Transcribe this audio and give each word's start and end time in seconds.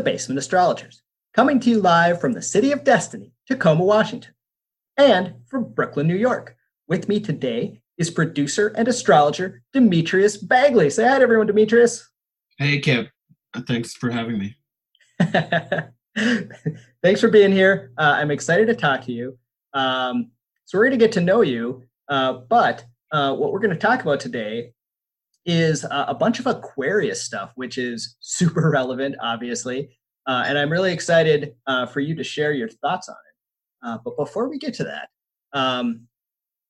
the 0.00 0.10
Basement 0.10 0.38
Astrologers, 0.38 1.02
coming 1.34 1.60
to 1.60 1.68
you 1.68 1.78
live 1.78 2.22
from 2.22 2.32
the 2.32 2.40
city 2.40 2.72
of 2.72 2.84
Destiny, 2.84 3.34
Tacoma, 3.46 3.84
Washington, 3.84 4.32
and 4.96 5.34
from 5.46 5.74
Brooklyn, 5.74 6.06
New 6.06 6.16
York. 6.16 6.56
With 6.88 7.06
me 7.06 7.20
today 7.20 7.82
is 7.98 8.08
producer 8.08 8.68
and 8.78 8.88
astrologer 8.88 9.62
Demetrius 9.74 10.38
Bagley. 10.38 10.88
Say 10.88 11.06
hi 11.06 11.18
to 11.18 11.22
everyone, 11.22 11.48
Demetrius. 11.48 12.08
Hey, 12.56 12.78
Kip. 12.78 13.10
Thanks 13.66 13.92
for 13.92 14.10
having 14.10 14.38
me. 14.38 14.56
Thanks 17.02 17.20
for 17.20 17.28
being 17.28 17.52
here. 17.52 17.92
Uh, 17.98 18.14
I'm 18.16 18.30
excited 18.30 18.68
to 18.68 18.74
talk 18.74 19.04
to 19.04 19.12
you. 19.12 19.38
Um, 19.74 20.30
so 20.64 20.78
we're 20.78 20.84
going 20.86 20.98
to 20.98 21.04
get 21.04 21.12
to 21.12 21.20
know 21.20 21.42
you, 21.42 21.82
uh, 22.08 22.32
but 22.48 22.86
uh, 23.12 23.34
what 23.34 23.52
we're 23.52 23.60
going 23.60 23.74
to 23.74 23.76
talk 23.76 24.00
about 24.00 24.20
today 24.20 24.72
is 25.46 25.84
uh, 25.84 26.04
a 26.08 26.14
bunch 26.14 26.38
of 26.38 26.46
Aquarius 26.46 27.22
stuff, 27.22 27.52
which 27.54 27.78
is 27.78 28.16
super 28.20 28.70
relevant, 28.70 29.16
obviously. 29.20 29.90
Uh, 30.26 30.44
and 30.46 30.58
I'm 30.58 30.70
really 30.70 30.92
excited 30.92 31.54
uh, 31.66 31.86
for 31.86 32.00
you 32.00 32.14
to 32.14 32.24
share 32.24 32.52
your 32.52 32.68
thoughts 32.68 33.08
on 33.08 33.16
it. 33.16 34.00
but 34.04 34.16
before 34.16 34.48
we 34.48 34.58
get 34.58 34.74
to 34.74 34.84
that, 34.84 35.08
um, 35.52 36.02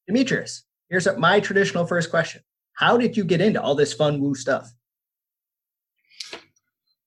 Demetrius, 0.07 0.65
here's 0.89 1.07
my 1.19 1.41
traditional 1.41 1.87
first 1.87 2.11
question 2.11 2.43
How 2.75 2.97
did 2.97 3.17
you 3.17 3.25
get 3.25 3.41
into 3.41 3.61
all 3.61 3.75
this 3.75 3.93
fun 3.93 4.21
woo 4.21 4.35
stuff? 4.35 4.73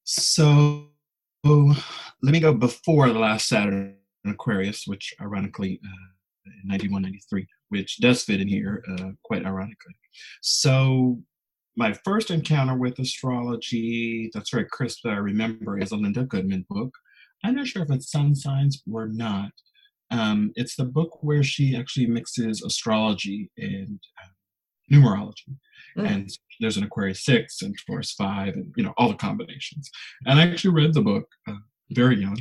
So, 0.04 0.90
let 1.46 2.32
me 2.32 2.40
go 2.40 2.54
before 2.54 3.10
the 3.10 3.20
last 3.20 3.48
Saturn 3.48 3.98
Aquarius, 4.26 4.84
which 4.86 5.14
ironically, 5.22 5.80
uh, 5.84 6.50
91, 6.66 7.02
93, 7.02 7.48
which 7.70 7.98
does 8.00 8.24
fit 8.24 8.42
in 8.42 8.48
here 8.48 8.84
uh, 8.92 9.12
quite 9.24 9.46
ironically. 9.46 9.94
So, 10.42 11.22
my 11.76 11.94
first 12.06 12.32
encounter 12.32 12.76
with 12.78 13.00
astrology 13.00 14.30
that's 14.34 14.52
very 14.52 14.66
crisp 14.66 15.00
that 15.04 15.14
I 15.14 15.18
remember 15.18 15.80
is 15.80 15.92
a 15.92 15.98
Linda 15.98 16.24
Goodman 16.24 16.66
book. 16.70 16.94
I'm 17.44 17.56
not 17.56 17.68
sure 17.68 17.84
if 17.84 17.92
it's 17.92 18.12
Sun 18.12 18.36
Signs 18.36 18.82
or 18.92 19.08
not. 19.08 19.52
Um, 20.12 20.52
it's 20.56 20.76
the 20.76 20.86
book 20.86 21.24
where 21.24 21.44
she 21.44 21.76
actually 21.76 22.06
mixes 22.06 22.62
astrology 22.62 23.50
and 23.58 24.00
uh, 24.22 24.96
numerology. 24.96 25.56
Mm. 25.98 26.08
And 26.08 26.30
there's 26.60 26.78
an 26.78 26.84
Aquarius 26.84 27.26
6 27.26 27.62
and 27.64 27.76
Taurus 27.86 28.14
5 28.14 28.54
and, 28.54 28.74
you 28.78 28.84
know, 28.84 28.94
all 28.98 29.10
the 29.10 29.16
combinations. 29.16 29.90
And 30.26 30.40
I 30.40 30.48
actually 30.48 30.76
read 30.76 30.94
the 30.94 31.02
book 31.02 31.26
uh, 31.48 31.56
very 31.92 32.20
young. 32.20 32.40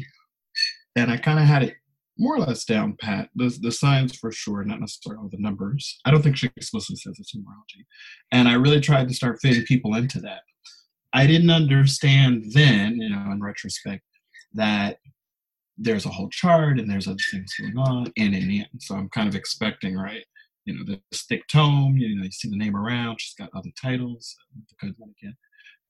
And 0.96 1.10
I 1.10 1.16
kind 1.16 1.38
of 1.38 1.46
had 1.46 1.62
it 1.62 1.74
more 2.18 2.36
or 2.36 2.40
less 2.40 2.64
down 2.64 2.96
pat. 3.00 3.28
The, 3.34 3.56
the 3.60 3.72
signs 3.72 4.16
for 4.16 4.30
sure, 4.32 4.64
not 4.64 4.80
necessarily 4.80 5.22
all 5.22 5.28
the 5.30 5.38
numbers. 5.38 5.98
I 6.04 6.10
don't 6.10 6.22
think 6.22 6.36
she 6.36 6.50
explicitly 6.56 6.96
says 6.96 7.16
it's 7.18 7.34
numerology. 7.34 7.84
And 8.30 8.48
I 8.48 8.54
really 8.54 8.80
tried 8.80 9.08
to 9.08 9.14
start 9.14 9.38
fitting 9.40 9.64
people 9.64 9.94
into 9.94 10.20
that. 10.20 10.40
I 11.14 11.26
didn't 11.26 11.50
understand 11.50 12.44
then, 12.52 12.96
you 12.96 13.10
know, 13.10 13.30
in 13.30 13.40
retrospect, 13.42 14.02
that 14.54 14.98
there's 15.78 16.06
a 16.06 16.10
whole 16.10 16.28
chart 16.28 16.78
and 16.78 16.90
there's 16.90 17.08
other 17.08 17.16
things 17.30 17.54
going 17.58 17.76
on 17.78 18.12
in 18.16 18.34
and 18.34 18.50
in. 18.50 18.66
So 18.78 18.94
I'm 18.94 19.08
kind 19.10 19.28
of 19.28 19.34
expecting, 19.34 19.96
right? 19.96 20.24
You 20.64 20.74
know, 20.74 20.96
this 21.10 21.22
thick 21.28 21.42
tome, 21.48 21.96
you 21.96 22.16
know, 22.16 22.24
you 22.24 22.30
see 22.30 22.48
the 22.48 22.56
name 22.56 22.76
around, 22.76 23.20
she's 23.20 23.34
got 23.34 23.50
other 23.54 23.70
titles, 23.80 24.36
the 24.80 24.94
one 24.96 25.12
again, 25.20 25.36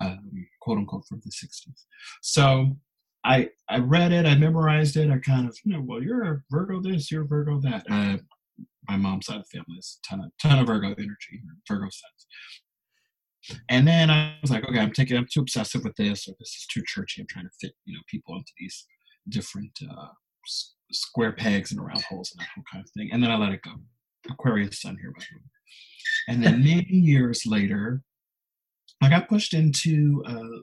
um, 0.00 0.46
quote 0.60 0.78
unquote 0.78 1.04
from 1.08 1.20
the 1.24 1.30
60s. 1.30 1.84
So 2.22 2.76
I 3.24 3.50
I 3.68 3.78
read 3.78 4.12
it, 4.12 4.26
I 4.26 4.34
memorized 4.36 4.96
it, 4.96 5.10
I 5.10 5.18
kind 5.18 5.48
of, 5.48 5.56
you 5.64 5.72
know, 5.72 5.82
well, 5.84 6.02
you're 6.02 6.24
a 6.24 6.42
Virgo 6.50 6.80
this, 6.80 7.10
you're 7.10 7.22
a 7.22 7.26
Virgo 7.26 7.60
that. 7.60 7.84
Uh, 7.90 8.18
my 8.88 8.96
mom's 8.96 9.26
side 9.26 9.36
of 9.36 9.44
the 9.44 9.58
family 9.58 9.78
is 9.78 10.00
a 10.04 10.08
ton 10.08 10.24
of 10.24 10.32
ton 10.40 10.58
of 10.58 10.66
Virgo 10.66 10.88
energy, 10.88 11.40
Virgo 11.68 11.84
sense. 11.84 12.26
And 13.68 13.86
then 13.86 14.10
I 14.10 14.36
was 14.40 14.50
like, 14.50 14.68
okay, 14.68 14.78
I'm 14.78 14.92
taking, 14.92 15.16
I'm 15.16 15.26
too 15.32 15.40
obsessive 15.40 15.84
with 15.84 15.96
this, 15.96 16.28
or 16.28 16.34
this 16.38 16.48
is 16.48 16.66
too 16.72 16.82
churchy. 16.86 17.20
I'm 17.20 17.26
trying 17.28 17.46
to 17.46 17.50
fit, 17.60 17.74
you 17.84 17.94
know, 17.94 18.00
people 18.08 18.36
into 18.36 18.52
these 18.58 18.86
different 19.28 19.72
uh, 19.88 20.08
square 20.92 21.32
pegs 21.32 21.72
and 21.72 21.80
round 21.80 22.02
holes 22.02 22.32
and 22.32 22.40
that 22.40 22.50
whole 22.54 22.64
kind 22.72 22.84
of 22.84 22.90
thing. 22.90 23.10
And 23.12 23.22
then 23.22 23.30
I 23.30 23.36
let 23.36 23.52
it 23.52 23.62
go. 23.62 23.72
Aquarius 24.30 24.80
sun 24.80 24.96
here, 25.00 25.12
by 25.12 25.24
the 25.30 25.36
way. 25.36 25.42
And 26.28 26.44
then 26.44 26.62
many 26.62 26.86
years 26.88 27.44
later, 27.46 28.02
I 29.02 29.08
got 29.08 29.28
pushed 29.28 29.54
into 29.54 30.22
uh, 30.26 30.60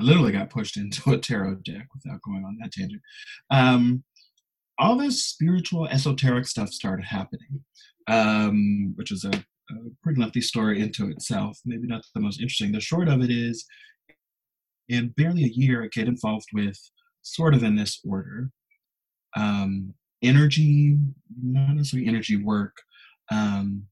I 0.00 0.02
literally 0.02 0.32
got 0.32 0.50
pushed 0.50 0.76
into 0.76 1.10
a 1.12 1.18
tarot 1.18 1.56
deck 1.56 1.88
without 1.94 2.22
going 2.22 2.44
on 2.44 2.56
that 2.60 2.72
tangent. 2.72 3.02
Um, 3.50 4.02
all 4.78 4.96
this 4.96 5.24
spiritual, 5.24 5.86
esoteric 5.88 6.46
stuff 6.46 6.70
started 6.70 7.04
happening, 7.04 7.62
um, 8.08 8.94
which 8.96 9.12
is 9.12 9.24
a, 9.24 9.30
a, 9.30 9.74
pretty 10.02 10.18
lengthy 10.18 10.40
story 10.40 10.80
into 10.80 11.10
itself. 11.10 11.58
Maybe 11.66 11.86
not 11.86 12.02
the 12.14 12.20
most 12.20 12.40
interesting. 12.40 12.72
The 12.72 12.80
short 12.80 13.08
of 13.08 13.20
it 13.20 13.30
is, 13.30 13.66
in 14.88 15.08
barely 15.16 15.44
a 15.44 15.48
year, 15.48 15.84
I 15.84 15.88
get 15.88 16.08
involved 16.08 16.48
with 16.54 16.78
sort 17.22 17.54
of 17.54 17.62
in 17.62 17.76
this 17.76 18.00
order 18.08 18.50
um, 19.36 19.92
energy, 20.22 20.96
not 21.42 21.74
necessarily 21.74 22.08
energy 22.08 22.36
work, 22.36 22.74
um, 23.30 23.84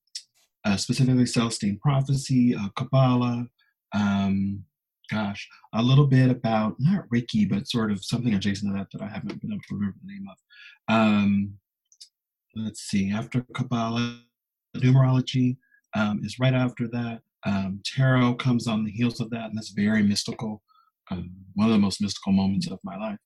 uh, 0.64 0.76
specifically 0.76 1.26
Celestine 1.26 1.78
prophecy, 1.78 2.54
uh, 2.54 2.68
Kabbalah, 2.76 3.46
um, 3.94 4.64
gosh, 5.10 5.48
a 5.74 5.82
little 5.82 6.06
bit 6.06 6.30
about 6.30 6.76
not 6.78 7.08
Reiki, 7.12 7.48
but 7.48 7.68
sort 7.68 7.90
of 7.90 8.04
something 8.04 8.34
adjacent 8.34 8.72
to 8.72 8.78
that 8.78 8.88
that 8.92 9.02
I 9.02 9.08
haven't 9.08 9.40
been 9.40 9.52
able 9.52 9.62
to 9.68 9.74
remember 9.74 9.96
the 10.04 10.12
name 10.12 10.26
of. 10.28 10.94
Um, 10.94 11.54
let's 12.54 12.80
see, 12.82 13.10
after 13.10 13.44
Kabbalah, 13.54 14.20
numerology 14.76 15.56
um, 15.94 16.20
is 16.24 16.38
right 16.38 16.54
after 16.54 16.88
that. 16.88 17.20
Um, 17.44 17.80
tarot 17.84 18.34
comes 18.34 18.66
on 18.66 18.84
the 18.84 18.90
heels 18.90 19.20
of 19.20 19.30
that, 19.30 19.46
and 19.46 19.56
that's 19.56 19.70
very 19.70 20.02
mystical. 20.02 20.62
Um, 21.10 21.30
one 21.54 21.68
of 21.68 21.72
the 21.72 21.78
most 21.78 22.02
mystical 22.02 22.32
moments 22.32 22.70
of 22.70 22.78
my 22.84 22.96
life. 22.96 23.18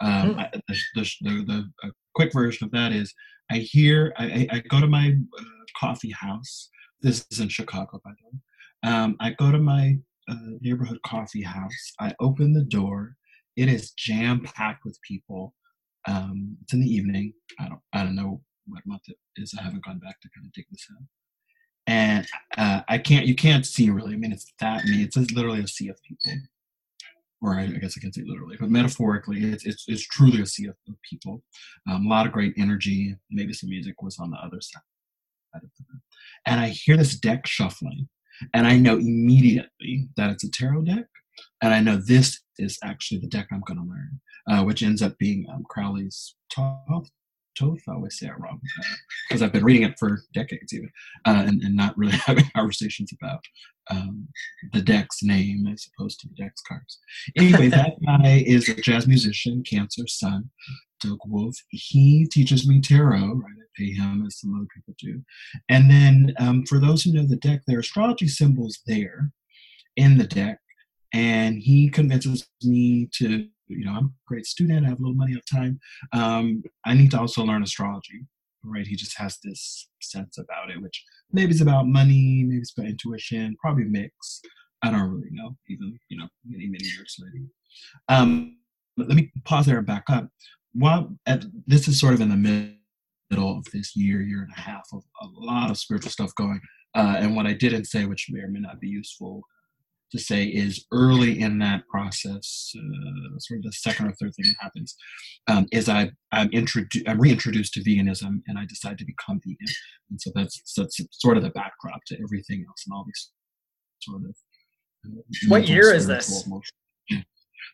Um, 0.00 0.34
mm. 0.34 0.38
I, 0.38 0.50
the, 0.68 0.76
the, 0.94 1.10
the, 1.20 1.70
the 1.82 1.92
quick 2.14 2.32
version 2.32 2.64
of 2.64 2.70
that 2.72 2.92
is 2.92 3.12
I 3.50 3.58
hear, 3.58 4.12
I, 4.16 4.46
I 4.50 4.58
go 4.68 4.80
to 4.80 4.86
my 4.86 5.14
uh, 5.38 5.44
coffee 5.78 6.10
house. 6.10 6.70
This 7.00 7.24
is 7.30 7.40
in 7.40 7.48
Chicago, 7.48 8.00
by 8.04 8.10
the 8.10 8.26
way. 8.26 8.92
Um, 8.92 9.16
I 9.20 9.30
go 9.30 9.52
to 9.52 9.58
my 9.58 9.98
a 10.28 10.36
neighborhood 10.60 10.98
coffee 11.04 11.42
house. 11.42 11.92
I 12.00 12.14
open 12.20 12.52
the 12.52 12.64
door. 12.64 13.16
It 13.56 13.68
is 13.68 13.92
jam 13.92 14.42
packed 14.44 14.84
with 14.84 14.98
people. 15.06 15.54
Um, 16.06 16.56
it's 16.62 16.72
in 16.72 16.80
the 16.80 16.92
evening. 16.92 17.32
I 17.58 17.68
don't 17.68 17.80
I 17.92 18.04
don't 18.04 18.16
know 18.16 18.40
what 18.66 18.86
month 18.86 19.02
it 19.08 19.16
is. 19.36 19.54
I 19.58 19.62
haven't 19.62 19.84
gone 19.84 19.98
back 19.98 20.20
to 20.20 20.28
kind 20.34 20.46
of 20.46 20.52
dig 20.52 20.66
this 20.70 20.86
out. 20.92 21.06
And 21.86 22.26
uh, 22.56 22.82
I 22.88 22.98
can't 22.98 23.26
you 23.26 23.34
can't 23.34 23.66
see 23.66 23.90
really. 23.90 24.14
I 24.14 24.16
mean, 24.16 24.32
it's 24.32 24.52
that 24.60 24.84
many. 24.84 25.02
It's 25.02 25.16
literally 25.16 25.60
a 25.60 25.68
sea 25.68 25.88
of 25.88 25.98
people. 26.06 26.40
Or 27.40 27.54
I, 27.54 27.64
I 27.64 27.78
guess 27.80 27.94
I 27.96 28.00
can 28.00 28.12
say 28.12 28.22
literally, 28.26 28.56
but 28.58 28.68
metaphorically, 28.68 29.44
it's, 29.44 29.64
it's, 29.64 29.84
it's 29.86 30.04
truly 30.08 30.42
a 30.42 30.46
sea 30.46 30.66
of, 30.66 30.74
of 30.88 30.96
people. 31.08 31.40
Um, 31.88 32.04
a 32.04 32.08
lot 32.08 32.26
of 32.26 32.32
great 32.32 32.52
energy. 32.58 33.14
Maybe 33.30 33.52
some 33.52 33.70
music 33.70 34.02
was 34.02 34.18
on 34.18 34.30
the 34.30 34.38
other 34.38 34.60
side. 34.60 34.82
And 36.46 36.60
I 36.60 36.68
hear 36.68 36.96
this 36.96 37.16
deck 37.16 37.46
shuffling 37.46 38.08
and 38.54 38.66
I 38.66 38.76
know 38.76 38.96
immediately 38.96 40.08
that 40.16 40.30
it's 40.30 40.44
a 40.44 40.50
tarot 40.50 40.82
deck, 40.82 41.06
and 41.62 41.74
I 41.74 41.80
know 41.80 41.96
this 41.96 42.40
is 42.58 42.78
actually 42.82 43.20
the 43.20 43.28
deck 43.28 43.48
I'm 43.52 43.62
going 43.66 43.78
to 43.78 43.88
learn, 43.88 44.20
uh, 44.48 44.64
which 44.64 44.82
ends 44.82 45.02
up 45.02 45.16
being 45.18 45.46
um, 45.52 45.64
Crowley's 45.68 46.34
Thoth. 46.54 47.10
Thoth, 47.58 47.80
I 47.88 47.92
always 47.92 48.18
say 48.18 48.26
it 48.26 48.38
wrong 48.38 48.60
because 49.28 49.42
uh, 49.42 49.46
I've 49.46 49.52
been 49.52 49.64
reading 49.64 49.82
it 49.82 49.98
for 49.98 50.20
decades, 50.32 50.72
even, 50.72 50.90
uh, 51.24 51.44
and, 51.46 51.60
and, 51.62 51.74
not 51.74 51.98
really 51.98 52.16
having 52.26 52.48
conversations 52.54 53.10
about 53.20 53.40
um, 53.90 54.28
the 54.72 54.80
deck's 54.80 55.24
name 55.24 55.66
as 55.66 55.88
opposed 55.98 56.20
to 56.20 56.28
the 56.28 56.34
deck's 56.36 56.62
cards. 56.62 56.98
Anyway, 57.36 57.68
that 57.68 57.94
guy 58.06 58.44
is 58.46 58.68
a 58.68 58.74
jazz 58.74 59.08
musician, 59.08 59.64
Cancer 59.68 60.06
Sun, 60.06 60.50
Doug 61.00 61.18
Wolf. 61.26 61.56
He 61.70 62.26
teaches 62.26 62.66
me 62.66 62.80
tarot, 62.80 63.34
right? 63.34 63.52
I 63.58 63.66
pay 63.76 63.92
him 63.92 64.24
as 64.26 64.40
some 64.40 64.54
other 64.54 64.66
people 64.74 64.94
do. 64.98 65.22
And 65.68 65.90
then 65.90 66.34
um, 66.38 66.64
for 66.66 66.78
those 66.78 67.02
who 67.02 67.12
know 67.12 67.26
the 67.26 67.36
deck, 67.36 67.62
there 67.66 67.76
are 67.76 67.80
astrology 67.80 68.28
symbols 68.28 68.80
there 68.86 69.30
in 69.96 70.18
the 70.18 70.26
deck. 70.26 70.58
And 71.12 71.58
he 71.58 71.88
convinces 71.88 72.46
me 72.62 73.08
to, 73.14 73.46
you 73.68 73.84
know, 73.84 73.92
I'm 73.92 74.04
a 74.06 74.10
great 74.26 74.46
student, 74.46 74.84
I 74.84 74.90
have 74.90 74.98
a 74.98 75.02
little 75.02 75.14
money, 75.14 75.32
I 75.32 75.36
have 75.36 75.60
time. 75.60 75.80
Um, 76.12 76.62
I 76.84 76.94
need 76.94 77.10
to 77.12 77.20
also 77.20 77.42
learn 77.44 77.62
astrology, 77.62 78.26
right? 78.62 78.86
He 78.86 78.96
just 78.96 79.16
has 79.18 79.38
this 79.42 79.88
sense 80.00 80.38
about 80.38 80.70
it, 80.70 80.82
which 80.82 81.02
maybe 81.32 81.52
it's 81.52 81.62
about 81.62 81.86
money, 81.86 82.44
maybe 82.46 82.60
it's 82.60 82.72
about 82.76 82.90
intuition, 82.90 83.56
probably 83.60 83.84
mix. 83.84 84.42
I 84.82 84.90
don't 84.90 85.10
really 85.10 85.30
know, 85.30 85.56
even, 85.68 85.98
you 86.08 86.18
know, 86.18 86.28
many, 86.44 86.66
many 86.66 86.84
years 86.84 87.16
later. 87.18 87.44
Um, 88.08 88.58
let 88.96 89.16
me 89.16 89.32
pause 89.44 89.66
there 89.66 89.78
and 89.78 89.86
back 89.86 90.04
up. 90.08 90.28
While 90.78 91.16
at, 91.26 91.44
this 91.66 91.88
is 91.88 91.98
sort 91.98 92.14
of 92.14 92.20
in 92.20 92.28
the 92.28 92.36
middle 93.30 93.58
of 93.58 93.64
this 93.72 93.96
year, 93.96 94.22
year 94.22 94.42
and 94.42 94.52
a 94.56 94.60
half 94.60 94.86
of 94.92 95.02
a 95.20 95.26
lot 95.26 95.70
of 95.70 95.78
spiritual 95.78 96.12
stuff 96.12 96.32
going. 96.36 96.60
Uh, 96.94 97.16
and 97.18 97.34
what 97.34 97.46
I 97.46 97.52
didn't 97.52 97.86
say, 97.86 98.04
which 98.04 98.28
may 98.30 98.40
or 98.40 98.48
may 98.48 98.60
not 98.60 98.80
be 98.80 98.88
useful 98.88 99.42
to 100.12 100.18
say, 100.18 100.44
is 100.44 100.86
early 100.92 101.40
in 101.40 101.58
that 101.58 101.82
process, 101.88 102.72
uh, 102.76 103.38
sort 103.38 103.58
of 103.58 103.64
the 103.64 103.72
second 103.72 104.06
or 104.06 104.12
third 104.12 104.32
thing 104.36 104.46
that 104.46 104.56
happens, 104.60 104.94
um, 105.48 105.66
is 105.72 105.88
I, 105.88 106.10
I'm, 106.32 106.48
introdu- 106.50 107.08
I'm 107.08 107.20
reintroduced 107.20 107.74
to 107.74 107.80
veganism 107.80 108.40
and 108.46 108.58
I 108.58 108.64
decide 108.64 108.98
to 108.98 109.04
become 109.04 109.40
vegan. 109.44 109.74
And 110.10 110.20
so 110.20 110.30
that's, 110.34 110.62
that's 110.76 111.00
sort 111.12 111.36
of 111.36 111.42
the 111.42 111.50
backdrop 111.50 112.00
to 112.06 112.18
everything 112.22 112.64
else 112.68 112.84
and 112.86 112.94
all 112.94 113.04
these 113.04 113.30
sort 114.00 114.22
of. 114.22 114.36
Uh, 115.04 115.22
what 115.48 115.68
year 115.68 115.92
is 115.92 116.06
this? 116.06 116.46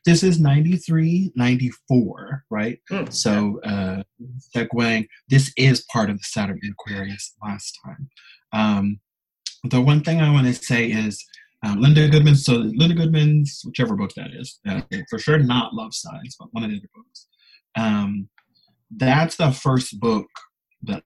This 0.04 0.22
is 0.22 0.40
93, 0.40 1.32
94, 1.34 2.44
right? 2.50 2.78
Hmm, 2.90 3.06
So, 3.10 3.60
uh, 3.64 4.02
segueing, 4.54 5.06
this 5.28 5.52
is 5.56 5.84
part 5.92 6.10
of 6.10 6.18
the 6.18 6.24
Saturn 6.24 6.60
Aquarius 6.70 7.34
last 7.42 7.78
time. 7.84 8.08
Um, 8.52 9.00
the 9.64 9.80
one 9.80 10.02
thing 10.02 10.20
I 10.20 10.30
want 10.30 10.46
to 10.46 10.54
say 10.54 10.86
is 10.86 11.24
um, 11.64 11.80
Linda 11.80 12.08
Goodman. 12.08 12.36
So 12.36 12.54
Linda 12.54 12.94
Goodman's 12.94 13.62
whichever 13.64 13.96
book 13.96 14.10
that 14.16 14.30
is, 14.32 14.60
uh, 14.68 14.82
for 15.08 15.18
sure 15.18 15.38
not 15.38 15.74
Love 15.74 15.94
Signs, 15.94 16.36
but 16.38 16.48
one 16.52 16.64
of 16.64 16.70
the 16.70 16.76
other 16.76 16.88
books. 16.94 17.26
Um, 17.76 18.28
that's 18.94 19.36
the 19.36 19.50
first 19.50 19.98
book 19.98 20.26
that 20.82 21.02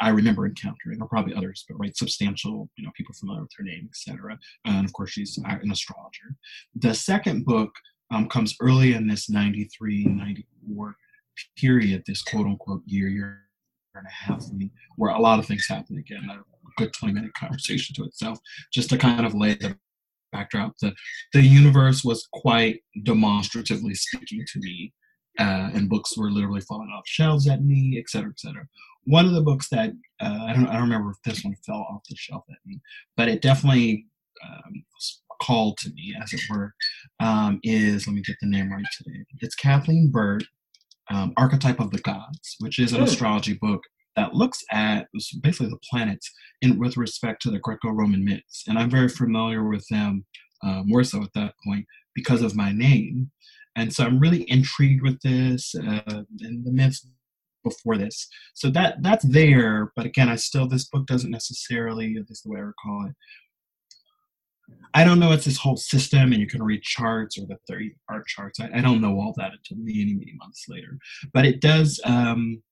I 0.00 0.10
remember 0.10 0.46
encountering, 0.46 1.00
or 1.00 1.08
probably 1.08 1.34
others, 1.34 1.64
but 1.68 1.76
right, 1.78 1.96
substantial, 1.96 2.70
you 2.76 2.84
know, 2.84 2.92
people 2.96 3.14
familiar 3.14 3.42
with 3.42 3.50
her 3.56 3.64
name, 3.64 3.88
etc. 3.88 4.38
And 4.64 4.84
of 4.84 4.92
course, 4.92 5.10
she's 5.10 5.38
an 5.38 5.70
astrologer. 5.70 6.36
The 6.74 6.94
second 6.94 7.44
book 7.44 7.70
um, 8.10 8.28
comes 8.28 8.56
early 8.60 8.94
in 8.94 9.06
this 9.06 9.28
93, 9.28 10.04
94 10.04 10.96
period, 11.56 12.02
this 12.06 12.22
quote 12.22 12.46
unquote 12.46 12.82
year, 12.86 13.08
year 13.08 13.42
and 13.94 14.06
a 14.06 14.10
half, 14.10 14.44
where 14.96 15.12
a 15.12 15.20
lot 15.20 15.38
of 15.38 15.46
things 15.46 15.66
happen 15.68 15.98
again. 15.98 16.28
A 16.30 16.38
good 16.76 16.92
20 16.92 17.14
minute 17.14 17.34
conversation 17.34 17.94
to 17.96 18.04
itself, 18.04 18.38
just 18.72 18.90
to 18.90 18.98
kind 18.98 19.26
of 19.26 19.34
lay 19.34 19.54
the 19.54 19.76
backdrop. 20.32 20.74
The, 20.80 20.94
the 21.32 21.42
universe 21.42 22.04
was 22.04 22.28
quite 22.32 22.80
demonstratively 23.02 23.94
speaking 23.94 24.44
to 24.46 24.58
me 24.60 24.92
uh, 25.38 25.70
and 25.74 25.88
books 25.88 26.16
were 26.16 26.30
literally 26.30 26.60
falling 26.62 26.90
off 26.94 27.04
shelves 27.06 27.48
at 27.48 27.64
me, 27.64 27.96
et 27.98 28.08
cetera, 28.08 28.30
et 28.30 28.40
cetera. 28.40 28.66
One 29.04 29.26
of 29.26 29.32
the 29.32 29.42
books 29.42 29.68
that 29.70 29.90
uh, 30.20 30.44
I 30.48 30.52
don't 30.52 30.66
I 30.68 30.74
don't 30.74 30.82
remember 30.82 31.10
if 31.10 31.22
this 31.24 31.44
one 31.44 31.54
fell 31.66 31.86
off 31.90 32.02
the 32.08 32.16
shelf 32.16 32.44
at 32.50 32.58
me, 32.66 32.80
but 33.16 33.28
it 33.28 33.40
definitely 33.42 34.06
um, 34.46 34.84
called 35.40 35.78
to 35.78 35.90
me, 35.90 36.14
as 36.22 36.32
it 36.32 36.40
were, 36.50 36.74
um, 37.20 37.60
is 37.62 38.06
let 38.06 38.14
me 38.14 38.22
get 38.22 38.36
the 38.40 38.48
name 38.48 38.70
right 38.72 38.84
today. 38.96 39.20
It's 39.40 39.54
Kathleen 39.54 40.10
Burt, 40.10 40.44
um, 41.10 41.32
Archetype 41.36 41.80
of 41.80 41.90
the 41.90 41.98
Gods, 42.00 42.56
which 42.60 42.78
is 42.78 42.92
an 42.92 42.98
Hmm. 42.98 43.04
astrology 43.04 43.54
book 43.54 43.82
that 44.16 44.34
looks 44.34 44.64
at 44.72 45.06
basically 45.42 45.68
the 45.68 45.78
planets 45.90 46.28
in 46.60 46.78
with 46.78 46.96
respect 46.96 47.40
to 47.42 47.50
the 47.50 47.60
Greco-Roman 47.60 48.24
myths, 48.24 48.64
and 48.66 48.76
I'm 48.78 48.90
very 48.90 49.08
familiar 49.08 49.68
with 49.68 49.86
them 49.88 50.26
uh, 50.64 50.82
more 50.84 51.04
so 51.04 51.22
at 51.22 51.32
that 51.34 51.54
point 51.64 51.86
because 52.14 52.42
of 52.42 52.56
my 52.56 52.72
name. 52.72 53.30
And 53.78 53.92
so 53.92 54.04
I'm 54.04 54.18
really 54.18 54.48
intrigued 54.50 55.02
with 55.02 55.20
this 55.20 55.74
uh, 55.74 56.22
and 56.40 56.64
the 56.64 56.72
myths 56.72 57.06
before 57.62 57.96
this. 57.96 58.28
So 58.54 58.70
that 58.70 59.02
that's 59.02 59.24
there, 59.24 59.92
but 59.94 60.06
again, 60.06 60.28
I 60.28 60.36
still 60.36 60.66
this 60.66 60.86
book 60.86 61.06
doesn't 61.06 61.30
necessarily, 61.30 62.16
at 62.16 62.28
least 62.28 62.44
the 62.44 62.50
way 62.50 62.58
I 62.58 62.62
recall 62.62 63.06
it. 63.06 63.14
I 64.94 65.04
don't 65.04 65.20
know 65.20 65.32
it's 65.32 65.44
this 65.44 65.58
whole 65.58 65.76
system, 65.76 66.32
and 66.32 66.40
you 66.40 66.46
can 66.46 66.62
read 66.62 66.82
charts 66.82 67.38
or 67.38 67.46
that 67.46 67.60
there 67.68 67.80
are 68.08 68.24
charts. 68.26 68.58
I, 68.60 68.70
I 68.74 68.80
don't 68.80 69.00
know 69.00 69.18
all 69.18 69.34
that 69.36 69.52
until 69.52 69.84
many 69.84 70.14
many 70.14 70.34
months 70.36 70.64
later, 70.68 70.98
but 71.32 71.46
it 71.46 71.60
does 71.60 72.00
um, 72.04 72.62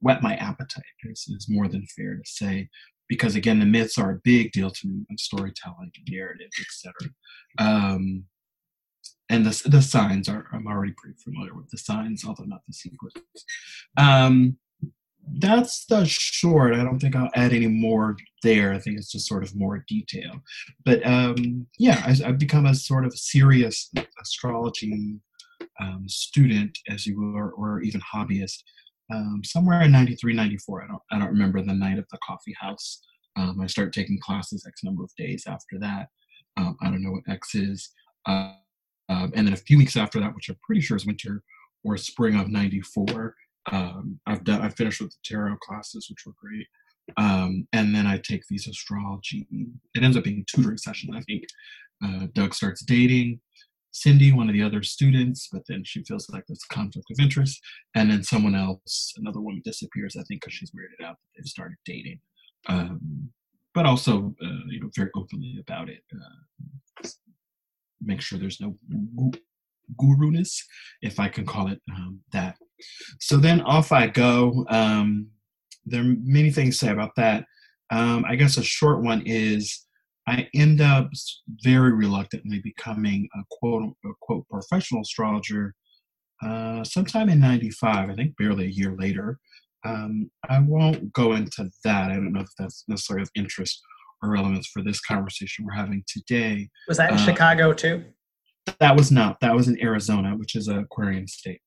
whet 0.00 0.22
my 0.22 0.34
appetite. 0.36 0.84
Is, 1.04 1.28
is 1.28 1.46
more 1.48 1.68
than 1.68 1.86
fair 1.96 2.16
to 2.16 2.22
say, 2.24 2.68
because 3.08 3.34
again, 3.34 3.60
the 3.60 3.66
myths 3.66 3.98
are 3.98 4.12
a 4.12 4.20
big 4.24 4.52
deal 4.52 4.70
to 4.70 4.88
me, 4.88 5.04
and 5.10 5.20
storytelling, 5.20 5.92
narrative, 6.08 6.50
etc. 6.58 6.92
Um, 7.58 8.24
and 9.30 9.46
the 9.46 9.68
the 9.68 9.82
signs 9.82 10.28
are 10.28 10.46
I'm 10.52 10.66
already 10.66 10.94
pretty 10.96 11.16
familiar 11.22 11.54
with 11.54 11.68
the 11.70 11.78
signs, 11.78 12.24
although 12.24 12.44
not 12.44 12.62
the 12.66 12.74
sequence. 12.74 13.14
Um, 13.96 14.58
that's 15.38 15.86
the 15.86 16.04
short. 16.04 16.74
I 16.74 16.84
don't 16.84 16.98
think 16.98 17.16
I'll 17.16 17.30
add 17.34 17.52
any 17.52 17.66
more 17.66 18.16
there. 18.42 18.72
I 18.72 18.78
think 18.78 18.98
it's 18.98 19.10
just 19.10 19.26
sort 19.26 19.42
of 19.42 19.56
more 19.56 19.84
detail. 19.88 20.42
But 20.84 21.04
um, 21.06 21.66
yeah, 21.78 22.02
I, 22.04 22.28
I've 22.28 22.38
become 22.38 22.66
a 22.66 22.74
sort 22.74 23.06
of 23.06 23.16
serious 23.16 23.90
astrology 24.20 25.18
um, 25.80 26.04
student, 26.08 26.78
as 26.88 27.06
you 27.06 27.20
were, 27.20 27.50
or 27.52 27.80
even 27.80 28.00
hobbyist, 28.00 28.62
um, 29.12 29.40
somewhere 29.44 29.82
in 29.82 29.92
93, 29.92 30.34
94. 30.34 30.82
I 30.82 30.86
don't, 30.86 31.02
I 31.10 31.18
don't 31.18 31.32
remember 31.32 31.62
the 31.62 31.74
night 31.74 31.98
of 31.98 32.06
the 32.10 32.18
coffee 32.26 32.54
house. 32.58 33.00
Um, 33.36 33.60
I 33.60 33.66
start 33.66 33.92
taking 33.92 34.20
classes 34.20 34.64
X 34.66 34.84
number 34.84 35.02
of 35.02 35.10
days 35.16 35.44
after 35.46 35.78
that. 35.80 36.08
Um, 36.56 36.76
I 36.82 36.86
don't 36.86 37.02
know 37.02 37.10
what 37.10 37.32
X 37.32 37.54
is. 37.54 37.90
Uh, 38.26 38.52
um, 39.08 39.32
and 39.34 39.46
then 39.46 39.54
a 39.54 39.58
few 39.58 39.78
weeks 39.78 39.96
after 39.96 40.20
that, 40.20 40.34
which 40.34 40.48
I'm 40.48 40.58
pretty 40.62 40.80
sure 40.80 40.96
is 40.96 41.06
winter 41.06 41.42
or 41.84 41.96
spring 41.96 42.38
of 42.38 42.48
'94, 42.48 43.34
um, 43.72 44.20
I've 44.26 44.44
done. 44.44 44.60
I 44.60 44.68
finished 44.68 45.00
with 45.00 45.10
the 45.10 45.16
tarot 45.24 45.56
classes, 45.58 46.08
which 46.08 46.24
were 46.26 46.34
great. 46.40 46.66
Um, 47.18 47.68
and 47.74 47.94
then 47.94 48.06
I 48.06 48.16
take 48.18 48.44
these 48.48 48.66
astrology. 48.66 49.46
It 49.94 50.02
ends 50.02 50.16
up 50.16 50.24
being 50.24 50.44
tutoring 50.48 50.78
sessions. 50.78 51.12
I 51.14 51.20
think 51.20 51.44
uh, 52.02 52.26
Doug 52.32 52.54
starts 52.54 52.82
dating 52.82 53.40
Cindy, 53.94 54.32
one 54.32 54.48
of 54.48 54.54
the 54.54 54.62
other 54.62 54.82
students, 54.82 55.48
but 55.52 55.62
then 55.68 55.84
she 55.84 56.02
feels 56.02 56.28
like 56.28 56.44
there's 56.48 56.64
a 56.68 56.74
conflict 56.74 57.06
of 57.12 57.20
interest, 57.20 57.60
and 57.94 58.10
then 58.10 58.24
someone 58.24 58.56
else, 58.56 59.14
another 59.16 59.40
woman, 59.40 59.62
disappears. 59.64 60.16
I 60.16 60.24
think 60.24 60.40
because 60.40 60.52
she's 60.52 60.72
weirded 60.72 61.04
out 61.06 61.16
that 61.16 61.28
they've 61.36 61.46
started 61.46 61.76
dating. 61.86 62.18
Um, 62.68 63.30
but 63.72 63.86
also, 63.86 64.34
uh, 64.44 64.66
you 64.68 64.80
know, 64.80 64.90
very 64.96 65.10
openly 65.14 65.58
about 65.60 65.88
it. 65.88 66.02
Uh, 66.12 67.08
make 68.04 68.20
sure 68.20 68.38
there's 68.38 68.60
no 68.60 68.76
gu- 69.16 69.38
guru-ness, 69.98 70.62
if 71.02 71.20
I 71.20 71.28
can 71.28 71.46
call 71.46 71.68
it 71.68 71.80
um, 71.94 72.20
that. 72.32 72.56
So 73.20 73.36
then 73.36 73.60
off 73.62 73.92
I 73.92 74.06
go. 74.06 74.66
Um, 74.68 75.28
there 75.86 76.00
are 76.00 76.16
many 76.22 76.50
things 76.50 76.78
to 76.78 76.86
say 76.86 76.92
about 76.92 77.14
that. 77.16 77.44
Um, 77.90 78.24
I 78.26 78.36
guess 78.36 78.56
a 78.56 78.62
short 78.62 79.02
one 79.02 79.22
is 79.26 79.86
I 80.26 80.48
end 80.54 80.80
up 80.80 81.10
very 81.62 81.92
reluctantly 81.92 82.60
becoming 82.60 83.28
a 83.34 83.42
quote 83.50 83.94
unquote 84.04 84.48
professional 84.48 85.02
astrologer 85.02 85.74
uh, 86.42 86.82
sometime 86.84 87.28
in 87.28 87.40
95, 87.40 88.10
I 88.10 88.14
think 88.14 88.36
barely 88.36 88.66
a 88.66 88.70
year 88.70 88.94
later. 88.98 89.38
Um, 89.86 90.30
I 90.48 90.60
won't 90.60 91.12
go 91.12 91.34
into 91.34 91.70
that. 91.84 92.10
I 92.10 92.14
don't 92.14 92.32
know 92.32 92.40
if 92.40 92.48
that's 92.58 92.84
necessarily 92.88 93.22
of 93.22 93.30
interest 93.34 93.82
relevance 94.30 94.66
for 94.66 94.82
this 94.82 95.00
conversation 95.00 95.64
we're 95.64 95.74
having 95.74 96.04
today. 96.06 96.68
Was 96.88 96.96
that 96.98 97.10
in 97.10 97.16
Uh, 97.16 97.24
Chicago 97.24 97.72
too? 97.72 98.04
That 98.80 98.96
was 98.96 99.10
not. 99.10 99.40
That 99.40 99.54
was 99.54 99.68
in 99.68 99.80
Arizona, 99.82 100.36
which 100.36 100.54
is 100.56 100.68
a 100.68 100.80
Aquarian 100.80 101.26
state. 101.26 101.60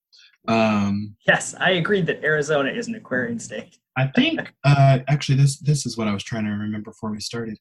Um, 0.47 1.15
Yes, 1.27 1.53
I 1.59 1.71
agreed 1.71 2.05
that 2.07 2.23
Arizona 2.23 2.71
is 2.71 2.87
an 2.87 2.95
Aquarian 2.95 3.39
state. 3.39 3.77
I 3.97 4.07
think 4.07 4.39
uh, 4.63 4.99
actually 5.07 5.37
this 5.37 5.59
this 5.59 5.85
is 5.85 5.97
what 5.97 6.07
I 6.07 6.13
was 6.13 6.23
trying 6.23 6.45
to 6.45 6.51
remember 6.51 6.91
before 6.91 7.11
we 7.11 7.19
started. 7.19 7.57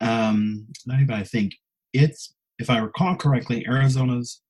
Um, 0.00 0.66
not 0.86 1.00
even 1.00 1.14
I 1.14 1.22
think 1.22 1.54
it's 1.92 2.34
if 2.58 2.68
I 2.70 2.78
recall 2.78 3.16
correctly, 3.16 3.66
Arizona's 3.66 4.42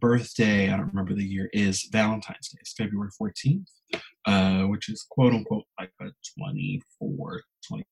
birthday. 0.00 0.68
I 0.70 0.76
don't 0.76 0.88
remember 0.88 1.14
the 1.14 1.24
year. 1.24 1.48
Is 1.52 1.88
Valentine's 1.92 2.48
Day. 2.48 2.58
It's 2.60 2.72
February 2.74 3.10
fourteenth, 3.16 3.68
uh, 4.26 4.62
which 4.64 4.88
is 4.88 5.06
quote 5.10 5.32
unquote 5.32 5.64
like 5.78 5.90
a 6.00 6.06
24, 6.38 7.40
25, 7.68 7.84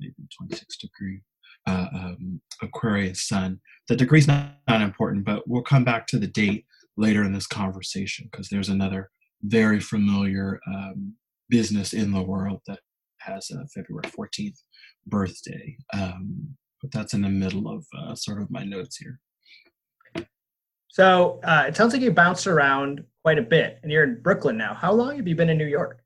maybe 0.00 0.14
twenty 0.36 0.56
six 0.56 0.76
degree 0.76 1.20
uh, 1.66 1.86
um, 1.94 2.40
Aquarius 2.62 3.26
sun. 3.26 3.60
The 3.88 3.96
degree's 3.96 4.26
not, 4.26 4.54
not 4.68 4.82
important, 4.82 5.24
but 5.24 5.48
we'll 5.48 5.62
come 5.62 5.84
back 5.84 6.06
to 6.08 6.18
the 6.18 6.26
date 6.26 6.64
later 6.96 7.22
in 7.22 7.32
this 7.32 7.46
conversation 7.46 8.28
because 8.30 8.48
there's 8.48 8.68
another 8.68 9.10
very 9.42 9.80
familiar 9.80 10.60
um, 10.66 11.14
business 11.48 11.92
in 11.92 12.12
the 12.12 12.22
world 12.22 12.60
that 12.66 12.80
has 13.20 13.50
a 13.50 13.66
February 13.68 14.04
14th 14.04 14.58
birthday. 15.06 15.76
Um, 15.92 16.56
but 16.80 16.92
that's 16.92 17.14
in 17.14 17.22
the 17.22 17.28
middle 17.28 17.68
of 17.68 17.86
uh, 17.98 18.14
sort 18.14 18.40
of 18.40 18.50
my 18.50 18.64
notes 18.64 18.96
here. 18.96 19.20
So 20.88 21.40
uh, 21.44 21.64
it 21.68 21.76
sounds 21.76 21.92
like 21.92 22.02
you 22.02 22.10
bounced 22.10 22.46
around 22.46 23.04
quite 23.22 23.38
a 23.38 23.42
bit, 23.42 23.80
and 23.82 23.92
you're 23.92 24.04
in 24.04 24.22
Brooklyn 24.22 24.56
now. 24.56 24.72
How 24.72 24.92
long 24.92 25.16
have 25.16 25.28
you 25.28 25.34
been 25.34 25.50
in 25.50 25.58
New 25.58 25.66
York? 25.66 26.02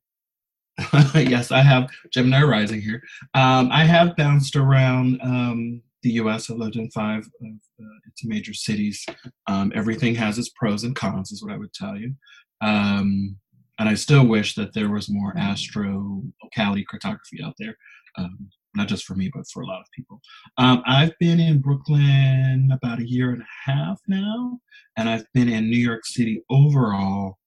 yes, 1.14 1.50
I 1.50 1.60
have 1.62 1.90
Gemini 2.12 2.42
rising 2.42 2.80
here. 2.80 3.02
Um, 3.34 3.70
I 3.72 3.84
have 3.84 4.16
bounced 4.16 4.56
around 4.56 5.20
um, 5.22 5.82
the 6.02 6.12
U.S. 6.12 6.50
I've 6.50 6.56
lived 6.56 6.76
in 6.76 6.90
five 6.90 7.20
of 7.20 7.49
uh, 7.80 7.99
its 8.06 8.25
major 8.25 8.54
cities. 8.54 9.04
Um, 9.46 9.72
everything 9.75 10.14
has 10.14 10.38
its 10.38 10.50
pros 10.50 10.84
and 10.84 10.96
cons, 10.96 11.32
is 11.32 11.42
what 11.42 11.52
I 11.52 11.58
would 11.58 11.72
tell 11.72 11.96
you. 11.96 12.14
Um, 12.60 13.37
and 13.78 13.88
I 13.88 13.94
still 13.94 14.26
wish 14.26 14.54
that 14.54 14.75
there 14.75 14.90
was 14.90 15.08
more 15.08 15.37
astro 15.37 16.22
locality 16.42 16.84
cartography 16.84 17.42
out 17.42 17.54
there, 17.58 17.76
um, 18.16 18.50
not 18.75 18.88
just 18.88 19.04
for 19.04 19.14
me, 19.14 19.30
but 19.34 19.49
for 19.49 19.62
a 19.62 19.66
lot 19.66 19.80
of 19.80 19.87
people. 19.94 20.20
Um, 20.58 20.82
I've 20.87 21.12
been 21.18 21.40
in 21.40 21.60
Brooklyn 21.60 22.70
about 22.72 23.00
a 23.00 23.08
year 23.08 23.30
and 23.30 23.42
a 23.42 23.70
half 23.70 23.99
now, 24.06 24.58
and 24.96 25.08
I've 25.08 25.25
been 25.32 25.49
in 25.49 25.70
New 25.70 25.78
York 25.78 26.04
City 26.04 26.42
overall 26.50 27.38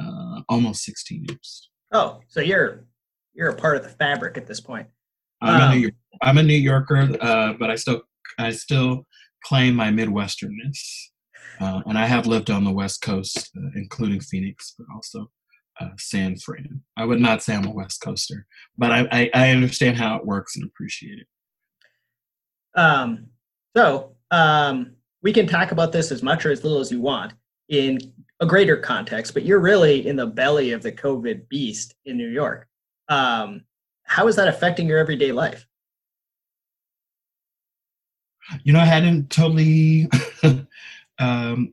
uh, 0.00 0.42
almost 0.48 0.84
16 0.84 1.24
years. 1.28 1.70
Oh, 1.92 2.20
so 2.28 2.40
you're 2.40 2.84
you're 3.34 3.50
a 3.50 3.56
part 3.56 3.76
of 3.76 3.82
the 3.82 3.88
fabric 3.88 4.36
at 4.36 4.46
this 4.46 4.60
point. 4.60 4.86
I'm 5.40 5.60
a 5.60 5.64
Um, 5.64 5.70
New 5.72 5.80
York, 5.80 5.94
I'm 6.22 6.38
a 6.38 6.42
New 6.42 6.54
Yorker, 6.54 7.16
uh, 7.20 7.52
but 7.58 7.70
I 7.70 7.76
still 7.76 8.02
I 8.38 8.50
still 8.50 9.06
claim 9.44 9.74
my 9.74 9.88
Midwesternness, 9.88 10.78
uh, 11.60 11.82
and 11.86 11.96
I 11.96 12.06
have 12.06 12.26
lived 12.26 12.50
on 12.50 12.64
the 12.64 12.72
West 12.72 13.02
Coast, 13.02 13.50
uh, 13.56 13.70
including 13.74 14.20
Phoenix, 14.20 14.74
but 14.76 14.86
also 14.94 15.30
uh, 15.80 15.90
San 15.96 16.36
Fran. 16.36 16.82
I 16.96 17.04
would 17.04 17.20
not 17.20 17.42
say 17.42 17.54
I'm 17.54 17.66
a 17.66 17.70
West 17.70 18.00
Coaster, 18.00 18.46
but 18.76 18.90
I, 18.90 19.08
I, 19.10 19.30
I 19.34 19.50
understand 19.50 19.96
how 19.96 20.16
it 20.16 20.26
works 20.26 20.56
and 20.56 20.64
appreciate 20.64 21.18
it. 21.20 21.26
Um, 22.78 23.28
so 23.76 24.16
um, 24.30 24.96
we 25.22 25.32
can 25.32 25.46
talk 25.46 25.72
about 25.72 25.92
this 25.92 26.10
as 26.10 26.22
much 26.22 26.44
or 26.44 26.50
as 26.50 26.64
little 26.64 26.80
as 26.80 26.90
you 26.90 27.00
want 27.00 27.34
in 27.68 27.98
a 28.40 28.46
greater 28.46 28.76
context, 28.76 29.34
but 29.34 29.44
you're 29.44 29.60
really 29.60 30.06
in 30.06 30.16
the 30.16 30.26
belly 30.26 30.72
of 30.72 30.82
the 30.82 30.92
COVID 30.92 31.48
beast 31.48 31.94
in 32.04 32.16
New 32.16 32.28
York. 32.28 32.66
Um, 33.08 33.62
how 34.04 34.28
is 34.28 34.36
that 34.36 34.48
affecting 34.48 34.86
your 34.86 34.98
everyday 34.98 35.32
life? 35.32 35.66
You 38.62 38.72
know, 38.72 38.80
I 38.80 38.84
hadn't 38.84 39.30
totally 39.30 40.08
um, 41.18 41.72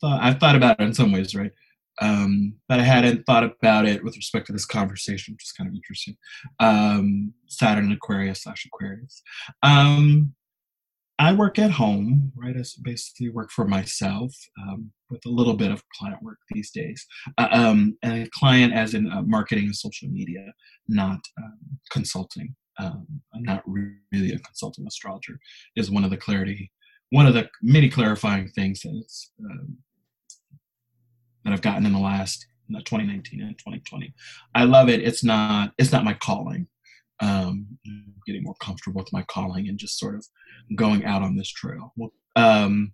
thought, 0.00 0.22
I've 0.22 0.38
thought 0.38 0.56
about 0.56 0.80
it 0.80 0.84
in 0.84 0.94
some 0.94 1.12
ways, 1.12 1.34
right? 1.34 1.52
Um, 2.00 2.54
but 2.68 2.78
I 2.80 2.84
hadn't 2.84 3.26
thought 3.26 3.44
about 3.44 3.86
it 3.86 4.04
with 4.04 4.16
respect 4.16 4.46
to 4.46 4.52
this 4.52 4.64
conversation, 4.64 5.34
which 5.34 5.44
is 5.44 5.52
kind 5.52 5.68
of 5.68 5.74
interesting. 5.74 6.16
Um, 6.60 7.34
Saturn 7.48 7.90
Aquarius 7.90 8.44
slash 8.44 8.64
Aquarius. 8.66 9.22
Um, 9.62 10.34
I 11.18 11.32
work 11.32 11.58
at 11.58 11.72
home, 11.72 12.32
right? 12.36 12.56
I 12.56 12.62
basically 12.82 13.30
work 13.30 13.50
for 13.50 13.66
myself 13.66 14.32
um, 14.62 14.92
with 15.10 15.20
a 15.26 15.30
little 15.30 15.54
bit 15.54 15.72
of 15.72 15.82
client 15.90 16.22
work 16.22 16.38
these 16.50 16.70
days. 16.70 17.04
Uh, 17.36 17.48
um, 17.50 17.98
and 18.02 18.22
a 18.22 18.30
client 18.30 18.72
as 18.72 18.94
in 18.94 19.10
uh, 19.10 19.22
marketing 19.22 19.64
and 19.64 19.74
social 19.74 20.08
media, 20.08 20.52
not 20.86 21.18
um, 21.42 21.58
consulting. 21.90 22.54
Um, 22.78 23.06
I'm 23.34 23.42
not 23.42 23.64
really 23.66 24.32
a 24.32 24.38
consulting 24.38 24.86
astrologer, 24.86 25.40
is 25.74 25.90
one 25.90 26.04
of 26.04 26.10
the 26.10 26.16
clarity, 26.16 26.70
one 27.10 27.26
of 27.26 27.34
the 27.34 27.48
many 27.62 27.88
clarifying 27.88 28.48
things 28.50 28.82
that, 28.82 29.04
um, 29.44 29.78
that 31.44 31.52
I've 31.52 31.62
gotten 31.62 31.84
in 31.84 31.92
the 31.92 31.98
last 31.98 32.46
2019 32.70 33.40
and 33.40 33.58
2020. 33.58 34.14
I 34.54 34.64
love 34.64 34.88
it. 34.88 35.00
It's 35.00 35.24
not, 35.24 35.72
it's 35.78 35.90
not 35.90 36.04
my 36.04 36.14
calling 36.14 36.68
um, 37.20 37.66
getting 38.26 38.42
more 38.42 38.54
comfortable 38.60 39.00
with 39.00 39.12
my 39.12 39.22
calling 39.22 39.68
and 39.68 39.78
just 39.78 39.98
sort 39.98 40.14
of 40.14 40.26
going 40.76 41.04
out 41.04 41.22
on 41.22 41.36
this 41.36 41.50
trail. 41.50 41.92
Um, 42.36 42.92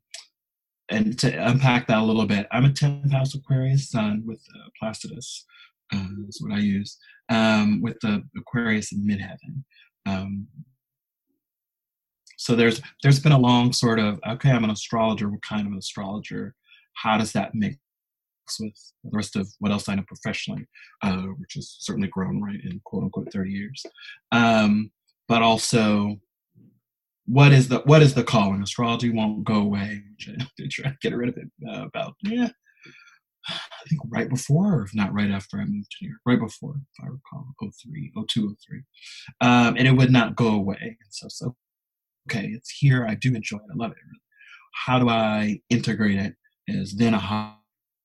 and 0.91 1.19
to 1.19 1.47
unpack 1.47 1.87
that 1.87 1.99
a 1.99 2.05
little 2.05 2.27
bit, 2.27 2.47
I'm 2.53 2.65
a 2.65 2.71
10th 2.71 3.11
house 3.11 3.35
Aquarius 3.35 3.91
sun 3.91 4.23
with 4.27 4.43
uh, 4.55 4.69
Placidus, 4.81 5.45
uh, 5.93 6.07
is 6.29 6.41
what 6.41 6.53
I 6.53 6.59
use, 6.59 6.99
um, 7.31 7.81
with 7.83 7.99
the 8.01 8.23
Aquarius 8.37 8.93
in 8.93 9.07
midheaven. 9.07 9.65
Um, 10.07 10.47
so 12.37 12.55
there's 12.55 12.83
there's 13.03 13.21
been 13.21 13.33
a 13.33 13.39
long 13.39 13.73
sort 13.73 13.99
of 13.99 14.21
okay, 14.29 14.51
I'm 14.51 14.65
an 14.65 14.71
astrologer. 14.71 15.31
What 15.31 15.41
kind 15.43 15.67
of 15.67 15.73
an 15.73 15.79
astrologer? 15.79 16.55
How 16.95 17.17
does 17.17 17.33
that 17.33 17.55
mix 17.55 17.77
with 18.61 18.75
the 19.03 19.11
rest 19.13 19.37
of 19.37 19.49
what 19.59 19.73
else 19.73 19.89
I 19.89 19.95
know 19.95 20.05
professionally, 20.07 20.67
uh, 21.03 21.23
which 21.39 21.55
has 21.55 21.77
certainly 21.81 22.09
grown 22.09 22.43
right 22.43 22.61
in 22.63 22.81
quote 22.85 23.05
unquote 23.05 23.33
30 23.33 23.51
years. 23.51 23.85
Um, 24.33 24.91
but 25.29 25.43
also, 25.43 26.21
what 27.27 27.53
is 27.53 27.69
the 27.69 27.79
what 27.81 28.03
is 28.03 28.15
the 28.15 28.25
calling? 28.25 28.63
Astrology 28.63 29.11
won't 29.11 29.45
go 29.45 29.57
away. 29.57 30.03
Did 30.19 30.71
try 30.71 30.91
to 30.91 30.97
get 31.01 31.17
rid 31.17 31.31
of 31.31 31.37
it 31.39 31.49
uh, 31.69 31.87
about 31.87 32.15
yeah, 32.23 32.49
I 33.49 33.89
think 33.89 34.01
right 34.09 34.29
before, 34.29 34.75
or 34.75 34.83
if 34.83 34.95
not 34.95 35.13
right 35.13 35.31
after 35.31 35.59
I 35.59 35.65
moved 35.65 35.91
to 35.91 35.97
New 36.03 36.09
York, 36.09 36.21
right 36.27 36.39
before, 36.39 36.77
if 36.77 37.05
I 37.05 37.09
recall, 37.09 37.47
03, 37.61 38.13
02, 38.29 38.57
03. 38.69 38.83
Um, 39.41 39.77
and 39.77 39.87
it 39.87 39.93
would 39.93 40.11
not 40.11 40.37
go 40.37 40.49
away. 40.49 40.79
And 40.81 40.97
so, 41.11 41.27
so 41.29 41.55
okay, 42.29 42.47
it's 42.47 42.71
here. 42.71 43.07
I 43.07 43.15
do 43.15 43.35
enjoy 43.35 43.59
it. 43.59 43.73
I 43.73 43.77
love 43.77 43.93
it. 43.93 43.99
How 44.73 44.99
do 44.99 45.09
I 45.09 45.61
integrate 45.71 46.19
it? 46.19 46.35
Is 46.67 46.97
then 46.97 47.15
a 47.15 47.19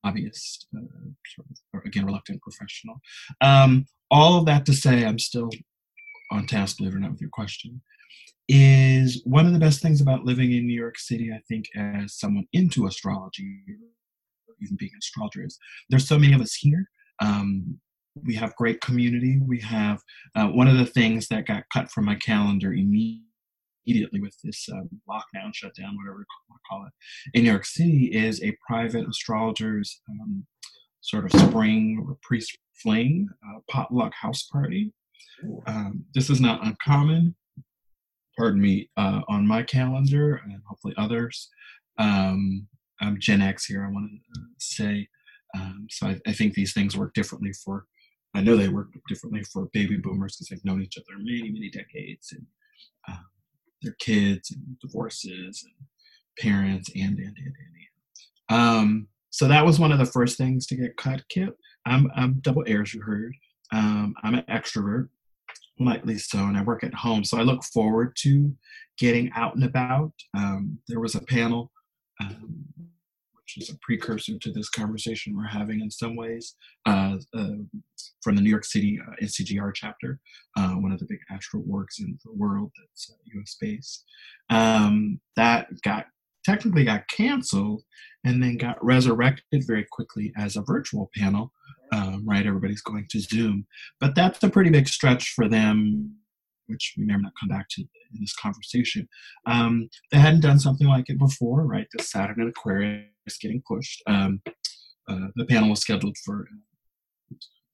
hobbyist, 0.05 0.65
uh, 0.75 1.09
sort 1.35 1.47
of, 1.49 1.57
or 1.73 1.81
again, 1.85 2.05
reluctant 2.05 2.41
professional. 2.41 2.99
Um, 3.41 3.85
all 4.11 4.39
of 4.39 4.45
that 4.45 4.65
to 4.65 4.73
say, 4.73 5.05
I'm 5.05 5.19
still 5.19 5.49
on 6.31 6.45
task, 6.47 6.77
believe 6.77 6.93
it 6.93 6.97
or 6.97 6.99
not, 6.99 7.11
with 7.11 7.21
your 7.21 7.29
question. 7.29 7.81
Is 8.47 9.21
one 9.25 9.45
of 9.45 9.53
the 9.53 9.59
best 9.59 9.81
things 9.81 10.01
about 10.01 10.25
living 10.25 10.51
in 10.53 10.65
New 10.65 10.79
York 10.79 10.97
City, 10.97 11.31
I 11.31 11.39
think, 11.47 11.65
as 11.75 12.15
someone 12.15 12.47
into 12.51 12.87
astrology, 12.87 13.61
even 14.61 14.75
being 14.77 14.91
an 14.93 14.99
astrologer, 14.99 15.45
is 15.45 15.59
there's 15.89 16.07
so 16.07 16.17
many 16.17 16.33
of 16.33 16.41
us 16.41 16.55
here. 16.55 16.89
Um, 17.21 17.79
we 18.25 18.33
have 18.35 18.55
great 18.55 18.81
community. 18.81 19.39
We 19.45 19.59
have 19.61 20.01
uh, 20.35 20.47
one 20.47 20.67
of 20.67 20.77
the 20.77 20.85
things 20.85 21.27
that 21.27 21.45
got 21.45 21.63
cut 21.71 21.91
from 21.91 22.05
my 22.05 22.15
calendar 22.15 22.73
immediately 22.73 23.28
immediately 23.89 24.19
with 24.19 24.35
this 24.43 24.67
um, 24.71 24.89
lockdown, 25.09 25.53
shutdown, 25.53 25.95
whatever 25.95 26.19
you 26.19 26.25
want 26.49 26.61
to 26.61 26.69
call 26.69 26.85
it, 26.85 26.93
in 27.33 27.43
New 27.43 27.49
York 27.49 27.65
City 27.65 28.05
is 28.13 28.41
a 28.43 28.55
private 28.67 29.07
astrologers 29.07 30.01
um, 30.09 30.45
sort 31.01 31.25
of 31.25 31.31
spring 31.31 32.05
or 32.07 32.17
priest 32.21 32.57
fling 32.75 33.27
uh, 33.43 33.59
potluck 33.69 34.13
house 34.13 34.43
party. 34.43 34.93
Um, 35.67 36.05
this 36.13 36.29
is 36.29 36.41
not 36.41 36.65
uncommon, 36.65 37.35
pardon 38.37 38.61
me, 38.61 38.89
uh, 38.97 39.21
on 39.27 39.47
my 39.47 39.63
calendar 39.63 40.41
and 40.43 40.61
hopefully 40.67 40.93
others. 40.97 41.49
Um, 41.97 42.67
I'm 43.01 43.19
Gen 43.19 43.41
X 43.41 43.65
here, 43.65 43.85
I 43.85 43.91
want 43.91 44.09
to 44.11 44.41
uh, 44.41 44.45
say. 44.59 45.07
Um, 45.55 45.87
so 45.89 46.07
I, 46.07 46.19
I, 46.27 46.33
think 46.33 46.53
these 46.53 46.73
things 46.73 46.95
work 46.95 47.13
differently 47.15 47.53
for, 47.53 47.85
I 48.35 48.41
know 48.41 48.55
they 48.55 48.67
work 48.67 48.89
differently 49.07 49.41
for 49.43 49.67
baby 49.73 49.97
boomers 49.97 50.35
because 50.35 50.49
they've 50.49 50.65
known 50.65 50.81
each 50.83 50.97
other 50.97 51.17
many, 51.17 51.49
many 51.49 51.71
decades. 51.71 52.31
And 52.31 52.45
their 53.81 53.95
kids 53.99 54.51
and 54.51 54.79
divorces 54.79 55.63
and 55.63 55.87
parents 56.39 56.89
and 56.95 57.17
and 57.17 57.19
and 57.19 57.37
and. 57.37 57.55
and. 58.49 58.59
Um, 58.59 59.07
so 59.31 59.47
that 59.47 59.65
was 59.65 59.79
one 59.79 59.91
of 59.91 59.99
the 59.99 60.05
first 60.05 60.37
things 60.37 60.65
to 60.67 60.75
get 60.75 60.97
cut. 60.97 61.21
Kip, 61.29 61.55
I'm 61.85 62.09
I'm 62.15 62.39
double 62.41 62.63
air 62.67 62.81
as 62.81 62.93
you 62.93 63.01
heard. 63.01 63.33
Um, 63.71 64.15
I'm 64.23 64.33
an 64.33 64.45
extrovert, 64.49 65.09
lightly 65.79 66.17
so, 66.17 66.39
and 66.39 66.57
I 66.57 66.63
work 66.63 66.83
at 66.83 66.93
home. 66.93 67.23
So 67.23 67.37
I 67.37 67.43
look 67.43 67.63
forward 67.63 68.15
to 68.21 68.51
getting 68.97 69.31
out 69.35 69.55
and 69.55 69.63
about. 69.63 70.11
Um, 70.35 70.79
there 70.87 70.99
was 70.99 71.15
a 71.15 71.21
panel 71.21 71.71
um, 72.21 72.65
is 73.61 73.69
a 73.69 73.77
precursor 73.81 74.37
to 74.37 74.51
this 74.51 74.69
conversation 74.69 75.35
we're 75.35 75.47
having 75.47 75.81
in 75.81 75.91
some 75.91 76.15
ways, 76.15 76.55
uh, 76.85 77.17
uh, 77.35 77.55
from 78.21 78.35
the 78.35 78.41
New 78.41 78.49
York 78.49 78.65
City 78.65 78.99
uh, 79.05 79.15
NCGR 79.23 79.73
chapter, 79.73 80.19
uh, 80.57 80.71
one 80.71 80.91
of 80.91 80.99
the 80.99 81.05
big 81.07 81.19
astral 81.31 81.63
works 81.65 81.99
in 81.99 82.17
the 82.23 82.31
world 82.33 82.71
that's 82.77 83.11
US 83.35 83.55
uh, 83.55 83.65
based. 83.65 84.05
Um, 84.49 85.19
that 85.35 85.67
got 85.83 86.05
technically 86.45 86.85
got 86.85 87.07
canceled 87.07 87.83
and 88.23 88.41
then 88.41 88.57
got 88.57 88.83
resurrected 88.83 89.63
very 89.67 89.85
quickly 89.91 90.33
as 90.37 90.55
a 90.55 90.61
virtual 90.61 91.09
panel. 91.15 91.51
Um, 91.91 92.23
right, 92.27 92.45
everybody's 92.45 92.81
going 92.81 93.07
to 93.09 93.19
Zoom, 93.19 93.65
but 93.99 94.15
that's 94.15 94.43
a 94.43 94.49
pretty 94.49 94.69
big 94.69 94.87
stretch 94.87 95.31
for 95.31 95.47
them 95.47 96.15
which 96.69 96.93
we 96.97 97.05
may 97.05 97.15
not 97.15 97.33
come 97.39 97.49
back 97.49 97.67
to 97.71 97.81
in 97.81 98.21
this 98.21 98.35
conversation. 98.35 99.07
Um, 99.45 99.89
they 100.11 100.19
hadn't 100.19 100.41
done 100.41 100.59
something 100.59 100.87
like 100.87 101.09
it 101.09 101.19
before, 101.19 101.63
right? 101.65 101.87
The 101.93 102.03
Saturn 102.03 102.39
and 102.39 102.49
Aquarius 102.49 103.07
getting 103.41 103.61
pushed. 103.67 104.01
Um, 104.07 104.41
uh, 105.09 105.27
the 105.35 105.45
panel 105.45 105.69
was 105.69 105.81
scheduled 105.81 106.17
for 106.23 106.47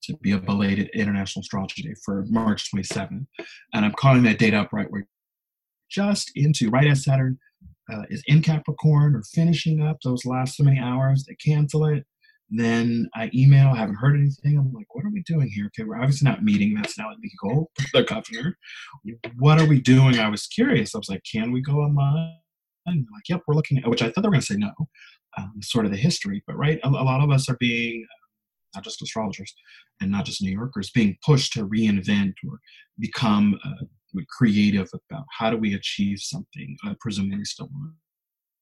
to 0.04 0.18
be 0.18 0.32
a 0.32 0.38
belated 0.38 0.90
International 0.94 1.42
Astrology 1.42 1.82
Day 1.82 1.96
for 2.04 2.26
March 2.30 2.72
27th, 2.72 3.26
and 3.74 3.86
I'm 3.86 3.94
calling 3.94 4.24
that 4.24 4.40
date 4.40 4.54
up 4.54 4.72
right 4.72 4.90
where 4.90 5.08
just 5.90 6.32
into 6.36 6.70
right 6.70 6.88
as 6.88 7.04
Saturn 7.04 7.38
uh, 7.92 8.04
is 8.10 8.24
in 8.28 8.42
Capricorn 8.42 9.16
or 9.16 9.24
finishing 9.34 9.82
up 9.82 9.98
those 10.04 10.26
last 10.26 10.58
so 10.58 10.64
many 10.64 10.80
hours. 10.80 11.26
They 11.26 11.36
cancel 11.36 11.86
it. 11.86 12.06
Then 12.50 13.10
I 13.16 13.32
email, 13.34 13.70
I 13.70 13.78
haven't 13.78 13.96
heard 13.96 14.16
anything. 14.16 14.58
I'm 14.58 14.72
like, 14.72 14.86
what 14.94 15.04
are 15.04 15.12
we 15.12 15.24
doing 15.24 15.50
here? 15.50 15.66
Okay, 15.68 15.84
we're 15.84 16.00
obviously 16.00 16.30
not 16.30 16.44
meeting. 16.44 16.76
That's 16.76 16.98
not 16.98 17.18
legal. 17.20 17.72
The 17.94 18.04
governor. 18.04 18.58
What 19.38 19.60
are 19.60 19.66
we 19.66 19.82
doing? 19.82 20.20
I 20.20 20.30
was 20.30 20.48
curious. 20.48 20.94
I 20.94 20.98
was 20.98 21.10
like, 21.10 21.24
can 21.32 21.52
we 21.52 21.62
go 21.62 21.80
online? 21.80 22.38
And 22.86 23.08
like, 23.12 23.30
yep, 23.30 23.42
we're 23.48 23.56
looking 23.56 23.80
at, 23.80 23.90
which 23.90 24.02
I 24.02 24.06
thought 24.10 24.22
they 24.22 24.28
were 24.28 24.34
going 24.34 24.42
to 24.42 24.46
say 24.46 24.58
no. 24.58 24.72
Um, 25.38 25.54
sort 25.62 25.86
of 25.86 25.92
the 25.92 25.98
history, 25.98 26.44
but 26.48 26.56
right, 26.56 26.80
a, 26.84 26.88
a 26.88 26.90
lot 26.90 27.22
of 27.22 27.30
us 27.30 27.50
are 27.50 27.58
being 27.60 28.06
not 28.74 28.84
just 28.84 29.02
astrologers 29.02 29.54
and 30.00 30.12
not 30.12 30.26
just 30.26 30.42
New 30.42 30.52
Yorkers, 30.52 30.92
being 30.92 31.18
pushed 31.26 31.54
to 31.54 31.68
reinvent 31.68 32.34
or 32.48 32.60
become 33.00 33.60
uh, 33.66 33.86
creative 34.30 34.90
about 35.10 35.26
how 35.38 35.50
do 35.50 35.58
we 35.58 35.74
achieve 35.74 36.20
something, 36.20 36.78
uh, 36.88 36.94
presumably 37.00 37.44
still 37.44 37.70
want 37.74 37.96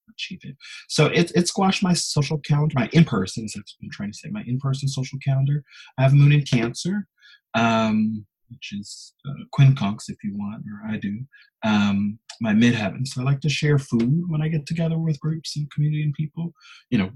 achieve 0.09 0.39
it. 0.43 0.55
So 0.89 1.07
it, 1.07 1.31
it 1.35 1.47
squashed 1.47 1.83
my 1.83 1.93
social 1.93 2.39
calendar, 2.39 2.73
my 2.75 2.89
in 2.93 3.05
person, 3.05 3.45
as 3.45 3.53
I've 3.57 3.63
been 3.81 3.89
trying 3.91 4.11
to 4.11 4.17
say, 4.17 4.29
my 4.29 4.43
in 4.47 4.59
person 4.59 4.87
social 4.87 5.19
calendar. 5.23 5.63
I 5.97 6.03
have 6.03 6.13
Moon 6.13 6.31
in 6.31 6.43
Cancer, 6.43 7.07
um, 7.53 8.25
which 8.49 8.73
is 8.73 9.13
uh, 9.27 9.43
quincunx 9.57 10.09
if 10.09 10.17
you 10.23 10.35
want, 10.35 10.63
or 10.63 10.91
I 10.91 10.97
do, 10.97 11.19
um, 11.63 12.19
my 12.41 12.53
midheaven. 12.53 13.07
So 13.07 13.21
I 13.21 13.23
like 13.23 13.41
to 13.41 13.49
share 13.49 13.79
food 13.79 14.23
when 14.27 14.41
I 14.41 14.47
get 14.47 14.65
together 14.65 14.99
with 14.99 15.19
groups 15.19 15.55
and 15.57 15.71
community 15.71 16.03
and 16.03 16.13
people. 16.13 16.53
You 16.89 16.99
know, 16.99 17.11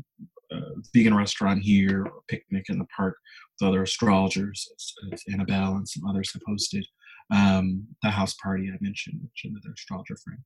uh, 0.51 0.79
vegan 0.93 1.13
restaurant 1.13 1.61
here, 1.61 2.05
or 2.05 2.21
picnic 2.29 2.65
in 2.69 2.79
the 2.79 2.87
park 2.95 3.17
with 3.59 3.67
other 3.67 3.83
astrologers, 3.83 4.67
as, 4.75 4.93
as 5.13 5.23
Annabelle 5.31 5.75
and 5.75 5.87
some 5.87 6.07
others 6.07 6.31
have 6.33 6.41
hosted. 6.49 6.83
Um, 7.29 7.85
the 8.03 8.09
house 8.09 8.33
party 8.41 8.69
I 8.69 8.77
mentioned, 8.79 9.19
which 9.21 9.43
another 9.43 9.73
astrologer 9.73 10.15
friend 10.23 10.39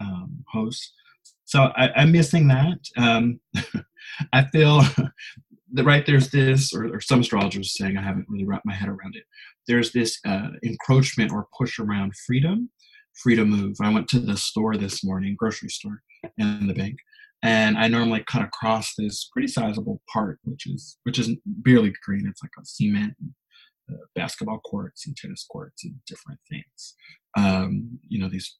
um, 0.00 0.44
hosts. 0.48 0.92
So 1.44 1.72
I, 1.76 2.02
am 2.02 2.12
missing 2.12 2.46
that. 2.48 2.78
Um, 2.96 3.40
I 4.32 4.44
feel 4.44 4.82
that 5.72 5.84
right 5.84 6.06
there's 6.06 6.30
this, 6.30 6.72
or, 6.72 6.94
or, 6.94 7.00
some 7.00 7.20
astrologers 7.20 7.76
saying 7.76 7.96
I 7.96 8.02
haven't 8.02 8.26
really 8.28 8.44
wrapped 8.44 8.66
my 8.66 8.74
head 8.74 8.88
around 8.88 9.16
it. 9.16 9.24
There's 9.66 9.92
this 9.92 10.18
uh, 10.26 10.48
encroachment 10.62 11.32
or 11.32 11.48
push 11.56 11.78
around 11.78 12.14
freedom, 12.26 12.70
freedom 13.14 13.50
move. 13.50 13.76
I 13.80 13.92
went 13.92 14.08
to 14.08 14.20
the 14.20 14.36
store 14.36 14.76
this 14.76 15.04
morning, 15.04 15.36
grocery 15.38 15.70
store, 15.70 16.02
and 16.38 16.68
the 16.68 16.74
bank, 16.74 16.96
and 17.42 17.78
I 17.78 17.88
normally 17.88 18.24
cut 18.28 18.42
across 18.42 18.94
this 18.96 19.28
pretty 19.32 19.48
sizable 19.48 20.00
part, 20.12 20.38
which 20.44 20.66
is 20.66 20.98
which 21.04 21.18
is 21.18 21.30
barely 21.44 21.92
green. 22.04 22.26
It's 22.28 22.42
like 22.42 22.52
a 22.60 22.64
cement, 22.64 23.14
uh, 23.90 23.96
basketball 24.14 24.60
courts 24.60 25.06
and 25.06 25.16
tennis 25.16 25.46
courts 25.50 25.84
and 25.84 25.94
different 26.06 26.40
things. 26.48 26.94
Um, 27.36 27.98
you 28.08 28.20
know 28.20 28.28
these 28.28 28.56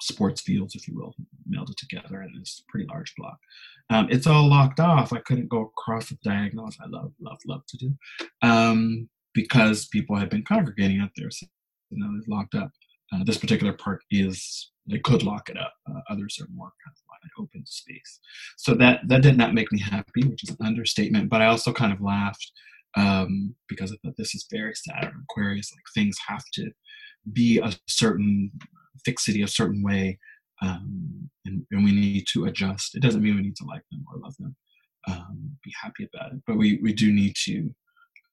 sports 0.00 0.40
fields, 0.40 0.74
if 0.74 0.86
you 0.86 0.94
will, 0.96 1.14
melded 1.50 1.76
together 1.76 2.22
in 2.22 2.32
this 2.38 2.62
pretty 2.68 2.86
large 2.88 3.14
block. 3.16 3.38
Um, 3.90 4.08
it's 4.10 4.26
all 4.26 4.48
locked 4.48 4.80
off. 4.80 5.12
I 5.12 5.20
couldn't 5.20 5.48
go 5.48 5.62
across 5.62 6.08
the 6.08 6.18
diagonals. 6.22 6.76
I 6.82 6.88
love, 6.88 7.12
love, 7.20 7.38
love 7.46 7.62
to 7.68 7.76
do 7.76 7.94
um, 8.42 9.08
because 9.34 9.86
people 9.86 10.16
had 10.16 10.30
been 10.30 10.44
congregating 10.44 11.00
up 11.00 11.10
there. 11.16 11.30
So 11.30 11.46
you 11.90 11.98
know, 11.98 12.14
it's 12.18 12.28
locked 12.28 12.54
up. 12.54 12.70
Uh, 13.12 13.24
this 13.24 13.38
particular 13.38 13.72
part 13.72 14.02
is 14.10 14.70
they 14.86 14.98
could 14.98 15.22
lock 15.22 15.48
it 15.48 15.56
up. 15.58 15.72
Uh, 15.90 16.00
others 16.10 16.38
are 16.40 16.48
more 16.54 16.72
kind 16.84 16.94
of 16.94 17.02
wide 17.08 17.42
open 17.44 17.64
space. 17.66 18.20
So 18.56 18.74
that 18.74 19.00
that 19.08 19.22
did 19.22 19.36
not 19.36 19.54
make 19.54 19.72
me 19.72 19.80
happy, 19.80 20.24
which 20.24 20.44
is 20.44 20.50
an 20.50 20.66
understatement. 20.66 21.30
But 21.30 21.40
I 21.42 21.46
also 21.46 21.72
kind 21.72 21.92
of 21.92 22.00
laughed 22.00 22.52
um, 22.96 23.54
because 23.68 23.92
I 23.92 23.96
thought 24.02 24.16
this 24.16 24.34
is 24.34 24.46
very 24.50 24.74
Saturn 24.74 25.24
Aquarius. 25.30 25.72
Like 25.72 25.84
things 25.94 26.16
have 26.26 26.44
to 26.54 26.70
be 27.32 27.58
a 27.58 27.72
certain 27.86 28.50
fixity, 29.04 29.42
a 29.42 29.48
certain 29.48 29.82
way, 29.82 30.18
um, 30.62 31.30
and, 31.44 31.64
and, 31.70 31.84
we 31.84 31.92
need 31.92 32.24
to 32.32 32.46
adjust. 32.46 32.96
It 32.96 33.02
doesn't 33.02 33.22
mean 33.22 33.36
we 33.36 33.42
need 33.42 33.56
to 33.56 33.64
like 33.64 33.82
them 33.90 34.04
or 34.12 34.20
love 34.20 34.36
them, 34.38 34.56
um, 35.06 35.56
be 35.64 35.72
happy 35.80 36.08
about 36.12 36.32
it, 36.32 36.40
but 36.46 36.56
we 36.56 36.80
we 36.82 36.92
do 36.92 37.12
need 37.12 37.34
to 37.44 37.70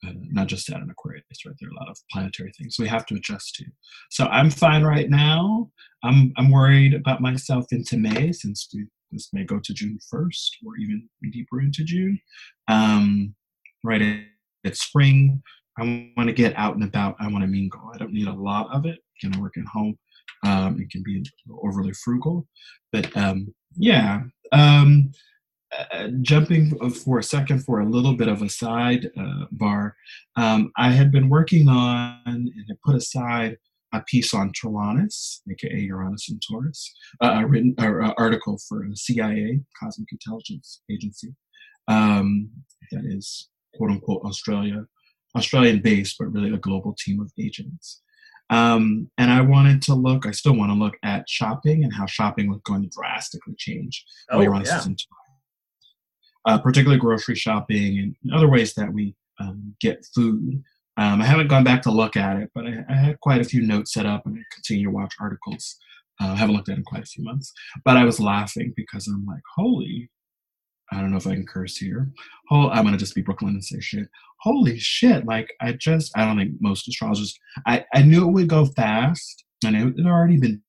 uh, 0.06 0.12
not 0.32 0.48
just 0.48 0.70
add 0.70 0.82
an 0.82 0.90
Aquarius, 0.90 1.24
right? 1.46 1.56
There 1.60 1.70
are 1.70 1.72
a 1.72 1.80
lot 1.80 1.90
of 1.90 1.98
planetary 2.12 2.52
things 2.58 2.78
we 2.80 2.88
have 2.88 3.06
to 3.08 3.16
adjust 3.16 3.56
to. 3.56 3.66
So 4.12 4.26
I'm 4.26 4.50
fine 4.50 4.84
right 4.84 5.10
now. 5.10 5.72
I'm 6.04 6.34
I'm 6.38 6.52
worried 6.52 6.94
about 6.94 7.22
myself 7.22 7.66
into 7.72 7.98
May 7.98 8.32
since 8.32 8.68
we, 8.74 8.86
this 9.12 9.30
may 9.34 9.44
go 9.44 9.60
to 9.64 9.74
June 9.74 9.98
1st 10.14 10.50
or 10.66 10.78
even 10.78 11.08
deeper 11.32 11.62
into 11.62 11.84
June. 11.84 12.20
Um, 12.68 13.36
right, 13.84 14.24
it's 14.64 14.82
spring. 14.82 15.42
I 15.78 16.12
want 16.16 16.28
to 16.28 16.34
get 16.34 16.56
out 16.56 16.76
and 16.76 16.84
about. 16.84 17.16
I 17.20 17.28
want 17.28 17.44
to 17.44 17.48
mingle. 17.48 17.92
I 17.94 17.98
don't 17.98 18.14
need 18.14 18.28
a 18.28 18.34
lot 18.34 18.74
of 18.74 18.86
it. 18.86 19.00
Can 19.20 19.36
I 19.36 19.40
work 19.40 19.58
at 19.58 19.66
home? 19.66 19.98
Um, 20.46 20.80
it 20.80 20.90
can 20.90 21.04
be 21.04 21.26
overly 21.64 21.94
frugal, 21.94 22.48
but 22.92 23.16
um, 23.18 23.54
yeah. 23.76 24.22
Um, 24.52 25.12
uh, 25.92 26.08
jumping 26.22 26.78
for 26.92 27.20
a 27.20 27.24
second 27.24 27.64
for 27.66 27.82
a 27.82 27.90
little 27.90 28.16
bit 28.16 28.28
of 28.28 28.42
a 28.42 28.50
side 28.50 29.10
uh, 29.18 29.46
bar, 29.52 29.96
um, 30.38 30.72
I 30.78 30.92
had 30.92 31.12
been 31.12 31.28
working 31.28 31.68
on 31.68 32.20
and 32.26 32.50
had 32.68 32.82
put 32.86 32.96
aside 32.96 33.58
a 33.94 34.02
piece 34.02 34.34
on 34.34 34.52
Taranis, 34.52 35.40
aka 35.52 35.80
Uranus 35.80 36.30
and 36.30 36.42
Taurus, 36.48 36.94
uh, 37.22 37.42
a 37.42 37.48
written 37.48 37.76
uh, 37.78 38.14
article 38.18 38.58
for 38.68 38.86
the 38.88 38.96
CIA, 38.96 39.60
Cosmic 39.82 40.10
Intelligence 40.12 40.82
Agency, 40.90 41.34
um, 41.88 42.50
that 42.92 43.06
is 43.06 43.50
quote 43.76 43.92
unquote 43.92 44.22
Australia, 44.24 44.86
Australian 45.36 45.82
based, 45.82 46.16
but 46.20 46.32
really 46.32 46.54
a 46.54 46.58
global 46.58 46.96
team 46.98 47.20
of 47.20 47.32
agents. 47.40 48.02
Um, 48.50 49.10
and 49.18 49.32
I 49.32 49.42
wanted 49.42 49.82
to 49.84 49.96
look, 49.96 50.28
I 50.28 50.32
still 50.32 50.56
want 50.56 50.72
to 50.72 50.76
look 50.76 50.98
at 51.04 51.28
shopping 51.28 51.84
and 51.84 51.94
how 51.94 52.06
shopping 52.06 52.50
was 52.50 52.62
going 52.64 52.84
to 52.84 52.90
drastically 52.90 53.56
change. 53.58 54.06
Oh, 54.30 54.40
yeah 54.42 54.82
uh, 56.46 56.58
particularly 56.58 57.00
grocery 57.00 57.36
shopping 57.36 58.16
and 58.24 58.34
other 58.34 58.50
ways 58.50 58.74
that 58.76 58.94
we 58.94 59.16
um, 59.40 59.76
get 59.82 60.06
food. 60.14 60.64
Um, 60.98 61.22
I 61.22 61.26
haven't 61.26 61.50
gone 61.50 61.64
back 61.64 61.82
to 61.84 61.92
look 61.92 62.16
at 62.16 62.38
it, 62.38 62.52
but 62.56 62.66
I, 62.66 62.86
I, 62.88 62.96
had 62.96 63.20
quite 63.20 63.42
a 63.42 63.46
few 63.46 63.62
notes 63.62 63.94
set 63.94 64.06
up 64.06 64.26
and 64.26 64.38
I 64.38 64.44
continue 64.54 64.86
to 64.86 64.92
watch 64.92 65.14
articles. 65.20 65.76
Uh, 66.22 66.28
I 66.28 66.36
haven't 66.36 66.56
looked 66.56 66.70
at 66.70 66.74
it 66.74 66.78
in 66.78 66.84
quite 66.86 67.04
a 67.04 67.08
few 67.08 67.24
months, 67.24 67.52
but 67.84 67.98
I 67.98 68.06
was 68.06 68.20
laughing 68.20 68.74
because 68.78 69.08
I'm 69.08 69.26
like, 69.26 69.42
holy, 69.58 70.10
I 70.92 71.02
don't 71.02 71.12
know 71.12 71.18
if 71.18 71.28
I 71.28 71.34
can 71.34 71.46
curse 71.46 71.78
here. 71.78 72.10
Oh, 72.52 72.70
I'm 72.70 72.84
gonna 72.84 72.98
just 72.98 73.16
be 73.16 73.22
Brooklyn 73.22 73.56
and 73.56 73.64
say 73.64 73.80
shit. 73.80 74.08
Holy 74.42 74.78
shit! 74.78 75.26
Like 75.26 75.52
I 75.62 75.74
just, 75.74 76.12
I 76.16 76.26
don't 76.26 76.38
think 76.38 76.54
most 76.60 76.88
astrologers. 76.88 77.38
I 77.66 77.86
I 77.94 78.04
knew 78.04 78.28
it 78.28 78.32
would 78.32 78.50
go 78.50 78.66
fast, 78.66 79.44
and 79.66 79.76
it 79.76 79.98
had 79.98 80.06
already 80.06 80.38
been 80.38 80.62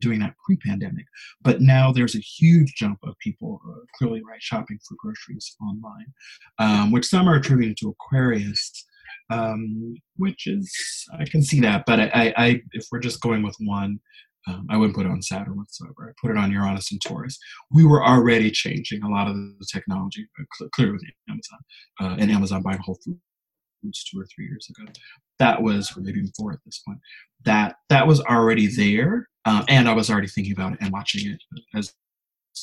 doing 0.00 0.20
that 0.20 0.34
pre-pandemic. 0.44 1.06
But 1.42 1.60
now 1.60 1.92
there's 1.92 2.14
a 2.14 2.20
huge 2.20 2.74
jump 2.74 2.98
of 3.04 3.18
people 3.18 3.60
uh, 3.66 3.80
clearly 3.96 4.22
right 4.28 4.42
shopping 4.42 4.78
for 4.86 4.96
groceries 4.98 5.56
online, 5.62 6.12
um, 6.58 6.92
which 6.92 7.06
some 7.06 7.28
are 7.28 7.36
attributed 7.36 7.76
to 7.78 7.88
Aquarius, 7.90 8.84
um, 9.30 9.94
which 10.16 10.46
is 10.46 10.72
I 11.18 11.24
can 11.24 11.42
see 11.42 11.60
that. 11.60 11.84
But 11.86 12.00
I, 12.00 12.10
I, 12.14 12.34
I 12.36 12.62
if 12.72 12.86
we're 12.90 13.00
just 13.00 13.20
going 13.20 13.42
with 13.42 13.56
one. 13.60 14.00
Um, 14.46 14.66
I 14.70 14.76
wouldn't 14.76 14.96
put 14.96 15.06
it 15.06 15.12
on 15.12 15.22
Saturn 15.22 15.56
whatsoever. 15.56 16.10
I 16.10 16.12
put 16.20 16.30
it 16.30 16.36
on 16.36 16.52
Uranus 16.52 16.92
and 16.92 17.00
Taurus. 17.00 17.38
We 17.70 17.84
were 17.84 18.04
already 18.04 18.50
changing 18.50 19.02
a 19.02 19.08
lot 19.08 19.28
of 19.28 19.34
the 19.34 19.66
technology, 19.72 20.26
uh, 20.38 20.66
clearly 20.74 20.92
with 20.94 21.02
Amazon, 21.28 21.58
uh, 22.00 22.16
and 22.20 22.30
Amazon 22.30 22.62
buying 22.62 22.78
Whole 22.78 22.98
Foods 23.04 24.04
two 24.04 24.20
or 24.20 24.26
three 24.34 24.46
years 24.46 24.68
ago. 24.70 24.90
That 25.38 25.62
was, 25.62 25.96
or 25.96 26.00
maybe 26.02 26.22
four 26.36 26.52
at 26.52 26.58
this 26.64 26.82
point. 26.86 26.98
That 27.44 27.76
that 27.88 28.06
was 28.06 28.20
already 28.20 28.66
there, 28.66 29.28
uh, 29.44 29.64
and 29.68 29.88
I 29.88 29.92
was 29.92 30.10
already 30.10 30.28
thinking 30.28 30.52
about 30.52 30.74
it 30.74 30.78
and 30.80 30.92
watching 30.92 31.30
it, 31.30 31.42
as, 31.74 31.92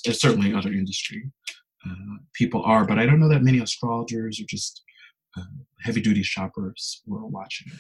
as 0.08 0.20
certainly 0.20 0.54
other 0.54 0.72
industry 0.72 1.32
uh, 1.86 2.18
people 2.34 2.64
are. 2.64 2.86
But 2.86 3.00
I 3.00 3.06
don't 3.06 3.20
know 3.20 3.30
that 3.30 3.44
many 3.44 3.60
astrologers 3.60 4.40
or 4.40 4.46
just 4.48 4.82
uh, 5.38 5.44
heavy 5.82 6.02
duty 6.02 6.24
shoppers 6.24 7.02
were 7.06 7.26
watching 7.26 7.72
it. 7.74 7.80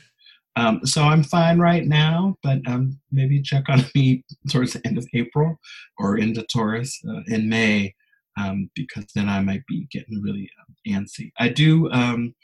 Um, 0.55 0.85
so 0.85 1.03
I'm 1.03 1.23
fine 1.23 1.59
right 1.59 1.85
now, 1.85 2.35
but 2.43 2.59
um, 2.67 2.99
maybe 3.11 3.41
check 3.41 3.69
on 3.69 3.85
me 3.95 4.23
towards 4.49 4.73
the 4.73 4.85
end 4.85 4.97
of 4.97 5.07
April 5.13 5.57
or 5.97 6.17
into 6.17 6.45
Taurus 6.51 6.99
uh, 7.09 7.21
in 7.27 7.47
May, 7.47 7.93
um, 8.37 8.69
because 8.75 9.05
then 9.15 9.29
I 9.29 9.41
might 9.41 9.65
be 9.67 9.87
getting 9.91 10.21
really 10.21 10.49
um, 10.59 11.03
antsy. 11.03 11.31
I 11.39 11.49
do. 11.49 11.89
Um, 11.91 12.35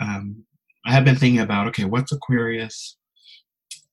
um, 0.00 0.44
I 0.86 0.92
have 0.92 1.04
been 1.04 1.16
thinking 1.16 1.40
about 1.40 1.68
okay, 1.68 1.84
what's 1.84 2.12
Aquarius? 2.12 2.96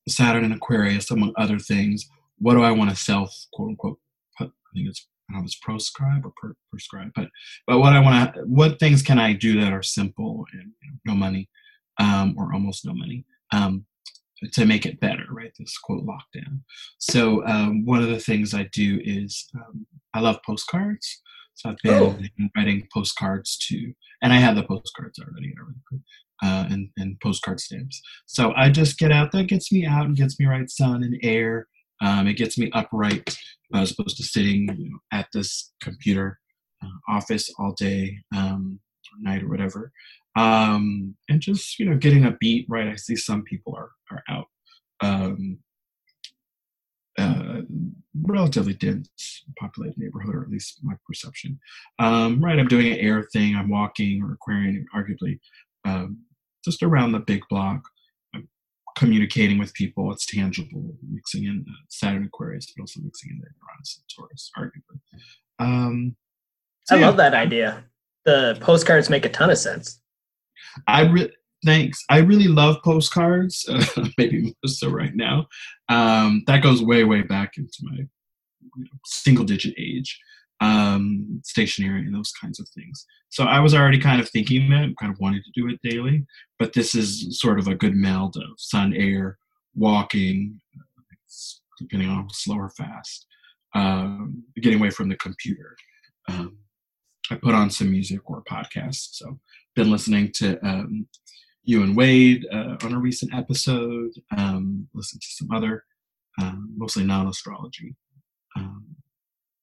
Saturn 0.08 0.44
and 0.44 0.54
Aquarius, 0.54 1.10
among 1.12 1.32
other 1.36 1.58
things. 1.58 2.08
What 2.38 2.54
do 2.54 2.62
I 2.62 2.72
want 2.72 2.90
to 2.90 2.96
self 2.96 3.32
quote 3.52 3.70
unquote 3.70 3.98
put? 4.36 4.48
I 4.48 4.70
think 4.74 4.88
it's 4.88 5.06
I 5.30 5.34
don't 5.34 5.54
proscribe 5.62 6.26
or 6.26 6.32
per, 6.36 6.54
prescribe, 6.70 7.12
but 7.14 7.28
but 7.66 7.78
what 7.78 7.92
I 7.92 8.00
want 8.00 8.34
to 8.34 8.40
what 8.40 8.80
things 8.80 9.02
can 9.02 9.18
I 9.18 9.32
do 9.32 9.60
that 9.60 9.72
are 9.72 9.82
simple 9.82 10.44
and 10.52 10.72
you 10.82 10.90
know, 10.90 11.12
no 11.12 11.14
money 11.14 11.48
um, 11.98 12.34
or 12.36 12.52
almost 12.52 12.84
no 12.84 12.92
money 12.94 13.24
um, 13.52 13.86
to 14.52 14.66
make 14.66 14.86
it 14.86 15.00
better, 15.00 15.24
right? 15.30 15.52
This 15.58 15.78
quote 15.78 16.04
lockdown. 16.04 16.60
So 16.98 17.46
um, 17.46 17.84
one 17.84 18.02
of 18.02 18.08
the 18.08 18.18
things 18.18 18.54
I 18.54 18.64
do 18.72 19.00
is 19.04 19.48
um, 19.54 19.86
I 20.14 20.20
love 20.20 20.38
postcards. 20.44 21.22
So 21.54 21.70
I've 21.70 21.76
been 21.82 22.02
oh. 22.02 22.48
writing 22.56 22.88
postcards 22.92 23.58
to, 23.68 23.92
and 24.22 24.32
I 24.32 24.36
have 24.36 24.56
the 24.56 24.64
postcards 24.64 25.18
already 25.18 25.54
uh, 26.42 26.66
and, 26.70 26.88
and 26.96 27.20
postcard 27.20 27.60
stamps. 27.60 28.00
So 28.26 28.52
I 28.56 28.68
just 28.70 28.98
get 28.98 29.12
out. 29.12 29.32
That 29.32 29.44
gets 29.44 29.70
me 29.70 29.86
out 29.86 30.06
and 30.06 30.16
gets 30.16 30.40
me 30.40 30.46
right 30.46 30.68
sun 30.68 31.02
and 31.04 31.16
air. 31.22 31.68
Um, 32.00 32.26
it 32.26 32.34
gets 32.34 32.58
me 32.58 32.70
upright 32.72 33.36
as 33.74 33.92
opposed 33.92 34.16
to 34.16 34.24
sitting 34.24 34.68
you 34.76 34.90
know, 34.90 34.98
at 35.12 35.28
this 35.32 35.72
computer 35.80 36.40
uh, 36.82 36.88
office 37.08 37.48
all 37.58 37.72
day, 37.72 38.18
um, 38.36 38.80
or 39.12 39.30
night 39.30 39.42
or 39.42 39.48
whatever. 39.48 39.92
Um, 40.34 41.14
and 41.28 41.40
just 41.40 41.78
you 41.78 41.88
know 41.88 41.96
getting 41.96 42.24
a 42.24 42.36
beat 42.40 42.66
right. 42.68 42.88
I 42.88 42.96
see 42.96 43.16
some 43.16 43.42
people 43.42 43.74
are 43.76 43.90
are 44.10 44.22
out. 44.28 44.46
Um, 45.02 45.58
uh, 47.18 47.60
relatively 48.22 48.72
dense 48.72 49.44
populated 49.58 49.98
neighborhood, 49.98 50.34
or 50.34 50.42
at 50.42 50.48
least 50.48 50.80
my 50.82 50.94
perception. 51.06 51.58
Um, 51.98 52.42
right, 52.42 52.58
I'm 52.58 52.68
doing 52.68 52.90
an 52.90 52.98
air 52.98 53.28
thing. 53.32 53.54
I'm 53.54 53.68
walking 53.68 54.22
or 54.22 54.32
aquarium, 54.32 54.86
arguably 54.96 55.38
um, 55.84 56.18
just 56.64 56.82
around 56.82 57.12
the 57.12 57.20
big 57.20 57.42
block, 57.48 57.82
I'm 58.34 58.48
communicating 58.96 59.58
with 59.58 59.74
people. 59.74 60.12
It's 60.12 60.26
tangible, 60.26 60.94
mixing 61.10 61.44
in 61.44 61.64
uh, 61.68 61.72
Saturn 61.88 62.24
Aquarius, 62.24 62.72
but 62.74 62.82
also 62.82 63.00
mixing 63.02 63.30
in 63.30 63.38
the 63.38 63.46
Uranus 63.62 64.00
and 64.00 64.04
Taurus, 64.14 64.50
arguably. 64.56 65.00
Um, 65.58 66.16
so 66.84 66.96
I 66.96 67.00
yeah. 67.00 67.06
love 67.06 67.16
that 67.16 67.34
idea. 67.34 67.84
The 68.24 68.56
postcards 68.60 69.10
make 69.10 69.24
a 69.24 69.28
ton 69.28 69.50
of 69.50 69.58
sense. 69.58 70.00
I 70.86 71.02
really 71.02 71.32
thanks. 71.64 72.04
I 72.10 72.18
really 72.18 72.48
love 72.48 72.82
postcards. 72.82 73.66
Uh, 73.68 74.08
maybe 74.18 74.42
more 74.42 74.52
so 74.66 74.90
right 74.90 75.14
now. 75.14 75.46
Um, 75.88 76.42
that 76.46 76.62
goes 76.62 76.82
way, 76.82 77.04
way 77.04 77.22
back 77.22 77.56
into 77.56 77.78
my 77.82 77.96
you 77.96 78.84
know, 78.84 78.98
single 79.04 79.44
digit 79.44 79.74
age 79.78 80.18
um, 80.62 81.40
stationery 81.44 82.00
and 82.00 82.14
those 82.14 82.32
kinds 82.40 82.60
of 82.60 82.68
things. 82.68 83.04
So 83.30 83.44
I 83.44 83.58
was 83.58 83.74
already 83.74 83.98
kind 83.98 84.20
of 84.20 84.28
thinking 84.28 84.70
that, 84.70 84.94
kind 84.98 85.12
of 85.12 85.18
wanting 85.18 85.42
to 85.42 85.60
do 85.60 85.68
it 85.68 85.80
daily, 85.82 86.24
but 86.58 86.72
this 86.72 86.94
is 86.94 87.40
sort 87.40 87.58
of 87.58 87.66
a 87.66 87.74
good 87.74 87.94
meld 87.94 88.36
of 88.36 88.58
sun, 88.58 88.94
air, 88.94 89.38
walking, 89.74 90.60
depending 91.78 92.08
on 92.08 92.28
slow 92.30 92.56
or 92.58 92.70
fast, 92.70 93.26
um, 93.74 94.44
getting 94.60 94.78
away 94.78 94.90
from 94.90 95.08
the 95.08 95.16
computer. 95.16 95.76
Um, 96.28 96.58
I 97.30 97.36
put 97.36 97.54
on 97.54 97.70
some 97.70 97.90
music 97.90 98.20
or 98.26 98.44
podcasts. 98.44 99.14
So 99.14 99.40
been 99.74 99.90
listening 99.90 100.32
to 100.36 100.58
um, 100.66 101.06
you 101.64 101.82
and 101.82 101.96
Wade 101.96 102.46
uh, 102.52 102.76
on 102.82 102.92
a 102.92 102.98
recent 102.98 103.34
episode. 103.34 104.10
Um, 104.36 104.88
listened 104.94 105.22
to 105.22 105.28
some 105.30 105.50
other, 105.50 105.84
um, 106.40 106.74
mostly 106.76 107.04
non-astrology 107.04 107.94
um, 108.56 108.84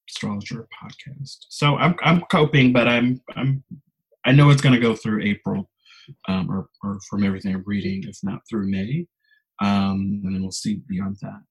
astrologer 0.09 0.67
podcast. 0.81 1.45
So 1.49 1.77
I'm 1.77 1.95
I'm 2.01 2.21
coping, 2.31 2.73
but 2.73 2.87
I'm 2.87 3.21
I'm 3.35 3.63
I 4.25 4.31
know 4.31 4.49
it's 4.49 4.61
going 4.61 4.75
to 4.75 4.81
go 4.81 4.95
through 4.95 5.23
April, 5.23 5.69
um, 6.27 6.49
or 6.49 6.69
or 6.83 6.99
from 7.09 7.23
everything 7.23 7.53
I'm 7.55 7.63
reading, 7.65 8.03
if 8.07 8.17
not 8.23 8.41
through 8.49 8.69
May, 8.69 9.07
um, 9.61 10.21
and 10.23 10.33
then 10.35 10.41
we'll 10.41 10.51
see 10.51 10.81
beyond 10.87 11.17
that. 11.21 11.41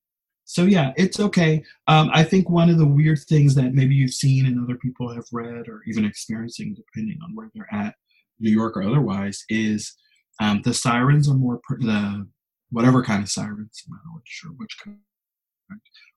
So 0.44 0.64
yeah, 0.64 0.92
it's 0.96 1.20
okay. 1.20 1.62
Um, 1.88 2.10
I 2.12 2.24
think 2.24 2.48
one 2.48 2.70
of 2.70 2.78
the 2.78 2.86
weird 2.86 3.18
things 3.28 3.54
that 3.56 3.74
maybe 3.74 3.94
you've 3.94 4.14
seen 4.14 4.46
and 4.46 4.58
other 4.58 4.78
people 4.78 5.12
have 5.12 5.26
read 5.30 5.68
or 5.68 5.82
even 5.86 6.06
experiencing, 6.06 6.74
depending 6.74 7.18
on 7.22 7.34
where 7.34 7.50
they're 7.54 7.68
at, 7.70 7.94
New 8.40 8.50
York 8.50 8.76
or 8.76 8.82
otherwise, 8.82 9.44
is 9.48 9.94
um, 10.40 10.62
the 10.64 10.74
sirens 10.74 11.28
are 11.28 11.34
more 11.34 11.60
per- 11.68 11.78
the 11.78 12.26
whatever 12.70 13.02
kind 13.02 13.22
of 13.22 13.30
sirens. 13.30 13.82
I'm 13.88 13.98
not 14.12 14.22
sure 14.24 14.52
which 14.56 14.76
kind, 14.84 14.98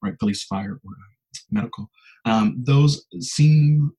right? 0.04 0.18
Police, 0.20 0.44
fire, 0.44 0.80
or 0.84 0.92
uh, 0.92 1.40
medical. 1.52 1.90
Um, 2.26 2.64
those 2.66 3.06
seem. 3.20 3.92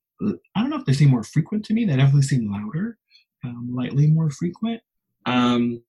I 0.54 0.60
don't 0.60 0.70
know 0.70 0.76
if 0.78 0.84
they 0.84 0.92
seem 0.92 1.10
more 1.10 1.24
frequent 1.24 1.64
to 1.64 1.74
me. 1.74 1.84
They 1.84 1.96
definitely 1.96 2.22
seem 2.22 2.50
louder, 2.50 2.96
um, 3.44 3.70
lightly 3.74 4.06
more 4.06 4.30
frequent. 4.30 4.80
Um, 5.26 5.82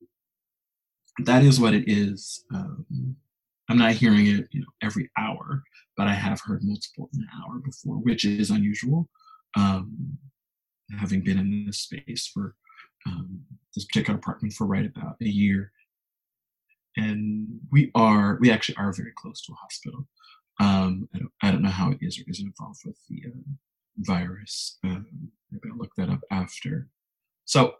that 1.20 1.44
is 1.44 1.60
what 1.60 1.76
it 1.76 1.84
is. 1.88 2.44
Um, 2.54 3.16
I'm 3.70 3.78
not 3.78 3.94
hearing 3.94 4.28
it, 4.28 4.48
you 4.52 4.62
know, 4.62 4.68
every 4.82 5.10
hour, 5.18 5.64
but 5.96 6.08
I 6.08 6.14
have 6.14 6.42
heard 6.42 6.64
multiple 6.64 7.10
in 7.14 7.22
an 7.22 7.28
hour 7.38 7.60
before, 7.60 7.96
which 7.98 8.26
is 8.26 8.50
unusual. 8.50 9.08
Um, 9.56 10.18
having 11.00 11.24
been 11.24 11.40
in 11.40 11.66
this 11.66 11.80
space 11.80 12.30
for 12.34 12.56
um, 13.06 13.42
this 13.76 13.86
particular 13.86 14.18
apartment 14.18 14.54
for 14.54 14.66
right 14.66 14.86
about 14.86 15.16
a 15.22 15.28
year, 15.28 15.72
and 16.98 17.48
we 17.72 17.92
are 17.96 18.38
we 18.40 18.52
actually 18.52 18.76
are 18.78 18.94
very 18.94 19.14
close 19.18 19.42
to 19.44 19.54
a 19.54 19.56
hospital. 19.56 20.08
Um, 20.60 21.10
I, 21.14 21.18
don't, 21.18 21.32
I 21.42 21.52
don't 21.52 21.62
know 21.64 21.70
how 21.70 21.92
it 21.92 21.98
is 22.02 22.20
or 22.20 22.24
isn't 22.28 22.46
involved 22.46 22.82
with 22.86 22.98
the 23.10 23.24
uh, 23.28 23.40
virus. 23.98 24.78
Um, 24.84 25.32
maybe 25.52 25.70
I'll 25.72 25.78
look 25.78 25.96
that 25.98 26.10
up 26.10 26.22
after. 26.32 26.88
So, 27.46 27.76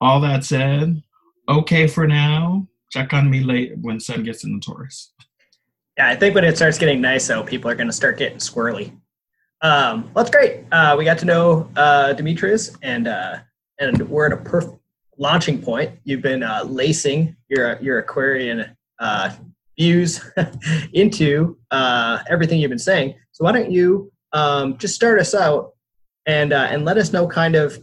all 0.00 0.20
that 0.22 0.44
said, 0.44 1.02
okay 1.48 1.86
for 1.86 2.06
now. 2.06 2.66
Check 2.90 3.12
on 3.12 3.30
me 3.30 3.40
late 3.40 3.72
when 3.80 4.00
sun 4.00 4.22
gets 4.22 4.44
in 4.44 4.54
the 4.54 4.60
Taurus. 4.60 5.12
Yeah, 5.98 6.08
I 6.08 6.16
think 6.16 6.34
when 6.34 6.44
it 6.44 6.56
starts 6.56 6.78
getting 6.78 7.00
nice, 7.00 7.26
though, 7.26 7.42
people 7.42 7.70
are 7.70 7.74
going 7.74 7.88
to 7.88 7.92
start 7.92 8.18
getting 8.18 8.38
squirrely. 8.38 8.96
Um, 9.60 10.04
well, 10.14 10.24
that's 10.24 10.30
great. 10.30 10.64
Uh, 10.70 10.94
we 10.96 11.04
got 11.04 11.18
to 11.18 11.24
know 11.24 11.70
uh, 11.76 12.12
Demetrius, 12.12 12.76
and 12.82 13.08
uh, 13.08 13.38
and 13.78 14.08
we're 14.08 14.26
at 14.26 14.32
a 14.32 14.36
perfect 14.36 14.78
launching 15.18 15.60
point. 15.60 15.98
You've 16.04 16.22
been 16.22 16.42
uh, 16.42 16.64
lacing 16.64 17.36
your 17.48 17.78
your 17.80 17.98
Aquarian 17.98 18.76
uh, 19.00 19.30
views 19.78 20.24
into 20.92 21.58
uh, 21.70 22.20
everything 22.28 22.60
you've 22.60 22.70
been 22.70 22.78
saying. 22.78 23.14
So 23.32 23.44
why 23.44 23.52
don't 23.52 23.70
you 23.70 24.12
um, 24.32 24.76
just 24.78 24.94
start 24.94 25.20
us 25.20 25.34
out 25.34 25.72
and 26.26 26.52
uh, 26.52 26.68
and 26.70 26.84
let 26.84 26.98
us 26.98 27.12
know 27.12 27.26
kind 27.26 27.56
of 27.56 27.78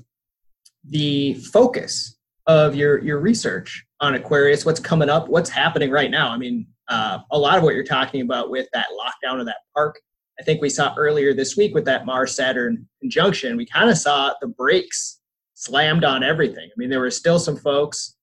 the 0.84 1.36
focus 1.36 2.18
of 2.48 2.76
your 2.76 3.02
your 3.04 3.20
research 3.20 3.86
on 4.00 4.16
Aquarius. 4.16 4.66
What's 4.66 4.80
coming 4.80 5.10
up? 5.10 5.28
What's 5.28 5.50
happening 5.50 5.90
right 5.92 6.12
now? 6.12 6.30
I 6.30 6.38
mean, 6.38 6.68
uh, 6.88 7.20
a 7.32 7.38
lot 7.38 7.58
of 7.58 7.64
what 7.64 7.74
you're 7.74 7.84
talking 7.84 8.22
about 8.22 8.50
with 8.50 8.68
that 8.74 8.88
lockdown 8.92 9.40
of 9.40 9.46
that 9.48 9.58
park. 9.74 10.00
I 10.40 10.44
think 10.44 10.62
we 10.62 10.70
saw 10.70 10.94
earlier 10.98 11.34
this 11.34 11.56
week 11.56 11.74
with 11.74 11.86
that 11.86 12.06
Mars 12.06 12.36
Saturn 12.36 12.88
conjunction. 13.02 13.58
We 13.58 13.66
kind 13.66 13.90
of 13.90 13.98
saw 13.98 14.34
the 14.42 14.48
brakes 14.48 15.20
slammed 15.54 16.04
on 16.04 16.24
everything. 16.24 16.66
I 16.66 16.74
mean, 16.78 16.90
there 16.90 17.00
were 17.00 17.12
still 17.12 17.40
some 17.40 17.56
folks 17.56 18.18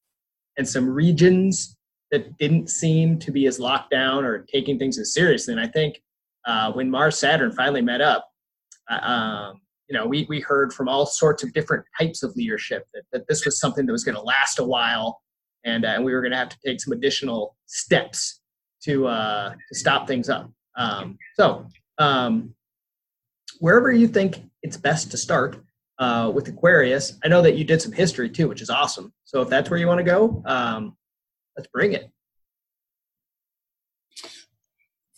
and 0.59 0.69
some 0.69 0.89
regions 0.89 1.77
that 2.11 2.37
didn't 2.37 2.69
seem 2.69 3.19
to 3.19 3.33
be 3.33 3.47
as 3.47 3.59
locked 3.59 3.91
down 3.91 4.25
or 4.25 4.41
taking 4.53 4.79
things 4.79 4.99
as 4.99 5.15
seriously. 5.15 5.53
And 5.53 5.61
I 5.61 5.67
think 5.67 6.03
uh, 6.47 6.73
when 6.73 6.91
Mars 6.91 7.19
Saturn 7.19 7.53
finally 7.53 7.81
met 7.81 8.03
up, 8.03 8.29
uh, 8.91 9.01
um, 9.01 9.61
you 9.89 9.97
know, 9.97 10.07
we, 10.07 10.27
we 10.29 10.41
heard 10.41 10.73
from 10.73 10.89
all 10.89 11.07
sorts 11.07 11.43
of 11.43 11.53
different 11.55 11.85
types 11.99 12.23
of 12.23 12.37
leadership 12.37 12.87
that, 12.93 13.05
that 13.13 13.27
this 13.29 13.47
was 13.47 13.59
something 13.59 13.87
that 13.87 13.93
was 13.93 14.05
going 14.05 14.15
to 14.15 14.23
last 14.23 14.59
a 14.59 14.65
while 14.65 15.23
and, 15.65 15.85
uh, 15.85 15.89
and 15.89 16.05
we 16.05 16.13
were 16.13 16.21
going 16.21 16.33
to 16.33 16.39
have 16.39 16.49
to 16.51 16.59
take 16.65 16.81
some 16.81 16.93
additional 16.93 17.57
steps 17.67 18.41
to, 18.85 19.07
uh, 19.07 19.51
to 19.51 19.75
stop 19.75 20.07
things 20.07 20.29
up. 20.29 20.51
Um, 20.77 21.19
so, 21.37 21.67
um, 22.03 22.55
wherever 23.61 23.93
you 23.93 24.09
think 24.09 24.43
it's 24.63 24.77
best 24.77 25.11
to 25.13 25.17
start 25.17 25.63
uh, 25.99 26.31
with 26.35 26.49
Aquarius, 26.49 27.19
I 27.25 27.29
know 27.29 27.43
that 27.43 27.57
you 27.57 27.65
did 27.65 27.81
some 27.81 27.93
history 27.93 28.29
too, 28.29 28.49
which 28.49 28.61
is 28.61 28.71
awesome. 28.71 29.13
So, 29.25 29.41
if 29.41 29.49
that's 29.49 29.71
where 29.71 29.79
you 29.79 29.87
want 29.87 29.99
to 29.99 30.05
go, 30.05 30.43
um, 30.47 30.97
let's 31.57 31.69
bring 31.69 31.93
it. 31.93 32.11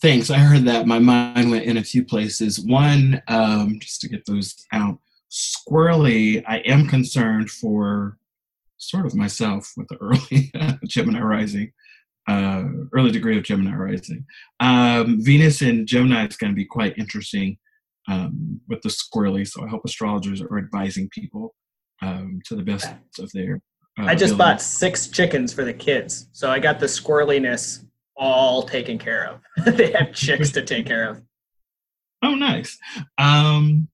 Thanks. 0.03 0.31
I 0.31 0.37
heard 0.37 0.64
that. 0.64 0.87
My 0.87 0.99
mind 0.99 1.51
went 1.51 1.64
in 1.64 1.79
a 1.79 1.83
few 1.83 2.05
places. 2.05 2.61
One, 2.61 3.23
um, 3.29 3.79
just 3.81 4.03
to 4.03 4.09
get 4.09 4.27
those 4.27 4.55
out, 4.70 4.99
squirrely, 5.31 6.44
I 6.47 6.59
am 6.59 6.87
concerned 6.87 7.51
for 7.51 8.18
sort 8.77 9.07
of 9.07 9.14
myself 9.14 9.73
with 9.79 9.88
the 9.88 9.97
early 9.97 10.53
Gemini 10.87 11.20
rising, 11.20 11.73
uh, 12.26 12.64
early 12.94 13.10
degree 13.10 13.37
of 13.37 13.44
Gemini 13.44 13.74
rising. 13.74 14.24
Um, 14.60 15.18
Venus 15.20 15.62
in 15.62 15.87
Gemini 15.87 16.26
is 16.26 16.37
going 16.37 16.52
to 16.52 16.56
be 16.56 16.64
quite 16.64 16.96
interesting 16.98 17.58
um, 18.08 18.60
with 18.68 18.82
the 18.82 18.88
squirrely, 18.88 19.46
so 19.46 19.64
I 19.64 19.68
hope 19.68 19.82
astrologers 19.84 20.40
are 20.40 20.58
advising 20.58 21.08
people 21.10 21.54
um, 22.02 22.40
to 22.46 22.56
the 22.56 22.62
best 22.62 22.88
of 23.18 23.30
their. 23.32 23.60
Uh, 23.98 24.06
I 24.06 24.14
just 24.14 24.34
ability. 24.34 24.52
bought 24.52 24.62
six 24.62 25.06
chickens 25.08 25.52
for 25.52 25.64
the 25.64 25.72
kids, 25.72 26.28
so 26.32 26.50
I 26.50 26.58
got 26.58 26.80
the 26.80 26.87
squirreliness 26.87 27.84
all 28.16 28.62
taken 28.62 28.98
care 28.98 29.26
of. 29.26 29.40
they 29.76 29.92
have 29.92 30.12
chicks 30.12 30.50
to 30.52 30.62
take 30.62 30.87
care 30.87 31.10
of. 31.10 31.22
Oh, 32.22 32.34
nice. 32.34 32.78
Um, 33.18 33.88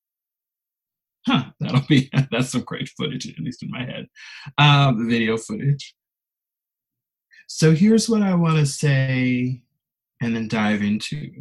huh, 1.27 1.45
that'll 1.61 1.87
be 1.89 2.11
that's 2.31 2.51
some 2.51 2.63
great 2.63 2.89
footage, 2.97 3.29
at 3.29 3.39
least 3.41 3.63
in 3.63 3.71
my 3.71 3.85
head. 3.85 4.07
Uh, 4.59 4.93
the 4.93 5.07
video 5.09 5.37
footage. 5.37 5.95
So 7.53 7.75
here's 7.75 8.09
what 8.09 8.23
I 8.23 8.33
want 8.37 8.59
to 8.59 8.65
say, 8.65 9.61
and 10.23 10.37
then 10.37 10.47
dive 10.47 10.83
into 10.83 11.33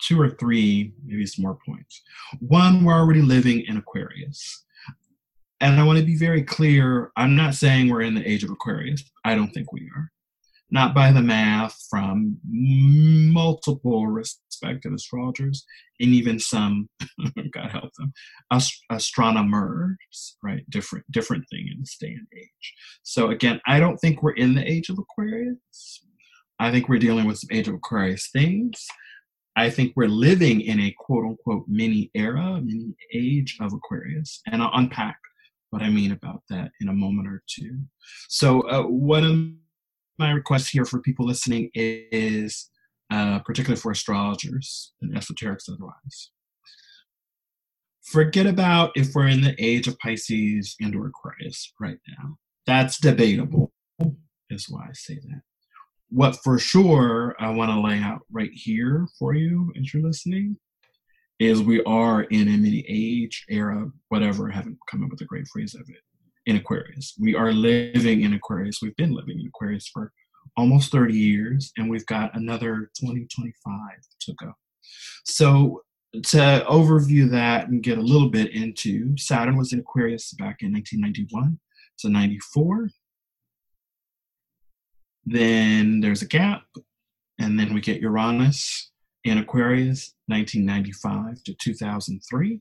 two 0.00 0.18
or 0.18 0.30
three, 0.30 0.94
maybe 1.04 1.26
some 1.26 1.42
more 1.42 1.58
points. 1.66 2.00
One, 2.40 2.82
we're 2.82 2.94
already 2.94 3.20
living 3.20 3.64
in 3.68 3.76
Aquarius. 3.76 4.64
And 5.60 5.78
I 5.78 5.84
want 5.84 5.98
to 5.98 6.04
be 6.06 6.16
very 6.16 6.42
clear 6.42 7.12
I'm 7.18 7.36
not 7.36 7.54
saying 7.54 7.90
we're 7.90 8.00
in 8.00 8.14
the 8.14 8.26
age 8.26 8.44
of 8.44 8.50
Aquarius. 8.50 9.04
I 9.26 9.34
don't 9.34 9.50
think 9.50 9.72
we 9.72 9.90
are 9.94 10.10
not 10.70 10.94
by 10.94 11.12
the 11.12 11.22
math 11.22 11.76
from 11.88 12.38
multiple 12.44 14.06
respected 14.06 14.92
astrologers 14.92 15.64
and 16.00 16.10
even 16.10 16.38
some 16.38 16.88
god 17.52 17.70
help 17.70 17.92
them 17.98 18.12
ast- 18.50 18.84
astronomers 18.90 20.36
right? 20.42 20.68
Different 20.70 21.04
different 21.10 21.44
thing 21.50 21.68
in 21.72 21.80
this 21.80 21.96
day 22.00 22.08
and 22.12 22.26
age. 22.36 22.74
So 23.02 23.30
again 23.30 23.60
i 23.66 23.78
don't 23.78 23.98
think 23.98 24.22
we're 24.22 24.32
in 24.32 24.54
the 24.54 24.70
age 24.70 24.88
of 24.88 24.98
aquarius. 24.98 26.02
I 26.58 26.70
think 26.70 26.88
we're 26.88 26.98
dealing 26.98 27.26
with 27.26 27.38
some 27.38 27.50
age 27.52 27.68
of 27.68 27.74
aquarius 27.74 28.30
things. 28.32 28.86
I 29.56 29.70
think 29.70 29.92
we're 29.94 30.08
living 30.08 30.60
in 30.62 30.80
a 30.80 30.94
quote 30.98 31.24
unquote 31.24 31.64
mini 31.68 32.10
era 32.14 32.60
mini 32.62 32.94
age 33.14 33.56
of 33.60 33.72
aquarius 33.72 34.40
and 34.50 34.62
i'll 34.62 34.70
unpack 34.74 35.18
what 35.70 35.82
i 35.82 35.88
mean 35.88 36.12
about 36.12 36.42
that 36.50 36.70
in 36.80 36.88
a 36.88 36.92
moment 36.92 37.28
or 37.28 37.42
two. 37.48 37.80
So 38.28 38.62
uh, 38.68 38.82
of 38.82 39.56
my 40.18 40.30
request 40.30 40.70
here 40.70 40.84
for 40.84 41.00
people 41.00 41.26
listening 41.26 41.70
is, 41.74 42.70
uh, 43.10 43.38
particularly 43.40 43.80
for 43.80 43.92
astrologers 43.92 44.92
and 45.00 45.14
esoterics 45.14 45.68
otherwise, 45.68 46.30
forget 48.02 48.46
about 48.46 48.92
if 48.94 49.14
we're 49.14 49.28
in 49.28 49.42
the 49.42 49.54
age 49.58 49.88
of 49.88 49.98
Pisces 49.98 50.76
and 50.80 50.94
or 50.94 51.06
Aquarius 51.08 51.72
right 51.80 51.98
now. 52.08 52.38
That's 52.66 52.98
debatable, 52.98 53.72
is 54.50 54.68
why 54.68 54.86
I 54.88 54.92
say 54.92 55.14
that. 55.14 55.42
What 56.08 56.36
for 56.42 56.58
sure 56.58 57.34
I 57.38 57.50
want 57.50 57.70
to 57.70 57.80
lay 57.80 57.98
out 57.98 58.22
right 58.30 58.52
here 58.52 59.08
for 59.18 59.34
you 59.34 59.72
as 59.78 59.92
you're 59.92 60.02
listening 60.02 60.56
is 61.38 61.60
we 61.60 61.82
are 61.84 62.22
in 62.22 62.48
a 62.48 62.56
mini 62.56 62.84
age 62.88 63.44
era, 63.48 63.90
whatever, 64.08 64.50
I 64.50 64.54
haven't 64.54 64.78
come 64.88 65.04
up 65.04 65.10
with 65.10 65.20
a 65.20 65.26
great 65.26 65.46
phrase 65.48 65.74
of 65.74 65.82
it 65.88 66.00
in 66.46 66.56
Aquarius. 66.56 67.14
We 67.20 67.34
are 67.34 67.52
living 67.52 68.22
in 68.22 68.32
Aquarius. 68.32 68.80
We've 68.80 68.96
been 68.96 69.12
living 69.12 69.40
in 69.40 69.48
Aquarius 69.48 69.88
for 69.88 70.12
almost 70.56 70.92
30 70.92 71.14
years, 71.14 71.72
and 71.76 71.90
we've 71.90 72.06
got 72.06 72.34
another 72.36 72.90
2025 72.98 73.80
to 74.20 74.34
go. 74.34 74.52
So, 75.24 75.82
to 76.12 76.64
overview 76.68 77.28
that 77.30 77.68
and 77.68 77.82
get 77.82 77.98
a 77.98 78.02
little 78.02 78.30
bit 78.30 78.54
into 78.54 79.16
Saturn 79.18 79.56
was 79.56 79.72
in 79.72 79.80
Aquarius 79.80 80.32
back 80.32 80.62
in 80.62 80.72
1991 80.72 81.58
to 81.98 82.08
94. 82.08 82.90
Then 85.26 86.00
there's 86.00 86.22
a 86.22 86.26
gap, 86.26 86.64
and 87.38 87.58
then 87.58 87.74
we 87.74 87.80
get 87.80 88.00
Uranus 88.00 88.92
in 89.24 89.38
Aquarius 89.38 90.14
1995 90.28 91.42
to 91.42 91.54
2003. 91.54 92.60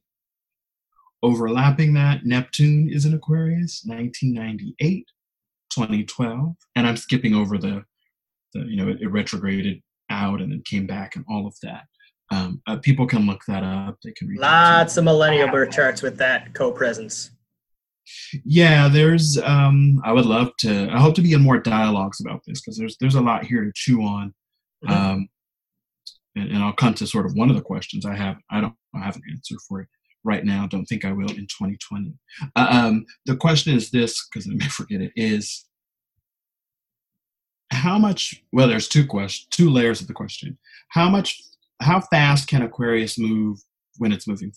Overlapping 1.24 1.94
that, 1.94 2.26
Neptune 2.26 2.90
is 2.92 3.06
in 3.06 3.14
Aquarius, 3.14 3.84
1998, 3.86 5.08
2012. 5.72 6.56
And 6.76 6.88
I'm 6.88 6.98
skipping 6.98 7.34
over 7.34 7.58
the, 7.58 7.84
the 8.54 8.62
you 8.62 8.78
know, 8.78 8.90
it, 8.90 9.02
it 9.02 9.12
retrograded 9.12 9.82
out 10.10 10.42
and 10.42 10.52
then 10.52 10.62
came 10.66 10.86
back 10.86 11.16
and 11.16 11.26
all 11.30 11.48
of 11.48 11.56
that. 11.64 11.86
Um, 12.32 12.62
uh, 12.68 12.78
people 12.78 13.08
can 13.08 13.26
look 13.26 13.42
that 13.48 13.64
up. 13.64 13.98
They 14.04 14.12
can 14.12 14.28
read 14.28 14.40
lots 14.40 14.98
of 14.98 15.04
millennial 15.04 15.50
birth 15.50 15.72
charts 15.72 16.02
with 16.02 16.18
that 16.18 16.54
co-presence. 16.54 17.32
Yeah, 18.44 18.88
there's. 18.88 19.40
Um, 19.40 20.02
I 20.04 20.12
would 20.12 20.26
love 20.26 20.52
to. 20.60 20.90
I 20.92 21.00
hope 21.00 21.16
to 21.16 21.22
be 21.22 21.34
in 21.34 21.42
more 21.42 21.60
dialogues 21.60 22.20
about 22.22 22.42
this 22.46 22.62
because 22.62 22.78
there's 22.78 22.98
there's 23.00 23.16
a 23.16 23.22
lot 23.22 23.46
here 23.46 23.64
to 23.64 23.72
chew 23.74 24.02
on. 24.04 24.34
Mm-hmm. 24.84 24.94
Um, 24.94 25.28
and, 26.36 26.50
and, 26.50 26.64
I'll 26.64 26.74
come 26.74 26.94
to 26.96 27.08
sort 27.08 27.26
of 27.26 27.34
one 27.36 27.50
of 27.50 27.56
the 27.56 27.62
questions 27.62 28.06
I 28.06 28.16
have. 28.16 28.38
I 28.52 28.62
don't 28.62 28.76
I 28.94 29.00
have 29.00 29.16
an 29.16 29.24
answer 29.32 29.56
for 29.68 29.82
it 29.82 29.88
right 30.26 30.44
now. 30.44 30.68
Don't 30.68 30.86
think 30.86 31.06
I 31.06 31.12
will 31.12 31.30
in 31.30 31.48
2020. 31.48 32.14
Uh, 32.56 32.68
um, 32.70 33.06
the 33.26 33.38
question 33.38 33.76
is 33.76 33.92
this 33.92 34.28
because 34.28 34.50
I 34.50 34.56
may 34.56 34.68
forget 34.70 35.02
it 35.02 35.14
is 35.16 35.66
how 37.72 37.98
much 37.98 38.44
well 38.52 38.68
there's 38.68 38.88
two 38.88 39.06
questions 39.06 39.48
two 39.52 39.70
layers 39.70 40.02
of 40.02 40.08
the 40.08 40.14
question 40.14 40.58
how 40.90 41.10
much 41.10 41.42
how 41.82 42.00
fast 42.00 42.48
can 42.48 42.62
aquarius 42.62 43.18
move 43.18 43.60
when 43.98 44.12
it's 44.12 44.28
moving 44.28 44.52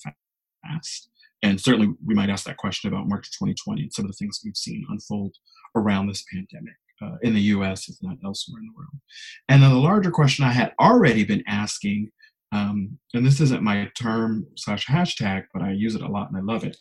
fast 0.62 1.08
and 1.42 1.60
certainly 1.60 1.94
we 2.04 2.14
might 2.14 2.30
ask 2.30 2.44
that 2.44 2.58
question 2.58 2.92
about 2.92 3.08
march 3.08 3.30
2020 3.32 3.82
and 3.82 3.92
some 3.92 4.04
of 4.04 4.10
the 4.10 4.16
things 4.16 4.40
we've 4.44 4.56
seen 4.56 4.84
unfold 4.90 5.34
around 5.74 6.06
this 6.06 6.24
pandemic 6.32 6.74
uh, 7.02 7.16
in 7.22 7.34
the 7.34 7.40
us 7.40 7.88
if 7.88 7.96
not 8.02 8.16
elsewhere 8.24 8.60
in 8.60 8.66
the 8.66 8.76
world 8.76 9.00
and 9.48 9.62
then 9.62 9.70
the 9.70 9.76
larger 9.76 10.10
question 10.10 10.44
i 10.44 10.52
had 10.52 10.72
already 10.80 11.24
been 11.24 11.42
asking 11.46 12.10
um, 12.52 12.98
and 13.14 13.26
this 13.26 13.40
isn't 13.40 13.62
my 13.62 13.90
term 13.98 14.46
slash 14.56 14.86
hashtag 14.86 15.44
but 15.52 15.62
i 15.62 15.70
use 15.70 15.94
it 15.94 16.02
a 16.02 16.08
lot 16.08 16.28
and 16.28 16.36
i 16.36 16.40
love 16.40 16.64
it 16.64 16.76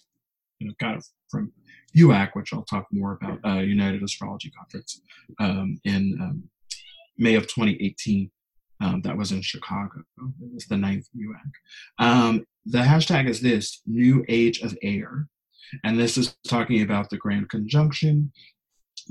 you 0.59 0.67
know 0.67 0.73
got 0.79 0.97
it 0.97 1.05
from 1.29 1.51
UAC, 1.95 2.29
which 2.33 2.53
I'll 2.53 2.63
talk 2.63 2.87
more 2.91 3.13
about, 3.21 3.39
uh, 3.45 3.59
United 3.59 4.03
Astrology 4.03 4.51
Conference 4.51 5.01
um, 5.39 5.79
in 5.83 6.17
um, 6.21 6.43
May 7.17 7.35
of 7.35 7.43
2018. 7.43 8.29
Um, 8.79 9.01
that 9.01 9.17
was 9.17 9.31
in 9.31 9.41
Chicago. 9.41 10.03
It 10.19 10.53
was 10.53 10.65
the 10.67 10.77
ninth 10.77 11.07
UAC. 11.17 11.51
Um, 11.97 12.45
the 12.65 12.79
hashtag 12.79 13.27
is 13.27 13.41
this 13.41 13.81
New 13.87 14.23
Age 14.27 14.61
of 14.61 14.77
Air. 14.83 15.27
And 15.83 15.99
this 15.99 16.15
is 16.15 16.37
talking 16.47 16.83
about 16.83 17.09
the 17.09 17.17
Grand 17.17 17.49
Conjunction 17.49 18.31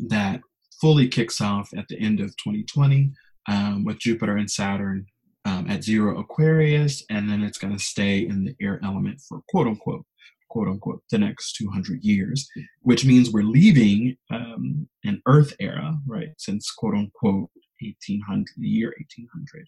that 0.06 0.40
fully 0.80 1.08
kicks 1.08 1.40
off 1.40 1.68
at 1.76 1.88
the 1.88 1.98
end 1.98 2.20
of 2.20 2.28
2020 2.36 3.10
um, 3.48 3.84
with 3.84 3.98
Jupiter 3.98 4.36
and 4.36 4.50
Saturn 4.50 5.06
um, 5.46 5.70
at 5.70 5.82
zero 5.82 6.18
Aquarius, 6.18 7.04
and 7.08 7.30
then 7.30 7.42
it's 7.42 7.58
going 7.58 7.76
to 7.76 7.82
stay 7.82 8.18
in 8.18 8.44
the 8.44 8.54
air 8.60 8.80
element 8.84 9.20
for 9.26 9.40
quote 9.48 9.66
unquote 9.66 10.04
quote 10.48 10.68
unquote 10.68 11.02
the 11.10 11.18
next 11.18 11.56
200 11.56 12.04
years 12.04 12.48
which 12.82 13.04
means 13.04 13.32
we're 13.32 13.42
leaving 13.42 14.16
um, 14.30 14.88
an 15.04 15.20
earth 15.26 15.52
era 15.58 15.98
right 16.06 16.28
since 16.38 16.70
quote 16.70 16.94
unquote 16.94 17.50
1800 17.80 18.46
the 18.56 18.68
year 18.68 18.94
1800 18.96 19.66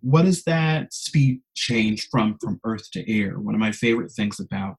what 0.00 0.24
does 0.24 0.44
that 0.44 0.92
speed 0.92 1.40
change 1.54 2.08
from 2.10 2.36
from 2.40 2.60
earth 2.64 2.90
to 2.92 3.10
air? 3.12 3.38
One 3.38 3.54
of 3.54 3.60
my 3.60 3.72
favorite 3.72 4.12
things 4.12 4.40
about 4.40 4.76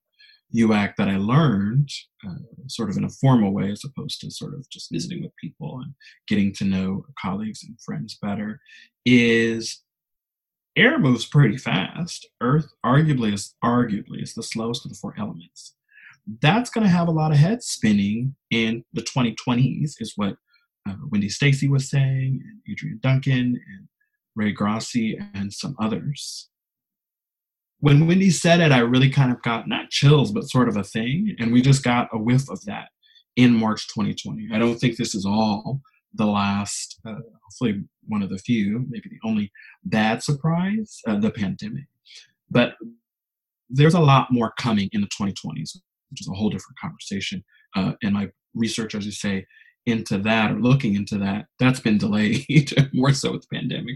UAC 0.55 0.95
that 0.97 1.07
I 1.07 1.17
learned 1.17 1.89
uh, 2.27 2.33
sort 2.67 2.89
of 2.89 2.97
in 2.97 3.05
a 3.05 3.09
formal 3.09 3.53
way 3.53 3.71
as 3.71 3.83
opposed 3.85 4.19
to 4.21 4.31
sort 4.31 4.53
of 4.53 4.69
just 4.69 4.91
visiting 4.91 5.23
with 5.23 5.35
people 5.37 5.79
and 5.81 5.93
getting 6.27 6.53
to 6.55 6.65
know 6.65 7.05
colleagues 7.21 7.63
and 7.63 7.79
friends 7.81 8.17
better 8.21 8.59
is 9.05 9.81
air 10.75 10.97
moves 10.99 11.25
pretty 11.25 11.57
fast. 11.57 12.27
Earth 12.41 12.71
arguably 12.85 13.33
is 13.33 13.55
arguably 13.63 14.21
is 14.21 14.33
the 14.33 14.43
slowest 14.43 14.85
of 14.85 14.91
the 14.91 14.97
four 14.97 15.13
elements. 15.17 15.75
That's 16.41 16.69
going 16.69 16.83
to 16.83 16.89
have 16.89 17.07
a 17.07 17.11
lot 17.11 17.31
of 17.31 17.37
head 17.37 17.63
spinning 17.63 18.35
in 18.51 18.83
the 18.93 19.01
2020s, 19.01 19.95
is 19.99 20.13
what 20.15 20.35
uh, 20.87 20.95
Wendy 21.09 21.29
Stacey 21.29 21.67
was 21.67 21.89
saying, 21.89 22.41
and 22.43 22.61
Adrian 22.69 22.99
Duncan, 23.01 23.59
and 23.67 23.87
Ray 24.35 24.51
Grasse, 24.51 24.95
and 25.33 25.51
some 25.51 25.75
others. 25.79 26.49
When 27.79 28.07
Wendy 28.07 28.29
said 28.29 28.61
it, 28.61 28.71
I 28.71 28.79
really 28.79 29.09
kind 29.09 29.31
of 29.31 29.41
got 29.41 29.67
not 29.67 29.89
chills, 29.89 30.31
but 30.31 30.49
sort 30.49 30.69
of 30.69 30.77
a 30.77 30.83
thing, 30.83 31.35
and 31.39 31.51
we 31.51 31.61
just 31.61 31.83
got 31.83 32.09
a 32.13 32.17
whiff 32.17 32.49
of 32.49 32.63
that 32.65 32.89
in 33.35 33.53
March 33.53 33.87
2020. 33.87 34.49
I 34.53 34.59
don't 34.59 34.77
think 34.77 34.97
this 34.97 35.15
is 35.15 35.25
all 35.25 35.81
the 36.13 36.25
last, 36.25 36.99
uh, 37.05 37.15
hopefully 37.43 37.83
one 38.07 38.21
of 38.21 38.29
the 38.29 38.37
few, 38.37 38.85
maybe 38.89 39.09
the 39.09 39.27
only 39.27 39.51
bad 39.85 40.21
surprise, 40.23 40.99
uh, 41.07 41.19
the 41.19 41.31
pandemic. 41.31 41.85
But 42.49 42.73
there's 43.69 43.93
a 43.93 43.99
lot 43.99 44.31
more 44.31 44.53
coming 44.59 44.89
in 44.91 45.01
the 45.01 45.07
2020s, 45.07 45.77
which 46.09 46.21
is 46.21 46.27
a 46.29 46.35
whole 46.35 46.49
different 46.49 46.77
conversation. 46.79 47.43
Uh, 47.75 47.93
and 48.03 48.13
my 48.13 48.29
research, 48.53 48.95
as 48.95 49.05
you 49.05 49.11
say, 49.11 49.45
into 49.85 50.17
that 50.19 50.51
or 50.51 50.59
looking 50.59 50.95
into 50.95 51.17
that, 51.17 51.45
that's 51.59 51.79
been 51.79 51.97
delayed 51.97 52.45
more 52.93 53.13
so 53.13 53.31
with 53.31 53.41
the 53.49 53.57
pandemic. 53.57 53.95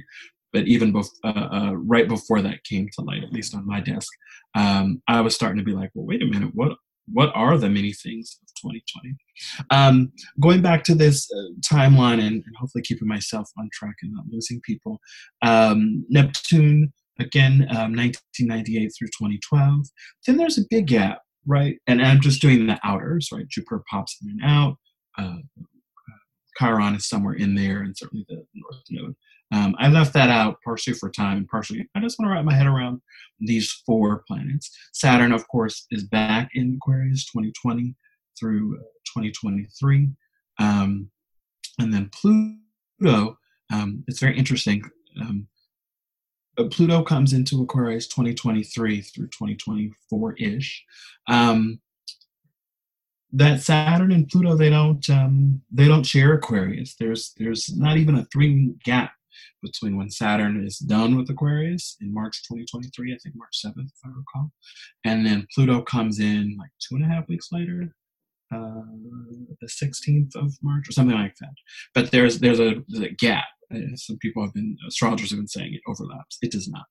But 0.54 0.68
even 0.68 0.94
bef- 0.94 1.10
uh, 1.24 1.50
uh, 1.52 1.74
right 1.74 2.08
before 2.08 2.42
that 2.42 2.64
came 2.64 2.88
to 2.94 3.02
light, 3.02 3.24
at 3.24 3.34
least 3.34 3.54
on 3.54 3.68
my 3.68 3.82
desk, 3.82 4.08
um, 4.56 5.02
I 5.08 5.20
was 5.20 5.36
starting 5.36 5.58
to 5.58 5.66
be 5.66 5.74
like, 5.74 5.92
well, 5.94 6.06
wait 6.06 6.24
a 6.24 6.26
minute, 6.26 6.52
what 6.54 6.78
what 7.12 7.32
are 7.36 7.58
the 7.58 7.70
many 7.70 7.94
things 7.94 8.40
of 8.42 8.48
2020? 8.62 9.16
Um, 9.70 10.12
going 10.42 10.62
back 10.62 10.84
to 10.86 10.96
this 10.96 11.30
uh, 11.32 11.54
timeline 11.74 12.20
and, 12.20 12.44
and, 12.46 12.56
hopefully 12.58 12.84
keeping 12.84 13.08
myself 13.08 13.50
on 13.58 13.70
track 13.74 13.96
and 14.02 14.14
not 14.14 14.26
losing 14.30 14.62
people. 14.62 15.00
Um, 15.42 16.06
Neptune, 16.10 16.94
again, 17.20 17.68
um, 17.72 17.96
1998 17.96 18.92
through 18.98 19.08
2012. 19.08 19.86
Then 20.26 20.38
there's 20.38 20.58
a 20.58 20.66
big 20.70 20.88
gap, 20.88 21.22
right? 21.46 21.78
And 21.88 22.02
I'm 22.02 22.22
just 22.22 22.42
doing 22.42 22.68
the 22.68 22.80
outers, 22.84 23.30
right? 23.32 23.48
Jupiter 23.48 23.84
pops 23.90 24.18
in 24.24 24.32
and 24.32 24.42
out. 24.44 24.78
Uh, 25.18 25.38
Chiron 26.58 26.96
is 26.96 27.08
somewhere 27.08 27.34
in 27.34 27.56
there, 27.56 27.82
and 27.82 27.96
certainly 27.98 28.26
the 28.30 28.46
North 28.56 28.84
Node. 28.90 29.16
Um, 29.54 29.76
I 29.78 29.90
left 29.90 30.14
that 30.14 30.30
out 30.30 30.58
partially 30.64 30.94
for 30.94 31.10
time 31.10 31.38
and 31.38 31.48
partially 31.48 31.88
I 31.96 32.00
just 32.00 32.18
want 32.18 32.30
to 32.30 32.34
wrap 32.34 32.46
my 32.46 32.54
head 32.54 32.66
around 32.66 33.02
these 33.40 33.72
four 33.86 34.24
planets. 34.28 34.76
Saturn, 34.94 35.32
of 35.32 35.48
course, 35.48 35.86
is 35.92 36.04
back 36.04 36.50
in 36.54 36.76
Aquarius 36.76 37.26
2020 37.26 37.96
through 38.40 38.78
uh, 38.78 38.84
2023. 39.20 40.10
Um, 40.60 41.10
and 41.80 41.94
then 41.94 42.10
Pluto, 42.14 43.38
um, 43.72 44.04
it's 44.08 44.20
very 44.20 44.38
interesting. 44.38 44.84
Um, 45.20 45.48
Pluto 46.72 47.04
comes 47.04 47.34
into 47.34 47.62
Aquarius 47.62 48.08
2023 48.08 49.02
through 49.02 49.28
2024 49.28 50.36
ish. 50.40 50.86
Um, 51.28 51.80
that 53.34 53.62
Saturn 53.62 54.14
and 54.14 54.28
Pluto 54.30 54.56
they 54.56 54.70
don't 54.70 55.10
um, 55.10 55.62
they 55.70 55.88
don't 55.88 56.06
share 56.06 56.34
Aquarius. 56.34 56.96
There's 56.96 57.34
there's 57.38 57.76
not 57.76 57.98
even 57.98 58.16
a 58.16 58.26
three 58.26 58.74
gap 58.86 59.12
between 59.62 59.98
when 59.98 60.10
Saturn 60.10 60.66
is 60.66 60.78
done 60.80 61.16
with 61.16 61.30
Aquarius 61.30 61.98
in 62.02 62.14
March 62.14 62.44
2023, 62.44 63.14
I 63.14 63.18
think 63.24 63.36
March 63.36 63.62
7th, 63.66 63.86
if 63.86 64.00
I 64.06 64.10
recall, 64.10 64.52
and 65.04 65.26
then 65.26 65.48
Pluto 65.54 65.82
comes 65.82 66.20
in 66.20 66.56
like 66.60 66.72
two 66.80 66.96
and 66.96 67.06
a 67.06 67.08
half 67.08 67.28
weeks 67.28 67.50
later, 67.52 67.94
uh, 68.54 68.82
the 69.62 69.68
16th 69.68 70.36
of 70.36 70.54
March 70.62 70.88
or 70.88 70.92
something 70.92 71.18
like 71.18 71.36
that. 71.42 71.54
But 71.94 72.12
there's 72.12 72.40
there's 72.40 72.60
a, 72.60 72.76
there's 72.88 73.12
a 73.12 73.14
gap. 73.14 73.46
Uh, 73.74 73.96
some 73.96 74.18
people 74.18 74.44
have 74.44 74.54
been 74.54 74.78
astrologers 74.88 75.32
have 75.32 75.40
been 75.40 75.48
saying 75.48 75.74
it 75.74 75.82
overlaps. 75.88 76.38
It 76.42 76.52
does 76.52 76.68
not. 76.68 76.86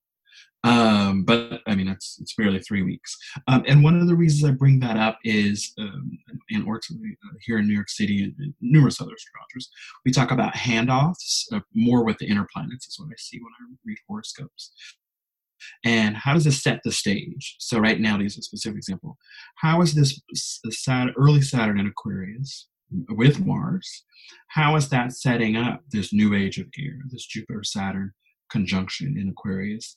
Um, 0.65 1.25
but 1.25 1.61
I 1.67 1.75
mean, 1.75 1.89
it's 1.89 2.19
it's 2.21 2.35
barely 2.35 2.59
three 2.59 2.83
weeks. 2.83 3.17
Um, 3.49 3.65
and 3.69 3.85
one 3.85 4.01
of 4.01 4.07
the 4.07 4.15
reasons 4.15 4.51
I 4.51 4.55
bring 4.55 4.81
that 4.81 4.97
up 4.97 5.19
is, 5.23 5.75
um, 5.79 6.19
and 6.51 6.67
or 6.67 6.77
uh, 6.77 7.29
here 7.43 7.59
in 7.59 7.67
New 7.67 7.75
York 7.75 7.91
City 7.91 8.25
and, 8.25 8.55
numerous 8.63 9.01
other 9.01 9.13
astrologers, 9.15 9.71
we 10.07 10.11
talk 10.11 10.31
about 10.31 10.55
handoffs 10.55 11.45
uh, 11.53 11.61
more 11.75 12.03
with 12.03 12.17
the 12.17 12.27
inner 12.27 12.47
planets. 12.53 12.87
Is 12.87 12.99
what 12.99 13.11
I 13.13 13.17
see 13.19 13.39
when 13.39 13.53
I 13.61 13.77
read 13.85 13.99
horoscopes. 14.09 14.73
And 15.85 16.17
how 16.17 16.35
does 16.35 16.45
this 16.45 16.63
set 16.63 16.81
the 16.85 16.93
stage? 16.93 17.57
So 17.59 17.79
right 17.79 18.01
now, 18.01 18.17
to 18.17 18.23
use 18.23 18.39
a 18.39 18.43
specific 18.43 18.79
example, 18.79 19.17
how 19.57 19.83
is 19.83 19.95
this 19.95 20.21
early 21.17 21.43
Saturn 21.43 21.81
in 21.81 21.87
Aquarius 21.87 22.69
with 23.09 23.41
Mars? 23.45 24.05
How 24.49 24.77
is 24.77 24.89
that 24.91 25.13
setting 25.13 25.57
up 25.57 25.83
this 25.91 26.13
new 26.13 26.35
age 26.35 26.59
of 26.59 26.67
air, 26.79 26.99
this 27.11 27.27
Jupiter 27.27 27.65
Saturn 27.65 28.13
conjunction 28.51 29.17
in 29.19 29.31
Aquarius? 29.31 29.97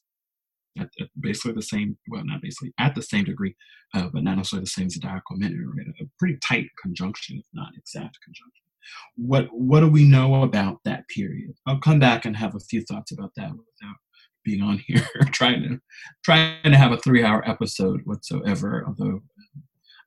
At, 0.80 0.90
at, 1.00 1.10
basically 1.20 1.54
the 1.54 1.62
same, 1.62 1.98
well, 2.10 2.24
not 2.26 2.42
basically, 2.42 2.74
at 2.80 2.96
the 2.96 3.02
same 3.02 3.26
degree, 3.26 3.56
uh, 3.94 4.08
but 4.14 4.24
not 4.24 4.38
necessarily 4.38 4.64
the 4.64 4.70
same 4.70 4.90
zodiacal 4.90 5.38
minute, 5.38 5.60
right? 5.76 5.88
A 6.02 6.06
pretty 6.20 6.38
tight 6.46 6.68
conjunction, 6.82 7.38
if 7.38 7.46
not 7.54 7.74
exact 7.78 8.18
conjunction. 8.24 8.64
What 9.16 9.48
what 9.52 9.82
do 9.82 9.90
we 9.90 10.06
know 10.06 10.44
about 10.44 10.80
that 10.86 11.08
period? 11.10 11.54
I'll 11.66 11.80
come 11.80 12.00
back 12.00 12.26
and 12.26 12.38
have 12.38 12.56
a 12.56 12.60
few 12.60 12.82
thoughts 12.84 13.12
about 13.12 13.32
that 13.36 13.52
without 13.52 13.96
being 14.46 14.62
on 14.62 14.82
here 14.88 15.06
trying 15.34 15.62
to 15.64 15.80
trying 16.24 16.64
to 16.64 16.78
have 16.78 16.94
a 16.94 16.98
three 16.98 17.24
hour 17.24 17.48
episode 17.50 18.02
whatsoever. 18.06 18.86
Although 18.88 19.22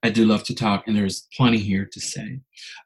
I 0.02 0.08
do 0.08 0.24
love 0.24 0.44
to 0.44 0.54
talk, 0.54 0.84
and 0.86 0.96
there's 0.96 1.28
plenty 1.36 1.58
here 1.58 1.86
to 1.92 2.00
say. 2.00 2.40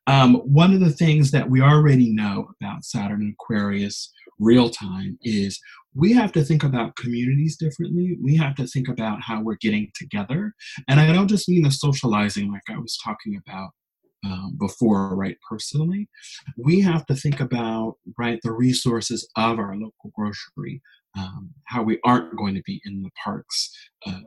Um, 0.09 0.35
one 0.35 0.75
of 0.75 0.81
the 0.81 0.91
things 0.91 1.31
that 1.31 1.49
we 1.49 1.61
already 1.61 2.11
know 2.11 2.49
about 2.61 2.85
Saturn 2.85 3.35
Aquarius 3.39 4.13
real 4.39 4.69
time 4.71 5.19
is 5.23 5.61
we 5.95 6.13
have 6.13 6.33
to 6.33 6.45
think 6.45 6.65
about 6.65 6.97
communities 6.97 7.57
differently. 7.57 8.17
We 8.21 8.37
have 8.37 8.55
to 8.57 8.67
think 8.67 8.89
about 8.89 9.23
how 9.23 9.43
we're 9.43 9.57
getting 9.61 9.91
together. 9.95 10.55
And 10.89 11.01
I 11.01 11.13
don't 11.13 11.29
just 11.29 11.49
mean 11.49 11.63
the 11.63 11.71
socializing 11.71 12.51
like 12.51 12.63
I 12.69 12.79
was 12.79 12.99
talking 13.03 13.41
about 13.47 13.71
um, 14.25 14.57
before, 14.59 15.15
right, 15.15 15.37
personally. 15.49 16.09
We 16.57 16.81
have 16.81 17.05
to 17.07 17.15
think 17.15 17.41
about, 17.41 17.97
right, 18.19 18.41
the 18.43 18.53
resources 18.53 19.29
of 19.37 19.59
our 19.59 19.77
local 19.77 20.13
grocery, 20.17 20.81
um, 21.17 21.51
how 21.65 21.83
we 21.83 22.01
aren't 22.05 22.37
going 22.37 22.55
to 22.55 22.63
be 22.65 22.81
in 22.85 23.03
the 23.03 23.11
parks 23.23 23.71
uh, 24.07 24.21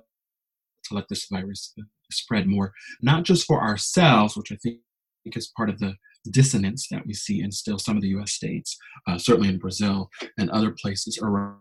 to 0.86 0.94
let 0.94 1.10
this 1.10 1.26
virus 1.32 1.74
uh, 1.80 1.84
spread 2.12 2.48
more, 2.48 2.74
not 3.02 3.24
just 3.24 3.46
for 3.46 3.62
ourselves, 3.62 4.38
which 4.38 4.52
I 4.52 4.58
think 4.58 4.80
is 5.26 5.52
part 5.58 5.70
of 5.70 5.80
the 5.80 5.96
dissonance 6.32 6.88
that 6.90 7.06
we 7.06 7.14
see 7.14 7.42
in 7.42 7.52
still 7.52 7.80
some 7.80 7.96
of 7.96 8.02
the 8.02 8.10
US 8.10 8.34
states, 8.34 8.78
uh, 9.08 9.18
certainly 9.18 9.50
in 9.50 9.58
Brazil 9.58 10.10
and 10.38 10.50
other 10.50 10.72
places 10.72 11.20
around, 11.22 11.58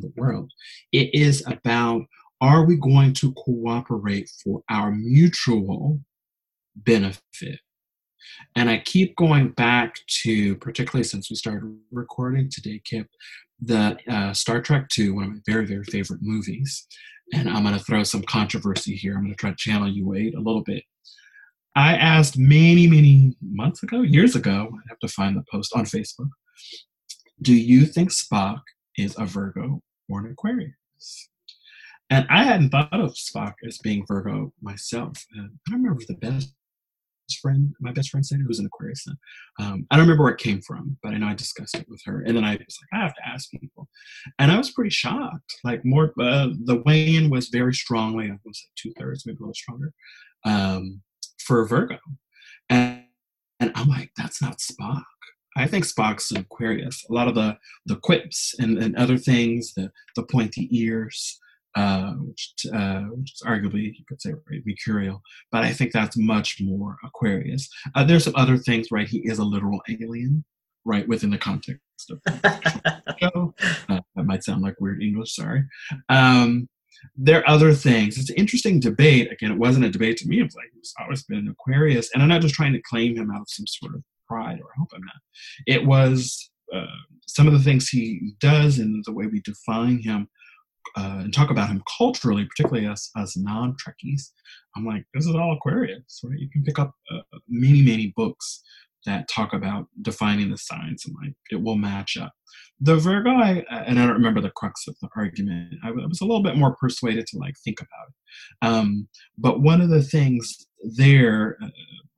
the 0.00 0.12
world. 0.16 0.50
It 0.90 1.14
is 1.14 1.46
about 1.46 2.02
are 2.40 2.64
we 2.64 2.76
going 2.76 3.12
to 3.14 3.32
cooperate 3.34 4.28
for 4.42 4.62
our 4.68 4.90
mutual 4.90 6.00
benefit? 6.74 7.60
And 8.54 8.68
I 8.68 8.78
keep 8.78 9.16
going 9.16 9.50
back 9.50 10.00
to, 10.22 10.56
particularly 10.56 11.04
since 11.04 11.30
we 11.30 11.36
started 11.36 11.78
recording 11.92 12.50
today, 12.50 12.80
Kip, 12.84 13.06
the 13.60 13.96
uh, 14.08 14.32
Star 14.32 14.60
Trek 14.60 14.88
II, 14.98 15.10
one 15.10 15.24
of 15.24 15.30
my 15.30 15.40
very, 15.46 15.66
very 15.66 15.84
favorite 15.84 16.20
movies. 16.22 16.86
And 17.32 17.48
I'm 17.48 17.62
going 17.62 17.76
to 17.76 17.84
throw 17.84 18.02
some 18.02 18.22
controversy 18.22 18.94
here. 18.94 19.14
I'm 19.14 19.22
going 19.22 19.32
to 19.32 19.36
try 19.36 19.50
to 19.50 19.56
channel 19.56 19.88
you, 19.88 20.06
Wade, 20.06 20.34
a 20.34 20.40
little 20.40 20.62
bit. 20.62 20.84
I 21.76 21.94
asked 21.96 22.38
many, 22.38 22.86
many 22.86 23.36
months 23.42 23.82
ago, 23.82 24.00
years 24.00 24.34
ago, 24.34 24.70
I 24.72 24.80
have 24.88 24.98
to 25.00 25.08
find 25.08 25.36
the 25.36 25.44
post 25.52 25.72
on 25.74 25.84
Facebook. 25.84 26.30
Do 27.42 27.54
you 27.54 27.84
think 27.84 28.10
Spock 28.10 28.62
is 28.96 29.14
a 29.18 29.26
Virgo 29.26 29.82
or 30.08 30.20
an 30.20 30.32
Aquarius? 30.32 30.72
And 32.08 32.26
I 32.30 32.44
hadn't 32.44 32.70
thought 32.70 32.88
of 32.98 33.14
Spock 33.14 33.54
as 33.66 33.76
being 33.78 34.06
Virgo 34.08 34.54
myself. 34.62 35.22
And 35.34 35.50
I 35.68 35.74
remember 35.74 36.00
the 36.08 36.14
best 36.14 36.54
friend, 37.42 37.74
my 37.78 37.92
best 37.92 38.08
friend 38.08 38.24
said 38.24 38.40
it 38.40 38.48
was 38.48 38.60
an 38.60 38.66
Aquarius. 38.66 39.04
Um, 39.60 39.86
I 39.90 39.96
don't 39.96 40.04
remember 40.04 40.22
where 40.22 40.32
it 40.32 40.40
came 40.40 40.62
from, 40.62 40.96
but 41.02 41.12
I 41.12 41.18
know 41.18 41.26
I 41.26 41.34
discussed 41.34 41.76
it 41.76 41.86
with 41.90 42.00
her. 42.06 42.22
And 42.22 42.36
then 42.36 42.44
I 42.44 42.52
was 42.52 42.78
like, 42.80 43.00
I 43.00 43.02
have 43.02 43.14
to 43.16 43.28
ask 43.28 43.50
people. 43.50 43.88
And 44.38 44.50
I 44.50 44.56
was 44.56 44.70
pretty 44.70 44.90
shocked. 44.90 45.56
Like 45.62 45.84
more, 45.84 46.14
uh, 46.18 46.48
the 46.64 46.82
weigh-in 46.86 47.28
was 47.28 47.48
very 47.48 47.74
strongly, 47.74 48.26
I 48.26 48.38
was 48.46 48.64
like 48.64 48.76
two 48.76 48.92
thirds, 48.98 49.26
maybe 49.26 49.36
a 49.38 49.40
little 49.40 49.54
stronger. 49.54 49.92
Um, 50.44 51.02
for 51.46 51.66
Virgo. 51.66 51.98
And, 52.68 53.04
and 53.60 53.72
I'm 53.74 53.88
like, 53.88 54.10
that's 54.16 54.42
not 54.42 54.58
Spock. 54.58 55.04
I 55.56 55.66
think 55.66 55.86
Spock's 55.86 56.30
an 56.30 56.38
Aquarius. 56.38 57.04
A 57.08 57.12
lot 57.14 57.28
of 57.28 57.34
the 57.34 57.56
the 57.86 57.96
quips 57.96 58.54
and, 58.58 58.76
and 58.76 58.94
other 58.96 59.16
things, 59.16 59.72
the 59.74 59.90
the 60.14 60.24
pointy 60.24 60.68
ears, 60.70 61.40
uh, 61.76 62.12
which, 62.12 62.52
uh, 62.74 63.02
which 63.12 63.32
is 63.32 63.42
arguably 63.46 63.84
you 63.84 64.04
could 64.06 64.20
say 64.20 64.32
right, 64.32 64.62
mercurial, 64.66 65.22
but 65.50 65.64
I 65.64 65.72
think 65.72 65.92
that's 65.92 66.16
much 66.16 66.60
more 66.60 66.96
Aquarius. 67.04 67.68
Uh, 67.94 68.04
there's 68.04 68.24
some 68.24 68.36
other 68.36 68.58
things, 68.58 68.88
right? 68.90 69.08
He 69.08 69.18
is 69.24 69.38
a 69.38 69.44
literal 69.44 69.80
alien, 69.88 70.44
right, 70.84 71.08
within 71.08 71.30
the 71.30 71.38
context 71.38 71.80
of 72.10 72.20
the 72.24 73.02
show. 73.20 73.54
Uh, 73.88 74.00
that 74.14 74.24
might 74.24 74.44
sound 74.44 74.62
like 74.62 74.80
weird 74.80 75.02
English. 75.02 75.34
Sorry. 75.34 75.64
Um, 76.08 76.68
there 77.16 77.40
are 77.40 77.48
other 77.48 77.72
things. 77.72 78.18
It's 78.18 78.30
an 78.30 78.36
interesting 78.36 78.80
debate. 78.80 79.30
Again, 79.30 79.52
it 79.52 79.58
wasn't 79.58 79.86
a 79.86 79.90
debate 79.90 80.16
to 80.18 80.28
me. 80.28 80.40
It 80.40 80.44
was 80.44 80.54
like 80.54 80.70
he's 80.74 80.94
always 81.00 81.22
been 81.24 81.38
an 81.38 81.48
Aquarius, 81.48 82.10
and 82.12 82.22
I'm 82.22 82.28
not 82.28 82.42
just 82.42 82.54
trying 82.54 82.72
to 82.72 82.82
claim 82.82 83.16
him 83.16 83.30
out 83.30 83.42
of 83.42 83.48
some 83.48 83.66
sort 83.66 83.94
of 83.94 84.02
pride, 84.28 84.58
or 84.60 84.68
hope 84.78 84.88
I'm 84.94 85.00
not. 85.00 85.14
It 85.66 85.86
was 85.86 86.50
uh, 86.74 86.86
some 87.26 87.46
of 87.46 87.52
the 87.52 87.60
things 87.60 87.88
he 87.88 88.32
does 88.40 88.78
and 88.78 89.04
the 89.04 89.12
way 89.12 89.26
we 89.26 89.40
define 89.40 90.00
him 90.00 90.28
uh, 90.96 91.20
and 91.20 91.32
talk 91.32 91.50
about 91.50 91.68
him 91.68 91.82
culturally, 91.98 92.46
particularly 92.46 92.86
us 92.86 93.10
as 93.16 93.36
non-Trekkies. 93.36 94.30
I'm 94.76 94.86
like, 94.86 95.04
this 95.14 95.26
is 95.26 95.34
all 95.34 95.54
Aquarius, 95.54 96.20
right? 96.24 96.38
You 96.38 96.50
can 96.50 96.64
pick 96.64 96.78
up 96.78 96.92
uh, 97.12 97.38
many, 97.48 97.82
many 97.82 98.12
books 98.16 98.62
that 99.06 99.28
talk 99.28 99.52
about 99.52 99.86
defining 100.02 100.50
the 100.50 100.58
signs 100.58 101.04
and 101.06 101.14
like 101.22 101.34
it 101.50 101.62
will 101.62 101.76
match 101.76 102.16
up. 102.16 102.32
The 102.80 102.96
Virgo, 102.96 103.30
I, 103.30 103.64
and 103.70 103.98
I 103.98 104.06
don't 104.06 104.14
remember 104.16 104.40
the 104.42 104.50
crux 104.50 104.86
of 104.86 104.96
the 105.00 105.08
argument. 105.16 105.74
I 105.82 105.90
was 105.90 106.20
a 106.20 106.26
little 106.26 106.42
bit 106.42 106.56
more 106.56 106.76
persuaded 106.76 107.26
to 107.28 107.38
like 107.38 107.54
think 107.64 107.78
about 107.80 108.08
it. 108.08 108.66
Um, 108.66 109.08
but 109.38 109.62
one 109.62 109.80
of 109.80 109.88
the 109.88 110.02
things 110.02 110.66
there, 110.96 111.56
uh, 111.62 111.68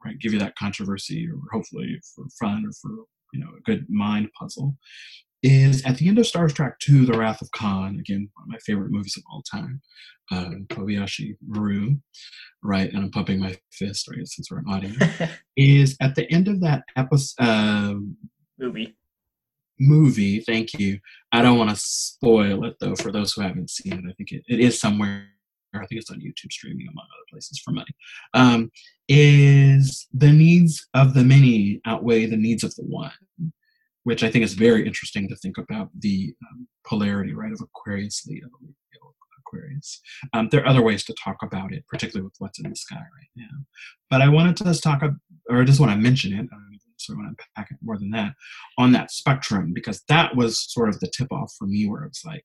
right, 0.04 0.18
give 0.18 0.32
you 0.32 0.38
that 0.40 0.56
controversy, 0.56 1.28
or 1.30 1.38
hopefully 1.52 2.00
for 2.14 2.24
fun 2.40 2.64
or 2.66 2.72
for 2.72 2.90
you 3.32 3.40
know 3.40 3.50
a 3.56 3.60
good 3.62 3.86
mind 3.88 4.30
puzzle, 4.38 4.76
is 5.42 5.84
at 5.84 5.96
the 5.96 6.08
end 6.08 6.18
of 6.18 6.26
Star 6.26 6.48
Trek 6.48 6.74
II, 6.88 7.06
The 7.06 7.18
Wrath 7.18 7.42
of 7.42 7.50
Khan, 7.52 7.98
again, 8.00 8.28
one 8.34 8.44
of 8.44 8.48
my 8.48 8.58
favorite 8.58 8.90
movies 8.90 9.16
of 9.16 9.22
all 9.30 9.42
time, 9.42 9.80
uh, 10.32 10.50
Kobayashi 10.68 11.36
Maru, 11.46 11.96
right, 12.62 12.92
and 12.92 13.04
I'm 13.04 13.10
pumping 13.10 13.38
my 13.38 13.56
fist, 13.72 14.08
right, 14.08 14.26
since 14.26 14.50
we're 14.50 14.58
an 14.58 14.68
audience, 14.68 15.02
is 15.56 15.96
at 16.00 16.14
the 16.14 16.30
end 16.32 16.48
of 16.48 16.60
that 16.62 16.82
episode, 16.96 17.42
uh, 17.42 17.94
movie. 18.58 18.96
Movie, 19.80 20.40
thank 20.40 20.74
you. 20.74 20.98
I 21.30 21.40
don't 21.40 21.58
want 21.58 21.70
to 21.70 21.76
spoil 21.76 22.64
it 22.64 22.74
though 22.80 22.96
for 22.96 23.12
those 23.12 23.32
who 23.32 23.42
haven't 23.42 23.70
seen 23.70 23.92
it. 23.92 24.04
I 24.08 24.12
think 24.14 24.32
it, 24.32 24.42
it 24.48 24.58
is 24.58 24.80
somewhere. 24.80 25.28
I 25.72 25.86
think 25.86 26.00
it's 26.00 26.10
on 26.10 26.18
YouTube 26.18 26.50
streaming 26.50 26.88
among 26.90 27.04
other 27.04 27.26
places 27.30 27.60
for 27.64 27.70
money. 27.70 27.94
Um, 28.34 28.72
is 29.06 30.08
the 30.12 30.32
needs 30.32 30.88
of 30.94 31.14
the 31.14 31.22
many 31.22 31.80
outweigh 31.86 32.26
the 32.26 32.36
needs 32.36 32.64
of 32.64 32.74
the 32.74 32.82
one? 32.82 33.12
Which 34.08 34.22
I 34.24 34.30
think 34.30 34.42
is 34.42 34.54
very 34.54 34.86
interesting 34.86 35.28
to 35.28 35.36
think 35.36 35.58
about 35.58 35.90
the 35.98 36.32
um, 36.50 36.66
polarity, 36.86 37.34
right, 37.34 37.52
of 37.52 37.60
Aquarius, 37.60 38.26
Leo, 38.26 38.48
Leo 38.62 39.14
Aquarius. 39.40 40.00
Um, 40.32 40.48
there 40.50 40.62
are 40.62 40.66
other 40.66 40.82
ways 40.82 41.04
to 41.04 41.14
talk 41.22 41.36
about 41.42 41.74
it, 41.74 41.84
particularly 41.88 42.24
with 42.24 42.36
what's 42.38 42.58
in 42.58 42.70
the 42.70 42.76
sky 42.76 42.96
right 42.96 43.32
now. 43.36 43.56
But 44.08 44.22
I 44.22 44.30
wanted 44.30 44.56
to 44.56 44.64
just 44.64 44.82
talk, 44.82 45.02
or 45.50 45.64
just 45.64 45.78
want 45.78 45.92
to 45.92 45.98
mention 45.98 46.32
it, 46.32 46.46
so 46.96 47.12
I 47.12 47.16
want 47.16 47.26
to 47.28 47.44
unpack 47.44 47.70
it 47.70 47.76
more 47.82 47.98
than 47.98 48.08
that, 48.12 48.32
on 48.78 48.92
that 48.92 49.10
spectrum, 49.10 49.72
because 49.74 50.02
that 50.08 50.34
was 50.34 50.72
sort 50.72 50.88
of 50.88 50.98
the 51.00 51.10
tip 51.14 51.30
off 51.30 51.52
for 51.58 51.66
me 51.66 51.86
where 51.86 52.04
it's 52.04 52.24
like, 52.24 52.44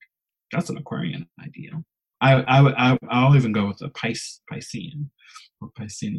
that's 0.51 0.69
an 0.69 0.77
Aquarian 0.77 1.25
idea. 1.41 1.71
I, 2.19 2.41
I, 2.41 2.91
I, 2.91 2.97
I'll 3.09 3.37
even 3.37 3.53
go 3.53 3.67
with 3.67 3.81
a 3.81 3.89
Pis, 3.89 4.41
Piscean 4.51 5.09
or 5.61 5.69
Piscean 5.79 6.13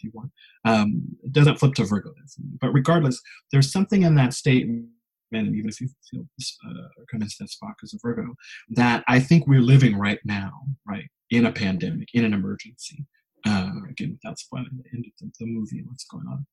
if 0.00 0.04
you 0.04 0.10
want. 0.14 0.30
Um, 0.64 1.02
it 1.22 1.32
doesn't 1.32 1.58
flip 1.58 1.74
to 1.74 1.84
Virgo. 1.84 2.12
But 2.60 2.72
regardless, 2.72 3.20
there's 3.52 3.72
something 3.72 4.02
in 4.02 4.14
that 4.16 4.34
statement, 4.34 4.88
and 5.32 5.54
even 5.54 5.68
if 5.68 5.80
you 5.80 5.88
feel 6.10 6.26
uh, 6.66 7.04
convinced 7.08 7.38
that 7.38 7.48
Spock 7.48 7.74
is 7.82 7.94
a 7.94 7.98
Virgo, 8.02 8.34
that 8.70 9.04
I 9.08 9.20
think 9.20 9.46
we're 9.46 9.60
living 9.60 9.96
right 9.96 10.18
now, 10.24 10.52
right, 10.86 11.08
in 11.30 11.46
a 11.46 11.52
pandemic, 11.52 12.08
in 12.14 12.24
an 12.24 12.34
emergency. 12.34 13.06
Uh, 13.46 13.70
again, 13.88 14.18
without 14.22 14.38
spoiling 14.38 14.68
the 14.72 14.90
end 14.94 15.06
of 15.06 15.12
the, 15.18 15.32
the 15.40 15.46
movie 15.46 15.78
and 15.78 15.86
what's 15.86 16.04
going 16.04 16.26
on. 16.26 16.46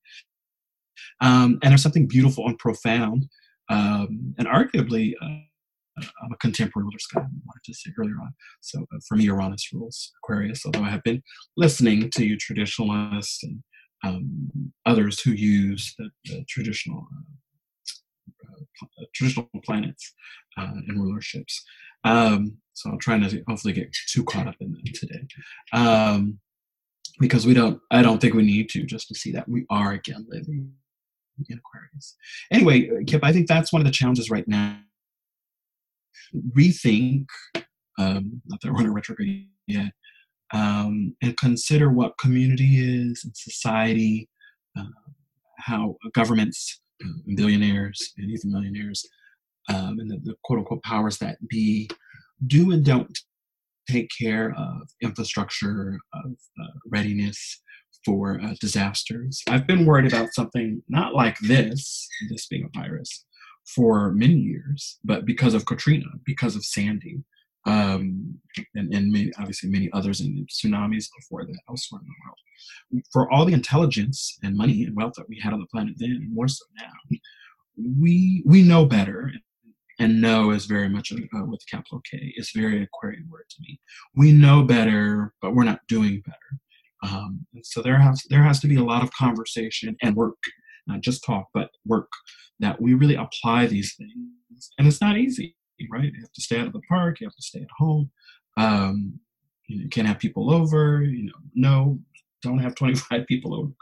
Um, 1.19 1.59
and 1.61 1.71
there's 1.71 1.83
something 1.83 2.07
beautiful 2.07 2.47
and 2.47 2.57
profound, 2.57 3.27
um, 3.69 4.33
and 4.37 4.47
arguably 4.47 5.13
uh, 5.21 5.43
I'm 5.97 6.31
a 6.31 6.37
contemporary 6.37 6.85
ruler 6.85 6.99
sky. 6.99 7.19
I 7.19 7.23
wanted 7.23 7.63
to 7.65 7.73
say 7.73 7.91
earlier 7.97 8.15
on. 8.21 8.33
So 8.61 8.81
uh, 8.81 8.99
for 9.07 9.15
me, 9.15 9.25
Uranus 9.25 9.71
rules 9.73 10.11
Aquarius. 10.23 10.65
Although 10.65 10.83
I 10.83 10.89
have 10.89 11.03
been 11.03 11.23
listening 11.55 12.09
to 12.11 12.25
you 12.25 12.37
traditionalists 12.37 13.43
and 13.43 13.63
um, 14.03 14.71
others 14.85 15.19
who 15.21 15.31
use 15.31 15.95
the, 15.97 16.09
the 16.25 16.45
traditional 16.47 17.07
uh, 17.11 18.63
uh, 18.83 19.05
traditional 19.15 19.49
planets 19.65 20.13
uh, 20.57 20.71
and 20.87 20.99
rulerships. 20.99 21.61
Um, 22.03 22.57
so 22.73 22.91
I'm 22.91 22.99
trying 22.99 23.27
to 23.27 23.43
hopefully 23.47 23.73
get 23.73 23.95
too 24.07 24.23
caught 24.23 24.47
up 24.47 24.55
in 24.59 24.71
them 24.71 24.83
today. 24.93 25.21
Um, 25.73 26.39
because 27.19 27.47
we 27.47 27.55
don't, 27.55 27.81
I 27.89 28.03
don't 28.03 28.21
think 28.21 28.35
we 28.35 28.45
need 28.45 28.69
to 28.69 28.83
just 28.83 29.07
to 29.07 29.15
see 29.15 29.31
that 29.31 29.49
we 29.49 29.65
are 29.71 29.93
again 29.93 30.27
living 30.29 30.71
in 31.49 31.57
Aquarius. 31.57 32.15
Anyway, 32.51 33.03
Kip, 33.05 33.23
I 33.23 33.33
think 33.33 33.47
that's 33.47 33.73
one 33.73 33.81
of 33.81 33.85
the 33.87 33.91
challenges 33.91 34.29
right 34.29 34.47
now 34.47 34.77
rethink, 36.55 37.25
um, 37.99 38.41
not 38.45 38.61
that 38.61 38.71
we're 38.71 38.81
in 38.81 38.87
a 38.87 38.91
retrograde 38.91 39.47
yet, 39.67 39.91
um, 40.53 41.15
and 41.21 41.37
consider 41.37 41.91
what 41.91 42.17
community 42.17 42.77
is 42.77 43.23
and 43.23 43.35
society, 43.35 44.29
uh, 44.77 44.83
how 45.59 45.95
governments, 46.13 46.81
uh, 47.03 47.33
billionaires, 47.35 48.13
and 48.17 48.31
even 48.31 48.51
millionaires, 48.51 49.05
um, 49.69 49.99
and 49.99 50.09
the, 50.09 50.17
the, 50.23 50.35
quote 50.43 50.59
unquote 50.59 50.83
powers 50.83 51.17
that 51.17 51.37
be 51.47 51.89
do 52.45 52.71
and 52.71 52.85
don't 52.85 53.17
take 53.89 54.09
care 54.17 54.53
of 54.57 54.89
infrastructure, 55.01 55.97
of 56.13 56.31
uh, 56.61 56.67
readiness 56.89 57.61
for 58.05 58.39
uh, 58.41 58.53
disasters. 58.61 59.43
I've 59.49 59.67
been 59.67 59.85
worried 59.85 60.11
about 60.11 60.33
something 60.33 60.81
not 60.87 61.13
like 61.13 61.37
this, 61.39 62.07
this 62.29 62.47
being 62.47 62.69
a 62.73 62.79
virus, 62.79 63.25
for 63.75 64.11
many 64.13 64.35
years, 64.35 64.97
but 65.03 65.25
because 65.25 65.53
of 65.53 65.65
Katrina, 65.65 66.05
because 66.25 66.55
of 66.55 66.63
Sandy, 66.63 67.23
um, 67.65 68.39
and, 68.75 68.93
and 68.93 69.11
many, 69.11 69.31
obviously 69.37 69.69
many 69.69 69.89
others 69.91 70.21
and 70.21 70.47
tsunamis 70.47 71.07
before 71.19 71.45
that 71.45 71.59
elsewhere 71.69 72.01
in 72.01 72.07
the 72.07 72.13
world. 72.23 73.03
For 73.11 73.31
all 73.31 73.45
the 73.45 73.53
intelligence 73.53 74.37
and 74.41 74.55
money 74.55 74.83
and 74.85 74.95
wealth 74.95 75.13
that 75.17 75.27
we 75.27 75.39
had 75.39 75.53
on 75.53 75.59
the 75.59 75.65
planet 75.67 75.95
then, 75.97 76.11
and 76.11 76.33
more 76.33 76.47
so 76.47 76.63
now, 76.77 77.17
we 77.99 78.43
we 78.45 78.63
know 78.63 78.85
better. 78.85 79.31
And 79.99 80.21
know 80.21 80.51
is 80.51 80.65
very 80.65 80.89
much 80.89 81.11
uh, 81.11 81.45
with 81.45 81.67
capital 81.67 82.01
K. 82.09 82.31
It's 82.35 82.51
very 82.51 82.83
Aquarian 82.83 83.27
word 83.31 83.45
to 83.49 83.55
me. 83.61 83.79
We 84.15 84.31
know 84.31 84.61
better, 84.61 85.33
but 85.41 85.55
we're 85.55 85.63
not 85.63 85.79
doing 85.87 86.21
better. 86.23 86.61
Um, 87.01 87.47
so 87.63 87.81
there 87.81 87.97
has 87.97 88.23
there 88.29 88.43
has 88.43 88.59
to 88.61 88.67
be 88.67 88.75
a 88.75 88.83
lot 88.83 89.01
of 89.01 89.11
conversation 89.11 89.97
and 90.03 90.15
work, 90.15 90.37
not 90.87 91.01
just 91.01 91.23
talk, 91.23 91.47
but 91.53 91.69
work 91.85 92.09
that 92.59 92.81
we 92.81 92.93
really 92.93 93.15
apply 93.15 93.67
these 93.67 93.95
things. 93.95 94.71
And 94.77 94.87
it's 94.87 95.01
not 95.01 95.17
easy. 95.17 95.55
right? 95.91 96.05
You 96.05 96.21
have 96.21 96.31
to 96.33 96.41
stay 96.41 96.59
out 96.59 96.67
of 96.67 96.73
the 96.73 96.81
park. 96.89 97.19
You 97.19 97.27
have 97.27 97.35
to 97.35 97.41
stay 97.41 97.61
at 97.61 97.67
home. 97.77 98.09
Um, 98.57 99.19
you, 99.67 99.77
know, 99.77 99.83
you 99.83 99.89
can't 99.89 100.07
have 100.07 100.19
people 100.19 100.51
over. 100.51 101.03
You 101.03 101.27
know, 101.27 101.33
no, 101.53 101.99
don't 102.41 102.59
have 102.59 102.75
25 102.75 103.25
people 103.27 103.53
over 103.53 103.73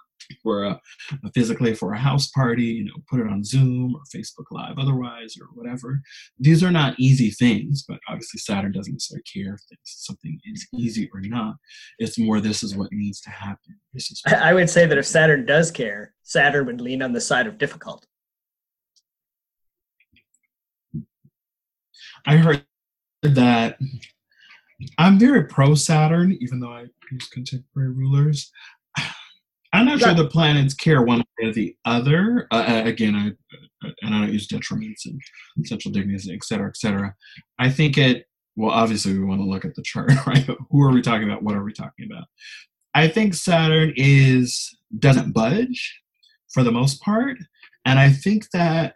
for 0.42 0.64
a, 0.64 0.80
a, 1.24 1.32
physically 1.34 1.74
for 1.74 1.94
a 1.94 2.00
house 2.00 2.28
party, 2.28 2.64
you 2.64 2.86
know, 2.86 2.94
put 3.10 3.20
it 3.20 3.28
on 3.28 3.44
Zoom 3.44 3.96
or 3.96 4.02
Facebook 4.16 4.46
Live 4.52 4.78
otherwise 4.78 5.36
or 5.40 5.48
whatever. 5.54 6.02
These 6.40 6.64
are 6.64 6.72
not 6.72 7.00
easy 7.00 7.32
things, 7.32 7.84
but 7.88 8.00
obviously 8.08 8.40
Saturn 8.40 8.72
doesn't 8.72 8.94
necessarily 8.94 9.24
care 9.24 9.56
if 9.56 9.80
something 9.84 10.40
is 10.46 10.68
easy 10.74 11.10
or 11.14 11.22
not. 11.22 11.56
It's 12.00 12.20
more 12.20 12.40
this 12.40 12.64
is 12.64 12.76
what 12.76 12.92
needs 12.92 13.22
to 13.22 13.30
happen. 13.30 13.80
This 13.94 14.12
is 14.12 14.22
I 14.28 14.54
would 14.54 14.70
say 14.70 14.86
that 14.86 14.98
if 14.98 15.06
Saturn 15.06 15.46
does 15.46 15.72
care, 15.72 16.14
Saturn 16.24 16.66
would 16.66 16.82
lean 16.82 17.02
on 17.02 17.14
the 17.14 17.22
side 17.22 17.48
of 17.48 17.58
difficult. 17.58 18.06
I 22.26 22.38
heard 22.38 22.66
that 23.22 23.78
I'm 24.98 25.18
very 25.18 25.46
pro 25.46 25.76
Saturn, 25.76 26.38
even 26.42 26.60
though 26.60 26.74
I 26.74 26.86
use 27.12 27.28
contemporary 27.30 27.92
rulers. 27.92 28.52
I'm 29.76 29.86
not 29.86 30.00
sure 30.00 30.14
the 30.14 30.28
planets 30.28 30.74
care 30.74 31.02
one 31.02 31.20
way 31.20 31.50
or 31.50 31.54
the 31.54 31.76
other. 31.86 32.48
Uh, 32.52 32.66
uh 32.68 32.84
again, 32.86 33.16
I 33.16 33.32
and 34.02 34.16
I 34.16 34.22
don't 34.22 34.34
use 34.34 34.48
detriments 34.48 35.06
and 35.06 35.20
essential 35.64 35.92
dignities, 35.92 36.30
et 36.30 36.44
cetera, 36.44 36.68
et 36.68 36.78
cetera. 36.78 37.14
I 37.60 37.70
think 37.70 37.98
it. 37.98 38.26
Well, 38.56 38.72
obviously, 38.72 39.18
we 39.18 39.26
want 39.26 39.42
to 39.42 39.48
look 39.48 39.66
at 39.66 39.76
the 39.76 39.82
chart, 39.82 40.12
right? 40.28 40.48
Who 40.70 40.82
are 40.82 40.92
we 40.92 41.02
talking 41.02 41.30
about? 41.30 41.44
What 41.44 41.56
are 41.56 41.64
we 41.64 41.74
talking 41.74 42.08
about? 42.10 42.26
I 42.94 43.08
think 43.08 43.34
Saturn 43.34 43.94
is 43.98 44.78
doesn't 44.98 45.34
budge 45.34 46.02
for 46.54 46.64
the 46.64 46.72
most 46.72 47.02
part, 47.02 47.38
and 47.84 48.00
I 48.00 48.10
think 48.10 48.50
that 48.52 48.96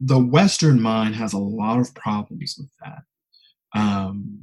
the 0.00 0.18
Western 0.18 0.82
mind 0.82 1.14
has 1.14 1.32
a 1.32 1.38
lot 1.38 1.78
of 1.78 1.94
problems 1.94 2.56
with 2.58 2.70
that. 2.82 3.80
Um, 3.80 4.40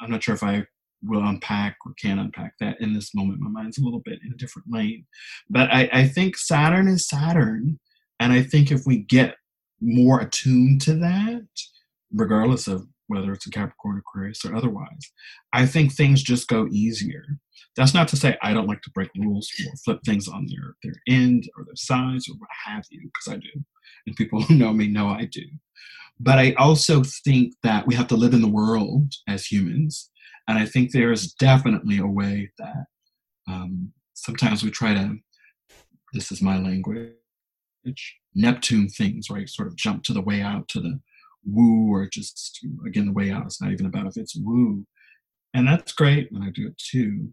I'm 0.00 0.10
not 0.10 0.22
sure 0.22 0.34
if 0.34 0.42
I 0.42 0.66
will 1.06 1.24
unpack 1.24 1.76
or 1.84 1.92
can 2.00 2.18
unpack 2.18 2.54
that 2.60 2.80
in 2.80 2.94
this 2.94 3.14
moment. 3.14 3.40
My 3.40 3.50
mind's 3.50 3.78
a 3.78 3.84
little 3.84 4.02
bit 4.04 4.20
in 4.24 4.32
a 4.32 4.36
different 4.36 4.68
lane. 4.70 5.06
But 5.50 5.70
I, 5.70 5.88
I 5.92 6.08
think 6.08 6.36
Saturn 6.36 6.88
is 6.88 7.08
Saturn. 7.08 7.78
And 8.20 8.32
I 8.32 8.42
think 8.42 8.70
if 8.70 8.82
we 8.86 8.98
get 8.98 9.36
more 9.80 10.20
attuned 10.20 10.80
to 10.82 10.94
that, 10.94 11.46
regardless 12.12 12.68
of 12.68 12.86
whether 13.08 13.32
it's 13.32 13.46
a 13.46 13.50
Capricorn, 13.50 13.98
Aquarius, 13.98 14.44
or 14.44 14.54
otherwise, 14.54 15.12
I 15.52 15.66
think 15.66 15.92
things 15.92 16.22
just 16.22 16.48
go 16.48 16.66
easier. 16.70 17.24
That's 17.76 17.94
not 17.94 18.08
to 18.08 18.16
say 18.16 18.38
I 18.42 18.54
don't 18.54 18.68
like 18.68 18.82
to 18.82 18.90
break 18.90 19.10
rules 19.16 19.50
or 19.66 19.76
flip 19.84 20.00
things 20.04 20.28
on 20.28 20.46
their, 20.46 20.74
their 20.82 21.00
end 21.08 21.48
or 21.56 21.64
their 21.64 21.76
sides 21.76 22.28
or 22.28 22.34
what 22.38 22.48
have 22.66 22.84
you, 22.90 23.02
because 23.02 23.34
I 23.34 23.36
do. 23.36 23.64
And 24.06 24.16
people 24.16 24.42
who 24.42 24.54
know 24.54 24.72
me 24.72 24.88
know 24.88 25.08
I 25.08 25.28
do. 25.30 25.44
But 26.20 26.38
I 26.38 26.52
also 26.52 27.02
think 27.24 27.54
that 27.64 27.86
we 27.86 27.94
have 27.96 28.06
to 28.08 28.16
live 28.16 28.34
in 28.34 28.42
the 28.42 28.48
world 28.48 29.12
as 29.28 29.46
humans 29.46 30.10
and 30.48 30.58
I 30.58 30.66
think 30.66 30.90
there 30.90 31.12
is 31.12 31.32
definitely 31.32 31.98
a 31.98 32.06
way 32.06 32.50
that 32.58 32.84
um, 33.48 33.92
sometimes 34.14 34.62
we 34.62 34.70
try 34.70 34.94
to, 34.94 35.16
this 36.12 36.30
is 36.30 36.42
my 36.42 36.58
language, 36.58 37.12
Neptune 38.34 38.88
things, 38.88 39.30
right? 39.30 39.48
Sort 39.48 39.68
of 39.68 39.76
jump 39.76 40.02
to 40.04 40.12
the 40.12 40.20
way 40.20 40.40
out, 40.40 40.68
to 40.68 40.80
the 40.80 41.00
woo, 41.44 41.92
or 41.92 42.08
just, 42.08 42.60
again, 42.86 43.06
the 43.06 43.12
way 43.12 43.30
out 43.30 43.46
is 43.46 43.58
not 43.60 43.72
even 43.72 43.86
about 43.86 44.06
if 44.06 44.16
it's 44.16 44.36
woo. 44.36 44.86
And 45.54 45.68
that's 45.68 45.92
great, 45.92 46.30
and 46.32 46.42
I 46.42 46.50
do 46.50 46.66
it 46.66 46.78
too. 46.78 47.32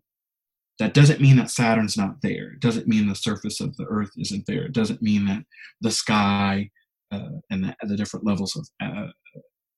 That 0.79 0.93
doesn't 0.93 1.21
mean 1.21 1.37
that 1.37 1.49
Saturn's 1.49 1.97
not 1.97 2.21
there. 2.21 2.53
It 2.53 2.59
doesn't 2.59 2.87
mean 2.87 3.07
the 3.07 3.15
surface 3.15 3.59
of 3.59 3.75
the 3.77 3.85
Earth 3.85 4.11
isn't 4.17 4.45
there. 4.47 4.63
It 4.63 4.73
doesn't 4.73 5.01
mean 5.01 5.25
that 5.25 5.43
the 5.81 5.91
sky 5.91 6.69
uh, 7.11 7.39
and 7.49 7.63
the, 7.63 7.75
the, 7.83 7.97
different 7.97 8.25
levels 8.25 8.55
of 8.55 8.67
uh, 8.81 9.07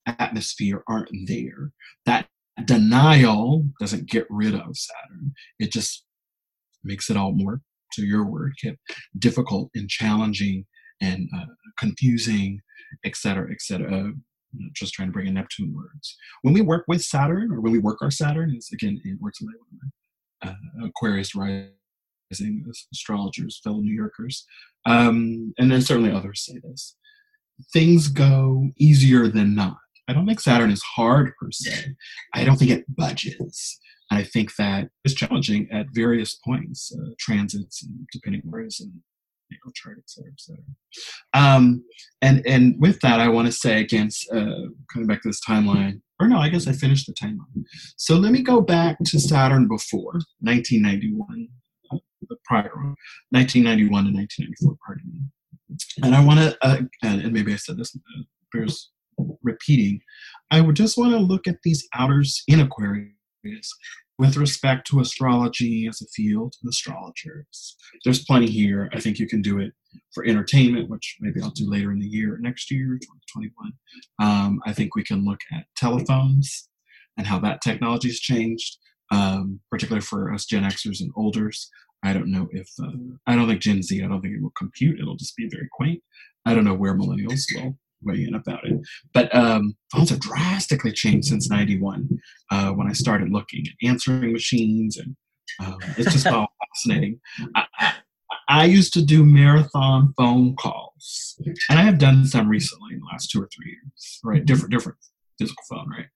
atmosphere 0.05 0.83
aren't 0.87 1.09
there. 1.25 1.71
That 2.05 2.27
denial 2.65 3.67
doesn't 3.79 4.09
get 4.09 4.27
rid 4.29 4.53
of 4.55 4.77
Saturn. 4.77 5.33
It 5.59 5.71
just 5.71 6.05
makes 6.83 7.09
it 7.09 7.17
all 7.17 7.31
more, 7.31 7.61
to 7.93 8.05
your 8.05 8.25
word, 8.25 8.53
Kip, 8.61 8.77
difficult 9.17 9.69
and 9.75 9.89
challenging 9.89 10.65
and 11.01 11.29
uh, 11.35 11.45
confusing, 11.77 12.59
etc., 13.05 13.51
etc. 13.51 14.13
just 14.73 14.93
trying 14.93 15.07
to 15.07 15.11
bring 15.11 15.27
in 15.27 15.33
Neptune 15.33 15.73
words. 15.75 16.15
When 16.43 16.53
we 16.53 16.61
work 16.61 16.85
with 16.87 17.03
Saturn, 17.03 17.51
or 17.51 17.61
when 17.61 17.71
we 17.71 17.79
work 17.79 18.01
our 18.01 18.11
Saturn, 18.11 18.51
it's 18.55 18.71
again 18.71 19.01
it 19.03 19.19
works 19.19 19.41
with 19.41 19.49
my 20.41 20.49
uh, 20.49 20.87
Aquarius 20.87 21.35
rising 21.35 22.65
astrologers, 22.91 23.59
fellow 23.63 23.79
New 23.79 23.93
Yorkers, 23.93 24.45
um, 24.85 25.53
and 25.57 25.71
then 25.71 25.81
certainly 25.81 26.11
others 26.11 26.45
say 26.45 26.59
this. 26.63 26.95
Things 27.71 28.07
go 28.07 28.69
easier 28.77 29.27
than 29.27 29.55
not 29.55 29.77
I 30.07 30.13
don't 30.13 30.25
think 30.25 30.39
Saturn 30.39 30.71
is 30.71 30.81
hard 30.81 31.31
per 31.39 31.51
se. 31.51 31.95
I 32.33 32.43
don't 32.43 32.57
think 32.57 32.71
it 32.71 32.85
budges. 32.95 33.79
I 34.11 34.23
think 34.23 34.55
that 34.57 34.89
it's 35.03 35.13
challenging 35.13 35.67
at 35.71 35.87
various 35.91 36.35
points, 36.35 36.91
uh, 36.95 37.11
transits, 37.19 37.83
and 37.83 38.07
depending 38.11 38.41
where 38.43 38.61
it 38.61 38.67
is 38.67 38.81
in 38.81 39.01
the 39.49 39.71
chart, 39.75 39.97
et 39.99 40.09
cetera, 40.09 40.31
et 40.31 40.39
cetera. 40.39 40.63
Um, 41.33 41.83
and, 42.21 42.45
and 42.45 42.75
with 42.79 42.99
that, 43.01 43.19
I 43.19 43.27
want 43.27 43.47
to 43.47 43.51
say 43.51 43.79
against 43.79 44.31
uh, 44.31 44.67
coming 44.91 45.07
back 45.07 45.21
to 45.21 45.29
this 45.29 45.41
timeline, 45.47 46.01
or 46.19 46.27
no, 46.27 46.37
I 46.37 46.49
guess 46.49 46.67
I 46.67 46.73
finished 46.73 47.07
the 47.07 47.13
timeline. 47.13 47.63
So 47.97 48.15
let 48.15 48.31
me 48.31 48.41
go 48.41 48.61
back 48.61 48.97
to 49.05 49.19
Saturn 49.19 49.67
before 49.67 50.13
1991, 50.39 51.47
uh, 51.91 51.97
the 52.29 52.37
prior 52.45 52.71
one, 52.75 52.95
1991 53.31 54.05
to 54.05 54.11
1994, 54.11 54.75
pardon 54.85 55.03
me. 55.11 55.21
And 56.03 56.15
I 56.15 56.23
want 56.23 56.39
to, 56.39 56.57
uh, 56.61 56.81
and, 57.03 57.21
and, 57.21 57.33
maybe 57.33 57.53
I 57.53 57.55
said 57.55 57.77
this 57.77 57.95
uh, 57.95 58.23
bears 58.51 58.91
repeating, 59.41 60.01
I 60.51 60.61
would 60.61 60.75
just 60.75 60.97
want 60.97 61.11
to 61.11 61.19
look 61.19 61.47
at 61.47 61.57
these 61.63 61.87
outers 61.93 62.43
in 62.47 62.59
Aquarius 62.59 63.13
with 64.19 64.37
respect 64.37 64.87
to 64.87 64.99
astrology 64.99 65.87
as 65.87 66.01
a 66.01 66.05
field 66.07 66.55
and 66.61 66.69
astrologers. 66.69 67.75
There's 68.03 68.23
plenty 68.23 68.47
here. 68.47 68.89
I 68.93 68.99
think 68.99 69.19
you 69.19 69.27
can 69.27 69.41
do 69.41 69.59
it 69.59 69.73
for 70.13 70.25
entertainment, 70.25 70.89
which 70.89 71.17
maybe 71.19 71.41
I'll 71.41 71.49
do 71.49 71.69
later 71.69 71.91
in 71.91 71.99
the 71.99 72.07
year, 72.07 72.37
next 72.39 72.69
year, 72.71 72.99
2021. 73.01 73.73
Um, 74.21 74.61
I 74.65 74.73
think 74.73 74.95
we 74.95 75.03
can 75.03 75.25
look 75.25 75.39
at 75.51 75.65
telephones 75.75 76.69
and 77.17 77.27
how 77.27 77.39
that 77.39 77.61
technology 77.61 78.09
has 78.09 78.19
changed, 78.19 78.77
um, 79.11 79.59
particularly 79.71 80.01
for 80.01 80.31
us 80.31 80.45
Gen 80.45 80.63
Xers 80.63 81.01
and 81.01 81.11
olders. 81.15 81.69
I 82.03 82.13
don't 82.13 82.31
know 82.31 82.47
if, 82.51 82.69
uh, 82.81 82.91
I 83.25 83.35
don't 83.35 83.47
think 83.47 83.61
Gen 83.61 83.81
Z, 83.81 84.03
I 84.03 84.07
don't 84.07 84.21
think 84.21 84.35
it 84.35 84.41
will 84.41 84.53
compute. 84.57 84.99
It'll 84.99 85.15
just 85.15 85.35
be 85.35 85.47
very 85.49 85.69
quaint. 85.71 86.01
I 86.45 86.53
don't 86.53 86.65
know 86.65 86.73
where 86.73 86.95
millennials 86.95 87.43
will 87.55 87.77
weigh 88.05 88.23
in 88.23 88.35
about 88.35 88.65
it. 88.65 88.79
But 89.13 89.33
um, 89.35 89.75
phones 89.91 90.09
have 90.09 90.19
drastically 90.19 90.91
changed 90.91 91.27
since 91.27 91.49
'91 91.49 92.09
uh, 92.51 92.71
when 92.71 92.87
I 92.87 92.93
started 92.93 93.29
looking 93.31 93.65
at 93.67 93.87
answering 93.87 94.33
machines, 94.33 94.97
and 94.97 95.15
um, 95.59 95.77
it's 95.97 96.11
just 96.11 96.27
all 96.27 96.47
fascinating. 96.75 97.19
I, 97.55 97.65
I, 97.79 97.93
I, 98.49 98.65
used 98.65 98.93
to 98.93 99.05
do 99.05 99.25
marathon 99.25 100.13
phone 100.17 100.55
calls, 100.55 101.39
and 101.69 101.79
I 101.79 101.83
have 101.83 101.97
done 101.97 102.25
some 102.25 102.49
recently 102.49 102.93
in 102.93 102.99
the 102.99 103.05
last 103.11 103.31
two 103.31 103.41
or 103.41 103.49
three 103.55 103.71
years. 103.71 104.19
Right, 104.23 104.45
different 104.45 104.71
different 104.71 104.97
physical 105.39 105.63
phone, 105.69 105.89
right. 105.89 106.07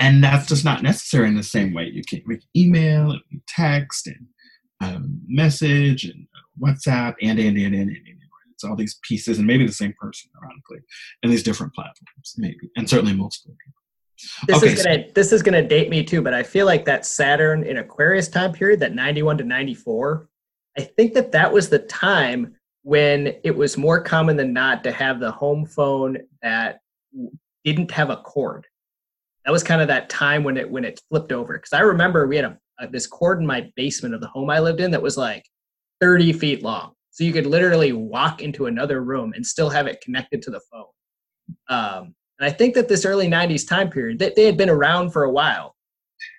And 0.00 0.22
that's 0.22 0.46
just 0.46 0.64
not 0.64 0.82
necessary 0.82 1.26
in 1.26 1.34
the 1.34 1.42
same 1.42 1.74
way. 1.74 1.90
You 1.92 2.02
can 2.08 2.22
we 2.26 2.40
email 2.56 3.10
and 3.10 3.40
text 3.48 4.06
and 4.06 4.26
um, 4.80 5.20
message 5.26 6.04
and 6.04 6.26
uh, 6.34 6.66
WhatsApp 6.66 7.14
and 7.20 7.38
and 7.38 7.58
and 7.58 7.74
and, 7.74 7.90
and 7.90 8.18
it's 8.58 8.64
all 8.68 8.74
these 8.74 8.98
pieces 9.02 9.38
and 9.38 9.46
maybe 9.46 9.64
the 9.64 9.72
same 9.72 9.94
person, 10.00 10.30
ironically, 10.42 10.78
in 11.22 11.30
these 11.30 11.44
different 11.44 11.72
platforms, 11.74 12.34
maybe, 12.36 12.68
and 12.76 12.90
certainly 12.90 13.14
multiple 13.14 13.54
people. 13.64 13.82
This 14.48 14.56
okay, 14.56 14.72
is 14.72 14.84
gonna 14.84 15.04
so, 15.04 15.12
this 15.14 15.32
is 15.32 15.42
gonna 15.44 15.66
date 15.66 15.90
me 15.90 16.02
too, 16.02 16.20
but 16.22 16.34
I 16.34 16.42
feel 16.42 16.66
like 16.66 16.84
that 16.86 17.06
Saturn 17.06 17.62
in 17.62 17.76
Aquarius 17.76 18.26
time 18.26 18.52
period, 18.52 18.80
that 18.80 18.96
91 18.96 19.38
to 19.38 19.44
94, 19.44 20.28
I 20.76 20.80
think 20.80 21.14
that 21.14 21.30
that 21.30 21.52
was 21.52 21.68
the 21.68 21.78
time 21.78 22.56
when 22.82 23.34
it 23.44 23.56
was 23.56 23.78
more 23.78 24.00
common 24.02 24.36
than 24.36 24.52
not 24.52 24.82
to 24.84 24.90
have 24.90 25.20
the 25.20 25.30
home 25.30 25.64
phone 25.64 26.18
that 26.42 26.80
didn't 27.64 27.92
have 27.92 28.10
a 28.10 28.16
cord. 28.16 28.66
That 29.44 29.52
was 29.52 29.62
kind 29.62 29.80
of 29.80 29.86
that 29.86 30.10
time 30.10 30.42
when 30.42 30.56
it 30.56 30.68
when 30.68 30.84
it 30.84 31.00
flipped 31.08 31.30
over. 31.30 31.56
Because 31.56 31.72
I 31.72 31.80
remember 31.80 32.26
we 32.26 32.34
had 32.34 32.44
a, 32.44 32.58
a, 32.80 32.88
this 32.88 33.06
cord 33.06 33.38
in 33.38 33.46
my 33.46 33.70
basement 33.76 34.16
of 34.16 34.20
the 34.20 34.26
home 34.26 34.50
I 34.50 34.58
lived 34.58 34.80
in 34.80 34.90
that 34.90 35.02
was 35.02 35.16
like 35.16 35.44
30 36.00 36.32
feet 36.32 36.64
long. 36.64 36.94
So 37.18 37.24
you 37.24 37.32
could 37.32 37.46
literally 37.46 37.92
walk 37.92 38.42
into 38.42 38.66
another 38.66 39.02
room 39.02 39.32
and 39.34 39.44
still 39.44 39.68
have 39.70 39.88
it 39.88 40.00
connected 40.00 40.40
to 40.42 40.52
the 40.52 40.60
phone. 40.70 40.84
Um, 41.68 42.14
and 42.38 42.48
I 42.48 42.50
think 42.50 42.76
that 42.76 42.86
this 42.86 43.04
early 43.04 43.26
90s 43.26 43.66
time 43.66 43.90
period, 43.90 44.20
they, 44.20 44.32
they 44.36 44.44
had 44.44 44.56
been 44.56 44.70
around 44.70 45.10
for 45.10 45.24
a 45.24 45.30
while, 45.30 45.74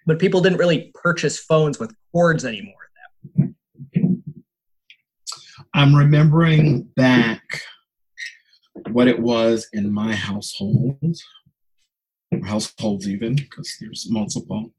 but 0.05 0.19
people 0.19 0.39
didn't 0.39 0.57
really 0.57 0.93
purchase 0.93 1.37
phones 1.37 1.79
with 1.79 1.93
cords 2.13 2.45
anymore. 2.45 2.75
I'm 5.73 5.93
remembering 5.93 6.83
back 6.95 7.43
what 8.91 9.09
it 9.09 9.19
was 9.19 9.67
in 9.73 9.91
my 9.91 10.15
household, 10.15 11.17
households 12.45 13.09
even, 13.09 13.35
because 13.35 13.75
there's 13.81 14.07
multiple. 14.09 14.71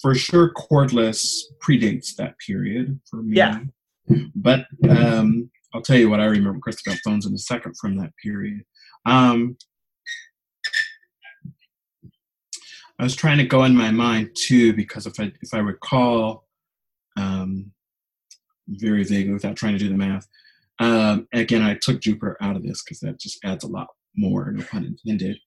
For 0.00 0.14
sure, 0.14 0.52
cordless 0.54 1.34
predates 1.60 2.14
that 2.14 2.38
period 2.38 3.00
for 3.10 3.24
me. 3.24 3.38
Yeah. 3.38 3.58
But 4.34 4.66
um, 4.88 5.50
I'll 5.74 5.82
tell 5.82 5.98
you 5.98 6.08
what 6.08 6.20
I 6.20 6.26
remember 6.26 6.58
Christabel 6.60 6.98
Phones 7.04 7.26
in 7.26 7.34
a 7.34 7.38
second 7.38 7.76
from 7.76 7.96
that 7.96 8.12
period. 8.22 8.62
Um, 9.06 9.56
I 12.98 13.04
was 13.04 13.14
trying 13.14 13.38
to 13.38 13.46
go 13.46 13.64
in 13.64 13.76
my 13.76 13.90
mind 13.90 14.30
too, 14.36 14.72
because 14.72 15.06
if 15.06 15.20
I 15.20 15.32
if 15.40 15.54
I 15.54 15.58
recall 15.58 16.48
um, 17.16 17.70
very 18.66 19.04
vaguely 19.04 19.32
without 19.32 19.56
trying 19.56 19.74
to 19.74 19.78
do 19.78 19.88
the 19.88 19.96
math, 19.96 20.26
um, 20.80 21.28
again 21.32 21.62
I 21.62 21.74
took 21.74 22.00
Jupiter 22.00 22.36
out 22.40 22.56
of 22.56 22.64
this 22.64 22.82
because 22.82 23.00
that 23.00 23.20
just 23.20 23.38
adds 23.44 23.64
a 23.64 23.68
lot 23.68 23.88
more, 24.16 24.50
no 24.50 24.64
pun 24.64 24.84
intended. 24.84 25.38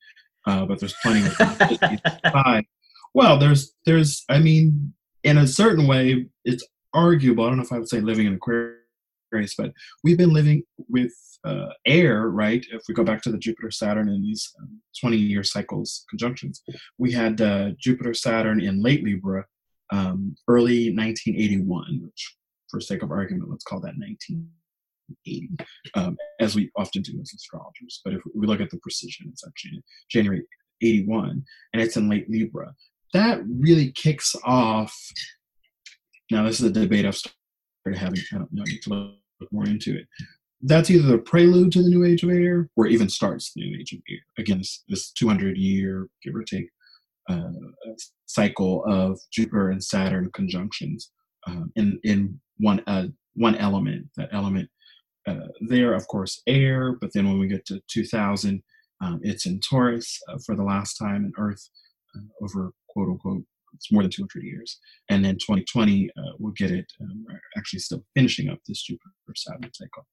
Uh, 0.48 0.66
but 0.66 0.80
there's 0.80 0.96
plenty 1.04 1.26
of 1.28 2.64
well, 3.14 3.38
there's 3.38 3.74
there's 3.86 4.24
I 4.30 4.40
mean, 4.40 4.94
in 5.24 5.38
a 5.38 5.48
certain 5.48 5.88
way, 5.88 6.28
it's 6.46 6.66
arguable. 6.94 7.46
I 7.46 7.50
don't 7.50 7.58
know 7.58 7.64
if 7.64 7.72
I 7.72 7.80
would 7.80 7.90
say 7.90 8.02
living 8.02 8.28
in 8.28 8.36
Aquarius, 8.36 9.56
but 9.58 9.72
we've 10.04 10.18
been 10.18 10.34
living 10.34 10.64
with 10.90 11.14
uh, 11.44 11.70
air, 11.86 12.30
right? 12.30 12.66
If 12.72 12.84
we 12.88 12.94
go 12.94 13.04
back 13.04 13.22
to 13.24 13.32
the 13.32 13.38
Jupiter 13.38 13.72
Saturn 13.72 14.10
and 14.10 14.24
these 14.24 14.54
um, 14.60 14.82
20 15.00 15.18
year 15.18 15.44
cycles 15.44 16.06
conjunctions, 16.10 16.62
we 16.98 17.12
had 17.12 17.42
uh, 17.42 17.72
Jupiter 17.80 18.14
Saturn 18.14 18.62
in 18.62 18.82
late 18.82 19.04
Libra 19.04 19.46
um, 19.92 20.36
early 20.48 20.94
1981, 20.96 22.02
which 22.04 22.36
for 22.70 22.80
sake 22.80 23.04
of 23.04 23.12
argument, 23.12 23.50
let's 23.50 23.66
call 23.66 23.82
that 23.82 23.98
1980, 23.98 25.50
um, 25.96 26.18
as 26.40 26.56
we 26.56 26.72
often 26.78 27.02
do 27.02 27.20
as 27.22 27.34
astrologers. 27.34 28.02
But 28.04 28.14
if 28.14 28.22
we 28.34 28.48
look 28.48 28.62
at 28.62 28.70
the 28.70 28.80
precision, 28.80 29.28
it's 29.32 29.46
actually 29.46 29.84
January 30.10 30.44
81, 30.82 31.44
and 31.74 31.82
it's 31.82 31.98
in 31.98 32.10
late 32.10 32.30
Libra. 32.30 32.74
That 33.14 33.42
really 33.46 33.92
kicks 33.92 34.36
off. 34.46 34.98
Now, 36.32 36.44
this 36.46 36.60
is 36.60 36.66
a 36.66 36.72
debate 36.72 37.06
I've 37.06 37.16
started 37.16 37.98
having. 37.98 38.20
I 38.34 38.38
don't 38.38 38.52
know, 38.52 38.64
I 38.66 38.72
need 38.72 38.82
to 38.84 38.90
look 38.90 39.52
more 39.52 39.66
into 39.66 39.98
it 39.98 40.08
that's 40.64 40.90
either 40.90 41.08
the 41.08 41.18
prelude 41.18 41.72
to 41.72 41.82
the 41.82 41.90
new 41.90 42.06
age 42.06 42.24
of 42.24 42.30
air 42.30 42.70
or 42.76 42.88
even 42.88 43.10
starts 43.10 43.52
the 43.54 43.62
new 43.62 43.80
age 43.80 43.94
of 43.94 44.00
air. 44.10 44.20
Again, 44.38 44.60
this, 44.60 44.84
this 44.88 45.12
200 45.12 45.58
year, 45.58 46.08
give 46.24 46.36
or 46.36 46.44
take, 46.44 46.70
uh, 47.30 47.50
cycle 48.26 48.84
of 48.86 49.20
Jupiter 49.32 49.70
and 49.70 49.84
Saturn 49.84 50.30
conjunctions 50.34 51.12
um, 51.48 51.72
in 51.76 52.00
in 52.04 52.40
one 52.58 52.82
uh, 52.88 53.08
one 53.36 53.56
element. 53.56 54.08
That 54.18 54.30
element 54.32 54.70
uh, 55.28 55.48
there, 55.62 55.94
of 55.94 56.08
course, 56.08 56.42
air. 56.48 56.98
But 57.00 57.12
then 57.14 57.28
when 57.28 57.40
we 57.40 57.48
get 57.48 57.66
to 57.68 57.82
2000, 57.88 58.62
um, 59.02 59.20
it's 59.24 59.46
in 59.46 59.60
Taurus 59.60 60.20
uh, 60.30 60.38
for 60.46 60.56
the 60.56 60.64
last 60.64 60.96
time, 60.96 61.26
and 61.26 61.34
Earth 61.38 61.70
uh, 62.16 62.22
over 62.44 62.72
quote 62.90 63.10
unquote 63.10 63.44
it's 63.74 63.92
more 63.92 64.04
than 64.04 64.12
200 64.12 64.44
years. 64.44 64.80
And 65.10 65.24
then 65.24 65.36
2020, 65.36 66.10
uh, 66.10 66.22
we'll 66.40 66.54
get 66.54 66.72
it. 66.72 66.92
Um, 67.02 67.26
we're 67.28 67.40
actually 67.58 67.80
still 67.80 68.04
finishing 68.16 68.50
up 68.50 68.60
this 68.68 68.84
Jupiter 68.84 69.12
Saturn 69.36 69.72
cycle. 69.74 70.08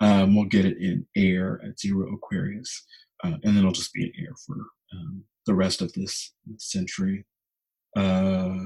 Um, 0.00 0.34
we'll 0.34 0.46
get 0.46 0.64
it 0.64 0.78
in 0.78 1.06
air 1.16 1.60
at 1.66 1.78
zero 1.78 2.12
Aquarius, 2.12 2.84
uh, 3.22 3.28
and 3.28 3.42
then 3.44 3.58
it'll 3.58 3.72
just 3.72 3.92
be 3.92 4.04
in 4.04 4.24
air 4.24 4.34
for 4.44 4.56
um, 4.92 5.24
the 5.46 5.54
rest 5.54 5.82
of 5.82 5.92
this 5.92 6.32
century. 6.58 7.24
Uh, 7.96 8.58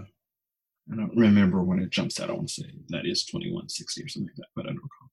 I 0.91 0.97
don't 0.97 1.15
remember 1.15 1.63
when 1.63 1.81
it 1.81 1.91
jumps 1.91 2.19
out. 2.19 2.31
I 2.31 2.33
want 2.33 2.49
to 2.49 2.55
say 2.55 2.71
that 2.89 3.05
is 3.05 3.25
2160 3.27 4.03
or 4.03 4.09
something 4.09 4.29
like 4.29 4.37
that, 4.37 4.47
but 4.57 4.65
I 4.65 4.69
don't 4.69 4.77
recall. 4.77 5.11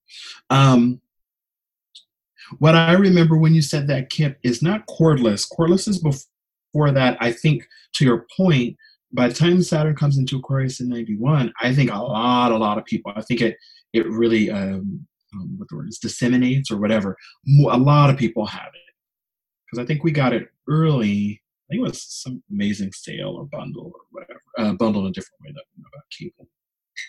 Um, 0.48 1.00
what 2.58 2.74
I 2.74 2.92
remember 2.92 3.36
when 3.36 3.54
you 3.54 3.62
said 3.62 3.86
that, 3.88 4.08
Kip, 4.08 4.38
is 4.42 4.62
not 4.62 4.86
cordless. 4.86 5.46
Cordless 5.50 5.88
is 5.88 5.98
before 5.98 6.92
that. 6.92 7.18
I 7.20 7.32
think, 7.32 7.66
to 7.94 8.04
your 8.04 8.26
point, 8.36 8.76
by 9.12 9.28
the 9.28 9.34
time 9.34 9.62
Saturn 9.62 9.94
comes 9.94 10.18
into 10.18 10.38
Aquarius 10.38 10.80
in 10.80 10.88
91, 10.88 11.52
I 11.60 11.74
think 11.74 11.90
a 11.90 11.98
lot, 11.98 12.52
a 12.52 12.56
lot 12.56 12.78
of 12.78 12.84
people, 12.84 13.12
I 13.14 13.22
think 13.22 13.40
it, 13.40 13.56
it 13.92 14.06
really, 14.08 14.50
um, 14.50 15.06
um, 15.34 15.54
what 15.58 15.68
the 15.68 15.76
word 15.76 15.88
is, 15.88 15.98
disseminates 15.98 16.70
or 16.70 16.78
whatever. 16.78 17.16
A 17.70 17.78
lot 17.78 18.10
of 18.10 18.16
people 18.16 18.46
have 18.46 18.68
it. 18.68 18.94
Because 19.70 19.84
I 19.84 19.86
think 19.86 20.04
we 20.04 20.12
got 20.12 20.32
it 20.32 20.48
early 20.68 21.40
I 21.66 21.74
think 21.74 21.80
it 21.80 21.88
was 21.88 22.02
some 22.02 22.42
amazing 22.50 22.92
sale 22.92 23.30
or 23.30 23.44
bundle 23.46 23.92
or 23.92 24.00
whatever, 24.10 24.40
uh, 24.58 24.72
bundle 24.74 25.02
in 25.02 25.08
a 25.08 25.12
different 25.12 25.40
way 25.44 25.52
that 25.52 25.64
we 25.76 25.82
know 25.82 25.88
about 25.92 26.04
cable 26.16 26.48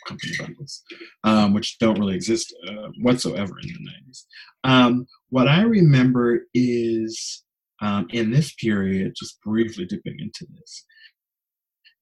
company 0.07 0.33
bundles, 0.39 0.83
um, 1.23 1.53
which 1.53 1.77
don't 1.77 1.99
really 1.99 2.15
exist 2.15 2.53
uh, 2.67 2.89
whatsoever 3.01 3.53
in 3.61 3.67
the 3.67 3.91
90s. 4.09 4.25
Um, 4.63 5.05
what 5.29 5.47
I 5.47 5.61
remember 5.61 6.47
is 6.55 7.43
um, 7.81 8.07
in 8.11 8.31
this 8.31 8.53
period, 8.55 9.13
just 9.15 9.39
briefly 9.41 9.85
dipping 9.85 10.19
into 10.19 10.47
this, 10.57 10.85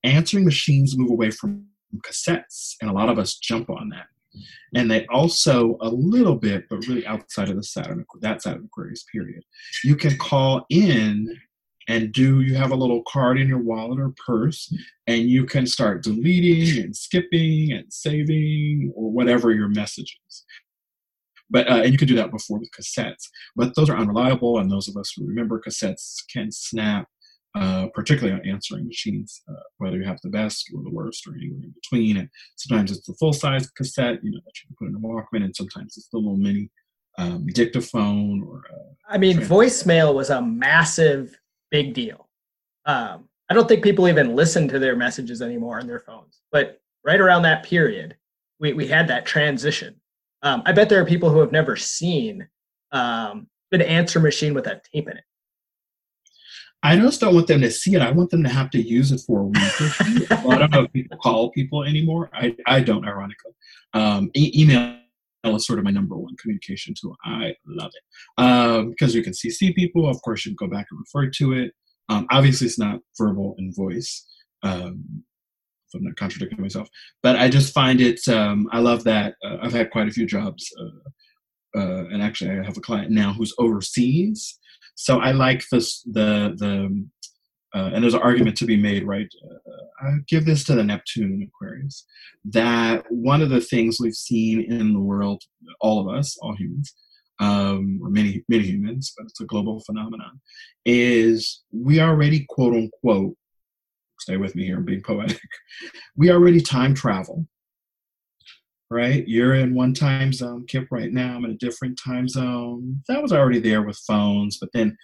answering 0.05 0.45
machines 0.45 0.97
move 0.97 1.11
away 1.11 1.31
from 1.31 1.65
cassettes, 1.99 2.75
and 2.81 2.89
a 2.89 2.93
lot 2.93 3.09
of 3.09 3.19
us 3.19 3.37
jump 3.37 3.69
on 3.69 3.89
that. 3.89 4.07
And 4.75 4.91
they 4.91 5.05
also, 5.07 5.77
a 5.81 5.89
little 5.89 6.35
bit, 6.35 6.65
but 6.69 6.85
really 6.87 7.05
outside 7.07 7.49
of 7.49 7.55
the 7.55 7.63
Saturn, 7.63 8.05
that 8.19 8.45
of 8.45 8.65
Aquarius 8.65 9.05
period, 9.11 9.43
you 9.83 9.95
can 9.95 10.17
call 10.17 10.65
in 10.69 11.37
and 11.87 12.11
do 12.11 12.41
you 12.41 12.55
have 12.55 12.71
a 12.71 12.75
little 12.75 13.03
card 13.07 13.39
in 13.39 13.47
your 13.47 13.59
wallet 13.59 13.99
or 13.99 14.13
purse 14.25 14.73
and 15.07 15.29
you 15.29 15.45
can 15.45 15.65
start 15.65 16.03
deleting 16.03 16.83
and 16.83 16.95
skipping 16.95 17.71
and 17.71 17.91
saving 17.91 18.91
or 18.95 19.11
whatever 19.11 19.51
your 19.51 19.69
message 19.69 20.19
is 20.27 20.45
but 21.49 21.69
uh, 21.69 21.81
and 21.83 21.91
you 21.91 21.97
can 21.97 22.07
do 22.07 22.15
that 22.15 22.31
before 22.31 22.59
with 22.59 22.71
cassettes 22.71 23.29
but 23.55 23.75
those 23.75 23.89
are 23.89 23.97
unreliable 23.97 24.59
and 24.59 24.71
those 24.71 24.87
of 24.87 24.97
us 24.97 25.13
who 25.15 25.27
remember 25.27 25.61
cassettes 25.61 26.17
can 26.31 26.51
snap 26.51 27.07
uh, 27.55 27.87
particularly 27.93 28.37
on 28.37 28.47
answering 28.47 28.85
machines, 28.85 29.41
uh, 29.49 29.53
whether 29.77 29.97
you 29.97 30.03
have 30.03 30.19
the 30.23 30.29
best 30.29 30.69
or 30.75 30.83
the 30.83 30.89
worst 30.89 31.25
or 31.25 31.33
anywhere 31.35 31.63
in 31.63 31.71
between. 31.71 32.17
And 32.17 32.29
sometimes 32.55 32.91
it's 32.91 33.07
the 33.07 33.13
full 33.13 33.33
size 33.33 33.69
cassette, 33.71 34.19
you 34.23 34.31
know, 34.31 34.39
that 34.45 34.53
you 34.59 34.67
can 34.67 34.75
put 34.77 34.89
in 34.89 34.95
a 34.95 34.99
Walkman, 34.99 35.45
and 35.45 35.55
sometimes 35.55 35.95
it's 35.97 36.09
the 36.09 36.17
little 36.17 36.37
mini 36.37 36.69
um, 37.17 37.47
dictaphone 37.47 38.43
or. 38.43 38.63
Uh, 38.71 38.93
I 39.07 39.17
mean, 39.17 39.37
voicemail 39.37 40.13
was 40.13 40.29
a 40.29 40.41
massive 40.41 41.39
big 41.71 41.93
deal. 41.93 42.27
Um, 42.85 43.29
I 43.49 43.53
don't 43.53 43.67
think 43.67 43.83
people 43.83 44.07
even 44.07 44.35
listen 44.35 44.67
to 44.69 44.79
their 44.79 44.95
messages 44.95 45.41
anymore 45.41 45.79
on 45.79 45.87
their 45.87 45.99
phones. 45.99 46.41
But 46.51 46.81
right 47.05 47.19
around 47.19 47.43
that 47.43 47.63
period, 47.63 48.17
we, 48.59 48.73
we 48.73 48.87
had 48.87 49.07
that 49.07 49.25
transition. 49.25 49.95
Um, 50.41 50.61
I 50.65 50.71
bet 50.71 50.89
there 50.89 51.01
are 51.01 51.05
people 51.05 51.29
who 51.29 51.39
have 51.39 51.51
never 51.51 51.75
seen 51.75 52.47
um, 52.91 53.47
an 53.71 53.81
answer 53.81 54.19
machine 54.19 54.53
with 54.53 54.67
a 54.67 54.81
tape 54.91 55.09
in 55.09 55.17
it. 55.17 55.23
I 56.85 56.95
just 56.97 57.19
don't 57.19 57.33
want 57.33 57.47
them 57.47 57.61
to 57.61 57.71
see 57.71 57.95
it. 57.95 58.01
I 58.03 58.11
want 58.11 58.29
them 58.29 58.43
to 58.43 58.49
have 58.49 58.69
to 58.69 58.79
use 58.79 59.11
it 59.11 59.19
for 59.25 59.39
a 59.39 59.45
week. 59.45 60.29
well, 60.29 60.51
I 60.51 60.59
don't 60.59 60.71
know 60.71 60.83
if 60.83 60.93
people 60.93 61.17
call 61.17 61.49
people 61.49 61.83
anymore. 61.83 62.29
I, 62.31 62.55
I 62.67 62.81
don't, 62.81 63.07
ironically. 63.07 63.53
Um, 63.95 64.29
e- 64.35 64.51
email 64.55 64.99
is 65.45 65.65
sort 65.65 65.79
of 65.79 65.85
my 65.85 65.89
number 65.89 66.15
one 66.15 66.35
communication 66.37 66.93
tool. 66.99 67.17
I 67.25 67.55
love 67.65 67.91
it 67.91 68.43
um, 68.43 68.91
because 68.91 69.15
you 69.15 69.23
can 69.23 69.33
CC 69.33 69.73
people. 69.73 70.07
Of 70.07 70.21
course, 70.21 70.45
you 70.45 70.55
can 70.55 70.67
go 70.67 70.71
back 70.71 70.85
and 70.91 70.99
refer 70.99 71.27
to 71.37 71.53
it. 71.53 71.71
Um, 72.09 72.27
obviously, 72.29 72.67
it's 72.67 72.77
not 72.77 72.99
verbal 73.17 73.55
and 73.57 73.75
voice. 73.75 74.23
Um, 74.61 75.23
if 75.87 75.99
I'm 75.99 76.03
not 76.03 76.17
contradicting 76.17 76.61
myself, 76.61 76.87
but 77.23 77.35
I 77.35 77.49
just 77.49 77.73
find 77.73 77.99
it. 77.99 78.19
Um, 78.27 78.69
I 78.71 78.79
love 78.79 79.03
that. 79.05 79.33
Uh, 79.43 79.57
I've 79.59 79.73
had 79.73 79.89
quite 79.89 80.07
a 80.07 80.11
few 80.11 80.27
jobs, 80.27 80.71
uh, 80.79 81.79
uh, 81.79 82.03
and 82.11 82.21
actually, 82.21 82.51
I 82.51 82.63
have 82.63 82.77
a 82.77 82.81
client 82.81 83.09
now 83.09 83.33
who's 83.33 83.55
overseas. 83.57 84.59
So 84.95 85.19
I 85.19 85.31
like 85.31 85.63
this 85.69 86.01
the 86.03 86.55
the 86.57 87.05
uh, 87.77 87.91
and 87.93 88.01
there's 88.01 88.13
an 88.13 88.21
argument 88.21 88.55
to 88.55 88.65
be 88.65 88.77
made, 88.77 89.03
right? 89.03 89.27
Uh, 89.43 90.07
I 90.07 90.11
give 90.27 90.45
this 90.45 90.63
to 90.63 90.75
the 90.75 90.83
Neptune 90.83 91.45
Aquarius 91.45 92.05
that 92.45 93.03
one 93.09 93.41
of 93.41 93.49
the 93.49 93.59
things 93.59 93.97
we've 93.99 94.15
seen 94.15 94.61
in 94.61 94.93
the 94.93 94.99
world, 94.99 95.43
all 95.81 95.99
of 95.99 96.15
us, 96.15 96.37
all 96.41 96.55
humans, 96.55 96.95
um, 97.39 97.99
or 98.01 98.09
many 98.09 98.43
many 98.47 98.63
humans, 98.63 99.13
but 99.17 99.25
it's 99.25 99.41
a 99.41 99.45
global 99.45 99.81
phenomenon, 99.81 100.39
is 100.85 101.63
we 101.71 101.99
already 101.99 102.45
quote 102.49 102.73
unquote. 102.73 103.35
Stay 104.21 104.37
with 104.37 104.55
me 104.55 104.65
here. 104.65 104.77
I'm 104.77 104.85
being 104.85 105.03
poetic. 105.03 105.39
We 106.17 106.31
already 106.31 106.61
time 106.61 106.93
travel, 106.93 107.45
right? 108.95 109.27
You're 109.27 109.55
in 109.55 109.75
one 109.75 109.93
time 109.93 110.31
zone, 110.31 110.65
Kip. 110.67 110.87
Right 110.89 111.11
now, 111.11 111.35
I'm 111.35 111.43
in 111.43 111.51
a 111.51 111.55
different 111.55 111.99
time 112.01 112.29
zone. 112.29 113.03
That 113.09 113.21
was 113.21 113.33
already 113.33 113.59
there 113.59 113.81
with 113.81 113.99
phones, 114.07 114.57
but 114.57 114.69
then 114.73 114.95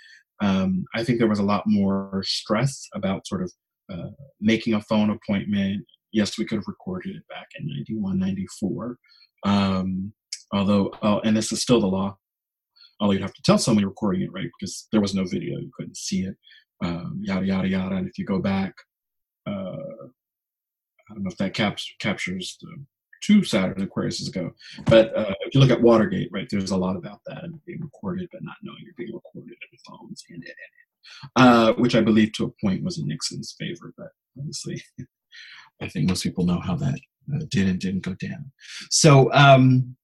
um, 0.42 0.86
I 0.96 1.04
think 1.04 1.20
there 1.20 1.28
was 1.28 1.40
a 1.40 1.44
lot 1.44 1.64
more 1.68 2.24
stress 2.26 2.88
about 2.96 3.28
sort 3.28 3.44
of 3.44 3.52
uh, 3.92 4.10
making 4.40 4.76
a 4.76 4.82
phone 4.82 5.10
appointment. 5.10 5.86
Yes, 6.14 6.38
we 6.38 6.46
could 6.46 6.56
have 6.56 6.68
recorded 6.70 7.18
it 7.18 7.28
back 7.28 7.48
in 7.60 7.68
91, 7.68 8.18
94. 8.18 8.98
Um, 9.46 10.14
although, 10.54 10.88
uh, 11.02 11.20
and 11.26 11.36
this 11.36 11.52
is 11.52 11.62
still 11.62 11.82
the 11.82 11.88
law, 11.88 12.18
although 13.02 13.12
you'd 13.12 13.22
have 13.22 13.34
to 13.34 13.44
tell 13.44 13.58
someone 13.58 13.82
you're 13.82 13.90
recording 13.90 14.22
it, 14.22 14.32
right? 14.32 14.50
Because 14.58 14.88
there 14.94 15.02
was 15.02 15.14
no 15.14 15.26
video, 15.26 15.60
you 15.60 15.72
couldn't 15.76 15.98
see 15.98 16.22
it, 16.22 16.36
um, 16.82 17.20
yada, 17.22 17.46
yada, 17.46 17.68
yada. 17.68 17.96
And 17.98 18.08
if 18.08 18.18
you 18.18 18.24
go 18.24 18.40
back, 18.40 18.74
uh, 19.46 19.52
I 19.52 21.14
don't 21.14 21.24
know 21.24 21.30
if 21.30 21.38
that 21.38 21.54
caps, 21.54 21.92
captures 22.00 22.58
the 22.62 22.86
two 23.22 23.44
Saturn 23.44 23.82
Aquarius 23.82 24.28
ago. 24.28 24.52
But 24.86 25.16
uh, 25.16 25.34
if 25.42 25.54
you 25.54 25.60
look 25.60 25.72
at 25.72 25.82
Watergate, 25.82 26.30
right, 26.32 26.48
there's 26.50 26.72
a 26.72 26.78
lot 26.78 26.96
about 26.96 27.20
that 27.28 27.44
and 27.44 27.64
being 27.66 27.82
recorded, 27.82 28.28
but 28.32 28.44
not 28.44 28.56
knowing 28.64 28.80
you're 28.84 28.94
being 28.98 29.14
recorded 29.14 29.56
and 29.72 29.80
phones 29.88 30.24
and 30.30 30.44
it, 30.44 30.56
uh, 31.36 31.74
which 31.74 31.96
I 31.96 32.02
believe 32.02 32.34
to 32.34 32.46
a 32.46 32.66
point 32.66 32.84
was 32.84 33.00
in 33.00 33.08
Nixon's 33.08 33.56
favor. 33.60 33.94
But 33.98 34.10
obviously, 34.38 34.84
I 35.82 35.88
think 35.88 36.10
most 36.10 36.24
people 36.24 36.46
know 36.46 36.60
how 36.60 36.76
that 36.76 37.00
uh, 37.34 37.46
did 37.50 37.68
and 37.68 37.80
didn't 37.80 38.04
go 38.04 38.14
down. 38.16 38.52
So 38.90 39.32
um, 39.34 39.96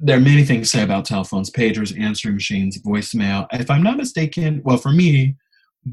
there 0.00 0.16
are 0.16 0.20
many 0.20 0.44
things 0.44 0.70
to 0.70 0.78
say 0.78 0.82
about 0.82 1.04
telephones, 1.04 1.50
pagers, 1.50 1.98
answering 1.98 2.34
machines, 2.34 2.80
voicemail. 2.82 3.46
If 3.52 3.70
I'm 3.70 3.82
not 3.82 3.96
mistaken, 3.96 4.62
well, 4.64 4.76
for 4.76 4.92
me, 4.92 5.36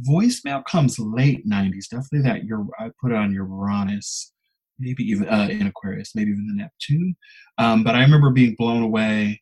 Voicemail 0.07 0.63
comes 0.65 0.99
late 0.99 1.47
90s, 1.47 1.89
definitely 1.89 2.21
that 2.21 2.45
your 2.45 2.67
I 2.79 2.89
put 3.01 3.11
it 3.11 3.17
on 3.17 3.31
Uranus, 3.31 4.33
maybe 4.79 5.03
even 5.03 5.27
uh, 5.29 5.47
in 5.49 5.67
Aquarius, 5.67 6.15
maybe 6.15 6.31
even 6.31 6.47
the 6.47 6.61
Neptune. 6.61 7.15
Um, 7.57 7.83
but 7.83 7.95
I 7.95 8.01
remember 8.01 8.29
being 8.29 8.55
blown 8.57 8.81
away. 8.81 9.41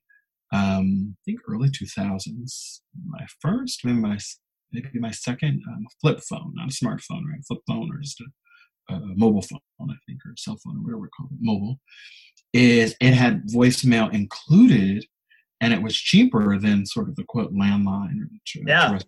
Um, 0.52 1.16
I 1.16 1.22
think 1.26 1.40
early 1.48 1.70
2000s. 1.70 2.80
My 3.08 3.26
first, 3.42 3.84
maybe 3.84 3.98
my 3.98 4.20
maybe 4.72 5.00
my 5.00 5.12
second 5.12 5.62
um, 5.68 5.86
flip 6.02 6.20
phone, 6.22 6.54
not 6.56 6.72
a 6.72 6.74
smartphone, 6.74 7.24
right? 7.30 7.46
Flip 7.48 7.60
phone 7.68 7.90
or 7.92 8.00
just 8.00 8.22
a, 8.90 8.94
a, 8.94 9.00
mobile 9.16 9.42
phone, 9.42 9.60
I 9.82 9.96
think, 10.08 10.20
or 10.26 10.34
cell 10.38 10.58
phone 10.64 10.78
or 10.78 10.82
whatever 10.82 11.00
we 11.00 11.08
call 11.16 11.28
it, 11.28 11.38
mobile. 11.40 11.80
Is 12.54 12.96
it 13.00 13.14
had 13.14 13.48
voicemail 13.48 14.14
included, 14.14 15.06
and 15.62 15.74
it 15.74 15.82
was 15.82 15.96
cheaper 15.96 16.60
than 16.60 16.86
sort 16.86 17.10
of 17.10 17.16
the 17.16 17.24
quote 17.24 17.54
landline 17.54 18.20
or 18.20 18.30
yeah. 18.68 19.00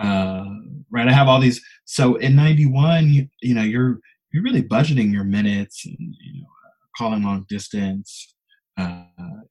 Uh, 0.00 0.44
right. 0.90 1.08
I 1.08 1.12
have 1.12 1.26
all 1.26 1.40
these. 1.40 1.60
So 1.84 2.16
in 2.16 2.36
'91, 2.36 3.12
you, 3.12 3.28
you 3.42 3.54
know, 3.54 3.62
you're 3.62 4.00
you're 4.32 4.42
really 4.42 4.62
budgeting 4.62 5.12
your 5.12 5.24
minutes 5.24 5.84
and 5.86 5.96
you 5.98 6.42
know 6.42 6.48
calling 6.96 7.22
long 7.22 7.46
distance, 7.48 8.34
uh, 8.76 9.04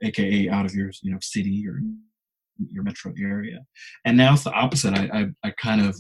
aka 0.03 0.49
out 0.49 0.65
of 0.65 0.73
your 0.73 0.91
you 1.01 1.11
know 1.11 1.17
city 1.21 1.65
or 1.67 1.79
your 2.71 2.83
metro 2.83 3.13
area. 3.21 3.59
And 4.05 4.17
now 4.17 4.33
it's 4.33 4.43
the 4.43 4.51
opposite. 4.51 4.93
I 4.93 5.09
I, 5.43 5.47
I 5.47 5.53
kind 5.61 5.81
of 5.81 5.95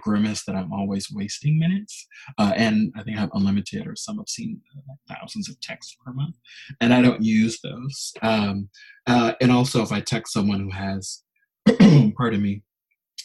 grimace 0.00 0.44
that 0.44 0.54
I'm 0.54 0.72
always 0.72 1.08
wasting 1.10 1.58
minutes, 1.58 2.06
uh, 2.38 2.52
and 2.56 2.92
I 2.96 3.02
think 3.02 3.16
I 3.16 3.20
have 3.20 3.30
unlimited 3.34 3.86
or 3.86 3.96
some 3.96 4.22
seen 4.28 4.60
uh, 4.76 5.14
thousands 5.14 5.48
of 5.48 5.60
texts 5.60 5.96
per 6.04 6.12
month, 6.12 6.36
and 6.80 6.94
I 6.94 7.02
don't 7.02 7.22
use 7.22 7.60
those. 7.62 8.12
Um, 8.22 8.68
uh, 9.06 9.34
and 9.40 9.50
also, 9.50 9.82
if 9.82 9.92
I 9.92 10.00
text 10.00 10.32
someone 10.32 10.60
who 10.60 10.70
has, 10.70 11.22
pardon 12.16 12.42
me, 12.42 12.62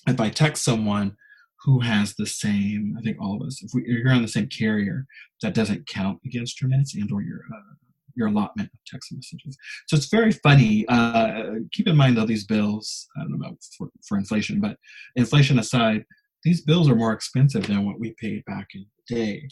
if 0.08 0.20
I 0.20 0.30
text 0.30 0.64
someone 0.64 1.16
who 1.64 1.80
has 1.80 2.14
the 2.16 2.26
same, 2.26 2.95
I 2.97 3.01
think 3.01 3.18
all 3.20 3.36
of 3.36 3.45
us, 3.45 3.62
if 3.64 3.72
we, 3.74 3.84
you're 3.86 4.12
on 4.12 4.22
the 4.22 4.28
same 4.28 4.47
carrier, 4.47 5.05
that 5.41 5.53
doesn't 5.53 5.88
count 5.88 6.20
against 6.26 6.62
your 6.62 6.70
minutes 6.70 6.95
and 6.95 7.12
or 7.12 7.22
your 7.22 7.41
uh, 7.53 7.74
your 8.16 8.28
allotment 8.28 8.70
of 8.74 8.80
text 8.86 9.12
messages. 9.14 9.55
So 9.86 9.95
it's 9.95 10.10
very 10.10 10.32
funny. 10.32 10.86
Uh, 10.88 11.51
keep 11.72 11.88
in 11.88 11.95
mind 11.95 12.18
though, 12.18 12.26
these 12.26 12.45
bills, 12.45 13.08
I 13.16 13.22
don't 13.22 13.32
know 13.32 13.45
about 13.45 13.58
for, 13.78 13.89
for, 14.08 14.18
inflation, 14.18 14.60
but 14.60 14.78
inflation 15.16 15.60
aside, 15.60 16.03
these 16.43 16.62
bills 16.62 16.89
are 16.89 16.95
more 16.95 17.14
expensive 17.14 17.68
than 17.68 17.86
what 17.86 17.99
we 17.99 18.16
paid 18.20 18.43
back 18.45 18.70
in 18.74 18.88
the 19.08 19.16
day. 19.16 19.47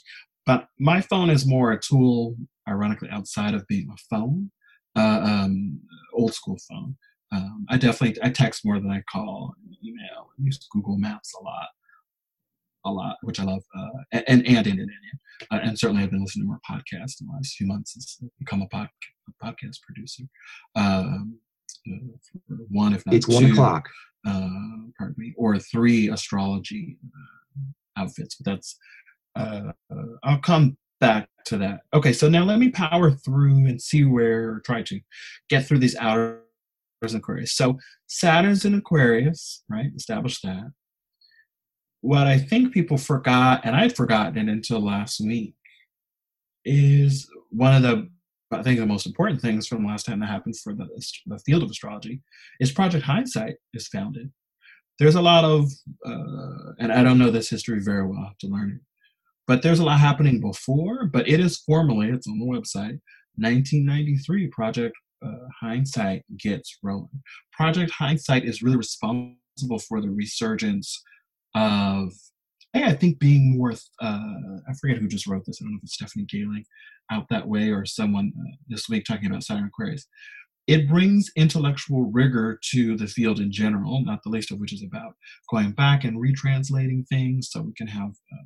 But 0.48 0.68
my 0.80 1.00
phone 1.00 1.30
is 1.30 1.46
more 1.46 1.74
a 1.74 1.80
tool, 1.80 2.36
ironically, 2.68 3.10
outside 3.12 3.54
of 3.54 3.68
being 3.68 3.88
a 3.92 3.98
phone, 4.10 4.50
uh, 4.96 5.22
um, 5.24 5.80
old 6.14 6.34
school 6.34 6.58
phone. 6.68 6.98
Um, 7.32 7.66
I 7.70 7.78
definitely 7.78 8.22
I 8.24 8.30
text 8.30 8.66
more 8.66 8.80
than 8.80 8.92
I 8.92 9.04
call 9.12 9.54
and 9.64 9.76
email. 9.84 10.30
I 10.30 10.44
use 10.44 10.68
Google 10.72 10.98
Maps 10.98 11.34
a 11.40 11.44
lot 11.44 11.68
a 12.86 12.92
lot, 12.92 13.18
which 13.24 13.40
I 13.40 13.44
love, 13.44 13.64
uh, 13.78 13.90
and 14.12 14.24
and 14.28 14.48
and 14.48 14.68
Indian 14.68 14.90
uh, 15.52 15.60
and 15.64 15.78
certainly 15.78 16.04
I've 16.04 16.12
been 16.12 16.22
listening 16.22 16.46
to 16.46 16.48
more 16.48 16.60
podcasts 16.70 17.20
in 17.20 17.28
the 17.28 17.34
last 17.34 17.56
few 17.56 17.68
months 17.68 17.94
since 17.94 18.18
I've 18.24 18.30
become 18.40 18.62
a, 18.62 18.68
pod, 18.68 18.88
a 19.30 19.46
podcast 19.46 19.82
producer. 19.82 20.24
Um, 20.76 21.40
uh, 21.88 22.56
one, 22.70 22.94
if 22.94 23.06
not 23.06 23.16
it's 23.16 23.28
two, 23.28 23.34
one 23.34 23.46
o'clock. 23.46 23.90
Uh, 24.26 24.50
pardon 24.98 25.16
me, 25.18 25.34
or 25.38 25.60
three 25.60 26.10
astrology 26.10 26.98
uh, 27.06 28.02
outfits. 28.02 28.36
But 28.36 28.52
that's 28.52 28.78
uh, 29.36 29.72
I'll 30.24 30.40
come 30.40 30.78
back 31.00 31.30
to 31.48 31.58
that. 31.58 31.82
Okay, 31.94 32.14
so 32.14 32.30
now 32.30 32.44
let 32.44 32.60
me 32.60 32.70
power 32.70 33.12
through 33.12 33.68
and 33.68 33.82
see 33.82 34.04
where, 34.04 34.62
try 34.66 34.82
to 34.84 35.00
get 35.50 35.66
through 35.66 35.80
these 35.80 35.96
outer 35.98 36.42
Aquarius. 37.04 37.54
So 37.54 37.78
Saturn's 38.08 38.66
in 38.66 38.74
Aquarius, 38.74 39.64
right? 39.70 39.92
Establish 39.96 40.42
that 40.42 40.72
what 42.06 42.28
I 42.28 42.38
think 42.38 42.72
people 42.72 42.98
forgot, 42.98 43.62
and 43.64 43.76
I'd 43.76 43.96
forgotten 43.96 44.38
it 44.38 44.52
until 44.52 44.80
last 44.80 45.20
week, 45.20 45.56
is 46.64 47.28
one 47.50 47.74
of 47.76 47.82
the 47.82 48.10
I 48.52 48.62
think 48.62 48.80
the 48.80 48.86
most 48.86 49.08
important 49.08 49.42
things 49.42 49.68
from 49.68 49.82
the 49.82 49.88
last 49.90 50.06
time 50.06 50.20
that 50.20 50.28
happened 50.28 50.56
for 50.58 50.74
the, 50.74 50.88
the 51.26 51.40
field 51.40 51.64
of 51.64 51.70
astrology 51.70 52.22
is 52.60 52.72
Project 52.72 53.04
Hindsight 53.04 53.56
is 53.74 53.88
founded. 53.88 54.32
There's 55.00 55.16
a 55.16 55.22
lot 55.22 55.44
of, 55.44 55.66
uh, 56.06 56.74
and 56.80 56.94
I 56.94 57.04
don't 57.04 57.18
know 57.18 57.32
this 57.32 57.50
history 57.50 57.82
very 57.82 58.06
well 58.06 58.20
I 58.22 58.28
have 58.28 58.38
to 58.38 58.48
learn 58.48 58.72
it, 58.72 58.82
but 59.48 59.62
there's 59.62 59.80
a 59.80 59.84
lot 59.84 60.00
happening 60.00 60.40
before. 60.40 61.06
But 61.06 61.28
it 61.28 61.40
is 61.40 61.58
formally, 61.58 62.12
it's 62.12 62.28
on 62.28 62.38
the 62.38 62.46
website, 62.46 63.00
1993. 63.38 64.48
Project 64.50 64.96
uh, 65.26 65.48
Hindsight 65.60 66.24
gets 66.38 66.78
rolling. 66.84 67.24
Project 67.52 67.92
Hindsight 67.92 68.46
is 68.46 68.62
really 68.62 68.78
responsible 68.78 69.80
for 69.90 70.02
the 70.02 70.10
resurgence 70.10 71.04
of 71.56 72.12
I 72.84 72.94
think 72.94 73.20
being 73.20 73.58
more 73.58 73.72
uh, 73.72 74.04
I 74.04 74.74
forget 74.80 74.98
who 74.98 75.08
just 75.08 75.28
wrote 75.28 75.46
this. 75.46 75.60
I 75.62 75.66
don't 75.66 75.74
know 75.74 75.78
if 75.78 75.84
it's 75.84 75.94
Stephanie 75.94 76.26
Gailing 76.26 76.66
out 77.12 77.28
that 77.30 77.48
way 77.48 77.70
or 77.70 77.86
someone 77.86 78.34
uh, 78.38 78.56
this 78.68 78.90
week 78.90 79.06
talking 79.06 79.28
about 79.28 79.44
Saturn 79.44 79.66
Aquarius. 79.66 80.08
It 80.68 80.90
brings 80.90 81.32
intellectual 81.36 82.12
rigor 82.12 82.60
to 82.72 82.98
the 82.98 83.08
field 83.08 83.40
in 83.40 83.52
general, 83.52 84.04
not 84.04 84.24
the 84.24 84.32
least 84.32 84.52
of 84.52 84.60
which 84.60 84.74
is 84.74 84.84
about 84.84 85.14
going 85.50 85.72
back 85.72 86.04
and 86.04 86.18
retranslating 86.18 87.08
things 87.08 87.50
so 87.52 87.62
we 87.62 87.74
can 87.78 87.88
have 87.88 88.10
uh, 88.10 88.46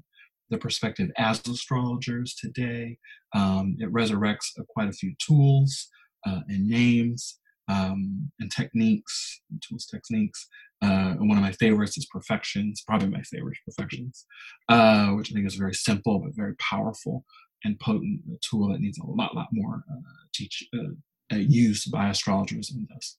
the 0.49 0.57
perspective 0.57 1.09
as 1.17 1.41
astrologers 1.47 2.35
today. 2.35 2.97
Um, 3.33 3.77
it 3.79 3.91
resurrects 3.91 4.47
uh, 4.59 4.63
quite 4.67 4.89
a 4.89 4.93
few 4.93 5.13
tools 5.25 5.87
uh, 6.27 6.41
and 6.49 6.67
names 6.67 7.39
um, 7.69 8.31
and 8.39 8.51
techniques, 8.51 9.41
tools, 9.67 9.85
techniques 9.85 10.47
uh, 10.81 11.13
one 11.15 11.37
of 11.37 11.43
my 11.43 11.51
favorites 11.53 11.97
is 11.97 12.05
Perfections, 12.05 12.83
probably 12.85 13.09
my 13.09 13.21
favorite 13.23 13.57
Perfections, 13.65 14.25
uh, 14.69 15.09
which 15.09 15.31
I 15.31 15.33
think 15.33 15.45
is 15.45 15.55
very 15.55 15.73
simple 15.73 16.19
but 16.19 16.35
very 16.35 16.55
powerful 16.55 17.25
and 17.63 17.79
potent 17.79 18.21
a 18.33 18.37
tool 18.41 18.69
that 18.69 18.79
needs 18.79 18.97
a 18.99 19.05
lot, 19.05 19.35
lot 19.35 19.47
more 19.51 19.83
uh, 19.91 20.25
teach 20.33 20.67
uh, 20.73 20.93
uh, 21.33 21.37
use 21.37 21.85
by 21.85 22.09
astrologers 22.09 22.71
and 22.71 22.87
thus 22.89 23.17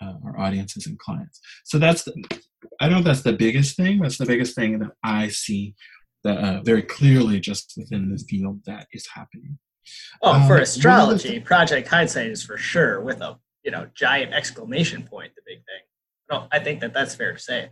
uh, 0.00 0.14
our 0.24 0.38
audiences 0.38 0.86
and 0.86 0.98
clients. 0.98 1.40
So 1.64 1.78
that's 1.78 2.04
the, 2.04 2.14
I 2.80 2.86
don't 2.86 2.92
know 2.92 2.98
if 3.00 3.04
that's 3.04 3.22
the 3.22 3.32
biggest 3.34 3.76
thing. 3.76 4.00
That's 4.00 4.18
the 4.18 4.26
biggest 4.26 4.54
thing 4.54 4.78
that 4.78 4.92
I 5.04 5.28
see 5.28 5.74
that 6.24 6.64
very 6.64 6.82
clearly 6.82 7.40
just 7.40 7.74
within 7.76 8.08
the 8.08 8.18
field 8.18 8.60
that 8.64 8.86
is 8.92 9.06
happening. 9.12 9.58
Oh, 10.22 10.46
for 10.46 10.56
um, 10.56 10.62
astrology, 10.62 11.40
Project 11.40 11.88
Hindsight 11.88 12.28
is 12.28 12.44
for 12.44 12.56
sure 12.56 13.00
with 13.00 13.20
a 13.20 13.38
you 13.64 13.70
know 13.70 13.88
giant 13.94 14.32
exclamation 14.32 15.02
point 15.02 15.32
the 15.34 15.42
big 15.44 15.58
thing. 15.58 15.82
No, 16.32 16.48
I 16.50 16.60
think 16.60 16.80
that 16.80 16.94
that's 16.94 17.14
fair 17.14 17.34
to 17.34 17.38
say. 17.38 17.70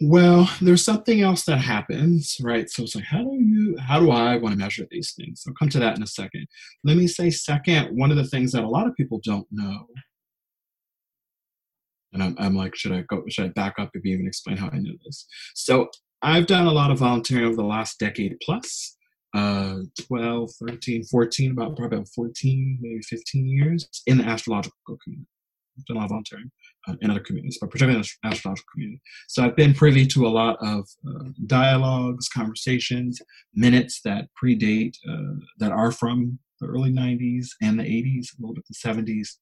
Well, 0.00 0.48
there's 0.60 0.84
something 0.84 1.22
else 1.22 1.44
that 1.46 1.58
happens, 1.58 2.36
right? 2.40 2.70
So 2.70 2.84
it's 2.84 2.94
like, 2.94 3.04
how 3.04 3.24
do 3.24 3.32
you, 3.32 3.76
how 3.78 3.98
do 3.98 4.10
I 4.10 4.36
want 4.36 4.52
to 4.52 4.58
measure 4.58 4.86
these 4.88 5.14
things? 5.14 5.42
I'll 5.46 5.54
come 5.54 5.70
to 5.70 5.80
that 5.80 5.96
in 5.96 6.02
a 6.02 6.06
second. 6.06 6.46
Let 6.84 6.96
me 6.96 7.08
say, 7.08 7.30
second, 7.30 7.96
one 7.96 8.10
of 8.10 8.18
the 8.18 8.26
things 8.26 8.52
that 8.52 8.62
a 8.62 8.68
lot 8.68 8.86
of 8.86 8.94
people 8.94 9.20
don't 9.24 9.46
know, 9.50 9.86
and 12.12 12.22
I'm, 12.22 12.36
I'm 12.38 12.54
like, 12.54 12.76
should 12.76 12.92
I 12.92 13.02
go, 13.08 13.24
should 13.28 13.46
I 13.46 13.48
back 13.48 13.74
up 13.78 13.90
and 13.94 14.06
even 14.06 14.28
explain 14.28 14.58
how 14.58 14.68
I 14.72 14.78
know 14.78 14.92
this? 15.04 15.26
So 15.54 15.88
I've 16.22 16.46
done 16.46 16.66
a 16.66 16.72
lot 16.72 16.90
of 16.90 16.98
volunteering 16.98 17.46
over 17.46 17.56
the 17.56 17.64
last 17.64 17.98
decade 17.98 18.36
plus, 18.42 18.96
uh, 19.34 19.78
12, 20.06 20.50
13, 20.68 21.04
14, 21.04 21.50
about 21.50 21.76
probably 21.76 21.98
about 21.98 22.08
14, 22.14 22.78
maybe 22.80 23.00
15 23.02 23.48
years 23.48 23.88
in 24.06 24.18
the 24.18 24.24
astrological 24.24 24.98
community. 25.02 25.26
I've 25.78 25.84
done 25.86 25.96
a 25.96 26.00
lot 26.00 26.06
of 26.06 26.10
volunteering 26.10 26.50
uh, 26.88 26.94
in 27.00 27.10
other 27.10 27.20
communities, 27.20 27.58
but 27.60 27.70
particularly 27.70 27.98
in 27.98 28.02
the 28.02 28.28
astrological 28.28 28.66
community. 28.72 29.00
So 29.28 29.44
I've 29.44 29.56
been 29.56 29.74
privy 29.74 30.06
to 30.06 30.26
a 30.26 30.28
lot 30.28 30.56
of 30.60 30.88
uh, 31.08 31.30
dialogues, 31.46 32.28
conversations, 32.28 33.20
minutes 33.54 34.00
that 34.04 34.28
predate, 34.42 34.94
uh, 35.08 35.40
that 35.58 35.72
are 35.72 35.92
from 35.92 36.38
the 36.60 36.66
early 36.66 36.92
90s 36.92 37.48
and 37.62 37.78
the 37.78 37.84
80s, 37.84 38.28
a 38.32 38.40
little 38.40 38.54
bit 38.54 38.64
the 38.68 38.74
70s, 38.74 39.36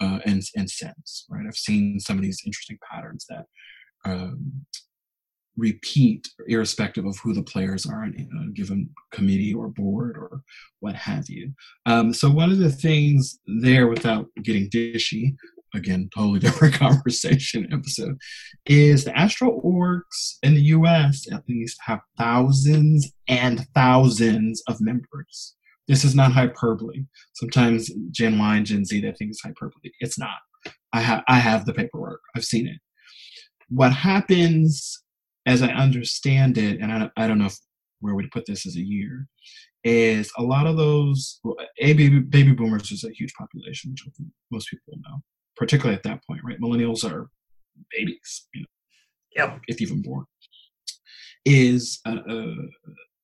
uh, 0.00 0.20
and, 0.26 0.42
and 0.56 0.70
since, 0.70 1.26
right? 1.30 1.44
I've 1.46 1.56
seen 1.56 1.98
some 1.98 2.16
of 2.16 2.22
these 2.22 2.42
interesting 2.44 2.78
patterns 2.90 3.26
that 3.28 3.46
um, 4.04 4.64
repeat 5.58 6.26
irrespective 6.46 7.04
of 7.04 7.18
who 7.18 7.34
the 7.34 7.42
players 7.42 7.84
are 7.84 8.04
in 8.04 8.30
a 8.40 8.52
given 8.52 8.88
committee 9.12 9.52
or 9.52 9.68
board 9.68 10.16
or 10.16 10.42
what 10.80 10.94
have 10.94 11.28
you. 11.28 11.52
Um, 11.84 12.14
so 12.14 12.30
one 12.30 12.50
of 12.50 12.58
the 12.58 12.70
things 12.70 13.40
there, 13.60 13.88
without 13.88 14.28
getting 14.42 14.70
dishy, 14.70 15.34
again, 15.78 16.10
totally 16.14 16.38
different 16.40 16.74
conversation 16.74 17.68
episode, 17.72 18.18
is 18.66 19.04
the 19.04 19.16
astro 19.18 19.60
orgs 19.60 20.36
in 20.42 20.54
the 20.54 20.62
US 20.62 21.30
at 21.32 21.48
least 21.48 21.78
have 21.86 22.00
thousands 22.18 23.12
and 23.28 23.66
thousands 23.74 24.62
of 24.68 24.80
members. 24.80 25.54
This 25.86 26.04
is 26.04 26.14
not 26.14 26.32
hyperbole. 26.32 27.06
Sometimes 27.34 27.90
Gen 28.10 28.38
Y 28.38 28.56
and 28.56 28.66
Gen 28.66 28.84
Z 28.84 29.00
they 29.00 29.12
think 29.12 29.30
it's 29.30 29.42
hyperbole. 29.42 29.90
It's 30.00 30.18
not. 30.18 30.36
I 30.92 31.00
have 31.00 31.22
I 31.28 31.38
have 31.38 31.64
the 31.64 31.72
paperwork. 31.72 32.20
I've 32.36 32.44
seen 32.44 32.66
it. 32.66 32.78
What 33.70 33.92
happens, 33.92 35.02
as 35.46 35.62
I 35.62 35.68
understand 35.68 36.58
it, 36.58 36.80
and 36.80 36.92
I, 36.92 37.10
I 37.16 37.26
don't 37.26 37.38
know 37.38 37.46
if, 37.46 37.56
where 38.00 38.14
we'd 38.14 38.30
put 38.30 38.46
this 38.46 38.66
as 38.66 38.76
a 38.76 38.82
year, 38.82 39.26
is 39.84 40.30
a 40.38 40.42
lot 40.42 40.66
of 40.66 40.76
those 40.76 41.40
a 41.80 41.94
baby, 41.94 42.20
baby 42.20 42.52
boomers 42.52 42.90
is 42.90 43.04
a 43.04 43.12
huge 43.12 43.32
population, 43.34 43.90
which 43.90 44.04
most 44.50 44.68
people 44.70 44.94
know 45.06 45.22
particularly 45.58 45.96
at 45.96 46.04
that 46.04 46.24
point, 46.24 46.40
right? 46.44 46.60
Millennials 46.60 47.04
are 47.04 47.28
babies, 47.90 48.46
you 48.54 48.60
know, 48.62 48.66
yep. 49.36 49.60
if 49.68 49.82
even 49.82 50.00
born. 50.00 50.24
is 51.44 52.00
uh, 52.06 52.16
uh, 52.28 52.54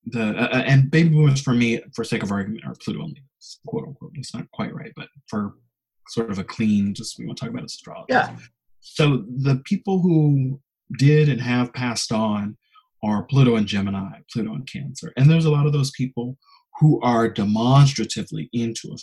the 0.07 0.23
uh, 0.37 0.63
and 0.67 0.91
baby 0.91 1.11
boomers 1.11 1.41
for 1.41 1.55
me, 1.55 1.81
for 1.95 2.05
sake 2.05 2.23
of 2.23 2.33
argument, 2.33 2.65
are 2.67 2.75
Pluto 2.75 3.03
only, 3.03 3.23
quote 3.67 3.87
unquote. 3.87 4.13
It's 4.15 4.35
not 4.35 4.51
quite 4.53 4.75
right, 4.75 4.93
but 4.97 5.09
for 5.29 5.55
sort 6.09 6.31
of 6.31 6.39
a 6.39 6.45
clean, 6.45 6.95
just 6.95 7.19
we 7.19 7.27
want 7.27 7.39
to 7.39 7.45
talk 7.45 7.53
about 7.53 7.65
astrology. 7.65 8.07
Yeah. 8.11 8.37
So 8.81 9.25
the 9.43 9.63
people 9.65 10.01
who 10.01 10.61
did 10.99 11.29
and 11.29 11.41
have 11.41 11.73
passed 11.73 12.13
on 12.13 12.57
are 13.03 13.23
Pluto 13.25 13.57
and 13.57 13.67
Gemini, 13.67 14.19
Pluto 14.33 14.55
and 14.55 14.67
Cancer, 14.67 15.13
and 15.17 15.31
there's 15.31 15.47
a 15.47 15.51
lot 15.51 15.67
of 15.67 15.73
those 15.73 15.91
people 15.93 16.37
who 16.81 17.01
are 17.03 17.29
demonstratively 17.29 18.51
into 18.53 18.95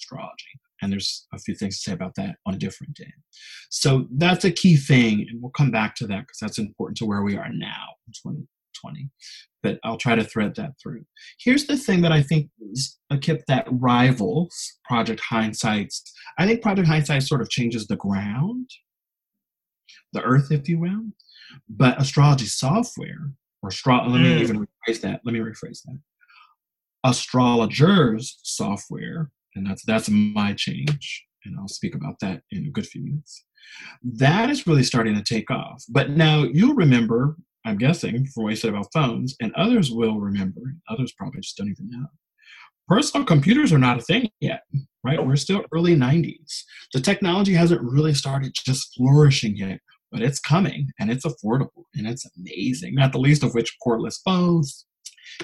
astrology. 0.00 0.60
And 0.82 0.92
there's 0.92 1.26
a 1.32 1.38
few 1.38 1.54
things 1.54 1.76
to 1.76 1.90
say 1.90 1.92
about 1.92 2.14
that 2.16 2.36
on 2.46 2.54
a 2.54 2.58
different 2.58 2.94
day. 2.94 3.12
So 3.70 4.06
that's 4.16 4.44
a 4.44 4.50
key 4.50 4.76
thing, 4.76 5.26
and 5.28 5.40
we'll 5.42 5.50
come 5.50 5.70
back 5.70 5.94
to 5.96 6.06
that 6.06 6.20
because 6.20 6.38
that's 6.40 6.58
important 6.58 6.96
to 6.98 7.06
where 7.06 7.22
we 7.22 7.36
are 7.36 7.50
now 7.52 7.86
in 8.06 8.12
2020. 8.12 9.10
But 9.62 9.78
I'll 9.84 9.98
try 9.98 10.14
to 10.14 10.24
thread 10.24 10.54
that 10.56 10.72
through. 10.82 11.04
Here's 11.38 11.66
the 11.66 11.76
thing 11.76 12.00
that 12.02 12.12
I 12.12 12.22
think 12.22 12.48
kept 13.20 13.46
that 13.48 13.66
rivals 13.70 14.78
Project 14.84 15.20
Hindsight's. 15.28 16.02
I 16.38 16.46
think 16.46 16.62
Project 16.62 16.88
Hindsight 16.88 17.24
sort 17.24 17.42
of 17.42 17.50
changes 17.50 17.86
the 17.86 17.96
ground, 17.96 18.70
the 20.12 20.22
earth, 20.22 20.50
if 20.50 20.68
you 20.68 20.78
will. 20.78 21.12
But 21.68 22.00
astrology 22.00 22.46
software, 22.46 23.32
or 23.62 23.68
astro- 23.68 24.08
let 24.08 24.20
me 24.20 24.34
mm. 24.34 24.40
even 24.40 24.60
rephrase 24.60 25.00
that. 25.02 25.20
Let 25.24 25.32
me 25.32 25.40
rephrase 25.40 25.82
that. 25.84 25.98
Astrologers 27.04 28.38
software 28.42 29.30
and 29.54 29.66
that's 29.66 29.84
that's 29.84 30.08
my 30.08 30.52
change 30.52 31.24
and 31.44 31.56
i'll 31.58 31.68
speak 31.68 31.94
about 31.94 32.14
that 32.20 32.42
in 32.50 32.66
a 32.66 32.70
good 32.70 32.86
few 32.86 33.02
minutes. 33.02 33.44
That 34.02 34.50
is 34.50 34.66
really 34.66 34.82
starting 34.82 35.14
to 35.14 35.22
take 35.22 35.50
off. 35.50 35.84
But 35.88 36.10
now 36.10 36.44
you'll 36.44 36.74
remember 36.74 37.36
i'm 37.66 37.76
guessing 37.76 38.26
from 38.26 38.44
what 38.44 38.50
you 38.50 38.56
said 38.56 38.70
about 38.70 38.92
phones 38.92 39.36
and 39.40 39.52
others 39.54 39.90
will 39.90 40.18
remember 40.18 40.60
others 40.88 41.12
probably 41.12 41.40
just 41.40 41.56
don't 41.56 41.68
even 41.68 41.90
know. 41.90 42.06
Personal 42.88 43.26
computers 43.26 43.72
are 43.72 43.78
not 43.78 43.98
a 43.98 44.02
thing 44.02 44.30
yet 44.40 44.62
right? 45.02 45.24
We're 45.24 45.36
still 45.36 45.64
early 45.72 45.96
90s 45.96 46.62
the 46.92 47.00
technology 47.00 47.54
hasn't 47.54 47.82
really 47.82 48.14
started 48.14 48.52
just 48.54 48.94
flourishing 48.96 49.56
yet 49.56 49.80
but 50.10 50.22
it's 50.22 50.40
coming 50.40 50.90
and 50.98 51.10
it's 51.10 51.24
affordable 51.24 51.84
and 51.94 52.06
it's 52.06 52.26
amazing 52.38 52.94
not 52.94 53.12
the 53.12 53.18
least 53.18 53.44
of 53.44 53.54
which 53.54 53.76
cordless 53.86 54.18
phones. 54.24 54.86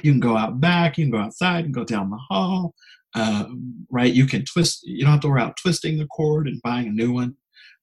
You 0.02 0.12
can 0.12 0.20
go 0.20 0.36
out 0.36 0.60
back 0.60 0.98
you 0.98 1.04
can 1.04 1.12
go 1.12 1.18
outside 1.18 1.64
and 1.66 1.74
go 1.74 1.84
down 1.84 2.10
the 2.10 2.16
hall 2.16 2.74
um, 3.16 3.86
right? 3.90 4.12
You 4.12 4.26
can 4.26 4.44
twist. 4.44 4.86
You 4.86 5.02
don't 5.02 5.12
have 5.12 5.20
to 5.22 5.28
worry 5.28 5.40
about 5.40 5.56
twisting 5.60 5.98
the 5.98 6.06
cord 6.06 6.46
and 6.46 6.60
buying 6.62 6.86
a 6.86 6.90
new 6.90 7.12
one. 7.12 7.34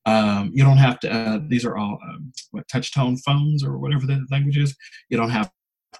Um, 0.06 0.52
you 0.54 0.64
don't 0.64 0.78
have 0.78 1.00
to. 1.02 1.14
Uh, 1.14 1.40
these 1.48 1.66
are 1.66 1.76
all 1.76 1.98
um, 2.08 2.32
what 2.52 2.68
touch 2.68 2.94
tone 2.94 3.18
phones 3.18 3.64
or 3.64 3.78
whatever 3.78 4.06
the 4.06 4.26
language 4.32 4.58
is. 4.58 4.76
You 5.10 5.18
don't 5.18 5.32
have 5.32 5.52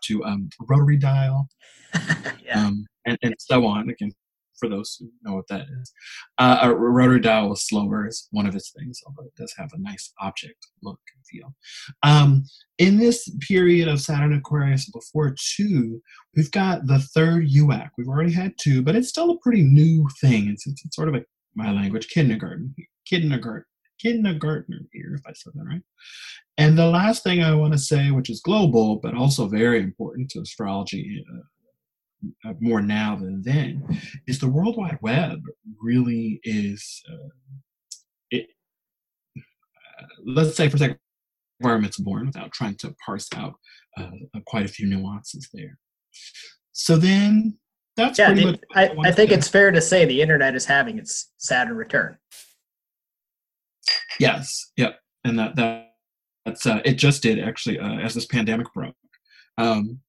to 0.06 0.24
um, 0.24 0.50
rotary 0.62 0.98
dial, 0.98 1.48
yeah. 2.44 2.68
Um, 2.68 2.86
and, 3.06 3.18
and 3.24 3.36
so 3.40 3.66
on. 3.66 3.90
Again, 3.90 4.12
for 4.60 4.70
those 4.70 4.98
who 5.00 5.10
know 5.24 5.36
what 5.36 5.48
that 5.50 5.66
is. 5.82 5.92
Uh, 6.38 6.60
a 6.62 6.74
rotary 6.74 7.20
dial 7.20 7.56
slower 7.56 8.08
is 8.08 8.28
one 8.32 8.46
of 8.46 8.56
its 8.56 8.72
things, 8.78 9.00
although 9.06 9.28
it 9.28 9.36
does 9.36 9.54
have 9.58 9.70
a 9.74 9.82
nice 9.82 10.12
object 10.22 10.68
look 10.82 11.00
and 11.16 11.26
feel. 11.26 11.54
Um, 12.04 12.44
in 12.78 12.98
this 12.98 13.30
period 13.48 13.88
of 13.88 14.02
Saturn 14.02 14.34
Aquarius 14.34 14.90
before 14.90 15.36
two, 15.56 16.02
we've 16.36 16.52
got 16.52 16.88
the 16.88 17.00
third 17.00 17.50
UAC. 17.50 17.90
We've 17.98 18.08
already 18.08 18.34
had 18.34 18.54
two, 18.60 18.82
but 18.82 18.96
it's 18.96 19.10
still 19.10 19.32
a 19.32 19.40
pretty 19.40 19.62
new 19.62 20.08
thing. 20.22 20.50
It's, 20.50 20.68
it's, 20.68 20.84
it's 20.86 20.96
sort 20.96 21.10
of 21.10 21.16
a, 21.16 21.24
my 21.56 21.72
language, 21.72 22.08
kindergarten, 22.10 22.76
kindergarten, 23.06 23.66
kindergartner 24.00 24.80
here, 24.92 25.16
if 25.16 25.22
I 25.28 25.34
said 25.34 25.54
that 25.56 25.66
right. 25.66 25.82
And 26.58 26.78
the 26.78 26.88
last 26.88 27.24
thing 27.24 27.42
I 27.42 27.56
want 27.56 27.74
to 27.74 27.80
say, 27.80 28.12
which 28.12 28.30
is 28.30 28.42
global, 28.42 28.98
but 28.98 29.16
also 29.16 29.48
very 29.48 29.82
important 29.82 30.30
to 30.32 30.42
astrology 30.42 31.24
uh, 31.32 31.42
more 32.60 32.82
now 32.82 33.16
than 33.16 33.42
then 33.42 33.84
is 34.28 34.40
the 34.40 34.48
World 34.48 34.78
Wide 34.78 35.00
Web 35.02 35.40
really 35.82 36.40
is 36.44 37.02
uh, 37.10 37.30
it. 38.32 38.48
Uh, 39.38 40.06
let's 40.26 40.56
say 40.56 40.70
for 40.70 40.78
a 40.78 40.80
second, 40.80 41.00
environment's 41.60 41.98
born 41.98 42.26
without 42.26 42.52
trying 42.52 42.76
to 42.76 42.94
parse 43.06 43.28
out 43.36 43.54
uh, 43.98 44.10
quite 44.46 44.66
a 44.66 44.70
few 44.70 44.88
nuances 44.88 45.50
there. 45.54 45.78
So 46.72 46.98
then 46.98 47.58
that's 47.96 48.20
yeah. 48.20 48.34
The, 48.34 48.60
I, 48.76 48.88
I, 48.88 48.96
I 49.06 49.12
think 49.12 49.32
it's 49.32 49.48
fair 49.48 49.72
to 49.72 49.82
say 49.82 50.06
the 50.06 50.22
internet 50.22 50.56
is 50.56 50.66
having 50.66 50.98
its 50.98 51.32
Saturn 51.38 51.76
return. 51.76 52.18
Yes. 54.20 54.72
Yep. 54.78 55.00
And 55.24 55.40
that 55.40 55.56
that 55.56 55.94
that's 56.46 56.66
uh, 56.66 56.82
it 56.86 56.94
just 56.94 57.24
did 57.24 57.40
actually 57.40 57.80
uh, 57.80 58.00
as 58.00 58.14
this 58.14 58.26
pandemic 58.26 58.68
broke. 58.74 58.96
Um, 59.58 60.00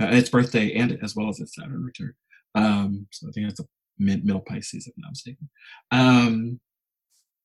uh, 0.00 0.06
its 0.06 0.30
birthday 0.30 0.72
and 0.74 0.98
as 1.02 1.14
well 1.16 1.28
as 1.28 1.40
its 1.40 1.54
Saturn 1.54 1.84
return. 1.84 2.14
Um, 2.54 3.06
so 3.10 3.28
I 3.28 3.32
think 3.32 3.46
that's 3.48 3.60
a 3.60 3.64
mid 3.98 4.24
middle 4.24 4.40
Pisces, 4.40 4.86
if 4.86 4.94
I'm 4.96 5.02
not 5.02 5.12
mistaken. 5.12 5.48
Um, 5.90 6.60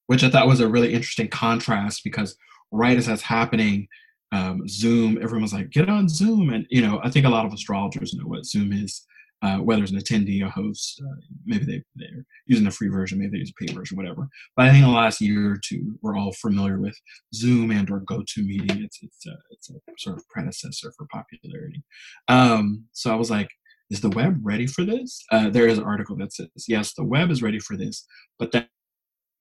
which 0.08 0.24
I 0.24 0.30
thought 0.30 0.48
was 0.48 0.62
a 0.62 0.68
really 0.68 0.94
interesting 0.94 1.28
contrast 1.28 2.04
because 2.04 2.38
right 2.72 2.98
as 2.98 3.08
that's 3.08 3.22
happening, 3.22 3.88
um, 4.32 4.68
Zoom, 4.68 5.22
everyone's 5.22 5.54
like, 5.54 5.70
get 5.70 5.90
on 5.90 6.10
Zoom. 6.10 6.50
And, 6.50 6.66
you 6.70 6.82
know, 6.82 7.00
I 7.04 7.10
think 7.10 7.26
a 7.26 7.30
lot 7.30 7.46
of 7.46 7.54
astrologers 7.54 8.14
know 8.14 8.26
what 8.26 8.46
Zoom 8.46 8.74
is 8.74 9.06
uh, 9.42 9.58
whether 9.58 9.84
it's 9.84 9.92
an 9.92 10.00
attendee, 10.00 10.46
a 10.46 10.50
host, 10.50 11.02
uh, 11.04 11.16
maybe 11.46 11.66
they, 11.66 11.84
they're 11.96 12.26
using 12.48 12.68
a 12.68 12.72
free 12.72 12.88
version, 12.88 13.20
maybe 13.20 13.32
they 13.32 13.38
use 13.38 13.52
a 13.52 13.64
paid 13.64 13.76
version, 13.76 13.96
whatever. 13.96 14.28
But 14.56 14.66
I 14.66 14.72
think 14.72 14.84
in 14.84 14.90
the 14.90 14.96
last 14.96 15.22
year 15.22 15.52
or 15.52 15.60
two, 15.64 15.98
we're 16.02 16.18
all 16.18 16.34
familiar 16.34 16.80
with 16.80 17.00
Zoom 17.34 17.72
and 17.72 17.90
or 17.92 18.02
GoToMeeting. 18.02 18.84
It's 18.84 19.00
it's 19.02 19.28
a, 19.28 19.38
it's 19.52 19.70
a 19.70 19.74
sort 19.98 20.18
of 20.18 20.28
predecessor 20.30 20.92
for 20.98 21.08
popularity. 21.12 21.84
Um, 22.28 22.86
so 22.94 23.12
I 23.12 23.16
was 23.16 23.30
like, 23.30 23.50
is 23.90 24.02
the 24.02 24.10
web 24.10 24.40
ready 24.42 24.68
for 24.68 24.84
this? 24.84 25.24
Uh, 25.32 25.50
there 25.50 25.68
is 25.68 25.78
an 25.78 25.84
article 25.84 26.16
that 26.18 26.34
says 26.34 26.50
yes, 26.68 26.94
the 26.94 27.06
web 27.06 27.30
is 27.30 27.44
ready 27.44 27.60
for 27.60 27.78
this, 27.78 28.06
but 28.40 28.52
that 28.54 28.70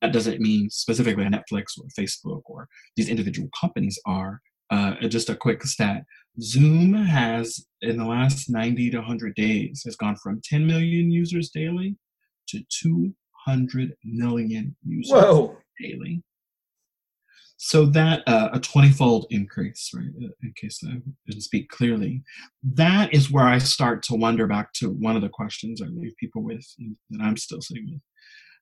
that 0.02 0.12
doesn't 0.12 0.40
mean 0.40 0.68
specifically 0.70 1.24
Netflix 1.24 1.78
or 1.78 1.88
Facebook 1.98 2.42
or 2.44 2.68
these 2.96 3.08
individual 3.08 3.48
companies 3.58 3.98
are. 4.06 4.40
Uh, 4.70 4.94
just 5.08 5.30
a 5.30 5.36
quick 5.36 5.62
stat 5.62 6.02
Zoom 6.40 6.92
has, 6.92 7.66
in 7.80 7.96
the 7.96 8.04
last 8.04 8.50
90 8.50 8.90
to 8.90 8.98
100 8.98 9.34
days, 9.34 9.82
has 9.84 9.96
gone 9.96 10.16
from 10.22 10.40
10 10.44 10.66
million 10.66 11.10
users 11.10 11.50
daily 11.50 11.96
to 12.48 12.62
200 12.80 13.94
million 14.04 14.76
users 14.84 15.12
Whoa. 15.12 15.56
daily. 15.80 16.22
So 17.58 17.86
that 17.86 18.22
uh, 18.26 18.50
a 18.52 18.60
20-fold 18.60 19.28
increase, 19.30 19.90
right? 19.94 20.10
Uh, 20.22 20.28
in 20.42 20.52
case 20.60 20.78
I 20.86 20.98
didn't 21.26 21.42
speak 21.42 21.70
clearly, 21.70 22.22
that 22.62 23.14
is 23.14 23.32
where 23.32 23.46
I 23.46 23.56
start 23.56 24.02
to 24.04 24.14
wonder 24.14 24.46
back 24.46 24.74
to 24.74 24.90
one 24.90 25.16
of 25.16 25.22
the 25.22 25.30
questions 25.30 25.80
I 25.80 25.86
leave 25.86 26.12
people 26.20 26.42
with 26.42 26.66
and 26.78 26.96
that 27.10 27.22
I'm 27.22 27.38
still 27.38 27.62
sitting 27.62 27.86
with. 27.90 28.00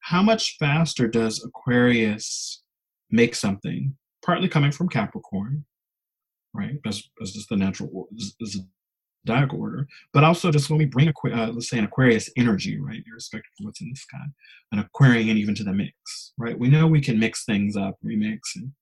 How 0.00 0.22
much 0.22 0.56
faster 0.60 1.08
does 1.08 1.44
Aquarius 1.44 2.62
make 3.10 3.34
something? 3.34 3.96
Partly 4.24 4.48
coming 4.48 4.70
from 4.70 4.88
Capricorn, 4.88 5.64
right? 6.54 6.78
That's, 6.84 7.08
as 7.20 7.32
just 7.32 7.48
the 7.48 7.56
natural 7.56 8.08
a 8.42 8.58
diagonal 9.26 9.62
order, 9.62 9.88
but 10.12 10.24
also 10.24 10.50
just 10.50 10.70
when 10.70 10.78
we 10.78 10.84
bring, 10.84 11.08
uh, 11.08 11.50
let's 11.52 11.68
say, 11.68 11.78
an 11.78 11.84
Aquarius 11.84 12.30
energy, 12.36 12.78
right, 12.78 13.02
irrespective 13.06 13.50
of 13.60 13.66
what's 13.66 13.80
in 13.80 13.88
the 13.88 13.96
sky, 13.96 14.24
an 14.72 14.78
Aquarian 14.78 15.36
even 15.36 15.54
to 15.54 15.64
the 15.64 15.72
mix, 15.72 16.32
right? 16.38 16.58
We 16.58 16.68
know 16.68 16.86
we 16.86 17.00
can 17.00 17.18
mix 17.18 17.44
things 17.44 17.76
up, 17.76 17.96
remix, 18.04 18.40
and 18.56 18.72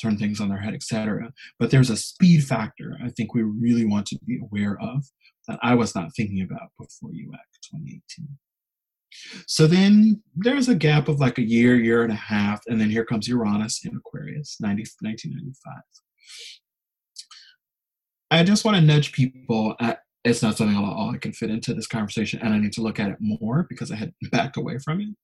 turn 0.00 0.18
things 0.18 0.40
on 0.40 0.48
their 0.48 0.60
head, 0.60 0.74
etc. 0.74 1.32
But 1.58 1.70
there's 1.70 1.90
a 1.90 1.96
speed 1.96 2.44
factor 2.44 2.98
I 3.02 3.08
think 3.10 3.34
we 3.34 3.42
really 3.42 3.84
want 3.84 4.06
to 4.08 4.18
be 4.26 4.38
aware 4.42 4.78
of 4.80 5.04
that 5.48 5.58
I 5.62 5.74
was 5.74 5.94
not 5.94 6.14
thinking 6.14 6.42
about 6.42 6.70
before 6.78 7.10
UAC 7.10 7.38
2018. 7.72 8.28
So 9.46 9.66
then 9.66 10.22
there's 10.34 10.68
a 10.68 10.74
gap 10.74 11.08
of 11.08 11.20
like 11.20 11.38
a 11.38 11.42
year, 11.42 11.76
year 11.76 12.02
and 12.02 12.12
a 12.12 12.16
half, 12.16 12.60
and 12.66 12.80
then 12.80 12.90
here 12.90 13.04
comes 13.04 13.28
Uranus 13.28 13.84
in 13.84 13.96
Aquarius, 13.96 14.56
90, 14.60 14.82
1995. 15.00 15.82
I 18.36 18.44
just 18.44 18.64
want 18.64 18.76
to 18.76 18.82
nudge 18.82 19.12
people 19.12 19.74
at 19.80 20.00
it's 20.24 20.42
not 20.42 20.56
something 20.56 20.76
all 20.76 21.12
I 21.14 21.18
can 21.18 21.32
fit 21.32 21.50
into 21.50 21.72
this 21.72 21.86
conversation, 21.86 22.40
and 22.42 22.52
I 22.52 22.58
need 22.58 22.72
to 22.72 22.82
look 22.82 22.98
at 22.98 23.10
it 23.10 23.16
more 23.20 23.64
because 23.68 23.92
I 23.92 23.96
had 23.96 24.12
backed 24.32 24.56
away 24.56 24.78
from 24.78 25.00
it. 25.00 25.14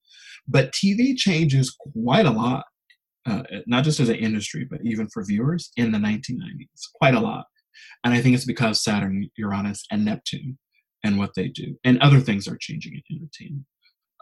But 0.47 0.73
TV 0.73 1.17
changes 1.17 1.77
quite 1.93 2.25
a 2.25 2.31
lot, 2.31 2.65
uh, 3.27 3.43
not 3.67 3.83
just 3.83 3.99
as 3.99 4.09
an 4.09 4.17
industry, 4.17 4.65
but 4.71 4.79
even 4.85 5.09
for 5.09 5.25
viewers 5.25 5.73
in 5.77 5.91
the 5.91 5.99
1990s, 5.99 6.89
quite 6.95 7.15
a 7.15 7.21
lot. 7.21 7.47
And 8.05 8.15
I 8.15 8.21
think 8.21 8.37
it's 8.37 8.45
because 8.45 8.85
Saturn, 8.85 9.29
Uranus, 9.37 9.85
and 9.91 10.05
Neptune 10.05 10.57
and 11.03 11.19
what 11.19 11.35
they 11.35 11.49
do, 11.49 11.77
and 11.83 11.99
other 11.99 12.21
things 12.21 12.47
are 12.47 12.57
changing 12.61 12.93
in 12.95 13.17
entertainment 13.17 13.67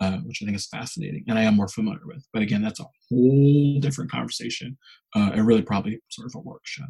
uh, 0.00 0.18
which 0.18 0.42
I 0.42 0.46
think 0.46 0.56
is 0.56 0.66
fascinating 0.66 1.24
and 1.28 1.38
I 1.38 1.42
am 1.42 1.56
more 1.56 1.68
familiar 1.68 2.00
with. 2.04 2.26
But 2.32 2.42
again, 2.42 2.62
that's 2.62 2.80
a 2.80 2.86
whole 3.08 3.78
different 3.80 4.10
conversation 4.10 4.76
uh, 5.14 5.30
and 5.34 5.46
really 5.46 5.62
probably 5.62 6.00
sort 6.08 6.26
of 6.26 6.34
a 6.36 6.40
workshop. 6.40 6.88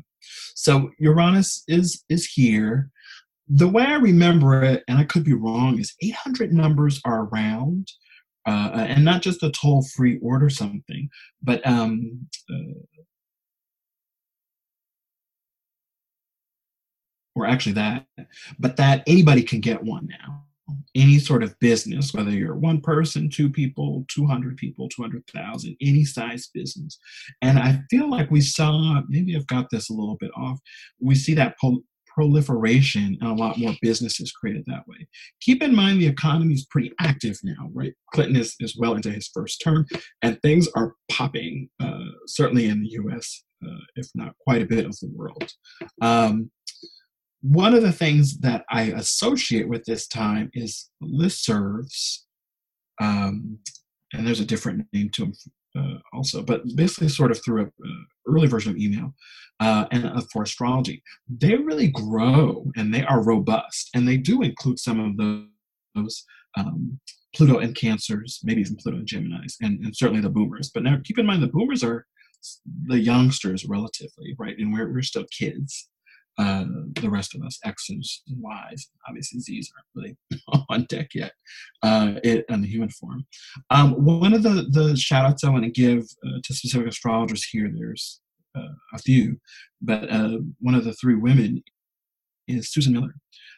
So 0.54 0.90
Uranus 0.98 1.64
is 1.68 2.04
is 2.08 2.26
here. 2.26 2.90
The 3.48 3.68
way 3.68 3.84
I 3.84 3.94
remember 3.94 4.62
it, 4.62 4.84
and 4.86 4.98
I 4.98 5.04
could 5.04 5.24
be 5.24 5.32
wrong, 5.32 5.80
is 5.80 5.94
800 6.00 6.52
numbers 6.52 7.00
are 7.04 7.24
around. 7.24 7.88
Uh, 8.46 8.86
and 8.88 9.04
not 9.04 9.20
just 9.20 9.42
a 9.42 9.50
toll 9.50 9.84
free 9.94 10.18
order 10.22 10.48
something, 10.48 11.11
but 11.42 11.64
um, 11.66 12.26
uh, 12.50 13.00
or 17.34 17.46
actually 17.46 17.72
that, 17.72 18.06
but 18.58 18.76
that 18.76 19.02
anybody 19.06 19.42
can 19.42 19.61
get 19.61 19.82
one 19.82 20.08
now. 20.08 20.44
Any 20.94 21.18
sort 21.18 21.42
of 21.42 21.58
business, 21.60 22.12
whether 22.12 22.30
you're 22.30 22.54
one 22.54 22.80
person, 22.80 23.30
two 23.30 23.50
people, 23.50 24.04
200 24.08 24.56
people, 24.56 24.88
200,000, 24.88 25.76
any 25.80 26.04
size 26.04 26.50
business. 26.52 26.98
And 27.42 27.58
I 27.58 27.80
feel 27.90 28.10
like 28.10 28.30
we 28.30 28.40
saw, 28.40 29.00
maybe 29.08 29.36
I've 29.36 29.46
got 29.46 29.68
this 29.70 29.90
a 29.90 29.94
little 29.94 30.16
bit 30.18 30.30
off, 30.36 30.58
we 31.00 31.14
see 31.14 31.34
that 31.34 31.56
proliferation 32.14 33.16
and 33.20 33.30
a 33.30 33.34
lot 33.34 33.58
more 33.58 33.74
businesses 33.80 34.32
created 34.32 34.64
that 34.66 34.86
way. 34.86 35.06
Keep 35.40 35.62
in 35.62 35.74
mind 35.74 36.00
the 36.00 36.06
economy 36.06 36.54
is 36.54 36.66
pretty 36.66 36.92
active 37.00 37.38
now, 37.42 37.70
right? 37.72 37.92
Clinton 38.12 38.36
is, 38.36 38.54
is 38.60 38.76
well 38.78 38.94
into 38.94 39.10
his 39.10 39.30
first 39.32 39.60
term, 39.62 39.86
and 40.22 40.40
things 40.42 40.68
are 40.76 40.94
popping, 41.10 41.68
uh, 41.80 42.04
certainly 42.26 42.66
in 42.66 42.82
the 42.82 42.90
US, 42.90 43.44
uh, 43.64 43.80
if 43.96 44.08
not 44.14 44.34
quite 44.46 44.62
a 44.62 44.66
bit 44.66 44.86
of 44.86 44.98
the 45.00 45.10
world. 45.14 45.50
Um, 46.02 46.50
one 47.43 47.74
of 47.74 47.82
the 47.82 47.93
things 47.93 48.38
that 48.38 48.64
I 48.70 48.82
associate 48.82 49.68
with 49.68 49.84
this 49.84 50.07
time 50.07 50.51
is 50.53 50.91
listservs, 51.03 52.18
um, 53.01 53.59
and 54.12 54.26
there's 54.26 54.41
a 54.41 54.45
different 54.45 54.86
name 54.93 55.11
to 55.11 55.22
them 55.22 55.32
uh, 55.76 55.99
also, 56.12 56.43
but 56.43 56.62
basically 56.74 57.09
sort 57.09 57.30
of 57.30 57.43
through 57.43 57.62
a, 57.62 57.70
early 58.28 58.47
version 58.47 58.72
of 58.72 58.78
email 58.78 59.14
uh, 59.61 59.86
and 59.93 60.05
uh, 60.05 60.20
for 60.32 60.43
astrology, 60.43 61.03
they 61.28 61.55
really 61.55 61.88
grow 61.88 62.70
and 62.76 62.93
they 62.93 63.05
are 63.05 63.22
robust, 63.22 63.91
and 63.95 64.07
they 64.07 64.16
do 64.16 64.43
include 64.43 64.78
some 64.78 65.01
of 65.01 65.16
those 65.97 66.24
um, 66.59 66.99
Pluto 67.34 67.59
and 67.59 67.76
Cancers, 67.76 68.41
maybe 68.43 68.61
even 68.61 68.76
Pluto 68.76 68.99
and 68.99 69.07
Gemini's, 69.07 69.57
and, 69.61 69.78
and 69.84 69.97
certainly 69.97 70.20
the 70.20 70.28
boomers. 70.28 70.70
But 70.72 70.82
now 70.82 70.99
keep 71.05 71.18
in 71.18 71.26
mind 71.26 71.43
the 71.43 71.49
boomers 71.49 71.84
are 71.84 72.07
the 72.86 72.99
youngsters 72.99 73.64
relatively, 73.66 74.34
right? 74.38 74.59
And 74.59 74.72
we're, 74.72 74.93
we're 74.93 75.03
still 75.03 75.26
kids 75.30 75.89
uh, 76.39 76.64
the 77.01 77.11
rest 77.11 77.35
of 77.35 77.43
us, 77.43 77.59
X's 77.64 78.22
and 78.28 78.39
Y's. 78.41 78.91
Obviously, 79.09 79.41
Z's 79.41 79.72
aren't 79.76 79.87
really 79.95 80.64
on 80.70 80.85
deck 80.89 81.11
yet 81.14 81.33
uh, 81.83 82.14
it, 82.24 82.45
in 82.49 82.62
the 82.62 82.68
human 82.68 82.89
form. 82.91 83.26
Um, 83.70 83.93
one 84.05 84.33
of 84.33 84.43
the, 84.43 84.66
the 84.70 84.97
shout 84.97 85.26
outs 85.26 85.45
I 85.45 85.51
want 85.51 85.64
to 85.64 85.70
give 85.70 86.05
uh, 86.26 86.39
to 86.43 86.55
specific 86.55 86.89
astrologers 86.89 87.45
here, 87.45 87.70
there's 87.72 88.20
uh, 88.57 88.74
a 88.95 88.99
few, 88.99 89.39
but 89.81 90.11
uh, 90.11 90.39
one 90.61 90.74
of 90.74 90.85
the 90.85 90.95
three 90.95 91.14
women 91.14 91.62
is 92.49 92.70
Susan 92.72 92.93
Miller. 92.93 93.14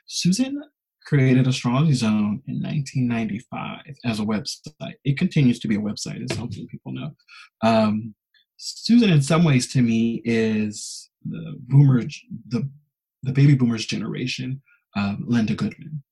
Susan 0.07 0.63
created 1.05 1.47
Astrology 1.47 1.95
Zone 1.95 2.43
in 2.47 2.63
1995 2.63 3.97
as 4.05 4.21
a 4.21 4.25
website. 4.25 4.95
It 5.05 5.19
continues 5.19 5.59
to 5.61 5.69
be 5.69 5.77
a 5.77 5.81
website, 5.81 6.23
as 6.23 6.37
hopefully 6.37 6.67
people 6.71 6.93
know. 6.93 7.11
Um, 7.63 8.15
Susan, 8.65 9.11
in 9.11 9.21
some 9.21 9.43
ways, 9.43 9.73
to 9.73 9.83
me, 9.83 10.23
is 10.25 11.11
the 11.25 11.57
boomer, 11.67 12.03
the 12.49 12.69
the 13.25 13.33
baby 13.33 13.55
boomers 13.55 13.87
generation, 13.87 14.63
um, 14.97 15.25
Linda 15.27 15.55
Goodman. 15.55 16.03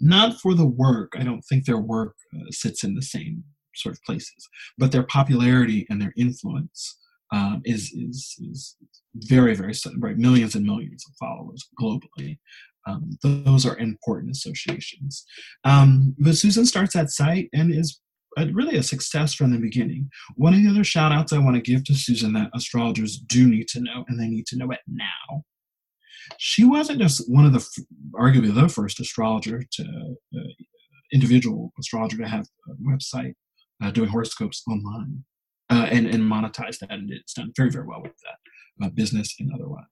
Not 0.00 0.40
for 0.40 0.54
the 0.54 0.66
work. 0.66 1.12
I 1.18 1.22
don't 1.22 1.42
think 1.42 1.64
their 1.64 1.78
work 1.78 2.14
uh, 2.34 2.50
sits 2.50 2.82
in 2.84 2.94
the 2.94 3.02
same 3.02 3.44
sort 3.74 3.94
of 3.94 4.02
places, 4.04 4.48
but 4.78 4.90
their 4.90 5.02
popularity 5.02 5.86
and 5.90 6.00
their 6.00 6.14
influence 6.16 6.98
um, 7.30 7.60
is, 7.64 7.92
is 7.92 8.36
is 8.50 8.76
very 9.14 9.54
very 9.54 9.74
right. 9.98 10.16
Millions 10.16 10.54
and 10.54 10.64
millions 10.64 11.04
of 11.06 11.14
followers 11.20 11.68
globally. 11.80 12.38
Um, 12.86 13.18
those 13.22 13.66
are 13.66 13.78
important 13.78 14.32
associations. 14.32 15.24
Um, 15.64 16.14
but 16.18 16.36
Susan 16.36 16.64
starts 16.66 16.96
at 16.96 17.10
site 17.10 17.48
and 17.52 17.72
is 17.72 18.00
a, 18.38 18.46
really 18.52 18.76
a 18.76 18.82
success 18.82 19.34
from 19.34 19.52
the 19.52 19.58
beginning. 19.58 20.10
One 20.36 20.54
of 20.54 20.62
the 20.62 20.70
other 20.70 20.84
shout 20.84 21.12
outs 21.12 21.32
I 21.32 21.38
want 21.38 21.56
to 21.56 21.62
give 21.62 21.84
to 21.84 21.94
Susan 21.94 22.32
that 22.34 22.50
astrologers 22.54 23.18
do 23.18 23.46
need 23.48 23.68
to 23.68 23.80
know, 23.80 24.04
and 24.08 24.18
they 24.18 24.28
need 24.28 24.46
to 24.48 24.56
know 24.56 24.70
it 24.70 24.80
now. 24.86 25.44
She 26.38 26.64
wasn't 26.64 27.00
just 27.00 27.30
one 27.30 27.44
of 27.44 27.52
the, 27.52 27.84
arguably 28.14 28.54
the 28.54 28.68
first 28.68 29.00
astrologer 29.00 29.62
to, 29.72 29.82
uh, 30.36 30.40
individual 31.12 31.72
astrologer 31.78 32.16
to 32.16 32.28
have 32.28 32.46
a 32.68 32.90
website 32.90 33.34
uh, 33.82 33.90
doing 33.90 34.08
horoscopes 34.08 34.62
online 34.68 35.24
uh, 35.70 35.86
and, 35.90 36.06
and 36.06 36.22
monetize 36.22 36.78
that. 36.78 36.90
And 36.90 37.10
it's 37.10 37.34
done 37.34 37.52
very, 37.56 37.70
very 37.70 37.86
well 37.86 38.02
with 38.02 38.12
that, 38.24 38.86
uh, 38.86 38.90
business 38.90 39.34
and 39.38 39.50
otherwise. 39.52 39.84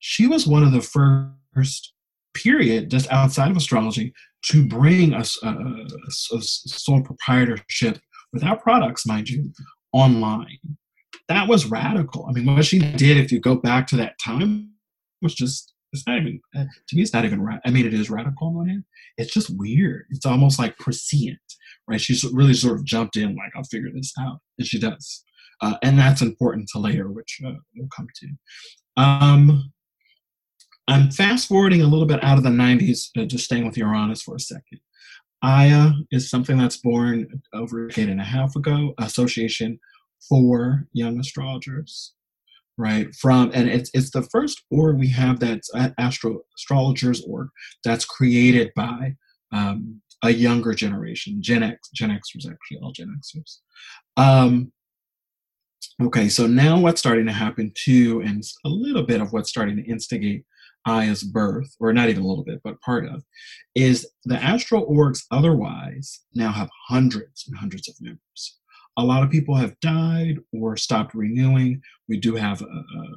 She 0.00 0.26
was 0.26 0.46
one 0.46 0.62
of 0.62 0.72
the 0.72 0.82
first 0.82 1.92
period 2.34 2.90
just 2.90 3.10
outside 3.10 3.50
of 3.50 3.56
astrology 3.56 4.12
to 4.46 4.66
bring 4.66 5.12
a, 5.12 5.24
a, 5.42 5.48
a, 6.34 6.40
sole 6.40 7.02
proprietorship 7.02 7.98
without 8.32 8.62
products, 8.62 9.06
mind 9.06 9.28
you, 9.28 9.52
online. 9.92 10.58
That 11.28 11.48
was 11.48 11.66
radical. 11.66 12.26
I 12.28 12.32
mean, 12.32 12.46
what 12.46 12.64
she 12.64 12.78
did, 12.78 13.16
if 13.16 13.32
you 13.32 13.40
go 13.40 13.56
back 13.56 13.86
to 13.88 13.96
that 13.96 14.14
time, 14.24 14.70
was 15.20 15.34
just, 15.34 15.72
it's 15.92 16.06
not 16.06 16.18
even, 16.18 16.40
uh, 16.54 16.64
to 16.88 16.96
me, 16.96 17.02
it's 17.02 17.12
not 17.12 17.24
even, 17.24 17.42
ra- 17.42 17.58
I 17.64 17.70
mean, 17.70 17.86
it 17.86 17.94
is 17.94 18.10
radical 18.10 18.48
on 18.48 18.54
one. 18.54 18.84
It's 19.18 19.32
just 19.32 19.50
weird. 19.50 20.06
It's 20.10 20.26
almost 20.26 20.58
like 20.58 20.78
prescient, 20.78 21.38
right? 21.88 22.00
She's 22.00 22.24
really 22.32 22.54
sort 22.54 22.78
of 22.78 22.84
jumped 22.84 23.16
in, 23.16 23.34
like, 23.34 23.52
I'll 23.56 23.64
figure 23.64 23.90
this 23.92 24.12
out. 24.20 24.38
And 24.58 24.66
she 24.66 24.78
does. 24.78 25.24
Uh, 25.60 25.76
and 25.82 25.98
that's 25.98 26.22
important 26.22 26.68
to 26.68 26.78
later, 26.78 27.10
which 27.10 27.40
uh, 27.44 27.52
we'll 27.74 27.88
come 27.88 28.08
to. 28.16 29.02
Um, 29.02 29.72
I'm 30.88 31.10
fast 31.10 31.48
forwarding 31.48 31.82
a 31.82 31.86
little 31.86 32.06
bit 32.06 32.22
out 32.22 32.38
of 32.38 32.44
the 32.44 32.50
90s, 32.50 33.10
uh, 33.18 33.24
just 33.24 33.44
staying 33.44 33.66
with 33.66 33.76
Uranus 33.76 34.22
for 34.22 34.36
a 34.36 34.40
second. 34.40 34.80
Aya 35.42 35.90
is 36.10 36.30
something 36.30 36.56
that's 36.56 36.78
born 36.78 37.42
over 37.52 37.86
a 37.86 37.88
decade 37.88 38.08
and 38.08 38.20
a 38.20 38.24
half 38.24 38.56
ago, 38.56 38.94
Association 38.98 39.78
for 40.28 40.86
Young 40.92 41.18
Astrologers, 41.18 42.14
right? 42.78 43.14
From 43.14 43.50
and 43.54 43.68
it's 43.68 43.90
it's 43.94 44.10
the 44.10 44.22
first 44.22 44.62
org 44.70 44.98
we 44.98 45.08
have 45.08 45.38
that's 45.38 45.70
astro 45.98 46.40
astrologers 46.56 47.22
org 47.26 47.48
that's 47.84 48.04
created 48.04 48.72
by 48.74 49.14
um, 49.52 50.00
a 50.22 50.30
younger 50.30 50.72
generation, 50.72 51.42
Gen 51.42 51.62
X. 51.62 51.90
Gen 51.94 52.10
Xers 52.10 52.50
actually, 52.50 52.78
all 52.82 52.92
Gen 52.92 53.20
Xers. 53.20 53.58
Um, 54.16 54.72
okay, 56.02 56.28
so 56.28 56.46
now 56.46 56.78
what's 56.78 57.00
starting 57.00 57.26
to 57.26 57.32
happen 57.32 57.72
too, 57.74 58.22
and 58.22 58.42
a 58.64 58.68
little 58.68 59.02
bit 59.02 59.20
of 59.20 59.32
what's 59.32 59.50
starting 59.50 59.76
to 59.76 59.84
instigate 59.84 60.44
Aya's 60.86 61.24
birth, 61.24 61.74
or 61.80 61.92
not 61.92 62.08
even 62.08 62.22
a 62.22 62.26
little 62.26 62.44
bit, 62.44 62.60
but 62.62 62.80
part 62.80 63.06
of, 63.06 63.24
is 63.74 64.08
the 64.24 64.42
astral 64.42 64.86
orgs 64.86 65.24
otherwise 65.30 66.20
now 66.34 66.52
have 66.52 66.70
hundreds 66.88 67.44
and 67.46 67.56
hundreds 67.56 67.88
of 67.88 67.96
members. 68.00 68.58
A 68.96 69.04
lot 69.04 69.22
of 69.22 69.30
people 69.30 69.54
have 69.56 69.78
died 69.80 70.38
or 70.52 70.76
stopped 70.76 71.14
renewing. 71.14 71.82
We 72.08 72.18
do 72.18 72.34
have 72.36 72.62
an 72.62 73.14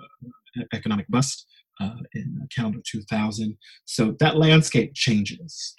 economic 0.74 1.08
bust 1.08 1.46
uh, 1.80 1.96
in 2.14 2.48
calendar 2.54 2.80
2000. 2.86 3.58
So 3.86 4.16
that 4.20 4.38
landscape 4.38 4.94
changes. 4.94 5.76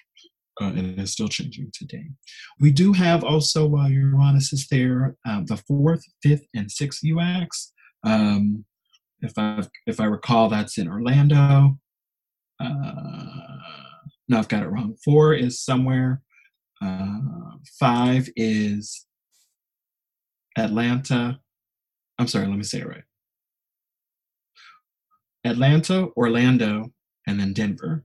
Uh, 0.60 0.66
and 0.76 1.00
is 1.00 1.12
still 1.12 1.28
changing 1.28 1.70
today. 1.72 2.04
We 2.58 2.70
do 2.70 2.92
have 2.92 3.24
also, 3.24 3.66
while 3.66 3.88
Uranus 3.88 4.52
is 4.52 4.66
there, 4.70 5.16
um, 5.26 5.46
the 5.46 5.56
fourth, 5.56 6.04
fifth, 6.22 6.44
and 6.54 6.70
sixth 6.70 7.00
UACs. 7.02 7.70
Um, 8.04 8.66
if 9.22 9.32
I 9.36 9.62
if 9.86 10.00
I 10.00 10.04
recall, 10.04 10.48
that's 10.48 10.78
in 10.78 10.88
Orlando. 10.88 11.78
Uh, 12.58 13.58
no, 14.28 14.38
I've 14.38 14.48
got 14.48 14.62
it 14.62 14.68
wrong. 14.68 14.96
Four 15.04 15.34
is 15.34 15.60
somewhere. 15.60 16.22
Uh, 16.82 17.56
five 17.78 18.28
is 18.36 19.06
Atlanta. 20.56 21.40
I'm 22.18 22.28
sorry, 22.28 22.46
let 22.46 22.56
me 22.56 22.62
say 22.62 22.80
it 22.80 22.88
right. 22.88 23.04
Atlanta, 25.44 26.08
Orlando, 26.16 26.92
and 27.26 27.40
then 27.40 27.52
Denver. 27.52 28.04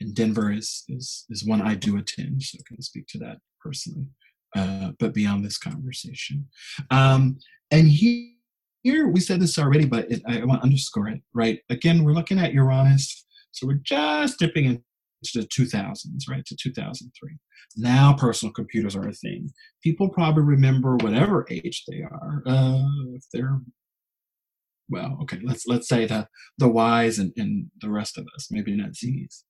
And 0.00 0.14
Denver 0.14 0.50
is 0.50 0.84
is 0.88 1.26
is 1.28 1.44
one 1.44 1.60
I 1.60 1.74
do 1.74 1.98
attend, 1.98 2.42
so 2.42 2.58
I 2.58 2.62
can 2.66 2.82
speak 2.82 3.06
to 3.08 3.18
that 3.18 3.38
personally. 3.60 4.06
Uh, 4.56 4.92
but 4.98 5.14
beyond 5.14 5.44
this 5.44 5.58
conversation, 5.58 6.48
um, 6.90 7.38
and 7.70 7.86
he 7.86 8.39
here 8.82 9.08
we 9.08 9.20
said 9.20 9.40
this 9.40 9.58
already, 9.58 9.84
but 9.84 10.10
it, 10.10 10.22
I 10.26 10.44
want 10.44 10.60
to 10.60 10.66
underscore 10.66 11.08
it, 11.08 11.20
right? 11.34 11.60
Again, 11.68 12.04
we're 12.04 12.12
looking 12.12 12.38
at 12.38 12.52
Uranus, 12.52 13.24
so 13.52 13.66
we're 13.66 13.80
just 13.82 14.38
dipping 14.38 14.64
into 14.64 14.82
the 15.34 15.46
2000s, 15.46 16.28
right, 16.28 16.44
to 16.46 16.56
2003. 16.56 17.36
Now 17.76 18.14
personal 18.14 18.52
computers 18.52 18.96
are 18.96 19.08
a 19.08 19.12
thing. 19.12 19.50
People 19.82 20.08
probably 20.08 20.42
remember 20.42 20.96
whatever 20.96 21.46
age 21.50 21.84
they 21.88 22.02
are. 22.02 22.42
Uh, 22.46 22.84
if 23.14 23.24
they're 23.32 23.60
well, 24.88 25.18
okay, 25.22 25.38
let's 25.44 25.66
let's 25.66 25.88
say 25.88 26.04
the 26.04 26.26
the 26.58 26.68
Y's 26.68 27.20
and, 27.20 27.32
and 27.36 27.70
the 27.80 27.90
rest 27.90 28.18
of 28.18 28.26
us, 28.34 28.48
maybe 28.50 28.74
not 28.74 28.96
Z's. 28.96 29.44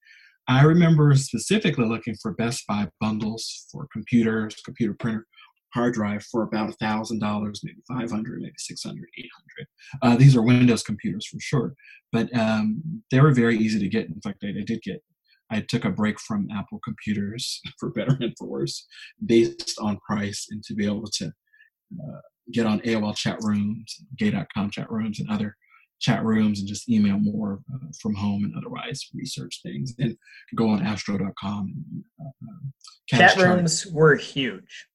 I 0.48 0.64
remember 0.64 1.14
specifically 1.14 1.86
looking 1.86 2.16
for 2.20 2.34
Best 2.34 2.66
Buy 2.66 2.88
bundles 3.00 3.66
for 3.70 3.86
computers, 3.92 4.56
computer 4.64 4.94
printer, 4.98 5.26
hard 5.74 5.94
drive 5.94 6.22
for 6.24 6.42
about 6.42 6.70
a 6.70 6.74
thousand 6.74 7.20
dollars, 7.20 7.60
maybe 7.62 7.80
five 7.88 8.10
hundred, 8.10 8.40
maybe 8.40 8.54
six 8.58 8.82
hundred, 8.82 9.08
eight 9.18 9.30
hundred. 9.34 9.68
Uh, 10.02 10.16
these 10.18 10.36
are 10.36 10.42
Windows 10.42 10.82
computers 10.82 11.26
for 11.26 11.38
sure, 11.40 11.74
but 12.12 12.34
um, 12.36 13.02
they 13.10 13.20
were 13.20 13.32
very 13.32 13.56
easy 13.56 13.78
to 13.78 13.88
get. 13.88 14.08
In 14.08 14.20
fact, 14.20 14.44
I, 14.44 14.48
I, 14.48 14.64
did 14.64 14.82
get. 14.82 15.02
I 15.50 15.60
took 15.60 15.84
a 15.84 15.90
break 15.90 16.20
from 16.20 16.48
Apple 16.52 16.80
computers 16.84 17.60
for 17.78 17.90
better 17.90 18.16
and 18.20 18.34
for 18.38 18.46
worse, 18.46 18.86
based 19.24 19.78
on 19.80 19.98
price, 19.98 20.46
and 20.50 20.62
to 20.64 20.74
be 20.74 20.86
able 20.86 21.08
to 21.14 21.26
uh, 21.26 22.20
get 22.52 22.66
on 22.66 22.80
AOL 22.80 23.16
chat 23.16 23.38
rooms, 23.42 24.04
Gay.com 24.18 24.70
chat 24.70 24.90
rooms, 24.90 25.20
and 25.20 25.30
other 25.30 25.56
chat 26.00 26.24
rooms 26.24 26.60
and 26.60 26.68
just 26.68 26.88
email 26.88 27.18
more 27.18 27.60
uh, 27.72 27.86
from 28.00 28.14
home 28.14 28.44
and 28.44 28.54
otherwise 28.56 29.06
research 29.14 29.60
things. 29.62 29.94
And 29.98 30.16
go 30.56 30.68
on 30.68 30.84
astro.com. 30.84 31.74
And, 32.18 32.26
uh, 32.26 32.66
chat 33.06 33.36
rooms 33.36 33.86
were 33.86 34.16
huge. 34.16 34.86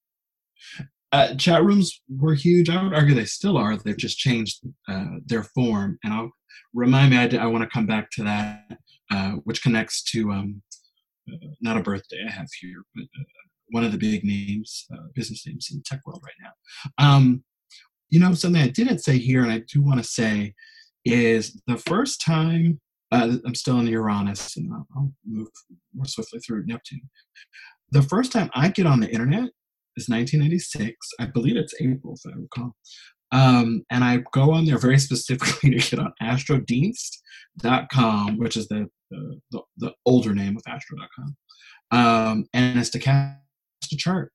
Uh, 1.12 1.34
chat 1.36 1.64
rooms 1.64 2.02
were 2.10 2.34
huge. 2.34 2.70
I 2.70 2.84
would 2.84 2.94
argue 2.94 3.16
they 3.16 3.26
still 3.26 3.58
are. 3.58 3.78
They've 3.78 3.96
just 3.96 4.18
changed 4.18 4.60
uh, 4.90 5.06
their 5.26 5.44
form. 5.44 5.98
And 6.04 6.14
I'll 6.14 6.32
remind 6.74 7.12
me, 7.12 7.18
I, 7.18 7.44
I 7.44 7.46
want 7.46 7.64
to 7.64 7.70
come 7.70 7.86
back 7.86 8.12
to 8.12 8.24
that, 8.24 8.80
uh, 9.12 9.32
which 9.46 9.64
connects 9.64 10.04
to 10.12 10.32
um, 10.32 10.62
uh, 11.32 11.48
not 11.62 11.78
a 11.78 11.82
birthday 11.82 12.18
I 12.28 12.32
have 12.32 12.48
here, 12.60 12.84
but 12.94 13.04
uh, 13.04 13.24
one 13.70 13.86
of 13.86 13.92
the 13.94 13.98
big 13.98 14.24
names, 14.24 14.86
uh, 14.94 15.08
business 15.14 15.46
names 15.48 15.70
in 15.72 15.82
tech 15.84 16.02
world 16.06 16.22
right 16.24 16.34
now. 16.42 17.06
Um, 17.06 17.44
you 18.10 18.20
know, 18.20 18.34
something 18.34 18.62
I 18.62 18.68
didn't 18.68 19.00
say 19.00 19.18
here, 19.18 19.42
and 19.42 19.52
I 19.52 19.64
do 19.72 19.82
want 19.82 20.00
to 20.00 20.04
say, 20.04 20.54
is 21.06 21.62
the 21.68 21.78
first 21.78 22.22
time 22.22 22.82
I'm 23.12 23.56
still 23.56 23.80
in 23.80 23.88
Uranus, 23.88 24.58
and 24.58 24.72
I'll 24.74 25.14
move 25.26 25.48
more 25.94 26.06
swiftly 26.06 26.40
through 26.40 26.66
Neptune. 26.66 27.10
The 27.92 28.02
first 28.02 28.32
time 28.32 28.50
I 28.54 28.70
get 28.70 28.86
on 28.86 29.00
the 29.00 29.10
internet 29.10 29.50
is 29.98 30.08
1996. 30.10 30.96
I 31.20 31.26
believe 31.26 31.58
it's 31.58 31.74
April, 31.80 32.16
if 32.16 32.22
I 32.32 32.36
recall. 32.38 32.76
Um, 33.32 33.84
and 33.92 34.04
I 34.04 34.24
go 34.34 34.52
on 34.52 34.66
there 34.66 34.78
very 34.78 35.00
specifically 35.08 35.72
to 35.72 35.90
get 35.90 36.00
on 36.00 36.14
astrodienst.com, 36.22 38.38
which 38.38 38.58
is 38.58 38.68
the, 38.68 38.90
the, 39.12 39.40
the, 39.52 39.62
the 39.78 39.94
older 40.06 40.34
name 40.34 40.58
of 40.58 40.64
astro.com. 40.68 41.36
Um, 41.92 42.48
and 42.54 42.80
it's 42.80 42.90
to 42.92 43.00
cast 43.00 43.38
a 43.92 43.98
chart. 43.98 44.32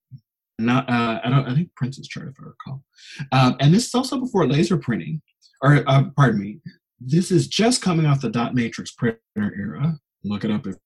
Not, 0.58 0.90
uh, 0.90 1.20
I 1.24 1.30
don't, 1.30 1.48
I 1.48 1.54
think 1.54 1.74
Prince's 1.74 2.06
chart, 2.06 2.28
if 2.28 2.34
I 2.38 2.42
recall. 2.44 2.84
Um, 3.32 3.56
and 3.61 3.72
this 3.72 3.86
is 3.86 3.94
also 3.94 4.20
before 4.20 4.46
laser 4.46 4.76
printing, 4.76 5.22
or 5.62 5.82
uh, 5.86 6.11
pardon 6.16 6.38
me, 6.40 6.61
this 7.00 7.30
is 7.30 7.48
just 7.48 7.80
coming 7.80 8.04
off 8.04 8.20
the 8.20 8.28
dot 8.28 8.54
matrix 8.54 8.92
printer 8.92 9.18
era. 9.36 9.98
Look 10.22 10.44
it 10.44 10.50
up 10.50 10.66
if, 10.66 10.76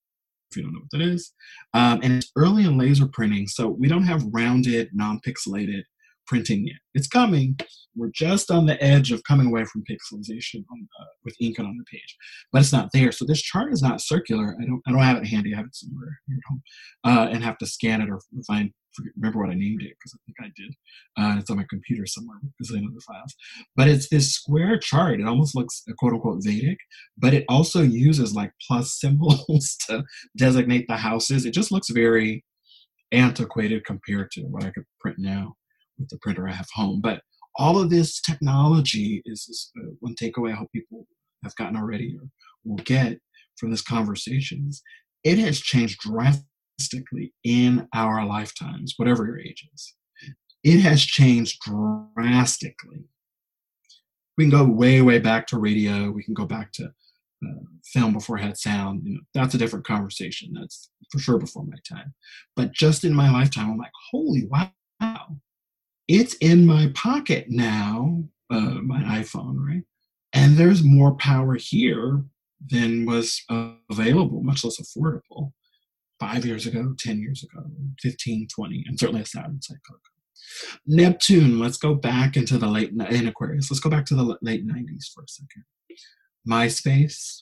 you 0.55 0.63
don't 0.63 0.73
know 0.73 0.79
what 0.79 0.91
that 0.91 1.01
is. 1.01 1.33
Um, 1.73 1.99
and 2.03 2.13
it's 2.13 2.31
early 2.35 2.65
in 2.65 2.77
laser 2.77 3.07
printing, 3.07 3.47
so 3.47 3.67
we 3.67 3.87
don't 3.87 4.03
have 4.03 4.25
rounded, 4.31 4.89
non-pixelated 4.93 5.83
printing 6.27 6.67
yet. 6.67 6.77
It's 6.93 7.07
coming. 7.07 7.57
We're 7.95 8.11
just 8.13 8.51
on 8.51 8.65
the 8.65 8.81
edge 8.83 9.11
of 9.11 9.23
coming 9.23 9.47
away 9.47 9.63
from 9.65 9.83
pixelization 9.89 10.63
on, 10.71 10.87
uh, 10.99 11.05
with 11.23 11.35
ink 11.39 11.59
on 11.59 11.77
the 11.77 11.83
page, 11.89 12.17
but 12.51 12.61
it's 12.61 12.73
not 12.73 12.89
there. 12.93 13.11
So 13.11 13.25
this 13.25 13.41
chart 13.41 13.71
is 13.71 13.81
not 13.81 14.01
circular. 14.01 14.55
I 14.59 14.65
don't. 14.65 14.81
I 14.87 14.91
don't 14.91 15.01
have 15.01 15.17
it 15.17 15.27
handy. 15.27 15.53
I 15.53 15.57
have 15.57 15.67
it 15.67 15.75
somewhere 15.75 16.19
here 16.27 16.37
at 16.37 16.49
home, 16.49 16.63
uh, 17.05 17.31
and 17.31 17.43
have 17.43 17.57
to 17.59 17.65
scan 17.65 18.01
it 18.01 18.09
or 18.09 18.19
find. 18.47 18.71
Remember 19.17 19.39
what 19.39 19.49
I 19.49 19.55
named 19.55 19.81
it 19.81 19.91
because 19.99 20.13
I 20.15 20.19
think 20.25 20.37
I 20.39 20.51
did. 20.55 20.73
Uh, 21.17 21.39
it's 21.39 21.49
on 21.49 21.57
my 21.57 21.65
computer 21.69 22.05
somewhere 22.05 22.37
because 22.57 22.73
I 22.73 22.79
know 22.79 22.91
the 22.93 23.01
files. 23.01 23.35
But 23.75 23.89
it's 23.89 24.07
this 24.07 24.31
square 24.31 24.79
chart. 24.79 25.19
It 25.19 25.27
almost 25.27 25.53
looks 25.53 25.83
quote 25.97 26.13
unquote 26.13 26.43
Vedic, 26.45 26.77
but 27.17 27.33
it 27.33 27.43
also 27.49 27.81
uses 27.81 28.33
like 28.33 28.53
plus 28.65 28.93
symbols 28.99 29.77
to 29.87 30.03
designate 30.37 30.85
the 30.87 30.95
houses. 30.95 31.45
It 31.45 31.51
just 31.51 31.73
looks 31.73 31.89
very 31.89 32.45
antiquated 33.11 33.85
compared 33.85 34.31
to 34.31 34.43
what 34.43 34.63
I 34.63 34.71
could 34.71 34.85
print 34.99 35.17
now 35.19 35.55
with 35.97 36.09
the 36.09 36.17
printer 36.21 36.47
I 36.47 36.53
have 36.53 36.67
home. 36.73 37.01
But 37.01 37.21
all 37.57 37.79
of 37.79 37.89
this 37.89 38.21
technology 38.21 39.21
is, 39.25 39.47
is 39.49 39.71
uh, 39.79 39.91
one 39.99 40.15
takeaway 40.15 40.51
I 40.51 40.55
hope 40.55 40.71
people 40.73 41.07
have 41.43 41.55
gotten 41.55 41.77
already 41.77 42.15
or 42.19 42.27
will 42.63 42.83
get 42.83 43.19
from 43.57 43.71
this 43.71 43.81
conversation 43.81 44.71
it 45.25 45.39
has 45.39 45.59
changed 45.59 45.99
drastically 46.01 47.33
in 47.43 47.87
our 47.93 48.23
lifetimes, 48.25 48.93
whatever 48.95 49.25
your 49.25 49.39
age 49.39 49.67
is. 49.73 49.95
It 50.63 50.79
has 50.81 51.03
changed 51.03 51.61
drastically. 51.61 53.05
We 54.37 54.45
can 54.45 54.51
go 54.51 54.65
way, 54.65 55.01
way 55.01 55.19
back 55.19 55.47
to 55.47 55.57
radio. 55.57 56.11
We 56.11 56.23
can 56.23 56.35
go 56.35 56.45
back 56.45 56.71
to 56.73 56.85
uh, 56.85 57.63
film 57.91 58.13
before 58.13 58.37
it 58.37 58.43
had 58.43 58.57
sound. 58.57 59.01
You 59.03 59.15
know, 59.15 59.21
that's 59.33 59.55
a 59.55 59.57
different 59.57 59.87
conversation. 59.87 60.53
That's 60.53 60.91
for 61.11 61.17
sure 61.17 61.39
before 61.39 61.65
my 61.65 61.77
time. 61.89 62.13
But 62.55 62.71
just 62.71 63.03
in 63.03 63.13
my 63.13 63.31
lifetime, 63.31 63.71
I'm 63.71 63.77
like, 63.77 63.91
holy 64.11 64.47
wow, 64.47 65.37
it's 66.07 66.35
in 66.35 66.65
my 66.65 66.91
pocket 66.93 67.47
now, 67.49 68.23
uh, 68.51 68.79
my 68.83 69.01
iPhone, 69.21 69.57
right? 69.57 69.83
And 70.33 70.57
there's 70.57 70.83
more 70.83 71.15
power 71.15 71.55
here 71.55 72.23
than 72.69 73.05
was 73.05 73.41
uh, 73.49 73.71
available, 73.89 74.43
much 74.43 74.63
less 74.63 74.79
affordable, 74.79 75.51
five 76.19 76.45
years 76.45 76.65
ago, 76.65 76.93
10 76.99 77.19
years 77.19 77.43
ago, 77.43 77.65
15, 78.01 78.47
20, 78.53 78.83
and 78.87 78.99
certainly 78.99 79.21
a 79.21 79.25
Saturn 79.25 79.61
cycle 79.61 79.97
Neptune, 80.85 81.59
let's 81.59 81.77
go 81.77 81.95
back 81.95 82.37
into 82.37 82.57
the 82.57 82.67
late, 82.67 82.91
in 82.91 83.27
Aquarius, 83.27 83.71
let's 83.71 83.79
go 83.79 83.89
back 83.89 84.05
to 84.05 84.15
the 84.15 84.37
late 84.41 84.67
90s 84.67 85.11
for 85.13 85.23
a 85.23 85.27
second. 85.27 85.63
MySpace, 86.47 87.41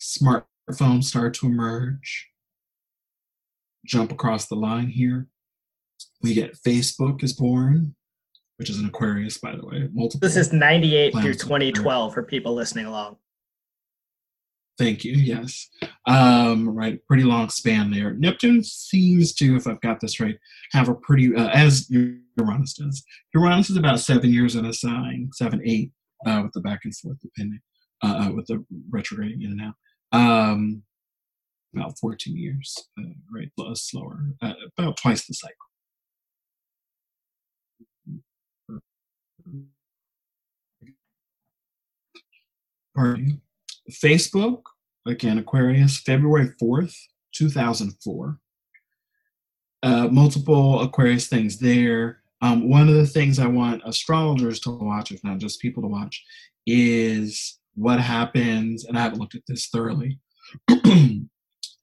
smartphones 0.00 1.04
start 1.04 1.34
to 1.34 1.46
emerge, 1.46 2.28
jump 3.86 4.12
across 4.12 4.46
the 4.46 4.54
line 4.54 4.88
here. 4.88 5.28
We 6.22 6.34
get 6.34 6.56
Facebook 6.56 7.22
is 7.22 7.32
born, 7.32 7.94
which 8.56 8.70
is 8.70 8.78
an 8.78 8.86
Aquarius, 8.86 9.38
by 9.38 9.54
the 9.56 9.64
way. 9.64 9.88
Multiple. 9.92 10.26
This 10.26 10.36
is 10.36 10.52
98 10.52 11.12
through 11.12 11.34
2012 11.34 12.14
for 12.14 12.22
people 12.22 12.54
listening 12.54 12.86
along. 12.86 13.16
Thank 14.78 15.04
you. 15.04 15.14
Yes. 15.14 15.68
Um, 16.06 16.68
right. 16.68 17.04
Pretty 17.08 17.24
long 17.24 17.48
span 17.48 17.90
there. 17.90 18.14
Neptune 18.14 18.62
seems 18.62 19.34
to, 19.34 19.56
if 19.56 19.66
I've 19.66 19.80
got 19.80 19.98
this 20.00 20.20
right, 20.20 20.38
have 20.72 20.88
a 20.88 20.94
pretty, 20.94 21.34
uh, 21.34 21.48
as 21.48 21.90
Uranus 21.90 22.74
does. 22.74 23.02
Uranus 23.34 23.70
is 23.70 23.76
about 23.76 23.98
seven 23.98 24.32
years 24.32 24.54
in 24.54 24.64
a 24.66 24.72
sign, 24.72 25.30
seven, 25.32 25.60
eight, 25.64 25.90
uh, 26.26 26.42
with 26.44 26.52
the 26.52 26.60
back 26.60 26.80
and 26.84 26.96
forth 26.96 27.18
depending, 27.20 27.60
uh, 28.04 28.28
uh 28.28 28.32
with 28.32 28.46
the 28.46 28.64
retrograding 28.90 29.42
in 29.42 29.52
and 29.52 29.60
out. 29.62 29.74
Um, 30.12 30.82
about 31.74 31.98
14 31.98 32.36
years, 32.36 32.76
uh, 32.98 33.02
right? 33.34 33.50
Slower, 33.74 34.20
uh, 34.40 34.54
about 34.78 34.96
twice 34.96 35.26
the 35.26 35.34
cycle. 35.34 35.56
Pardon 42.94 43.40
Facebook, 43.90 44.62
again, 45.06 45.38
Aquarius, 45.38 45.98
February 45.98 46.52
4th, 46.60 46.94
2004. 47.32 48.38
Uh, 49.82 50.08
multiple 50.08 50.82
Aquarius 50.82 51.28
things 51.28 51.58
there. 51.58 52.20
Um, 52.42 52.68
one 52.68 52.88
of 52.88 52.94
the 52.94 53.06
things 53.06 53.38
I 53.38 53.46
want 53.46 53.82
astrologers 53.84 54.60
to 54.60 54.70
watch, 54.70 55.10
if 55.10 55.22
not 55.24 55.38
just 55.38 55.60
people 55.60 55.82
to 55.82 55.88
watch, 55.88 56.24
is 56.66 57.58
what 57.74 58.00
happens, 58.00 58.84
and 58.84 58.98
I 58.98 59.02
haven't 59.02 59.20
looked 59.20 59.34
at 59.34 59.46
this 59.46 59.68
thoroughly, 59.68 60.18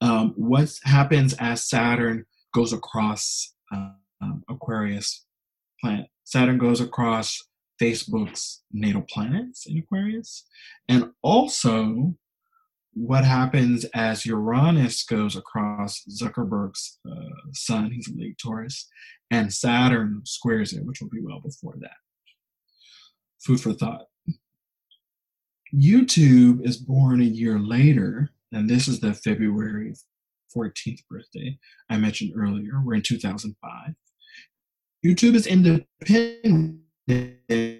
um, 0.01 0.33
what 0.35 0.71
happens 0.83 1.33
as 1.39 1.65
Saturn 1.65 2.25
goes 2.53 2.73
across 2.73 3.53
um, 3.71 4.43
Aquarius 4.49 5.25
planet. 5.81 6.07
Saturn 6.23 6.57
goes 6.57 6.81
across 6.81 7.43
Facebook's 7.81 8.63
natal 8.71 9.05
planets 9.09 9.65
in 9.65 9.77
Aquarius, 9.77 10.45
and 10.87 11.11
also 11.21 12.15
what 12.95 13.25
happens 13.25 13.85
as 13.93 14.25
Uranus 14.25 15.03
goes 15.03 15.35
across 15.35 16.01
Zuckerberg's 16.09 16.99
uh, 17.09 17.51
sun, 17.51 17.91
he's 17.91 18.07
a 18.07 18.17
late 18.17 18.37
Taurus, 18.41 18.87
and 19.29 19.53
Saturn 19.53 20.21
squares 20.23 20.71
it, 20.71 20.85
which 20.85 21.01
will 21.01 21.09
be 21.09 21.21
well 21.21 21.41
before 21.41 21.75
that. 21.81 21.97
Food 23.43 23.59
for 23.59 23.73
thought. 23.73 24.05
YouTube 25.73 26.65
is 26.65 26.77
born 26.77 27.19
a 27.19 27.25
year 27.25 27.59
later, 27.59 28.29
and 28.53 28.69
this 28.69 28.87
is 28.87 29.01
the 29.01 29.13
February 29.13 29.93
14th 30.55 31.05
birthday 31.09 31.57
I 31.89 31.97
mentioned 31.97 32.31
earlier. 32.35 32.81
We're 32.81 32.95
in 32.95 33.01
2005. 33.01 33.93
YouTube 35.05 35.35
is 35.35 35.47
independent 35.47 36.79
right 37.07 37.73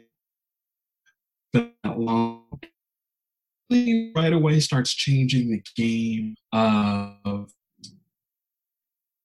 away 4.34 4.60
starts 4.60 4.94
changing 4.94 5.50
the 5.50 5.64
game 5.76 6.36
of 6.54 7.52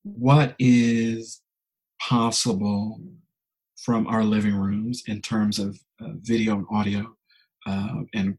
what 0.03 0.55
is 0.59 1.43
possible 2.01 3.01
from 3.77 4.07
our 4.07 4.25
living 4.25 4.55
rooms 4.55 5.03
in 5.07 5.21
terms 5.21 5.59
of 5.59 5.79
uh, 6.03 6.13
video 6.23 6.55
and 6.57 6.67
audio 6.71 7.15
uh, 7.67 8.03
and 8.15 8.39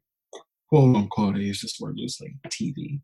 quote 0.71 0.95
unquote, 0.95 1.35
I 1.35 1.39
use 1.39 1.61
this 1.61 1.79
word 1.79 1.95
loosely, 1.97 2.35
TV. 2.47 2.99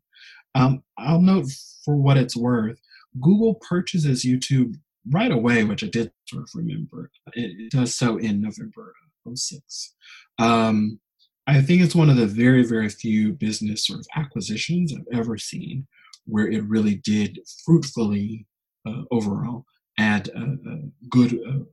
Um, 0.54 0.82
I'll 0.98 1.20
note 1.20 1.46
for 1.84 1.96
what 1.96 2.16
it's 2.16 2.36
worth, 2.36 2.80
Google 3.20 3.54
purchases 3.68 4.24
YouTube 4.24 4.74
right 5.10 5.32
away, 5.32 5.64
which 5.64 5.84
I 5.84 5.88
did 5.88 6.12
sort 6.26 6.42
of 6.42 6.48
remember. 6.54 7.10
It, 7.34 7.52
it 7.58 7.70
does 7.70 7.96
so 7.96 8.16
in 8.16 8.40
November 8.40 8.94
of 9.26 9.38
06. 9.38 9.94
Um, 10.38 11.00
I 11.46 11.62
think 11.62 11.80
it's 11.82 11.94
one 11.94 12.10
of 12.10 12.16
the 12.16 12.26
very, 12.26 12.64
very 12.64 12.88
few 12.88 13.32
business 13.32 13.86
sort 13.86 14.00
of 14.00 14.06
acquisitions 14.16 14.92
I've 14.92 15.18
ever 15.18 15.38
seen 15.38 15.86
where 16.26 16.46
it 16.46 16.62
really 16.64 16.96
did 16.96 17.38
fruitfully 17.64 18.46
uh, 18.86 19.02
overall 19.10 19.64
add 19.98 20.28
a, 20.28 20.42
a 20.42 20.78
good 21.08 21.34
uh, 21.34 21.64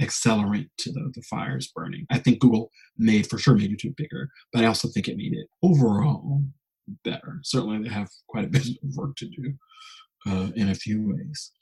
accelerant 0.00 0.68
to 0.78 0.92
the, 0.92 1.10
the 1.14 1.22
fires 1.22 1.72
burning. 1.74 2.06
I 2.10 2.18
think 2.18 2.40
Google 2.40 2.70
made 2.96 3.28
for 3.28 3.38
sure 3.38 3.54
made 3.54 3.70
YouTube 3.70 3.96
bigger, 3.96 4.28
but 4.52 4.62
I 4.62 4.66
also 4.66 4.88
think 4.88 5.08
it 5.08 5.16
made 5.16 5.32
it 5.32 5.48
overall 5.62 6.42
better. 7.04 7.40
Certainly, 7.42 7.82
they 7.82 7.94
have 7.94 8.08
quite 8.28 8.44
a 8.44 8.48
bit 8.48 8.66
of 8.66 8.96
work 8.96 9.16
to 9.16 9.26
do 9.26 9.54
uh, 10.26 10.48
in 10.56 10.70
a 10.70 10.74
few 10.74 11.08
ways. 11.08 11.52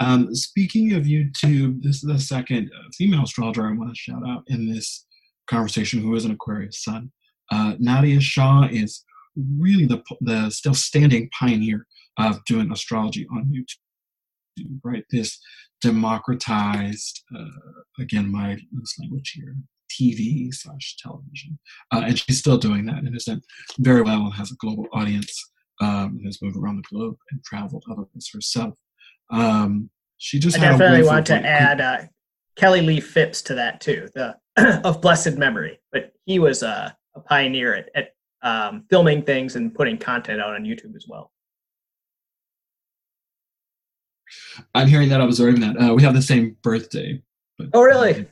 Um, 0.00 0.34
speaking 0.34 0.94
of 0.94 1.04
YouTube, 1.04 1.82
this 1.82 1.96
is 1.96 2.02
the 2.02 2.18
second 2.18 2.70
uh, 2.74 2.88
female 2.96 3.24
astrologer 3.24 3.66
I 3.66 3.72
want 3.72 3.90
to 3.90 3.96
shout 3.96 4.22
out 4.26 4.44
in 4.46 4.70
this 4.72 5.06
conversation 5.48 6.00
who 6.00 6.14
is 6.14 6.24
an 6.24 6.32
Aquarius 6.32 6.82
sun. 6.82 7.10
Uh, 7.50 7.74
Nadiya 7.74 8.20
Shah 8.20 8.68
is 8.70 9.04
really 9.36 9.86
the, 9.86 10.02
the 10.20 10.50
still 10.50 10.74
standing 10.74 11.28
pioneer 11.38 11.86
of 12.18 12.44
doing 12.44 12.70
astrology 12.72 13.26
on 13.32 13.52
YouTube, 13.52 14.78
right? 14.82 15.04
This 15.10 15.38
democratized, 15.80 17.22
uh, 17.36 17.44
again, 18.00 18.30
my 18.30 18.58
loose 18.72 18.98
language 18.98 19.32
here, 19.36 19.54
TV 19.90 20.52
slash 20.52 20.96
television. 21.02 21.58
Uh, 21.92 22.02
and 22.06 22.18
she's 22.18 22.38
still 22.38 22.58
doing 22.58 22.84
that 22.86 22.98
and 22.98 23.14
has 23.14 23.24
done 23.24 23.42
very 23.78 24.02
well 24.02 24.22
and 24.22 24.34
has 24.34 24.50
a 24.50 24.56
global 24.56 24.86
audience 24.92 25.50
um, 25.80 26.20
has 26.24 26.40
moved 26.42 26.56
around 26.56 26.76
the 26.76 26.96
globe 26.96 27.16
and 27.30 27.42
traveled 27.44 27.84
other 27.90 28.04
places 28.04 28.30
herself. 28.32 28.74
Um, 29.30 29.90
she 30.18 30.38
just 30.38 30.58
I 30.58 30.62
definitely 30.62 31.04
want 31.04 31.26
to 31.26 31.34
add 31.34 31.80
uh, 31.80 31.98
Kelly 32.56 32.82
Lee 32.82 33.00
Phipps 33.00 33.42
to 33.42 33.54
that 33.54 33.80
too, 33.80 34.08
the 34.14 34.36
of 34.84 35.00
blessed 35.00 35.36
memory. 35.36 35.80
But 35.92 36.12
he 36.24 36.38
was 36.38 36.62
uh, 36.62 36.90
a 37.14 37.20
pioneer 37.20 37.74
at, 37.74 37.90
at 37.94 38.08
um, 38.42 38.84
filming 38.90 39.22
things 39.22 39.56
and 39.56 39.74
putting 39.74 39.98
content 39.98 40.40
out 40.40 40.54
on 40.54 40.64
YouTube 40.64 40.96
as 40.96 41.06
well. 41.08 41.32
I'm 44.74 44.88
hearing 44.88 45.08
that, 45.10 45.20
observing 45.20 45.60
that. 45.60 45.80
Uh, 45.80 45.94
we 45.94 46.02
have 46.02 46.14
the 46.14 46.22
same 46.22 46.56
birthday. 46.62 47.22
But, 47.56 47.68
oh, 47.72 47.82
really? 47.82 48.26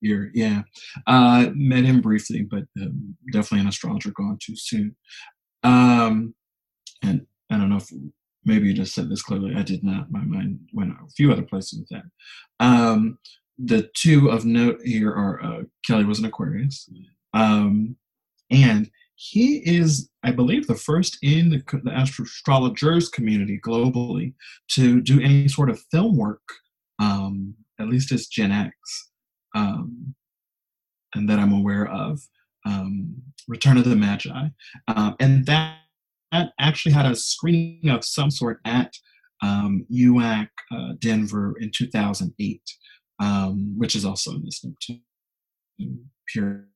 year, 0.00 0.30
yeah. 0.34 0.62
Uh, 1.06 1.48
met 1.54 1.84
him 1.84 2.00
briefly, 2.00 2.42
but 2.42 2.64
um, 2.80 3.16
definitely 3.32 3.60
an 3.60 3.68
astrologer 3.68 4.10
gone 4.10 4.38
too 4.40 4.56
soon. 4.56 4.96
Um, 5.62 6.34
and 7.02 7.26
I 7.50 7.56
don't 7.56 7.70
know 7.70 7.76
if 7.76 7.90
maybe 8.44 8.68
you 8.68 8.74
just 8.74 8.94
said 8.94 9.08
this 9.08 9.22
clearly. 9.22 9.54
I 9.56 9.62
did 9.62 9.84
not. 9.84 10.10
My 10.10 10.20
mind 10.20 10.60
went 10.72 10.92
a 10.92 11.10
few 11.16 11.32
other 11.32 11.42
places 11.42 11.80
with 11.80 11.88
that. 11.90 12.64
Um, 12.64 13.18
the 13.58 13.90
two 13.94 14.30
of 14.30 14.44
note 14.44 14.80
here 14.84 15.10
are 15.10 15.42
uh, 15.42 15.62
Kelly 15.86 16.04
was 16.04 16.18
an 16.18 16.24
Aquarius, 16.24 16.88
um, 17.34 17.96
and 18.50 18.90
he 19.16 19.58
is, 19.58 20.08
I 20.22 20.30
believe, 20.30 20.66
the 20.66 20.74
first 20.74 21.18
in 21.22 21.50
the, 21.50 21.62
the 21.84 21.94
astrologers 21.94 23.10
community 23.10 23.60
globally 23.62 24.32
to 24.72 25.02
do 25.02 25.20
any 25.20 25.46
sort 25.46 25.68
of 25.68 25.78
film 25.92 26.16
work, 26.16 26.40
um, 26.98 27.54
at 27.78 27.88
least 27.88 28.12
as 28.12 28.28
Gen 28.28 28.50
X, 28.50 28.74
um, 29.54 30.14
and 31.14 31.28
that 31.28 31.38
I'm 31.38 31.52
aware 31.52 31.86
of. 31.86 32.20
Um, 32.64 33.22
Return 33.48 33.78
of 33.78 33.84
the 33.84 33.96
Magi, 33.96 34.48
uh, 34.86 35.12
and 35.18 35.44
that 35.46 35.78
that 35.78 35.79
actually 36.32 36.92
had 36.92 37.06
a 37.06 37.16
screening 37.16 37.90
of 37.90 38.04
some 38.04 38.30
sort 38.30 38.60
at 38.64 38.92
um, 39.42 39.86
UAC 39.92 40.48
uh, 40.72 40.92
Denver 40.98 41.54
in 41.60 41.70
2008, 41.74 42.62
um, 43.20 43.74
which 43.76 43.94
is 43.94 44.04
also 44.04 44.32
in 44.32 44.44
this 44.44 44.64
period. 46.32 46.66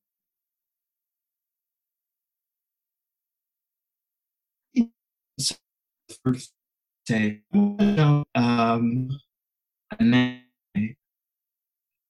Um, 8.35 9.11
and 10.01 10.41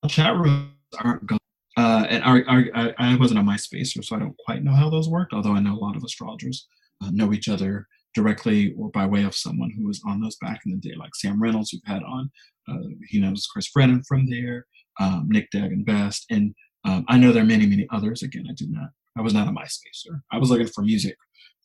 chat 0.08 0.36
rooms 0.36 0.70
aren't 1.02 1.26
going. 1.26 1.40
Uh, 1.76 2.06
and 2.08 2.22
our, 2.22 2.44
our, 2.48 2.64
I, 2.74 2.94
I 2.98 3.16
wasn't 3.16 3.40
on 3.40 3.46
MySpace, 3.46 4.02
so 4.04 4.14
I 4.14 4.20
don't 4.20 4.36
quite 4.44 4.62
know 4.62 4.72
how 4.72 4.88
those 4.88 5.08
worked. 5.08 5.32
Although 5.32 5.54
I 5.54 5.60
know 5.60 5.74
a 5.74 5.80
lot 5.80 5.96
of 5.96 6.04
astrologers 6.04 6.68
uh, 7.02 7.10
know 7.12 7.32
each 7.32 7.48
other 7.48 7.86
directly 8.14 8.74
or 8.78 8.90
by 8.90 9.06
way 9.06 9.24
of 9.24 9.34
someone 9.34 9.70
who 9.76 9.86
was 9.86 10.00
on 10.06 10.20
those 10.20 10.36
back 10.36 10.60
in 10.64 10.72
the 10.72 10.88
day, 10.88 10.94
like 10.96 11.14
Sam 11.14 11.42
Reynolds, 11.42 11.70
who've 11.70 11.80
had 11.84 12.02
on. 12.02 12.30
Uh, 12.68 12.88
he 13.08 13.20
knows 13.20 13.46
Chris 13.46 13.70
Brennan 13.70 14.02
from 14.08 14.28
there, 14.30 14.66
um, 15.00 15.26
Nick 15.28 15.48
Dagan 15.52 15.84
Best, 15.84 16.24
and 16.30 16.54
um, 16.84 17.04
I 17.08 17.18
know 17.18 17.32
there 17.32 17.42
are 17.42 17.46
many, 17.46 17.66
many 17.66 17.86
others. 17.90 18.22
Again, 18.22 18.46
I 18.48 18.54
did 18.54 18.70
not. 18.70 18.90
I 19.16 19.22
was 19.22 19.34
not 19.34 19.48
a 19.48 19.50
MySpacer. 19.50 20.20
I 20.32 20.38
was 20.38 20.50
looking 20.50 20.66
for 20.66 20.82
music, 20.82 21.16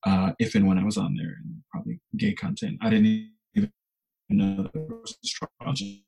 uh, 0.06 0.32
if 0.40 0.56
and 0.56 0.68
when 0.68 0.78
I 0.78 0.84
was 0.84 0.98
on 0.98 1.16
there, 1.16 1.36
and 1.44 1.62
probably 1.72 2.00
gay 2.18 2.34
content. 2.34 2.78
I 2.82 2.90
didn't 2.90 3.32
even 3.56 3.72
know 4.30 4.70
there 4.74 4.84
was 4.84 5.18
astrology. 5.24 6.06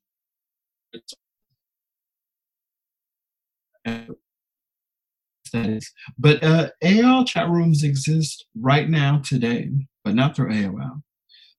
But 6.17 6.43
uh, 6.43 6.69
AOL 6.83 7.27
chat 7.27 7.49
rooms 7.49 7.83
exist 7.83 8.45
right 8.59 8.89
now 8.89 9.21
today, 9.23 9.69
but 10.03 10.15
not 10.15 10.35
through 10.35 10.53
AOL. 10.53 11.01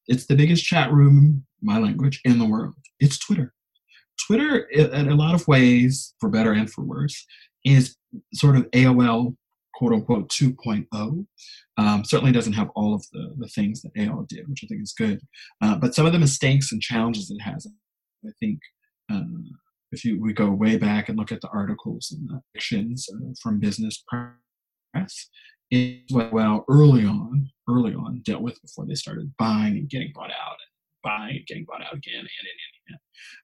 It's 0.06 0.26
the 0.26 0.36
biggest 0.36 0.64
chat 0.64 0.92
room, 0.92 1.44
my 1.62 1.78
language, 1.78 2.20
in 2.24 2.38
the 2.38 2.46
world. 2.46 2.74
It's 3.00 3.18
Twitter. 3.18 3.52
Twitter, 4.26 4.58
in 4.58 5.08
a 5.08 5.14
lot 5.14 5.34
of 5.34 5.46
ways, 5.48 6.14
for 6.20 6.28
better 6.28 6.52
and 6.52 6.70
for 6.70 6.82
worse, 6.82 7.26
is 7.64 7.96
sort 8.34 8.56
of 8.56 8.70
AOL 8.72 9.36
quote 9.74 9.92
unquote 9.92 10.28
2.0. 10.28 11.26
Um, 11.78 12.04
certainly 12.04 12.32
doesn't 12.32 12.52
have 12.52 12.70
all 12.74 12.94
of 12.94 13.04
the, 13.12 13.34
the 13.38 13.48
things 13.48 13.82
that 13.82 13.94
AOL 13.94 14.28
did, 14.28 14.48
which 14.48 14.62
I 14.64 14.66
think 14.66 14.82
is 14.82 14.92
good. 14.92 15.20
Uh, 15.60 15.76
but 15.76 15.94
some 15.94 16.06
of 16.06 16.12
the 16.12 16.18
mistakes 16.18 16.72
and 16.72 16.80
challenges 16.80 17.30
it 17.30 17.40
has, 17.40 17.66
I 18.24 18.30
think, 18.38 18.60
uh, 19.12 19.22
if 19.92 20.04
you 20.04 20.20
we 20.20 20.32
go 20.32 20.50
way 20.50 20.76
back 20.76 21.08
and 21.08 21.18
look 21.18 21.32
at 21.32 21.40
the 21.40 21.48
articles 21.48 22.10
and 22.16 22.28
the 22.28 22.40
fictions 22.54 23.08
uh, 23.14 23.32
from 23.40 23.60
business 23.60 24.02
press, 24.08 25.28
it 25.70 26.02
well 26.10 26.64
early 26.68 27.04
on, 27.04 27.50
early 27.68 27.94
on 27.94 28.20
dealt 28.24 28.42
with 28.42 28.60
before 28.62 28.86
they 28.86 28.94
started 28.94 29.32
buying 29.38 29.74
and 29.76 29.88
getting 29.88 30.12
bought 30.14 30.30
out 30.30 30.56
and 30.56 31.02
buying 31.02 31.36
and 31.36 31.46
getting 31.46 31.64
bought 31.64 31.82
out 31.82 31.94
again 31.94 32.20
and 32.20 32.28
and 32.28 32.98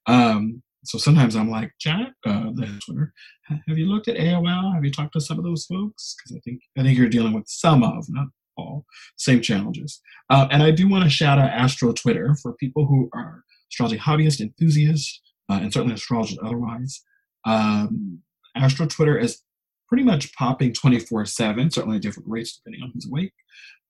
and. 0.07 0.15
Um, 0.15 0.63
so 0.85 0.97
sometimes 0.97 1.37
I'm 1.37 1.51
like, 1.51 1.73
Jack, 1.79 2.13
uh, 2.25 2.51
the 2.55 2.81
Twitter, 2.85 3.13
have 3.49 3.79
you 3.79 3.87
looked 3.87 4.09
at 4.09 4.17
AOL? 4.17 4.75
Have 4.75 4.85
you 4.85 4.91
talked 4.91 5.13
to 5.15 5.21
some 5.21 5.39
of 5.39 5.45
those 5.45 5.67
folks? 5.67 6.17
Because 6.17 6.37
I 6.37 6.41
think 6.45 6.63
I 6.79 6.83
think 6.83 6.97
you're 6.97 7.09
dealing 7.09 7.33
with 7.33 7.49
some 7.49 7.83
of, 7.83 8.07
not 8.09 8.29
all, 8.57 8.87
same 9.17 9.41
challenges. 9.41 10.01
Uh, 10.31 10.49
and 10.51 10.63
I 10.63 10.71
do 10.71 10.89
want 10.89 11.05
to 11.05 11.11
shout 11.11 11.39
out 11.39 11.51
Astro 11.51 11.93
Twitter 11.93 12.37
for 12.43 12.55
people 12.55 12.87
who 12.87 13.09
are 13.13 13.45
astrology 13.71 13.99
hobbyists, 13.99 14.41
enthusiasts, 14.41 15.21
uh, 15.49 15.59
and 15.61 15.73
certainly 15.73 15.95
astrology 15.95 16.39
otherwise. 16.43 17.03
Um, 17.45 18.21
Astro 18.55 18.87
Twitter 18.87 19.19
is 19.19 19.43
pretty 19.89 20.05
much 20.05 20.35
popping 20.35 20.73
24 20.73 21.25
7, 21.27 21.71
certainly 21.71 21.99
different 21.99 22.29
rates 22.29 22.57
depending 22.57 22.83
on 22.83 22.91
who's 22.93 23.07
awake, 23.07 23.33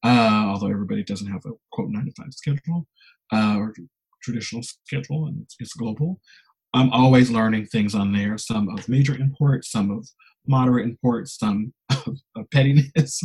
uh, 0.04 0.44
although 0.46 0.70
everybody 0.70 1.02
doesn't 1.02 1.30
have 1.30 1.44
a 1.46 1.50
quote 1.72 1.90
9 1.90 2.04
to 2.04 2.12
5 2.12 2.26
schedule 2.32 2.86
uh, 3.32 3.56
or 3.58 3.74
traditional 4.22 4.62
schedule, 4.62 5.26
and 5.26 5.42
it's, 5.42 5.56
it's 5.58 5.74
global. 5.74 6.20
I'm 6.74 6.90
always 6.90 7.30
learning 7.30 7.66
things 7.66 7.94
on 7.94 8.12
there, 8.12 8.36
some 8.36 8.68
of 8.68 8.88
major 8.88 9.14
import, 9.14 9.64
some 9.64 9.90
of 9.90 10.06
moderate 10.46 10.86
import, 10.86 11.28
some 11.28 11.72
of, 11.90 12.18
of 12.36 12.50
pettiness, 12.50 13.22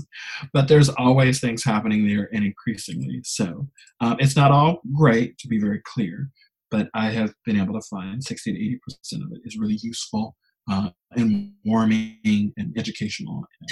but 0.53 0.67
there's 0.67 0.89
always 0.89 1.39
things 1.39 1.63
happening 1.63 2.07
there 2.07 2.29
and 2.33 2.45
increasingly 2.45 3.21
so. 3.23 3.67
Um, 4.01 4.17
it's 4.19 4.35
not 4.35 4.51
all 4.51 4.81
great, 4.93 5.37
to 5.39 5.47
be 5.47 5.59
very 5.59 5.81
clear, 5.83 6.29
but 6.73 6.89
I 6.95 7.11
have 7.11 7.35
been 7.45 7.61
able 7.61 7.79
to 7.79 7.87
find 7.87 8.21
60 8.23 8.51
to 8.51 8.57
80 8.59 8.79
percent 8.79 9.23
of 9.23 9.31
it 9.31 9.41
is 9.45 9.59
really 9.59 9.77
useful 9.83 10.35
uh, 10.71 10.89
and 11.11 11.51
warming 11.63 12.51
and 12.57 12.73
educational 12.75 13.45
and 13.61 13.69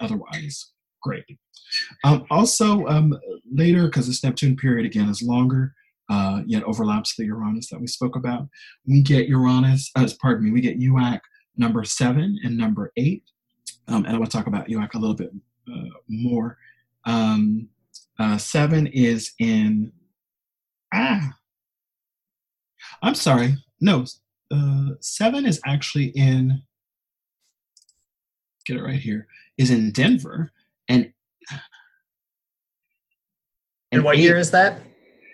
otherwise 0.00 0.72
great. 1.02 1.24
Um, 2.04 2.26
also, 2.30 2.86
um, 2.88 3.18
later, 3.50 3.86
because 3.86 4.06
this 4.06 4.22
Neptune 4.22 4.54
period 4.54 4.84
again 4.84 5.08
is 5.08 5.22
longer, 5.22 5.72
uh, 6.10 6.42
yet 6.46 6.62
overlaps 6.64 7.16
the 7.16 7.24
Uranus 7.24 7.70
that 7.70 7.80
we 7.80 7.86
spoke 7.86 8.16
about, 8.16 8.46
we 8.86 9.00
get 9.00 9.28
Uranus, 9.28 9.90
uh, 9.96 10.06
pardon 10.20 10.44
me, 10.44 10.50
we 10.50 10.60
get 10.60 10.78
UAC 10.78 11.20
number 11.56 11.84
seven 11.84 12.38
and 12.44 12.58
number 12.58 12.92
eight. 12.98 13.22
Um, 13.88 14.04
and 14.04 14.14
I 14.14 14.18
want 14.18 14.30
to 14.30 14.36
talk 14.36 14.46
about 14.46 14.68
UAC 14.68 14.92
a 14.92 14.98
little 14.98 15.16
bit 15.16 15.30
uh, 15.72 15.88
more. 16.06 16.58
Um, 17.06 17.70
uh, 18.18 18.36
seven 18.36 18.88
is 18.88 19.32
in, 19.38 19.90
ah, 20.92 21.32
I'm 23.02 23.14
sorry. 23.14 23.56
No, 23.80 24.04
uh, 24.52 24.90
seven 25.00 25.44
is 25.44 25.60
actually 25.66 26.06
in. 26.06 26.62
Get 28.66 28.76
it 28.76 28.82
right 28.82 29.00
here. 29.00 29.26
Is 29.58 29.70
in 29.70 29.90
Denver, 29.90 30.52
and. 30.88 31.12
And, 33.90 34.04
what 34.04 34.16
eight, 34.16 34.22
year 34.22 34.38
is 34.38 34.50
that? 34.52 34.80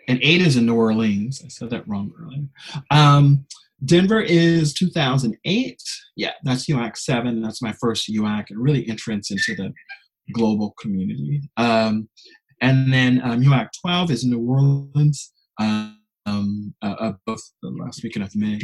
And 0.09 0.19
eight 0.20 0.40
is 0.40 0.57
in 0.57 0.66
New 0.66 0.74
Orleans. 0.74 1.43
I 1.45 1.49
said 1.49 1.70
that 1.70 1.86
wrong 1.86 2.11
earlier. 2.20 2.49
Um, 2.90 3.47
Denver 3.85 4.20
is 4.20 4.74
2008. 4.74 5.81
Yeah, 6.16 6.32
that's 6.43 6.66
UAC 6.66 6.97
7. 6.97 7.40
That's 7.40 7.62
my 7.62 7.73
first 7.81 8.11
UAC 8.11 8.47
and 8.51 8.61
really 8.61 8.89
entrance 8.89 9.31
into 9.31 9.55
the 9.55 9.73
global 10.32 10.74
community. 10.81 11.43
Um, 11.57 12.09
and 12.61 12.93
then 12.93 13.20
um, 13.23 13.43
UAC 13.43 13.69
12 13.81 14.11
is 14.11 14.24
New 14.24 14.40
Orleans. 14.40 15.32
Um, 15.61 15.98
um, 16.29 16.75
uh, 16.83 17.13
both 17.27 17.43
the 17.63 17.71
last 17.71 18.03
weekend 18.03 18.25
of 18.25 18.37
May. 18.37 18.59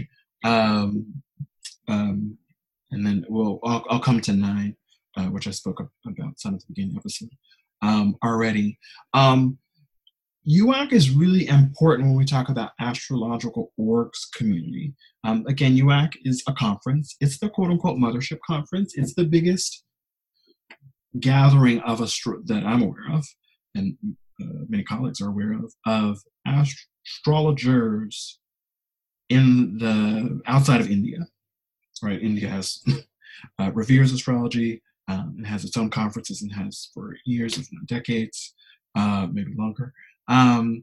Um, 0.45 1.23
Um, 1.89 2.39
and 2.93 3.05
then 3.07 3.25
we'll 3.29 3.59
I'll, 3.69 3.85
I'll 3.91 4.01
come 4.09 4.21
to 4.23 4.33
nine, 4.33 4.73
uh, 5.19 5.29
which 5.35 5.47
I 5.47 5.51
spoke 5.53 5.81
about 5.81 6.41
some 6.41 6.55
at 6.55 6.61
the 6.61 6.67
beginning 6.69 6.97
of 6.97 7.03
the 7.03 7.03
episode 7.05 7.29
um, 7.83 8.17
already. 8.23 8.79
Um, 9.13 9.59
UAC 10.49 10.93
is 10.93 11.11
really 11.11 11.45
important 11.49 12.09
when 12.09 12.17
we 12.17 12.25
talk 12.25 12.49
about 12.51 12.71
astrological 12.81 13.73
orgs 13.79 14.21
community. 14.37 14.95
Um, 15.27 15.45
again, 15.47 15.77
UAC 15.77 16.11
is 16.25 16.43
a 16.47 16.53
conference. 16.53 17.17
It's 17.21 17.39
the 17.39 17.51
quote 17.51 17.71
unquote 17.71 17.99
mothership 17.99 18.39
conference. 18.47 18.91
It's 18.97 19.15
the 19.15 19.29
biggest 19.37 19.85
gathering 21.21 21.81
of 21.81 22.01
astro- 22.01 22.43
that 22.47 22.65
I'm 22.65 22.83
aware 22.83 23.09
of, 23.13 23.25
and 23.75 23.97
uh, 24.41 24.65
many 24.69 24.85
colleagues 24.85 25.21
are 25.21 25.29
aware 25.29 25.53
of, 25.53 25.73
of 25.87 26.19
astrologers 27.07 28.39
in 29.29 29.79
the 29.79 30.41
outside 30.47 30.81
of 30.81 30.91
India. 30.91 31.19
Right, 32.03 32.21
India 32.21 32.49
has 32.49 32.85
uh, 33.59 33.71
reveres 33.73 34.13
astrology. 34.13 34.83
Um, 35.09 35.37
it 35.39 35.47
has 35.47 35.65
its 35.65 35.77
own 35.77 35.91
conferences 35.91 36.43
and 36.43 36.53
has 36.53 36.91
for 36.95 37.15
years, 37.25 37.59
if 37.59 37.69
not 37.73 37.87
decades, 37.87 38.55
uh, 38.95 39.27
maybe 39.31 39.53
longer. 39.57 39.93
Um, 40.29 40.83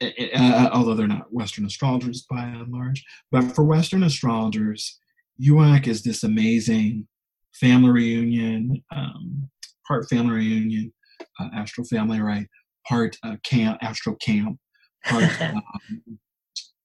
it, 0.00 0.30
uh, 0.34 0.70
although 0.72 0.94
they're 0.94 1.06
not 1.06 1.32
Western 1.32 1.64
astrologers 1.64 2.26
by 2.28 2.42
and 2.42 2.72
large, 2.72 3.04
but 3.30 3.54
for 3.54 3.64
Western 3.64 4.02
astrologers, 4.02 4.98
UAC 5.40 5.86
is 5.86 6.02
this 6.02 6.24
amazing 6.24 7.06
family 7.54 7.90
reunion, 7.90 8.82
um, 8.94 9.48
part 9.86 10.08
family 10.08 10.34
reunion, 10.34 10.92
uh, 11.40 11.48
astral 11.54 11.86
family, 11.86 12.20
right? 12.20 12.46
Part 12.86 13.16
uh, 13.22 13.36
camp, 13.44 13.78
astral 13.82 14.16
camp, 14.16 14.58
part 15.04 15.40
um, 15.40 16.18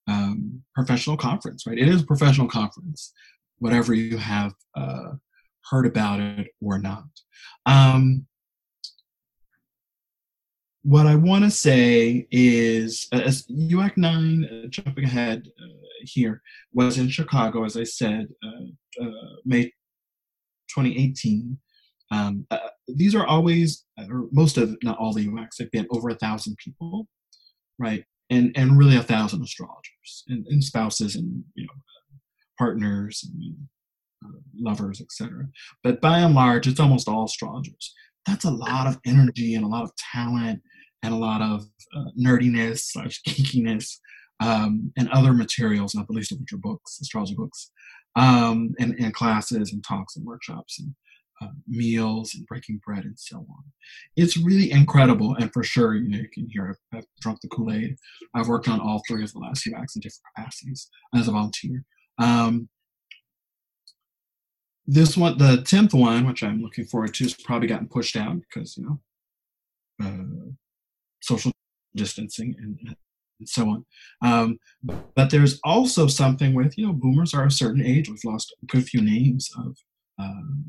um, 0.08 0.64
professional 0.74 1.18
conference, 1.18 1.66
right? 1.68 1.78
It 1.78 1.88
is 1.88 2.02
a 2.02 2.06
professional 2.06 2.48
conference, 2.48 3.14
whatever 3.60 3.94
you 3.94 4.18
have 4.18 4.54
uh, 4.76 5.14
heard 5.70 5.86
about 5.86 6.20
it 6.20 6.48
or 6.62 6.80
not. 6.80 7.06
Um, 7.66 8.26
what 10.84 11.06
I 11.06 11.16
want 11.16 11.44
to 11.44 11.52
say 11.52 12.28
is, 12.32 13.08
as 13.12 13.46
UAC 13.48 13.98
9, 13.98 14.46
uh, 14.46 14.68
jumping 14.70 15.04
ahead 15.04 15.48
uh, 15.62 15.68
here, 16.02 16.42
was 16.74 16.98
in 16.98 17.10
Chicago, 17.10 17.64
as 17.66 17.76
I 17.76 17.84
said, 17.84 18.28
uh, 18.44 19.04
uh 19.04 19.36
May 19.46 19.66
2018. 20.70 21.58
Um, 22.12 22.48
uh, 22.50 22.58
these 22.88 23.14
are 23.14 23.28
always, 23.28 23.86
or 24.10 24.28
most 24.32 24.58
of, 24.58 24.76
not 24.82 24.98
all 24.98 25.14
the 25.14 25.28
UACs, 25.28 25.60
have 25.60 25.72
been 25.72 25.88
over 25.92 26.10
a 26.10 26.16
thousand 26.16 26.56
people, 26.58 27.08
right? 27.80 28.04
And 28.30 28.52
and 28.56 28.78
really 28.78 28.98
a 28.98 29.04
thousand 29.04 29.42
astrologers 29.42 30.24
and, 30.28 30.46
and 30.48 30.64
spouses 30.64 31.16
and 31.16 31.44
you 31.56 31.64
know 31.64 31.74
partners 32.58 33.28
and 33.28 33.56
lovers, 34.56 35.02
etc. 35.02 35.48
But 35.84 36.02
by 36.02 36.20
and 36.20 36.36
large, 36.36 36.68
it's 36.68 36.80
almost 36.80 37.08
all 37.08 37.26
astrologers. 37.26 37.94
That's 38.28 38.46
a 38.46 38.52
lot 38.52 38.88
of 38.88 39.00
energy 39.06 39.56
and 39.56 39.64
a 39.64 39.68
lot 39.68 39.84
of 39.84 39.92
talent 39.96 40.62
and 41.02 41.14
a 41.14 41.18
lot 41.18 41.42
of 41.42 41.66
uh, 41.96 42.12
nerdiness 42.20 42.80
slash 42.92 43.22
geekiness 43.28 43.98
um, 44.42 44.92
and 44.98 45.10
other 45.10 45.34
materials, 45.34 45.96
not 45.96 46.08
the 46.08 46.14
least 46.14 46.32
of 46.32 46.40
which 46.40 46.54
are 46.54 46.58
books, 46.58 47.00
astrology 47.02 47.36
books, 47.36 47.72
um, 48.16 48.74
and, 48.80 48.96
and 49.00 49.14
classes 49.14 49.74
and 49.74 49.84
talks 49.84 50.16
and 50.16 50.26
workshops 50.26 50.80
and 50.80 50.94
uh, 51.42 51.48
meals 51.68 52.34
and 52.36 52.46
breaking 52.48 52.82
bread 52.86 53.06
and 53.06 53.18
so 53.18 53.38
on. 53.38 53.64
It's 54.16 54.38
really 54.38 54.72
incredible, 54.72 55.36
and 55.36 55.52
for 55.54 55.64
sure, 55.64 55.96
you 55.96 56.10
know, 56.10 56.18
you 56.18 56.30
can 56.30 56.48
hear 56.50 56.70
I've, 56.70 57.00
I've 57.00 57.08
drunk 57.22 57.40
the 57.42 57.48
Kool 57.48 57.72
Aid. 57.72 57.98
I've 58.34 58.48
worked 58.48 58.68
on 58.68 58.80
all 58.80 59.02
three 59.08 59.24
of 59.24 59.32
the 59.32 59.40
last 59.40 59.64
few 59.64 59.74
acts 59.76 59.96
in 59.96 60.02
different 60.02 60.24
capacities 60.36 60.90
as 61.16 61.28
a 61.28 61.32
volunteer. 61.32 61.84
Um, 62.18 62.70
this 64.86 65.16
one, 65.16 65.38
the 65.38 65.62
tenth 65.62 65.94
one, 65.94 66.26
which 66.26 66.44
I'm 66.44 66.62
looking 66.62 66.86
forward 66.86 67.14
to, 67.14 67.24
has 67.24 67.36
probably 67.36 67.68
gotten 67.68 67.88
pushed 67.88 68.16
out 68.16 68.38
because 68.42 68.76
you 68.76 68.86
know 68.86 69.00
uh, 70.04 70.52
social 71.22 71.52
distancing 71.96 72.56
and, 72.60 72.80
and 73.40 73.50
so 73.50 73.70
on. 73.70 73.86
Um, 74.24 74.60
but 75.16 75.30
there's 75.30 75.60
also 75.64 76.08
something 76.08 76.56
with 76.56 76.78
you 76.78 76.88
know 76.88 76.94
boomers 76.94 77.34
are 77.34 77.46
a 77.46 77.52
certain 77.52 77.86
age. 77.86 78.10
We've 78.10 78.24
lost 78.26 78.56
a 78.62 78.66
good 78.66 78.86
few 78.86 79.02
names 79.02 79.52
of 79.58 79.78
um, 80.18 80.66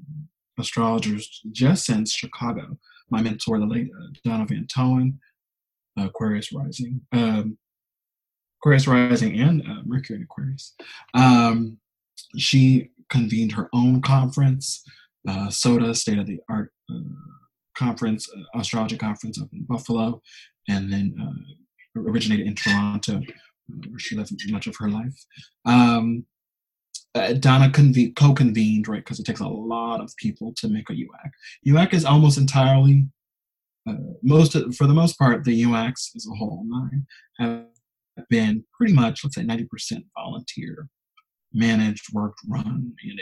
astrologers 0.61 1.41
just 1.53 1.85
since 1.85 2.12
Chicago. 2.12 2.78
My 3.11 3.23
mentor, 3.23 3.59
the 3.59 3.66
late 3.66 3.91
uh, 3.99 4.07
Donna 4.24 4.47
Van 4.47 4.66
Toen, 4.69 5.19
Aquarius 5.97 6.53
rising, 6.53 7.01
um, 7.12 7.59
Aquarius 8.61 8.87
rising, 8.87 9.41
and 9.41 9.62
uh, 9.62 9.82
Mercury 9.85 10.19
in 10.19 10.23
Aquarius. 10.23 10.74
Um, 11.15 11.78
she 12.37 12.91
convened 13.09 13.53
her 13.53 13.69
own 13.73 14.01
conference, 14.03 14.85
uh, 15.28 15.51
SOTA, 15.51 15.95
State 15.95 16.19
of 16.19 16.27
the 16.27 16.41
Art 16.49 16.73
uh, 16.91 17.01
Conference, 17.77 18.28
uh, 18.37 18.59
Astrology 18.59 18.97
Conference 18.97 19.41
up 19.41 19.49
in 19.53 19.65
Buffalo, 19.65 20.23
and 20.69 20.93
then 20.93 21.15
uh, 21.20 22.01
originated 22.01 22.47
in 22.47 22.55
Toronto, 22.55 23.16
uh, 23.16 23.89
where 23.89 23.99
she 23.99 24.16
lived 24.16 24.32
much 24.51 24.66
of 24.66 24.77
her 24.78 24.89
life. 24.89 25.24
Um, 25.65 26.24
uh, 27.15 27.32
Donna 27.35 27.69
conve- 27.69 28.15
co-convened, 28.16 28.89
right, 28.89 29.05
because 29.05 29.19
it 29.19 29.24
takes 29.24 29.41
a 29.41 29.49
lot 29.49 30.01
of 30.01 30.15
people 30.16 30.53
to 30.57 30.69
make 30.69 30.89
a 30.91 30.95
UAC. 30.95 31.31
UAC 31.66 31.95
is 31.95 32.05
almost 32.05 32.39
entirely, 32.39 33.07
uh, 33.89 33.95
most 34.23 34.55
of, 34.55 34.74
for 34.77 34.87
the 34.87 34.95
most 34.95 35.19
part, 35.19 35.45
the 35.45 35.62
UACs 35.62 36.15
as 36.16 36.27
a 36.31 36.37
whole, 36.37 36.65
nine, 36.66 37.07
have 37.39 38.28
been 38.28 38.65
pretty 38.77 38.93
much, 38.93 39.24
let's 39.24 39.35
say, 39.35 39.43
90% 39.43 40.05
volunteer 40.16 40.89
managed, 41.53 42.12
worked, 42.12 42.41
run, 42.49 42.66
and 42.66 42.95
in. 43.03 43.19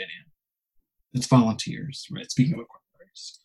It's 1.13 1.27
volunteers, 1.27 2.05
right? 2.11 2.29
Speaking 2.29 2.53
of 2.53 2.59
Aquarius, 2.59 3.39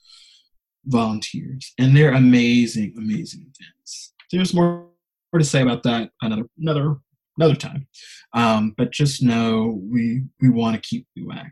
volunteers, 0.84 1.72
and 1.78 1.96
they're 1.96 2.12
amazing, 2.12 2.94
amazing 2.98 3.40
events. 3.40 4.12
There's 4.30 4.52
more 4.52 4.88
to 5.34 5.44
say 5.44 5.62
about 5.62 5.82
that 5.84 6.10
another 6.22 6.44
another 6.58 6.96
another 7.36 7.54
time, 7.54 7.86
um, 8.32 8.74
but 8.76 8.92
just 8.92 9.22
know 9.22 9.80
we 9.90 10.22
we 10.40 10.48
want 10.48 10.76
to 10.76 10.88
keep 10.88 11.06
UAC. 11.18 11.50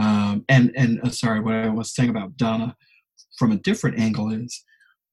Um, 0.00 0.44
and 0.48 0.72
and 0.76 1.00
uh, 1.02 1.10
sorry, 1.10 1.40
what 1.40 1.54
I 1.54 1.68
was 1.68 1.94
saying 1.94 2.10
about 2.10 2.36
Donna 2.36 2.76
from 3.36 3.52
a 3.52 3.56
different 3.56 3.98
angle 3.98 4.32
is 4.32 4.64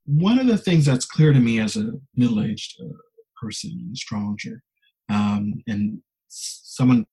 one 0.05 0.39
of 0.39 0.47
the 0.47 0.57
things 0.57 0.85
that's 0.85 1.05
clear 1.05 1.33
to 1.33 1.39
me 1.39 1.59
as 1.59 1.75
a 1.75 1.93
middle-aged 2.15 2.79
uh, 2.79 2.93
person, 3.41 3.71
an 3.71 3.91
astrologer, 3.93 4.61
um, 5.09 5.63
and 5.67 5.99
someone 6.27 7.05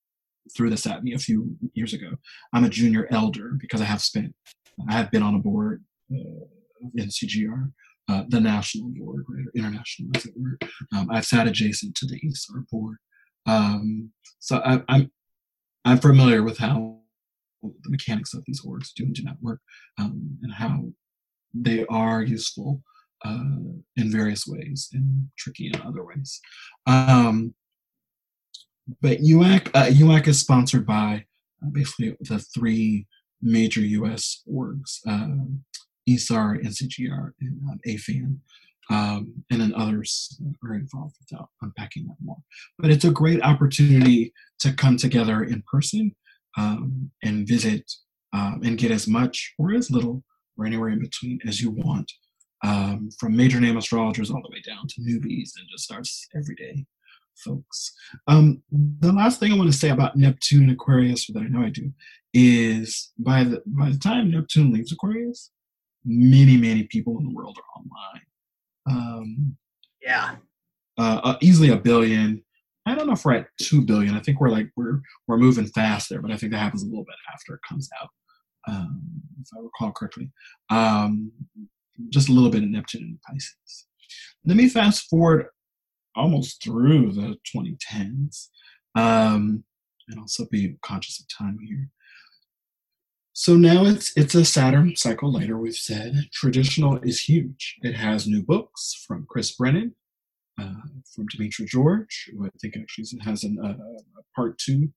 threw 0.55 0.69
this 0.69 0.87
at 0.87 1.03
me 1.03 1.15
a 1.15 1.19
few 1.19 1.57
years 1.75 1.95
ago. 1.95 2.11
I'm 2.53 2.65
a 2.65 2.69
junior 2.69 3.09
elder 3.11 3.53
because 3.59 3.81
I 3.81 3.85
have 3.85 4.03
spent, 4.03 4.35
I 4.89 4.93
have 4.93 5.11
been 5.11 5.23
on 5.23 5.35
a 5.35 5.39
board 5.39 5.83
uh, 6.13 6.45
of 6.85 6.93
NCGR, 6.99 7.73
uh, 8.09 8.25
the 8.29 8.41
national 8.41 8.91
board, 8.91 9.25
right, 9.29 9.47
or 9.47 9.53
international 9.55 10.11
as 10.17 10.27
it 10.27 10.35
were. 10.37 10.59
Um, 10.97 11.09
I've 11.11 11.27
sat 11.27 11.47
adjacent 11.47 11.95
to 11.97 12.07
the 12.07 12.21
ISAR 12.21 12.69
board. 12.71 12.97
Um, 13.47 14.11
so 14.39 14.59
I, 14.59 14.75
am 14.75 14.85
I'm, 14.89 15.13
I'm 15.85 15.99
familiar 15.99 16.43
with 16.43 16.59
how 16.59 16.99
the 17.63 17.91
mechanics 17.91 18.35
of 18.35 18.43
these 18.47 18.63
orgs 18.65 18.93
do 18.95 19.05
and 19.05 19.15
do 19.15 19.23
not 19.23 19.37
work 19.41 19.61
um, 19.99 20.39
and 20.43 20.53
how 20.53 20.85
they 21.55 21.85
are 21.87 22.23
useful 22.23 22.83
uh, 23.25 23.39
in 23.97 24.11
various 24.11 24.47
ways 24.47 24.89
and 24.93 25.29
tricky 25.39 25.69
in 25.69 25.81
other 25.83 26.05
ways. 26.05 26.41
Um, 26.87 27.55
but 29.01 29.19
UAC, 29.19 29.69
uh, 29.75 29.87
UAC 29.87 30.29
is 30.29 30.41
sponsored 30.41 30.87
by 30.87 31.25
uh, 31.65 31.69
basically 31.71 32.17
the 32.21 32.39
three 32.39 33.07
major 33.41 33.81
US 33.81 34.43
orgs, 34.51 34.99
um, 35.07 35.65
ISAR, 36.09 36.63
NCGR, 36.65 37.33
and 37.41 37.61
um, 37.71 37.81
AFAN. 37.87 38.39
Um, 38.91 39.45
and 39.51 39.61
then 39.61 39.75
others 39.75 40.39
are 40.65 40.75
involved 40.75 41.15
without 41.21 41.49
unpacking 41.63 42.07
that 42.07 42.17
more. 42.23 42.37
But 42.79 42.91
it's 42.91 43.05
a 43.05 43.11
great 43.11 43.41
opportunity 43.43 44.33
to 44.59 44.73
come 44.73 44.97
together 44.97 45.45
in 45.45 45.63
person 45.71 46.15
um, 46.59 47.11
and 47.23 47.47
visit 47.47 47.91
um, 48.33 48.61
and 48.65 48.77
get 48.77 48.91
as 48.91 49.07
much 49.07 49.55
or 49.59 49.73
as 49.73 49.91
little 49.91 50.25
or 50.59 50.67
anywhere 50.67 50.89
in 50.91 51.01
between 51.01 51.39
as 51.47 51.61
you 51.61 51.71
want 51.71 52.11
um, 52.65 53.09
from 53.19 53.37
major 53.37 53.61
name 53.61 53.77
astrologers 53.77 54.31
all 54.31 54.43
the 54.43 54.51
way 54.51 54.63
down 54.67 54.87
to 54.89 55.01
newbies 55.01 55.51
and 55.57 55.69
just 55.71 55.85
starts 55.85 56.27
everyday 56.35 56.85
folks. 57.37 57.93
Um, 58.27 58.63
the 58.71 59.13
last 59.13 59.41
thing 59.41 59.53
I 59.53 59.57
want 59.57 59.73
to 59.73 59.77
say 59.77 59.91
about 59.91 60.17
Neptune 60.17 60.71
Aquarius, 60.71 61.27
that 61.29 61.41
I 61.41 61.49
know 61.49 61.63
I 61.63 61.71
do, 61.71 61.93
is 62.35 63.13
by 63.19 63.45
the 63.45 63.63
by 63.67 63.91
the 63.91 63.99
time 63.99 64.31
Neptune 64.31 64.73
leaves 64.73 64.93
Aquarius, 64.93 65.51
many 66.05 66.57
many 66.57 66.85
people 66.85 67.19
in 67.19 67.27
the 67.27 67.35
world 67.35 67.59
are 67.59 67.81
online. 67.81 68.23
Um, 68.91 69.57
yeah, 70.01 70.37
uh, 70.99 71.21
uh, 71.23 71.37
easily 71.41 71.71
a 71.71 71.77
billion. 71.77 72.43
I 72.85 72.95
don't 72.95 73.07
know 73.07 73.13
if 73.13 73.25
we're 73.25 73.35
at 73.35 73.47
two 73.61 73.83
billion. 73.83 74.17
I 74.17 74.21
think 74.21 74.41
we're 74.41 74.49
like 74.49 74.71
we're 74.77 75.01
we're 75.27 75.37
moving 75.37 75.67
fast 75.67 76.09
there, 76.09 76.21
but 76.21 76.31
I 76.31 76.37
think 76.37 76.53
that 76.53 76.59
happens 76.59 76.83
a 76.83 76.87
little 76.87 77.05
bit 77.05 77.15
after 77.33 77.55
it 77.55 77.61
comes 77.69 77.89
out, 78.01 78.09
um, 78.69 79.03
if 79.41 79.49
I 79.57 79.61
recall 79.61 79.93
correctly. 79.93 80.31
Um, 80.71 81.31
just 82.09 82.29
a 82.29 82.33
little 82.33 82.51
bit 82.51 82.63
of 82.63 82.69
Neptune 82.69 83.03
and 83.03 83.21
Pisces. 83.23 83.87
Let 84.45 84.57
me 84.57 84.69
fast 84.69 85.09
forward 85.09 85.47
almost 86.17 86.63
through 86.63 87.13
the 87.13 87.37
2010s. 87.55 88.49
Um, 88.95 89.65
and 90.09 90.21
also 90.21 90.47
be 90.51 90.77
conscious 90.83 91.21
of 91.21 91.27
time 91.29 91.59
here. 91.63 91.89
So 93.35 93.57
now 93.57 93.87
it's 93.87 94.13
it's 94.17 94.35
a 94.35 94.45
Saturn 94.45 94.95
cycle 94.95 95.33
later. 95.33 95.57
We've 95.57 95.75
said 95.75 96.29
traditional 96.33 96.99
is 96.99 97.21
huge. 97.21 97.79
It 97.83 97.95
has 97.95 98.27
new 98.27 98.43
books 98.43 99.05
from 99.07 99.27
Chris 99.29 99.53
Brennan, 99.53 99.95
uh, 100.61 100.75
from 101.15 101.27
Demetra 101.29 101.67
George, 101.67 102.31
who 102.31 102.45
I 102.47 102.51
think 102.61 102.77
actually 102.77 103.07
has 103.25 103.45
an, 103.45 103.59
uh, 103.63 103.71
a 104.19 104.23
part 104.37 104.59
two, 104.59 104.91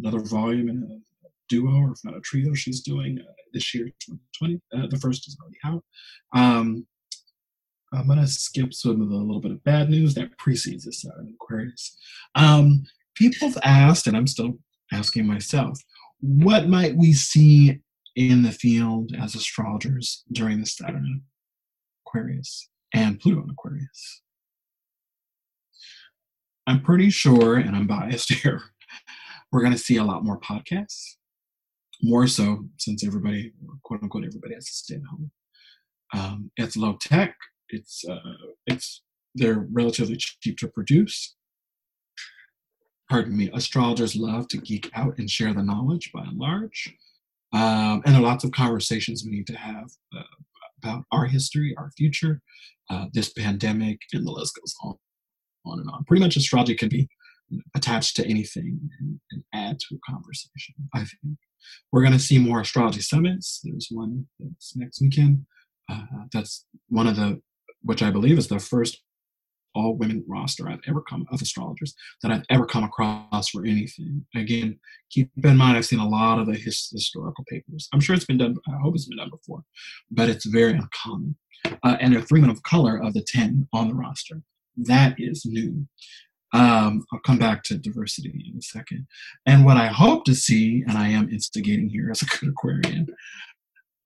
another 0.00 0.20
volume 0.20 0.70
in 0.70 0.82
a 0.90 1.28
duo 1.48 1.82
or 1.82 1.92
if 1.92 1.98
not 2.02 2.16
a 2.16 2.20
trio 2.20 2.54
she's 2.54 2.80
doing 2.80 3.18
uh, 3.20 3.32
this 3.52 3.74
year, 3.74 3.86
2020. 4.00 4.60
Uh, 4.74 4.86
the 4.88 4.98
first 4.98 5.28
is 5.28 5.36
already 5.40 5.58
out. 5.64 5.84
Um, 6.34 6.86
I'm 7.92 8.08
gonna 8.08 8.26
skip 8.26 8.72
some 8.72 9.02
of 9.02 9.10
the 9.10 9.16
little 9.16 9.40
bit 9.40 9.52
of 9.52 9.62
bad 9.64 9.90
news 9.90 10.14
that 10.14 10.36
precedes 10.38 10.86
this 10.86 11.02
Saturn 11.02 11.34
Aquarius. 11.34 11.96
Um, 12.34 12.84
people 13.14 13.48
have 13.48 13.58
asked, 13.62 14.06
and 14.06 14.16
I'm 14.16 14.26
still 14.26 14.58
asking 14.92 15.26
myself, 15.26 15.78
what 16.20 16.68
might 16.68 16.96
we 16.96 17.12
see 17.12 17.80
in 18.14 18.42
the 18.42 18.52
field 18.52 19.12
as 19.18 19.34
astrologers 19.34 20.24
during 20.32 20.60
the 20.60 20.66
Saturn 20.66 21.22
Aquarius 22.06 22.68
and 22.94 23.20
Pluto 23.20 23.42
in 23.42 23.50
Aquarius? 23.50 24.22
I'm 26.66 26.82
pretty 26.82 27.10
sure, 27.10 27.56
and 27.56 27.76
I'm 27.76 27.86
biased 27.86 28.32
here, 28.42 28.60
we're 29.52 29.60
going 29.60 29.72
to 29.72 29.78
see 29.78 29.96
a 29.96 30.04
lot 30.04 30.24
more 30.24 30.40
podcasts, 30.40 31.16
more 32.02 32.26
so 32.26 32.66
since 32.78 33.06
everybody, 33.06 33.52
quote 33.84 34.02
unquote, 34.02 34.24
everybody 34.24 34.54
has 34.54 34.66
to 34.66 34.72
stay 34.72 34.94
at 34.96 35.02
home. 35.10 35.30
Um, 36.12 36.50
it's 36.56 36.76
low 36.76 36.96
tech. 37.00 37.36
It's 37.68 38.04
uh, 38.08 38.18
it's 38.66 39.02
they're 39.34 39.66
relatively 39.72 40.16
cheap 40.16 40.56
to 40.58 40.68
produce. 40.68 41.35
Pardon 43.08 43.36
me. 43.36 43.50
Astrologers 43.54 44.16
love 44.16 44.48
to 44.48 44.58
geek 44.58 44.90
out 44.94 45.18
and 45.18 45.30
share 45.30 45.54
the 45.54 45.62
knowledge 45.62 46.10
by 46.12 46.22
and 46.22 46.38
large, 46.38 46.94
um, 47.52 48.02
and 48.04 48.14
there 48.14 48.20
are 48.20 48.26
lots 48.26 48.44
of 48.44 48.50
conversations 48.50 49.24
we 49.24 49.30
need 49.30 49.46
to 49.46 49.56
have 49.56 49.88
uh, 50.16 50.22
about 50.82 51.04
our 51.12 51.26
history, 51.26 51.74
our 51.78 51.90
future, 51.96 52.40
uh, 52.90 53.06
this 53.12 53.32
pandemic, 53.32 54.00
and 54.12 54.26
the 54.26 54.32
list 54.32 54.58
goes 54.60 54.74
on 54.82 54.96
on 55.64 55.80
and 55.80 55.90
on. 55.90 56.04
Pretty 56.04 56.22
much 56.22 56.36
astrology 56.36 56.74
can 56.74 56.88
be 56.88 57.08
attached 57.74 58.16
to 58.16 58.26
anything 58.26 58.78
and, 59.00 59.20
and 59.30 59.42
add 59.52 59.78
to 59.78 59.96
a 59.96 60.10
conversation. 60.12 60.74
I 60.94 61.00
think 61.00 61.38
we're 61.92 62.02
going 62.02 62.12
to 62.12 62.18
see 62.18 62.38
more 62.38 62.60
astrology 62.60 63.00
summits. 63.00 63.60
There's 63.62 63.88
one 63.90 64.26
that's 64.38 64.76
next 64.76 65.00
weekend. 65.00 65.46
Uh, 65.90 66.04
that's 66.32 66.64
one 66.88 67.06
of 67.06 67.16
the, 67.16 67.40
which 67.82 68.02
I 68.02 68.10
believe 68.10 68.38
is 68.38 68.48
the 68.48 68.58
first 68.58 69.02
all 69.76 69.94
women 69.94 70.24
roster 70.26 70.68
I've 70.68 70.80
ever 70.88 71.02
come 71.02 71.26
of 71.30 71.42
astrologers 71.42 71.94
that 72.22 72.32
I've 72.32 72.44
ever 72.50 72.66
come 72.66 72.84
across 72.84 73.50
for 73.50 73.64
anything. 73.64 74.26
Again, 74.34 74.78
keep 75.10 75.30
in 75.44 75.56
mind 75.56 75.76
I've 75.76 75.86
seen 75.86 76.00
a 76.00 76.08
lot 76.08 76.38
of 76.38 76.46
the 76.46 76.54
his, 76.54 76.88
historical 76.92 77.44
papers. 77.48 77.88
I'm 77.92 78.00
sure 78.00 78.16
it's 78.16 78.24
been 78.24 78.38
done. 78.38 78.56
I 78.68 78.78
hope 78.82 78.94
it's 78.94 79.06
been 79.06 79.18
done 79.18 79.30
before, 79.30 79.62
but 80.10 80.28
it's 80.28 80.46
very 80.46 80.72
uncommon. 80.72 81.36
Uh, 81.82 81.96
and 82.00 82.12
there 82.12 82.20
are 82.20 82.24
three 82.24 82.40
men 82.40 82.50
of 82.50 82.62
color 82.62 82.96
of 83.02 83.14
the 83.14 83.22
ten 83.22 83.68
on 83.72 83.88
the 83.88 83.94
roster. 83.94 84.42
That 84.76 85.14
is 85.18 85.44
new. 85.44 85.86
Um, 86.52 87.04
I'll 87.12 87.20
come 87.20 87.38
back 87.38 87.64
to 87.64 87.76
diversity 87.76 88.30
in 88.30 88.58
a 88.58 88.62
second. 88.62 89.06
And 89.44 89.64
what 89.64 89.76
I 89.76 89.88
hope 89.88 90.24
to 90.24 90.34
see, 90.34 90.84
and 90.86 90.96
I 90.96 91.08
am 91.08 91.28
instigating 91.28 91.88
here 91.88 92.10
as 92.10 92.22
a 92.22 92.26
good 92.26 92.50
Aquarian, 92.50 93.08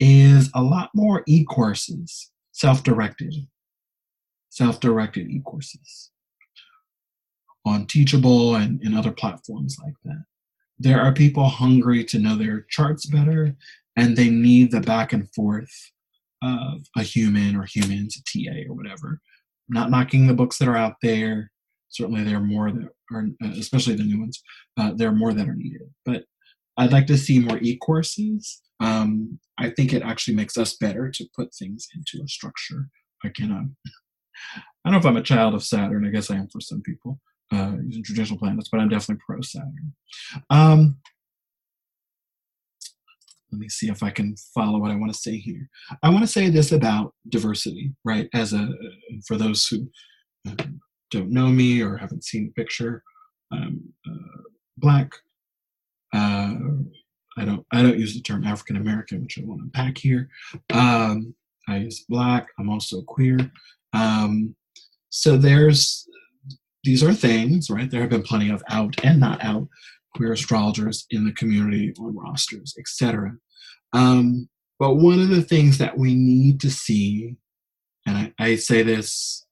is 0.00 0.50
a 0.54 0.62
lot 0.62 0.90
more 0.94 1.22
e 1.26 1.44
courses, 1.44 2.30
self 2.52 2.82
directed, 2.82 3.34
self 4.50 4.80
directed 4.80 5.30
e 5.30 5.40
courses 5.44 6.10
on 7.64 7.86
Teachable 7.86 8.54
and, 8.54 8.80
and 8.82 8.96
other 8.96 9.12
platforms 9.12 9.76
like 9.82 9.94
that. 10.04 10.24
There 10.78 11.00
are 11.00 11.12
people 11.12 11.48
hungry 11.48 12.04
to 12.04 12.18
know 12.18 12.36
their 12.36 12.62
charts 12.70 13.06
better, 13.06 13.54
and 13.96 14.16
they 14.16 14.30
need 14.30 14.70
the 14.70 14.80
back 14.80 15.12
and 15.12 15.32
forth 15.34 15.70
of 16.42 16.86
a 16.96 17.02
human 17.02 17.54
or 17.56 17.64
humans, 17.64 18.16
a 18.16 18.22
TA 18.22 18.70
or 18.70 18.74
whatever, 18.74 19.20
not 19.68 19.90
knocking 19.90 20.26
the 20.26 20.34
books 20.34 20.58
that 20.58 20.68
are 20.68 20.76
out 20.76 20.94
there. 21.02 21.50
Certainly, 21.90 22.24
there 22.24 22.36
are 22.36 22.40
more 22.40 22.70
that 22.70 22.88
are, 23.12 23.26
uh, 23.44 23.50
especially 23.58 23.94
the 23.94 24.04
new 24.04 24.20
ones. 24.20 24.42
Uh, 24.78 24.92
there 24.94 25.08
are 25.08 25.14
more 25.14 25.34
that 25.34 25.48
are 25.48 25.54
needed, 25.54 25.82
but 26.06 26.24
I'd 26.78 26.92
like 26.92 27.06
to 27.08 27.18
see 27.18 27.40
more 27.40 27.58
e-courses. 27.58 28.62
Um, 28.78 29.38
I 29.58 29.68
think 29.70 29.92
it 29.92 30.02
actually 30.02 30.34
makes 30.34 30.56
us 30.56 30.76
better 30.78 31.10
to 31.10 31.28
put 31.36 31.54
things 31.54 31.88
into 31.94 32.24
a 32.24 32.28
structure. 32.28 32.88
Again, 33.22 33.52
I'm, 33.52 33.76
I 34.56 34.90
don't 34.90 34.92
know 34.92 34.98
if 34.98 35.06
I'm 35.06 35.16
a 35.16 35.22
child 35.22 35.54
of 35.54 35.62
Saturn. 35.62 36.06
I 36.06 36.10
guess 36.10 36.30
I 36.30 36.36
am 36.36 36.48
for 36.48 36.60
some 36.60 36.80
people 36.82 37.20
uh, 37.52 37.72
using 37.86 38.02
traditional 38.02 38.38
planets, 38.38 38.68
but 38.70 38.80
I'm 38.80 38.88
definitely 38.88 39.22
pro 39.26 39.40
Saturn. 39.40 39.94
Um, 40.48 40.96
let 43.52 43.58
me 43.58 43.68
see 43.68 43.88
if 43.88 44.02
I 44.02 44.10
can 44.10 44.36
follow 44.54 44.78
what 44.78 44.90
I 44.90 44.96
want 44.96 45.12
to 45.12 45.18
say 45.18 45.36
here. 45.36 45.68
I 46.02 46.08
want 46.08 46.22
to 46.22 46.28
say 46.28 46.50
this 46.50 46.72
about 46.72 47.14
diversity, 47.28 47.92
right? 48.04 48.28
As 48.32 48.52
a 48.52 48.68
for 49.26 49.36
those 49.36 49.66
who 49.66 49.88
um, 50.48 50.80
don't 51.10 51.30
know 51.30 51.48
me 51.48 51.82
or 51.82 51.96
haven't 51.96 52.24
seen 52.24 52.46
the 52.46 52.62
picture, 52.62 53.02
I'm 53.52 53.92
uh, 54.08 54.42
black. 54.78 55.12
Uh, 56.12 56.54
I 57.36 57.44
don't 57.44 57.66
I 57.72 57.82
don't 57.82 57.98
use 57.98 58.14
the 58.14 58.20
term 58.20 58.44
African 58.44 58.76
American, 58.76 59.22
which 59.22 59.38
I 59.38 59.44
want 59.44 59.60
to 59.60 59.64
unpack 59.64 59.98
here. 59.98 60.28
Um, 60.72 61.34
I 61.68 61.78
use 61.78 62.04
black. 62.08 62.48
I'm 62.58 62.70
also 62.70 63.02
queer. 63.02 63.38
Um, 63.92 64.54
so 65.10 65.36
there's 65.36 66.06
these 66.84 67.02
are 67.02 67.12
things, 67.12 67.68
right? 67.68 67.90
There 67.90 68.00
have 68.00 68.10
been 68.10 68.22
plenty 68.22 68.50
of 68.50 68.62
out 68.70 68.94
and 69.04 69.20
not 69.20 69.42
out 69.44 69.68
queer 70.14 70.32
astrologers 70.32 71.06
in 71.10 71.24
the 71.24 71.32
community 71.32 71.92
on 71.98 72.16
rosters, 72.16 72.74
etc. 72.78 73.32
Um, 73.92 74.48
but 74.78 74.96
one 74.96 75.20
of 75.20 75.28
the 75.28 75.42
things 75.42 75.78
that 75.78 75.98
we 75.98 76.14
need 76.14 76.60
to 76.60 76.70
see, 76.70 77.36
and 78.06 78.16
I, 78.16 78.32
I 78.38 78.56
say 78.56 78.82
this 78.82 79.44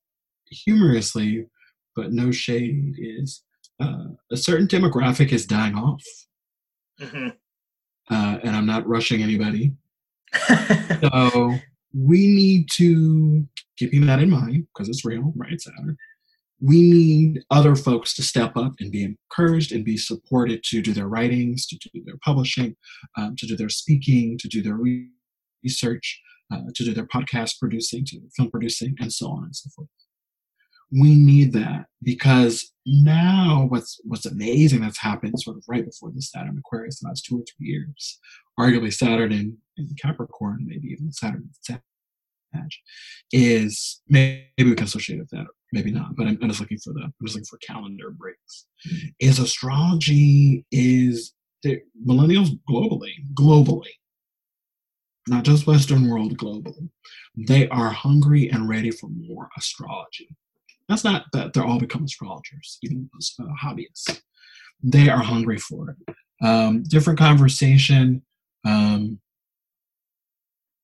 humorously, 0.51 1.47
but 1.95 2.13
no 2.13 2.31
shade, 2.31 2.97
is 2.99 3.43
uh, 3.81 4.05
a 4.33 4.37
certain 4.37 4.67
demographic 4.67 5.33
is 5.33 5.47
dying 5.47 5.75
off. 5.75 6.03
Mm-hmm. 7.01 7.29
Uh, 8.11 8.39
and 8.43 8.57
I'm 8.57 8.67
not 8.67 8.89
rushing 8.89 9.23
anybody. 9.23 9.73
so 11.01 11.55
we 11.95 12.27
need 12.27 12.71
to 12.73 13.47
keeping 13.79 14.07
that 14.07 14.21
in 14.21 14.31
mind 14.31 14.67
because 14.75 14.89
it's 14.89 15.05
real, 15.05 15.33
right, 15.37 15.61
Saturn 15.61 15.97
we 16.61 16.83
need 16.83 17.43
other 17.51 17.77
folks 17.77 18.15
to 18.15 18.23
step 18.23 18.57
up 18.57 18.73
and 18.81 18.91
be 18.91 19.05
encouraged 19.05 19.73
and 19.73 19.85
be 19.85 19.97
supported 19.97 20.63
to 20.65 20.83
do 20.83 20.93
their 20.93 21.07
writings, 21.07 21.67
to 21.67 21.77
do 21.77 22.03
their 22.05 22.19
publishing, 22.25 22.77
um, 23.17 23.37
to 23.37 23.47
do 23.47 23.57
their 23.57 23.69
speaking, 23.69 24.37
to 24.39 24.49
do 24.49 24.63
their 24.63 24.79
research, 25.63 26.21
uh, 26.53 26.63
to 26.75 26.85
do 26.85 26.93
their 26.93 27.07
podcast 27.07 27.59
producing, 27.61 28.05
to 28.07 28.21
film 28.37 28.51
producing, 28.51 28.97
and 28.99 29.13
so 29.13 29.29
on 29.31 29.45
and 29.45 29.55
so 29.55 29.71
forth. 29.71 29.89
We 30.91 31.15
need 31.15 31.53
that 31.53 31.85
because 32.03 32.73
now 32.87 33.67
what's 33.69 34.01
what's 34.05 34.25
amazing 34.25 34.81
that's 34.81 34.99
happened 34.99 35.39
sort 35.39 35.59
of 35.59 35.65
right 35.69 35.85
before 35.85 36.11
the 36.13 36.23
Saturn 36.23 36.57
Aquarius 36.59 37.01
the 37.01 37.09
last 37.09 37.27
two 37.27 37.41
or 37.41 37.45
three 37.45 37.69
years, 37.69 38.19
arguably 38.59 38.93
Saturn 38.93 39.31
in, 39.31 39.59
in 39.77 39.95
Capricorn, 40.01 40.65
maybe 40.67 40.89
even 40.89 41.13
Saturn 41.13 41.43
in 41.43 41.51
is 43.33 44.01
maybe 44.09 44.47
we 44.59 44.75
can 44.75 44.85
associate 44.85 45.19
with 45.19 45.31
that 45.31 45.47
maybe 45.73 45.91
not, 45.91 46.17
but 46.17 46.27
I'm, 46.27 46.39
I'm, 46.43 46.49
just 46.49 46.61
looking 46.61 46.79
for 46.79 46.93
the 46.93 47.01
I'm 47.01 47.15
just 47.23 47.37
looking 47.37 47.47
for 47.47 47.59
calendar 47.59 48.11
breaks. 48.11 48.67
Mm-hmm. 48.89 49.09
Is 49.21 49.39
astrology 49.39 50.65
is 50.71 51.35
the 51.63 51.81
millennials 52.07 52.51
globally, 52.69 53.13
globally, 53.35 53.91
not 55.27 55.45
just 55.45 55.67
Western 55.67 56.09
world, 56.09 56.39
globally, 56.39 56.89
they 57.37 57.69
are 57.69 57.91
hungry 57.91 58.51
and 58.51 58.69
ready 58.69 58.91
for 58.91 59.09
more 59.09 59.49
astrology. 59.57 60.29
That's 60.89 61.05
not 61.05 61.25
that 61.33 61.53
they're 61.53 61.65
all 61.65 61.79
become 61.79 62.05
astrologers, 62.05 62.79
even 62.83 63.11
uh, 63.41 63.45
hobbyists. 63.63 64.23
They 64.83 65.09
are 65.09 65.23
hungry 65.23 65.59
for 65.59 65.91
it. 65.91 66.15
Um, 66.43 66.83
different 66.85 67.19
conversation. 67.19 68.23
Um, 68.65 69.21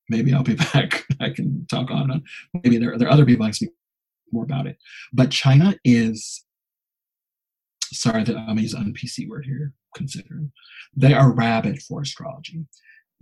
maybe 0.09 0.33
I'll 0.33 0.43
be 0.43 0.55
back. 0.73 1.05
I 1.19 1.29
can 1.29 1.65
talk 1.67 1.91
on. 1.91 2.23
Maybe 2.53 2.77
there, 2.77 2.97
there 2.97 3.07
are 3.07 3.11
other 3.11 3.25
people 3.25 3.43
I 3.43 3.49
can 3.49 3.53
speak 3.53 3.69
more 4.31 4.43
about 4.43 4.67
it. 4.67 4.77
But 5.13 5.31
China 5.31 5.75
is, 5.83 6.43
sorry, 7.91 8.23
that 8.23 8.37
I'm 8.37 8.59
using 8.59 8.81
an 8.81 8.93
PC 8.93 9.27
word 9.27 9.45
here, 9.45 9.73
considering. 9.95 10.51
They 10.95 11.13
are 11.13 11.31
rabid 11.31 11.81
for 11.81 12.01
astrology. 12.01 12.65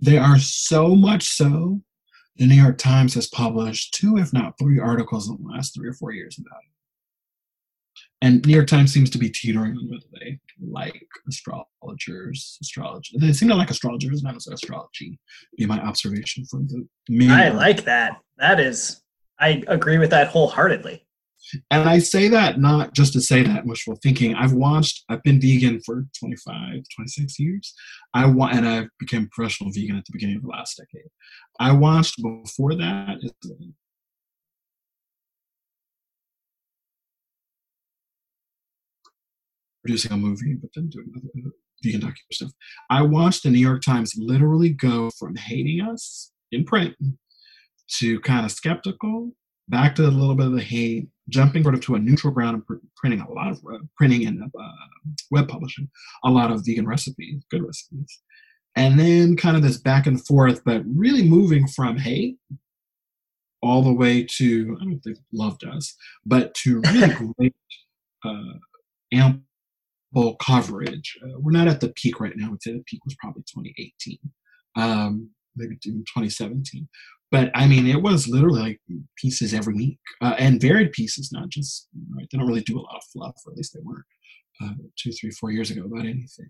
They 0.00 0.18
are 0.18 0.38
so 0.38 0.94
much 0.94 1.24
so, 1.24 1.80
the 2.36 2.46
New 2.46 2.60
York 2.60 2.78
Times 2.78 3.14
has 3.14 3.28
published 3.28 3.94
two, 3.94 4.18
if 4.18 4.32
not 4.32 4.58
three, 4.58 4.80
articles 4.80 5.28
in 5.28 5.36
the 5.40 5.48
last 5.48 5.74
three 5.74 5.88
or 5.88 5.94
four 5.94 6.12
years 6.12 6.36
about 6.38 6.60
it. 6.64 6.70
And 8.24 8.44
New 8.46 8.54
York 8.54 8.68
Times 8.68 8.90
seems 8.90 9.10
to 9.10 9.18
be 9.18 9.28
teetering 9.28 9.76
on 9.76 9.86
whether 9.90 10.06
they 10.14 10.38
like 10.58 11.06
astrologers, 11.28 12.56
astrology. 12.62 13.18
They 13.18 13.34
seem 13.34 13.50
to 13.50 13.54
like 13.54 13.70
astrologers, 13.70 14.22
not 14.22 14.34
as 14.34 14.46
astrology. 14.46 15.18
Be 15.58 15.66
my 15.66 15.78
observation 15.80 16.46
from 16.46 16.66
the. 16.66 17.28
I 17.28 17.50
like 17.50 17.84
that. 17.84 18.20
That 18.38 18.60
is 18.60 19.02
I 19.38 19.62
agree 19.68 19.98
with 19.98 20.08
that 20.10 20.28
wholeheartedly. 20.28 21.04
And 21.70 21.86
I 21.86 21.98
say 21.98 22.28
that 22.28 22.58
not 22.58 22.94
just 22.94 23.12
to 23.12 23.20
say 23.20 23.42
that 23.42 23.66
wishful 23.66 23.98
thinking. 24.02 24.34
I've 24.34 24.54
watched, 24.54 25.04
I've 25.10 25.22
been 25.22 25.38
vegan 25.38 25.80
for 25.84 26.06
25, 26.18 26.54
26 26.96 27.38
years. 27.38 27.74
I 28.14 28.24
want, 28.24 28.54
and 28.54 28.66
I 28.66 28.86
became 28.98 29.28
professional 29.30 29.70
vegan 29.70 29.96
at 29.96 30.06
the 30.06 30.12
beginning 30.12 30.36
of 30.36 30.42
the 30.42 30.48
last 30.48 30.78
decade. 30.78 31.10
I 31.60 31.72
watched 31.72 32.22
before 32.22 32.74
that 32.76 33.18
producing 39.84 40.12
a 40.12 40.16
movie, 40.16 40.54
but 40.54 40.70
then 40.74 40.88
doing 40.88 41.12
other 41.14 41.50
vegan 41.82 42.00
documentary 42.00 42.24
stuff. 42.32 42.52
I 42.90 43.02
watched 43.02 43.42
the 43.42 43.50
New 43.50 43.58
York 43.58 43.82
Times 43.82 44.14
literally 44.16 44.70
go 44.70 45.10
from 45.10 45.36
hating 45.36 45.80
us 45.80 46.32
in 46.52 46.64
print 46.64 46.94
to 47.98 48.20
kind 48.20 48.44
of 48.46 48.52
skeptical, 48.52 49.32
back 49.68 49.94
to 49.96 50.06
a 50.06 50.08
little 50.08 50.34
bit 50.34 50.46
of 50.46 50.52
the 50.52 50.62
hate, 50.62 51.08
jumping 51.28 51.62
sort 51.62 51.74
of 51.74 51.80
to 51.82 51.94
a 51.94 51.98
neutral 51.98 52.32
ground 52.32 52.54
and 52.54 52.66
pr- 52.66 52.86
printing 52.96 53.20
a 53.20 53.30
lot 53.30 53.50
of 53.50 53.58
uh, 53.72 53.78
printing 53.96 54.26
and 54.26 54.42
uh, 54.42 54.68
web 55.30 55.48
publishing 55.48 55.88
a 56.24 56.30
lot 56.30 56.50
of 56.50 56.64
vegan 56.64 56.86
recipes, 56.86 57.44
good 57.50 57.62
recipes, 57.62 58.20
and 58.76 58.98
then 58.98 59.36
kind 59.36 59.56
of 59.56 59.62
this 59.62 59.78
back 59.78 60.06
and 60.06 60.24
forth, 60.26 60.62
but 60.64 60.82
really 60.86 61.28
moving 61.28 61.66
from 61.66 61.96
hate 61.96 62.38
all 63.62 63.82
the 63.82 63.92
way 63.92 64.22
to 64.22 64.76
I 64.80 64.84
don't 64.84 65.00
think 65.00 65.18
love 65.32 65.58
does, 65.58 65.94
but 66.24 66.54
to 66.54 66.80
really 66.80 67.14
great 67.38 67.54
uh, 68.24 68.54
ample 69.12 69.42
coverage. 70.40 71.18
Uh, 71.22 71.38
we're 71.38 71.52
not 71.52 71.68
at 71.68 71.80
the 71.80 71.92
peak 71.96 72.20
right 72.20 72.36
now. 72.36 72.50
I'd 72.52 72.62
say 72.62 72.72
the 72.72 72.84
peak 72.86 73.04
was 73.04 73.16
probably 73.20 73.42
2018, 73.42 74.18
um, 74.76 75.30
maybe 75.56 75.78
even 75.84 76.00
2017 76.00 76.88
but 77.34 77.50
I 77.52 77.66
mean, 77.66 77.88
it 77.88 78.00
was 78.00 78.28
literally 78.28 78.60
like 78.60 78.80
pieces 79.16 79.54
every 79.54 79.74
week 79.74 79.98
uh, 80.20 80.36
and 80.38 80.60
varied 80.60 80.92
pieces, 80.92 81.32
not 81.32 81.48
just, 81.48 81.88
right? 82.16 82.28
They 82.30 82.38
don't 82.38 82.46
really 82.46 82.60
do 82.60 82.78
a 82.78 82.82
lot 82.82 82.94
of 82.94 83.02
fluff, 83.12 83.34
or 83.44 83.50
at 83.50 83.56
least 83.56 83.74
they 83.74 83.80
weren't 83.82 84.04
uh, 84.62 84.74
two, 84.96 85.10
three, 85.10 85.32
four 85.32 85.50
years 85.50 85.68
ago 85.72 85.82
about 85.84 86.06
anything. 86.06 86.48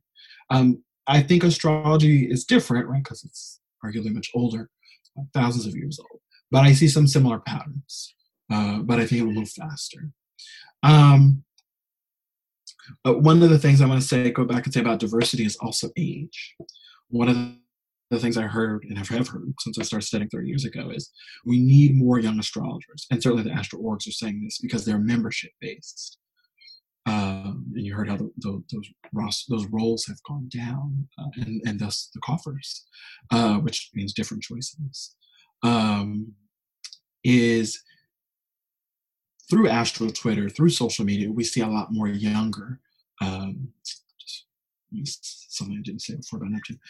Um, 0.51 0.85
I 1.07 1.23
think 1.23 1.43
astrology 1.43 2.31
is 2.31 2.45
different, 2.45 2.86
right? 2.86 3.03
Because 3.03 3.24
it's 3.24 3.61
arguably 3.82 4.12
much 4.12 4.31
older, 4.35 4.69
uh, 5.19 5.23
thousands 5.32 5.66
of 5.66 5.74
years 5.74 5.99
old. 5.99 6.20
But 6.51 6.65
I 6.65 6.74
see 6.74 6.89
some 6.89 7.07
similar 7.07 7.39
patterns, 7.39 8.15
uh, 8.53 8.81
but 8.81 9.01
I 9.01 9.07
think 9.07 9.23
it 9.23 9.24
will 9.24 9.32
move 9.32 9.49
faster. 9.49 10.11
Um, 10.82 11.45
but 13.02 13.23
one 13.23 13.43
of 13.43 13.51
the 13.51 13.59
things 13.59 13.81
I 13.81 13.86
want 13.86 14.01
to 14.01 14.06
say, 14.06 14.31
go 14.31 14.44
back 14.44 14.65
and 14.65 14.74
say 14.74 14.81
about 14.81 15.01
diversity 15.01 15.44
is 15.44 15.56
also 15.56 15.90
age. 15.97 16.55
One 17.09 17.28
of 17.28 17.36
the 18.11 18.20
things 18.20 18.36
I 18.36 18.43
heard 18.43 18.85
and 18.85 18.98
have 18.98 19.09
heard 19.09 19.55
since 19.61 19.78
I 19.78 19.82
started 19.82 20.06
studying 20.06 20.28
30 20.31 20.48
years 20.48 20.65
ago 20.65 20.90
is 20.90 21.11
we 21.44 21.59
need 21.59 21.97
more 21.97 22.19
young 22.19 22.39
astrologers. 22.39 23.06
And 23.11 23.23
certainly 23.23 23.44
the 23.44 23.52
astro 23.52 23.81
orgs 23.81 24.09
are 24.09 24.12
saying 24.12 24.43
this 24.44 24.59
because 24.59 24.85
they're 24.85 24.98
membership 24.98 25.52
based. 25.61 26.19
Um, 27.06 27.66
and 27.74 27.85
you 27.85 27.94
heard 27.94 28.09
how 28.09 28.16
the, 28.16 28.31
the, 28.39 28.62
those 29.12 29.44
those 29.51 29.66
roles 29.66 30.06
have 30.06 30.23
gone 30.27 30.48
down, 30.48 31.06
uh, 31.19 31.28
and 31.36 31.61
and 31.66 31.78
thus 31.78 32.09
the 32.15 32.20
coffers, 32.20 32.86
uh, 33.31 33.56
which 33.59 33.90
means 33.93 34.15
different 34.15 34.43
choices, 34.43 35.15
um, 35.62 36.32
is 37.23 37.78
through 39.55 39.69
astro 39.69 40.09
Twitter, 40.09 40.49
through 40.49 40.69
social 40.69 41.05
media, 41.05 41.31
we 41.31 41.45
see 41.45 41.61
a 41.61 41.67
lot 41.67 41.93
more 41.93 42.09
younger. 42.09 42.81
Um, 43.21 43.69
just 44.93 45.57
something 45.57 45.77
I 45.79 45.83
didn't 45.83 46.03
say 46.03 46.17
before 46.17 46.39
about 46.39 46.51
Neptune. 46.51 46.81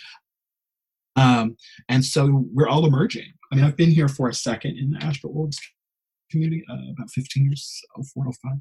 Um, 1.17 1.57
and 1.91 2.03
so 2.03 2.47
we're 2.55 2.69
all 2.69 2.87
emerging. 2.87 3.35
I 3.53 3.57
mean, 3.57 3.65
I've 3.67 3.77
been 3.77 3.91
here 3.91 4.09
for 4.09 4.31
a 4.31 4.35
second 4.35 4.79
in 4.79 4.93
the 4.93 5.05
Astro 5.05 5.31
Orgs 5.31 5.59
community, 6.31 6.65
uh, 6.71 6.93
about 6.93 7.11
15 7.11 7.45
years, 7.45 7.83
04, 8.15 8.33
05, 8.33 8.53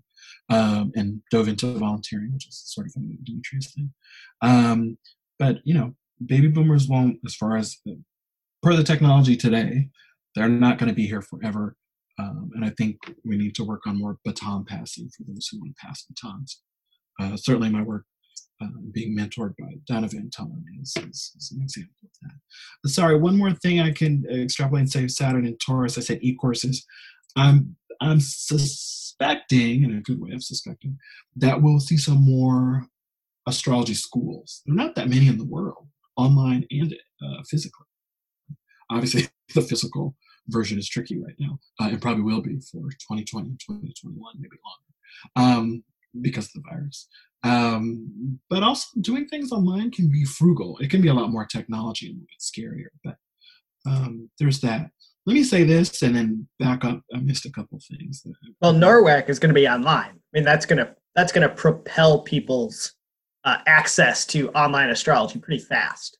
um, 0.50 0.92
and 0.98 1.22
dove 1.32 1.48
into 1.48 1.74
volunteering, 1.78 2.34
which 2.34 2.50
is 2.50 2.62
sort 2.66 2.88
of 2.88 2.94
a 2.98 3.24
Demetrius 3.24 3.74
thing. 3.74 3.94
Um, 4.42 4.98
but, 5.40 5.60
you 5.64 5.76
know, 5.76 5.96
baby 6.26 6.50
boomers 6.50 6.90
won't, 6.90 7.20
as 7.26 7.36
far 7.36 7.56
as 7.56 7.78
the, 7.86 7.98
per 8.62 8.76
the 8.76 8.84
technology 8.84 9.38
today, 9.38 9.92
they're 10.36 10.50
not 10.50 10.78
going 10.78 10.90
to 10.90 10.96
be 10.96 11.08
here 11.08 11.22
forever. 11.22 11.78
Um, 12.20 12.52
and 12.56 12.64
I 12.64 12.70
think 12.78 12.98
we 13.26 13.38
need 13.38 13.56
to 13.56 13.64
work 13.64 13.82
on 13.88 14.00
more 14.00 14.18
baton 14.24 14.66
passing 14.66 15.10
for 15.10 15.24
those 15.28 15.48
who 15.48 15.60
want 15.60 15.76
to 15.76 15.86
pass 15.86 16.04
batons. 16.04 16.62
Uh, 17.20 17.36
certainly, 17.38 17.70
my 17.70 17.82
work 17.82 18.06
uh, 18.62 18.68
being 18.92 19.18
mentored 19.18 19.54
by 19.60 19.74
Donna 19.88 20.08
Van 20.08 20.30
Toen 20.30 20.64
is, 20.82 20.94
is, 20.98 21.34
is, 21.38 21.52
an 21.56 21.64
example 21.64 21.94
of 22.04 22.10
that. 22.22 22.90
Sorry, 22.90 23.18
one 23.18 23.38
more 23.38 23.52
thing 23.52 23.80
I 23.80 23.92
can 23.92 24.24
extrapolate 24.30 24.82
and 24.82 24.92
say 24.92 25.08
Saturn 25.08 25.46
and 25.46 25.60
Taurus. 25.60 25.98
I 25.98 26.02
said 26.02 26.20
e-courses. 26.22 26.86
I'm 27.36 27.76
I'm 28.02 28.20
suspecting, 28.20 29.84
in 29.84 29.96
a 29.98 30.02
good 30.02 30.20
way 30.20 30.32
of 30.34 30.44
suspecting, 30.44 30.98
that 31.36 31.62
we'll 31.62 31.80
see 31.80 31.98
some 31.98 32.24
more 32.24 32.88
astrology 33.48 33.94
schools. 33.94 34.62
There 34.66 34.74
are 34.74 34.78
not 34.78 34.96
that 34.96 35.10
many 35.10 35.28
in 35.28 35.38
the 35.38 35.46
world, 35.46 35.88
online 36.18 36.66
and 36.70 36.94
uh, 37.24 37.44
physically. 37.50 37.86
Obviously, 38.90 39.28
the 39.56 39.62
physical 39.62 40.16
version 40.48 40.78
is 40.78 40.90
tricky 40.90 41.20
right 41.20 41.36
now, 41.40 41.60
uh, 41.80 41.88
and 41.88 42.02
probably 42.02 42.24
will 42.24 42.42
be 42.42 42.60
for 42.60 42.82
2020 42.82 43.50
and 43.50 43.60
2021, 43.60 44.34
maybe 44.40 44.56
longer, 45.36 45.60
um, 45.60 45.84
because 46.22 46.46
of 46.46 46.54
the 46.54 46.70
virus. 46.70 47.08
Um, 47.44 48.40
but 48.50 48.64
also 48.64 48.88
doing 49.02 49.28
things 49.28 49.52
online 49.52 49.92
can 49.92 50.10
be 50.10 50.24
frugal. 50.24 50.78
It 50.80 50.90
can 50.90 51.02
be 51.02 51.10
a 51.10 51.14
lot 51.14 51.32
more 51.32 51.46
technology 51.46 52.08
and 52.08 52.18
a 52.18 52.22
bit 52.22 52.40
scarier. 52.40 52.88
But 53.04 53.18
um, 53.86 54.30
there's 54.40 54.62
that. 54.62 54.90
Let 55.26 55.34
me 55.34 55.44
say 55.44 55.64
this 55.64 56.02
and 56.02 56.16
then 56.16 56.48
back 56.60 56.84
up. 56.86 57.02
I 57.14 57.20
missed 57.20 57.46
a 57.46 57.52
couple 57.52 57.80
things. 57.90 58.26
well, 58.62 58.74
NORWAC 58.74 59.30
is 59.30 59.40
going 59.40 59.50
to 59.50 59.60
be 59.60 59.68
online. 59.68 60.12
I 60.12 60.32
mean, 60.34 60.44
that's 60.44 60.66
going 60.66 60.86
to 60.86 60.96
that's 61.16 61.32
going 61.32 61.48
to 61.48 61.54
propel 61.54 62.22
people's 62.22 62.94
uh, 63.44 63.58
access 63.68 64.26
to 64.28 64.50
online 64.52 64.90
astrology 64.90 65.40
pretty 65.40 65.64
fast. 65.64 66.18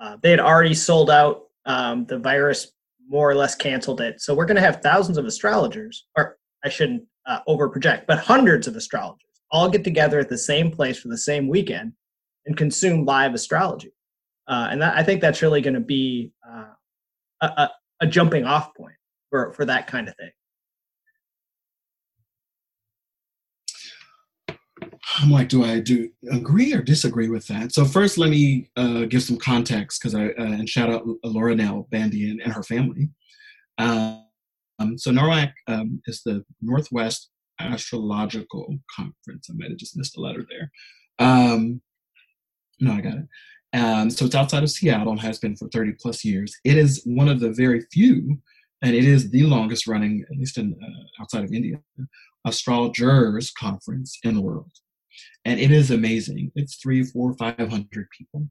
Uh, 0.00 0.16
they 0.22 0.30
had 0.30 0.40
already 0.40 0.74
sold 0.74 1.10
out. 1.10 1.42
Um, 1.66 2.04
the 2.04 2.18
virus 2.18 2.72
more 3.08 3.30
or 3.30 3.34
less 3.34 3.54
canceled 3.54 4.00
it. 4.00 4.20
So 4.20 4.34
we're 4.34 4.46
going 4.46 4.56
to 4.56 4.62
have 4.62 4.80
thousands 4.80 5.18
of 5.18 5.26
astrologers, 5.26 6.06
or 6.16 6.38
I 6.64 6.68
shouldn't 6.68 7.04
uh, 7.26 7.40
over 7.46 7.68
project, 7.68 8.06
but 8.06 8.18
hundreds 8.18 8.66
of 8.66 8.76
astrologers 8.76 9.20
all 9.50 9.68
get 9.68 9.84
together 9.84 10.18
at 10.18 10.28
the 10.28 10.38
same 10.38 10.70
place 10.70 10.98
for 10.98 11.08
the 11.08 11.18
same 11.18 11.48
weekend 11.48 11.92
and 12.46 12.56
consume 12.56 13.04
live 13.04 13.34
astrology. 13.34 13.92
Uh, 14.46 14.68
and 14.70 14.82
that, 14.82 14.96
I 14.96 15.02
think 15.02 15.20
that's 15.20 15.42
really 15.42 15.60
going 15.60 15.74
to 15.74 15.80
be 15.80 16.32
uh, 16.46 16.72
a, 17.40 17.46
a, 17.46 17.70
a 18.00 18.06
jumping 18.06 18.44
off 18.44 18.74
point 18.74 18.96
for, 19.30 19.52
for 19.52 19.64
that 19.64 19.86
kind 19.86 20.08
of 20.08 20.16
thing. 20.16 20.30
I'm 25.18 25.30
like, 25.30 25.48
do 25.48 25.64
I 25.64 25.80
do 25.80 26.08
agree 26.32 26.72
or 26.72 26.82
disagree 26.82 27.28
with 27.28 27.46
that? 27.48 27.72
So 27.72 27.84
first, 27.84 28.18
let 28.18 28.30
me 28.30 28.70
uh, 28.76 29.04
give 29.04 29.22
some 29.22 29.36
context 29.36 30.00
because 30.00 30.14
I 30.14 30.28
uh, 30.28 30.32
and 30.36 30.68
shout 30.68 30.90
out 30.90 31.06
Laura 31.24 31.54
Nalbandian 31.54 32.32
and, 32.32 32.40
and 32.42 32.52
her 32.52 32.62
family. 32.62 33.10
Um, 33.78 34.24
so 34.96 35.10
NORWAC 35.10 35.52
um, 35.68 36.00
is 36.06 36.22
the 36.24 36.44
Northwest 36.60 37.30
astrological 37.60 38.76
conference. 38.94 39.48
I 39.50 39.54
might 39.54 39.70
have 39.70 39.78
just 39.78 39.96
missed 39.96 40.16
a 40.16 40.20
letter 40.20 40.44
there. 40.48 40.70
Um, 41.18 41.80
no, 42.80 42.92
I 42.92 43.00
got 43.00 43.14
it. 43.14 43.28
Um, 43.78 44.10
so 44.10 44.24
it's 44.24 44.34
outside 44.34 44.62
of 44.62 44.70
Seattle 44.70 45.12
and 45.12 45.20
has 45.20 45.38
been 45.38 45.56
for 45.56 45.68
30 45.68 45.94
plus 46.00 46.24
years. 46.24 46.54
It 46.64 46.76
is 46.76 47.02
one 47.04 47.28
of 47.28 47.40
the 47.40 47.50
very 47.50 47.82
few, 47.92 48.38
and 48.82 48.94
it 48.94 49.04
is 49.04 49.30
the 49.30 49.44
longest 49.44 49.86
running, 49.86 50.24
at 50.30 50.36
least 50.36 50.58
in 50.58 50.76
uh, 50.82 51.22
outside 51.22 51.44
of 51.44 51.52
India, 51.52 51.76
astrologers 52.44 53.50
conference 53.52 54.18
in 54.22 54.34
the 54.34 54.42
world. 54.42 54.70
And 55.44 55.60
it 55.60 55.70
is 55.70 55.90
amazing. 55.90 56.52
It's 56.54 56.76
three, 56.76 57.04
four, 57.04 57.34
five 57.34 57.68
hundred 57.68 58.08
people. 58.16 58.48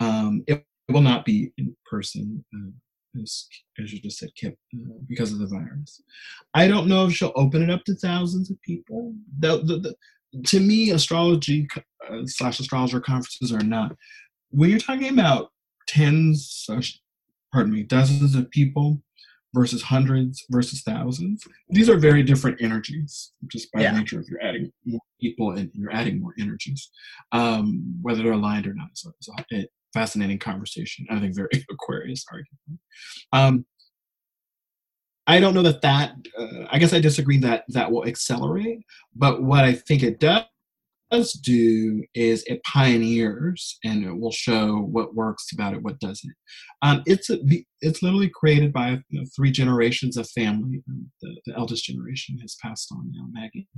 Um, 0.00 0.44
it, 0.46 0.64
it, 0.88 0.92
will 0.92 1.00
not 1.00 1.24
be 1.24 1.52
in 1.58 1.76
person. 1.90 2.44
Uh, 2.54 2.70
as, 3.20 3.48
as 3.82 3.92
you 3.92 4.00
just 4.00 4.18
said, 4.18 4.30
Kip, 4.36 4.56
uh, 4.74 4.94
because 5.08 5.32
of 5.32 5.38
the 5.38 5.46
virus. 5.46 6.02
I 6.54 6.68
don't 6.68 6.88
know 6.88 7.06
if 7.06 7.14
she'll 7.14 7.32
open 7.36 7.62
it 7.62 7.70
up 7.70 7.84
to 7.84 7.94
thousands 7.94 8.50
of 8.50 8.60
people. 8.62 9.14
The, 9.38 9.58
the, 9.58 9.78
the, 10.32 10.42
to 10.44 10.60
me, 10.60 10.90
astrology 10.90 11.66
uh, 12.08 12.22
slash 12.26 12.60
astrologer 12.60 13.00
conferences 13.00 13.52
are 13.52 13.64
not. 13.64 13.96
When 14.50 14.70
you're 14.70 14.78
talking 14.78 15.08
about 15.08 15.50
tens, 15.86 16.66
pardon 17.52 17.72
me, 17.72 17.82
dozens 17.82 18.34
of 18.34 18.50
people 18.50 19.02
versus 19.58 19.82
hundreds 19.82 20.44
versus 20.50 20.82
thousands, 20.82 21.42
these 21.68 21.88
are 21.88 21.96
very 21.96 22.22
different 22.22 22.60
energies, 22.60 23.32
just 23.50 23.70
by 23.72 23.82
yeah. 23.82 23.92
nature 23.92 24.20
of 24.20 24.26
you're 24.28 24.42
adding 24.42 24.70
more 24.84 25.00
people 25.20 25.50
and 25.50 25.70
you're 25.74 25.92
adding 25.92 26.20
more 26.20 26.34
energies. 26.38 26.90
Um, 27.32 27.98
whether 28.02 28.22
they're 28.22 28.32
aligned 28.32 28.66
or 28.66 28.74
not 28.74 28.90
So 28.94 29.10
it's 29.18 29.28
a 29.52 29.66
fascinating 29.92 30.38
conversation. 30.38 31.06
I 31.10 31.18
think 31.18 31.34
very 31.34 31.48
Aquarius 31.70 32.24
argument. 32.30 32.80
Um, 33.32 33.66
I 35.26 35.40
don't 35.40 35.54
know 35.54 35.62
that 35.62 35.82
that. 35.82 36.12
Uh, 36.38 36.66
I 36.70 36.78
guess 36.78 36.94
I 36.94 37.00
disagree 37.00 37.38
that 37.38 37.64
that 37.68 37.90
will 37.90 38.06
accelerate. 38.06 38.80
But 39.14 39.42
what 39.42 39.64
I 39.64 39.74
think 39.74 40.02
it 40.02 40.20
does 40.20 40.44
does 41.10 41.32
do 41.32 42.04
is 42.14 42.44
it 42.46 42.62
pioneers 42.64 43.78
and 43.84 44.04
it 44.04 44.18
will 44.18 44.32
show 44.32 44.76
what 44.76 45.14
works 45.14 45.52
about 45.52 45.74
it, 45.74 45.82
what 45.82 45.98
doesn't. 46.00 46.34
Um, 46.82 47.02
it's 47.06 47.30
a, 47.30 47.38
it's 47.80 48.02
literally 48.02 48.30
created 48.34 48.72
by 48.72 48.90
you 49.08 49.20
know, 49.20 49.26
three 49.34 49.50
generations 49.50 50.16
of 50.16 50.28
family. 50.30 50.82
Um, 50.88 51.10
the, 51.22 51.40
the, 51.46 51.56
eldest 51.56 51.84
generation 51.84 52.38
has 52.38 52.56
passed 52.62 52.90
on 52.92 53.10
now, 53.12 53.26
Maggie 53.32 53.68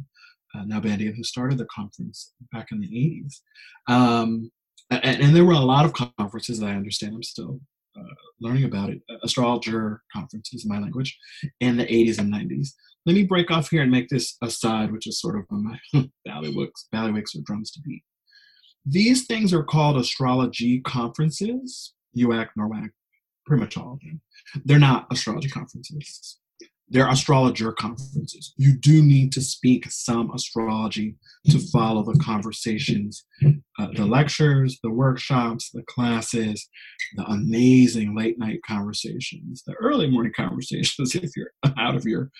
uh, 0.55 0.65
Nalbandian, 0.65 1.17
who 1.17 1.25
started 1.25 1.59
the 1.59 1.67
conference 1.67 2.33
back 2.53 2.69
in 2.73 2.81
the 2.81 2.89
80s. 2.89 3.93
Um, 3.93 4.51
and, 4.91 5.23
and, 5.23 5.37
there 5.37 5.45
were 5.45 5.53
a 5.53 5.59
lot 5.59 5.85
of 5.85 5.93
conferences 5.93 6.59
that 6.59 6.67
I 6.67 6.75
understand 6.75 7.15
I'm 7.15 7.23
still 7.23 7.61
Uh, 7.99 8.03
learning 8.41 8.65
about 8.65 8.89
it, 8.89 9.01
uh, 9.11 9.17
astrologer 9.25 10.01
conferences 10.13 10.65
in 10.65 10.69
my 10.69 10.79
language, 10.79 11.19
in 11.59 11.77
the 11.77 11.85
80s 11.85 12.19
and 12.19 12.33
90s. 12.33 12.69
Let 13.05 13.15
me 13.15 13.25
break 13.25 13.51
off 13.51 13.69
here 13.69 13.83
and 13.83 13.91
make 13.91 14.09
this 14.09 14.37
aside, 14.43 14.93
which 14.93 15.07
is 15.07 15.21
sort 15.21 15.37
of 15.39 15.45
my 15.51 15.79
ballywicks, 16.29 16.85
ballywicks 16.95 17.37
or 17.37 17.43
drums 17.45 17.73
to 17.73 17.81
beat. 17.81 18.03
These 18.87 19.27
things 19.27 19.53
are 19.53 19.65
called 19.65 19.97
astrology 19.97 20.81
conferences, 20.81 21.95
UAC, 22.17 22.49
NORWAC, 22.59 22.91
pretty 23.45 23.63
much 23.63 23.77
all 23.77 23.95
of 23.95 24.01
them. 24.01 24.21
They're 24.65 24.79
not 24.79 25.07
astrology 25.11 25.49
conferences 25.49 26.39
there 26.91 27.07
are 27.07 27.13
astrologer 27.13 27.73
conferences. 27.73 28.53
You 28.57 28.77
do 28.77 29.03
need 29.03 29.33
to 29.33 29.41
speak 29.41 29.87
some 29.91 30.33
astrology 30.35 31.15
to 31.49 31.61
follow 31.73 32.03
the 32.03 32.19
conversations, 32.19 33.25
uh, 33.79 33.89
the 33.95 34.05
lectures, 34.05 34.79
the 34.83 34.91
workshops, 34.91 35.71
the 35.71 35.85
classes, 35.85 36.69
the 37.15 37.25
amazing 37.27 38.17
late 38.17 38.39
night 38.39 38.61
conversations, 38.67 39.63
the 39.67 39.75
early 39.75 40.11
morning 40.11 40.33
conversations 40.37 41.15
if 41.15 41.31
you're 41.37 41.53
out 41.79 41.95
of 41.95 42.05
your 42.05 42.31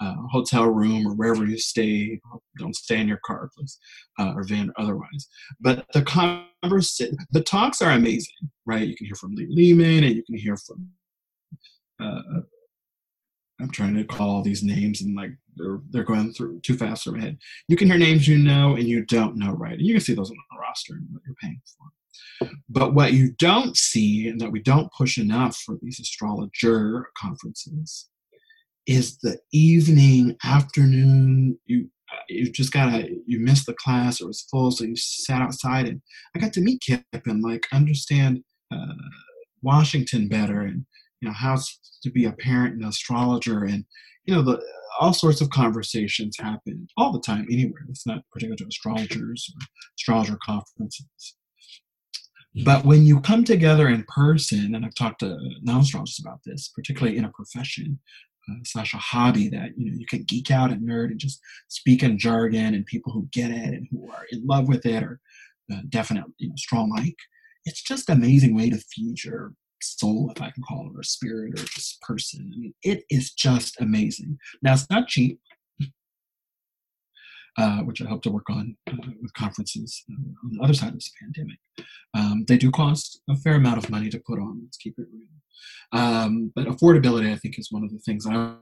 uh, 0.00 0.14
hotel 0.30 0.66
room 0.66 1.06
or 1.06 1.14
wherever 1.14 1.44
you 1.44 1.58
stay. 1.58 2.20
Don't 2.58 2.76
stay 2.76 3.00
in 3.00 3.08
your 3.08 3.20
car, 3.26 3.50
please, 3.56 3.78
uh, 4.20 4.34
or 4.36 4.44
van 4.44 4.70
otherwise. 4.78 5.28
But 5.60 5.84
the 5.92 6.02
conversation, 6.02 7.16
the 7.32 7.42
talks 7.42 7.82
are 7.82 7.90
amazing, 7.90 8.50
right? 8.66 8.86
You 8.86 8.94
can 8.94 9.06
hear 9.06 9.16
from 9.16 9.34
Lee 9.34 9.48
Lehman 9.50 10.04
and 10.04 10.14
you 10.14 10.22
can 10.22 10.38
hear 10.38 10.56
from 10.56 10.90
uh, 12.00 12.40
I'm 13.60 13.70
trying 13.70 13.94
to 13.94 14.04
call 14.04 14.30
all 14.30 14.42
these 14.42 14.62
names 14.62 15.00
and 15.00 15.16
like 15.16 15.30
they're 15.56 15.80
they're 15.90 16.04
going 16.04 16.32
through 16.32 16.60
too 16.60 16.76
fast 16.76 17.04
for 17.04 17.12
my 17.12 17.20
head. 17.20 17.38
You 17.68 17.76
can 17.76 17.88
hear 17.88 17.98
names 17.98 18.28
you 18.28 18.38
know 18.38 18.76
and 18.76 18.86
you 18.86 19.04
don't 19.04 19.36
know, 19.36 19.52
right? 19.52 19.72
And 19.72 19.82
you 19.86 19.94
can 19.94 20.02
see 20.02 20.14
those 20.14 20.30
on 20.30 20.36
the 20.50 20.58
roster 20.58 20.94
and 20.94 21.06
what 21.10 21.22
you're 21.26 21.36
paying 21.40 21.60
for. 21.64 22.50
But 22.68 22.94
what 22.94 23.12
you 23.14 23.32
don't 23.38 23.76
see 23.76 24.28
and 24.28 24.40
that 24.40 24.52
we 24.52 24.60
don't 24.60 24.92
push 24.92 25.16
enough 25.16 25.56
for 25.56 25.76
these 25.80 25.98
astrologer 26.00 27.06
conferences 27.18 28.08
is 28.86 29.18
the 29.18 29.38
evening, 29.52 30.36
afternoon. 30.44 31.58
You 31.66 31.90
you 32.28 32.50
just 32.50 32.72
gotta 32.72 33.08
you 33.26 33.40
missed 33.40 33.66
the 33.66 33.74
class, 33.74 34.20
it 34.20 34.26
was 34.26 34.46
full, 34.50 34.70
so 34.70 34.84
you 34.84 34.96
sat 34.96 35.42
outside 35.42 35.88
and 35.88 36.00
I 36.34 36.38
got 36.38 36.52
to 36.54 36.60
meet 36.60 36.82
Kip 36.82 37.04
and 37.12 37.42
like 37.42 37.66
understand 37.72 38.44
uh, 38.72 38.94
Washington 39.62 40.28
better 40.28 40.60
and 40.60 40.84
know 41.26 41.32
how 41.32 41.58
to 42.02 42.10
be 42.10 42.24
a 42.24 42.32
parent 42.32 42.74
and 42.74 42.84
astrologer 42.84 43.64
and 43.64 43.84
you 44.24 44.34
know 44.34 44.42
the 44.42 44.62
all 44.98 45.12
sorts 45.12 45.40
of 45.40 45.50
conversations 45.50 46.36
happen 46.38 46.88
all 46.96 47.12
the 47.12 47.20
time 47.20 47.46
anywhere. 47.50 47.84
It's 47.90 48.06
not 48.06 48.22
particular 48.32 48.56
to 48.56 48.66
astrologers 48.66 49.52
or 49.54 49.66
astrologer 49.98 50.38
conferences. 50.42 51.34
But 52.64 52.86
when 52.86 53.04
you 53.04 53.20
come 53.20 53.44
together 53.44 53.88
in 53.88 54.04
person 54.04 54.74
and 54.74 54.84
i've 54.84 54.94
talked 54.94 55.20
to 55.20 55.36
non-astrologers 55.62 56.18
about 56.18 56.40
this 56.46 56.70
particularly 56.74 57.18
in 57.18 57.26
a 57.26 57.32
profession 57.32 57.98
uh, 58.50 58.54
slash 58.64 58.94
a 58.94 58.98
hobby 58.98 59.48
that 59.48 59.70
you 59.76 59.90
know 59.90 59.96
you 59.98 60.06
can 60.06 60.22
geek 60.22 60.50
out 60.50 60.70
and 60.70 60.88
nerd 60.88 61.10
and 61.10 61.20
just 61.20 61.38
speak 61.68 62.02
in 62.02 62.18
jargon 62.18 62.74
and 62.74 62.86
people 62.86 63.12
who 63.12 63.28
get 63.30 63.50
it 63.50 63.74
and 63.74 63.86
who 63.90 64.10
are 64.10 64.24
in 64.30 64.46
love 64.46 64.68
with 64.68 64.86
it 64.86 65.02
or 65.02 65.20
uh, 65.70 65.80
definitely 65.90 66.32
you 66.38 66.48
know 66.48 66.54
strong 66.56 66.88
like 66.88 67.16
it's 67.66 67.82
just 67.82 68.08
an 68.08 68.16
amazing 68.16 68.56
way 68.56 68.70
to 68.70 68.78
feed 68.78 69.22
your 69.22 69.52
soul, 69.82 70.32
if 70.34 70.42
I 70.42 70.50
can 70.50 70.62
call 70.62 70.88
it, 70.88 70.98
or 70.98 71.02
spirit, 71.02 71.58
or 71.58 71.64
just 71.64 72.00
person. 72.00 72.50
I 72.54 72.58
mean, 72.58 72.74
it 72.82 73.04
is 73.10 73.32
just 73.32 73.80
amazing. 73.80 74.38
Now, 74.62 74.74
it's 74.74 74.88
not 74.90 75.08
cheap, 75.08 75.40
uh, 77.58 77.78
which 77.80 78.02
I 78.02 78.06
hope 78.06 78.22
to 78.22 78.30
work 78.30 78.50
on 78.50 78.76
uh, 78.90 78.96
with 79.20 79.32
conferences 79.34 80.04
uh, 80.10 80.14
on 80.44 80.52
the 80.52 80.62
other 80.62 80.74
side 80.74 80.88
of 80.88 80.94
this 80.94 81.12
pandemic. 81.20 81.58
Um, 82.14 82.44
they 82.46 82.58
do 82.58 82.70
cost 82.70 83.20
a 83.28 83.36
fair 83.36 83.54
amount 83.54 83.78
of 83.78 83.90
money 83.90 84.08
to 84.10 84.18
put 84.18 84.38
on. 84.38 84.60
Let's 84.62 84.76
keep 84.76 84.98
it 84.98 85.06
real. 85.12 85.28
Um, 85.92 86.52
but 86.54 86.66
affordability, 86.66 87.32
I 87.32 87.36
think, 87.36 87.58
is 87.58 87.72
one 87.72 87.84
of 87.84 87.90
the 87.90 87.98
things 87.98 88.26
I 88.26 88.56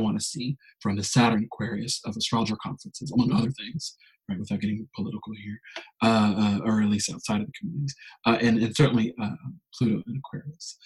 want 0.00 0.18
to 0.18 0.24
see 0.24 0.56
from 0.80 0.96
the 0.96 1.02
Saturn 1.04 1.44
Aquarius 1.44 2.00
of 2.04 2.16
astrologer 2.16 2.56
conferences, 2.62 3.12
among 3.12 3.32
other 3.32 3.50
things 3.50 3.96
right, 4.28 4.38
without 4.38 4.60
getting 4.60 4.88
political 4.94 5.32
here, 5.42 5.60
uh, 6.02 6.34
uh, 6.36 6.58
or 6.64 6.82
at 6.82 6.88
least 6.88 7.12
outside 7.12 7.40
of 7.40 7.46
the 7.46 7.52
communities, 7.58 7.94
uh, 8.26 8.38
and, 8.40 8.58
and 8.58 8.76
certainly 8.76 9.14
uh, 9.22 9.30
Pluto 9.74 10.02
and 10.06 10.18
Aquarius. 10.18 10.78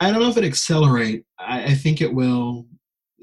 I 0.00 0.10
don't 0.10 0.20
know 0.20 0.28
if 0.28 0.36
it 0.36 0.44
accelerate. 0.44 1.24
I, 1.38 1.64
I 1.64 1.74
think 1.74 2.00
it 2.00 2.12
will. 2.12 2.66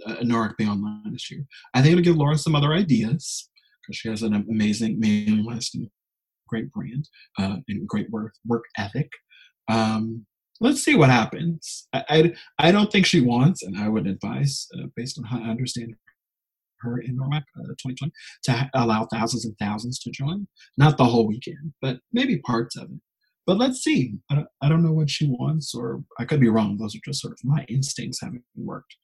Uh, 0.06 0.16
NORWAC 0.22 0.56
be 0.56 0.66
online 0.66 1.12
this 1.12 1.30
year. 1.30 1.44
I 1.74 1.82
think 1.82 1.92
it'll 1.92 2.06
give 2.06 2.16
Laura 2.16 2.38
some 2.38 2.56
other 2.56 2.72
ideas 2.72 3.50
because 3.82 3.98
she 3.98 4.08
has 4.08 4.24
an 4.24 4.34
amazing 4.34 4.98
mailing 4.98 5.44
list 5.44 5.76
and 5.76 5.90
great 6.48 6.72
brand 6.72 7.10
uh, 7.38 7.58
and 7.68 7.86
great 7.86 8.10
work 8.10 8.34
work 8.46 8.64
ethic. 8.78 9.10
Um, 9.68 10.26
let's 10.60 10.84
see 10.84 10.95
what 10.95 11.10
happens. 11.10 11.88
I, 11.94 12.03
I, 12.10 12.34
I, 12.68 12.72
don't 12.72 12.91
think 12.91 13.06
she 13.06 13.22
wants, 13.22 13.64
and 13.64 13.77
I 13.77 13.88
would 13.88 14.07
advise, 14.07 14.68
uh, 14.77 14.88
based 14.95 15.18
on 15.18 15.26
how 15.26 15.40
I 15.40 15.49
understand 15.49 15.95
her 16.81 16.99
in 16.99 17.18
NORWAC 17.18 17.44
uh, 17.60 17.76
2020 17.81 18.11
to 18.44 18.69
allow 18.73 19.06
thousands 19.11 19.45
and 19.45 19.56
thousands 19.60 19.99
to 19.99 20.11
join. 20.11 20.48
Not 20.77 20.98
the 20.98 21.06
whole 21.06 21.27
weekend, 21.27 21.73
but 21.81 21.99
maybe 22.11 22.40
parts 22.40 22.76
of 22.77 22.84
it. 22.84 23.02
But 23.45 23.57
let's 23.57 23.84
see. 23.84 24.14
I 24.30 24.36
don't, 24.36 24.48
I 24.61 24.69
don't 24.69 24.84
know 24.84 24.91
what 24.91 25.10
she 25.10 25.27
wants, 25.27 25.73
or 25.73 26.03
I 26.19 26.26
could 26.26 26.40
be 26.40 26.49
wrong. 26.49 26.77
Those 26.77 26.95
are 26.95 26.99
just 27.03 27.22
sort 27.22 27.34
of 27.34 27.40
my 27.44 27.65
instincts 27.68 28.22
having 28.22 28.44
worked 28.56 28.95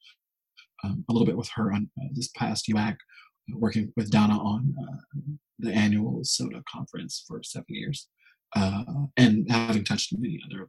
um, 0.84 1.04
a 1.08 1.12
little 1.12 1.26
bit 1.26 1.36
with 1.36 1.48
her 1.54 1.72
on 1.72 1.90
uh, 2.00 2.06
this 2.12 2.28
past 2.36 2.66
UAC, 2.68 2.92
uh, 2.92 3.58
working 3.58 3.92
with 3.96 4.10
Donna 4.10 4.38
on 4.38 4.74
uh, 4.80 5.20
the 5.58 5.72
annual 5.72 6.20
SOTA 6.22 6.62
conference 6.70 7.24
for 7.26 7.42
seven 7.42 7.66
years, 7.68 8.08
uh, 8.54 8.84
and 9.16 9.50
having 9.50 9.84
touched 9.84 10.14
many 10.16 10.38
other 10.46 10.68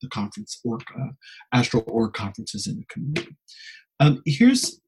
the, 0.00 0.08
conference 0.08 0.60
or 0.64 0.78
uh, 0.98 1.08
astral 1.52 1.84
org 1.86 2.12
conferences 2.12 2.66
in 2.66 2.76
the 2.76 2.84
community. 2.86 3.36
Um, 4.00 4.22
here's 4.26 4.80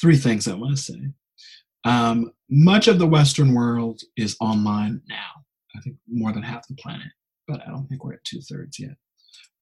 three 0.00 0.16
things 0.16 0.46
I 0.46 0.54
want 0.54 0.76
to 0.76 0.82
say. 0.82 1.00
Um, 1.84 2.32
much 2.50 2.88
of 2.88 2.98
the 2.98 3.06
Western 3.06 3.54
world 3.54 4.00
is 4.16 4.36
online 4.40 5.00
now. 5.08 5.44
I 5.76 5.80
think 5.80 5.96
more 6.08 6.32
than 6.32 6.42
half 6.42 6.66
the 6.66 6.74
planet, 6.74 7.08
but 7.46 7.60
I 7.66 7.70
don't 7.70 7.86
think 7.86 8.04
we're 8.04 8.14
at 8.14 8.24
two 8.24 8.40
thirds 8.40 8.78
yet. 8.78 8.96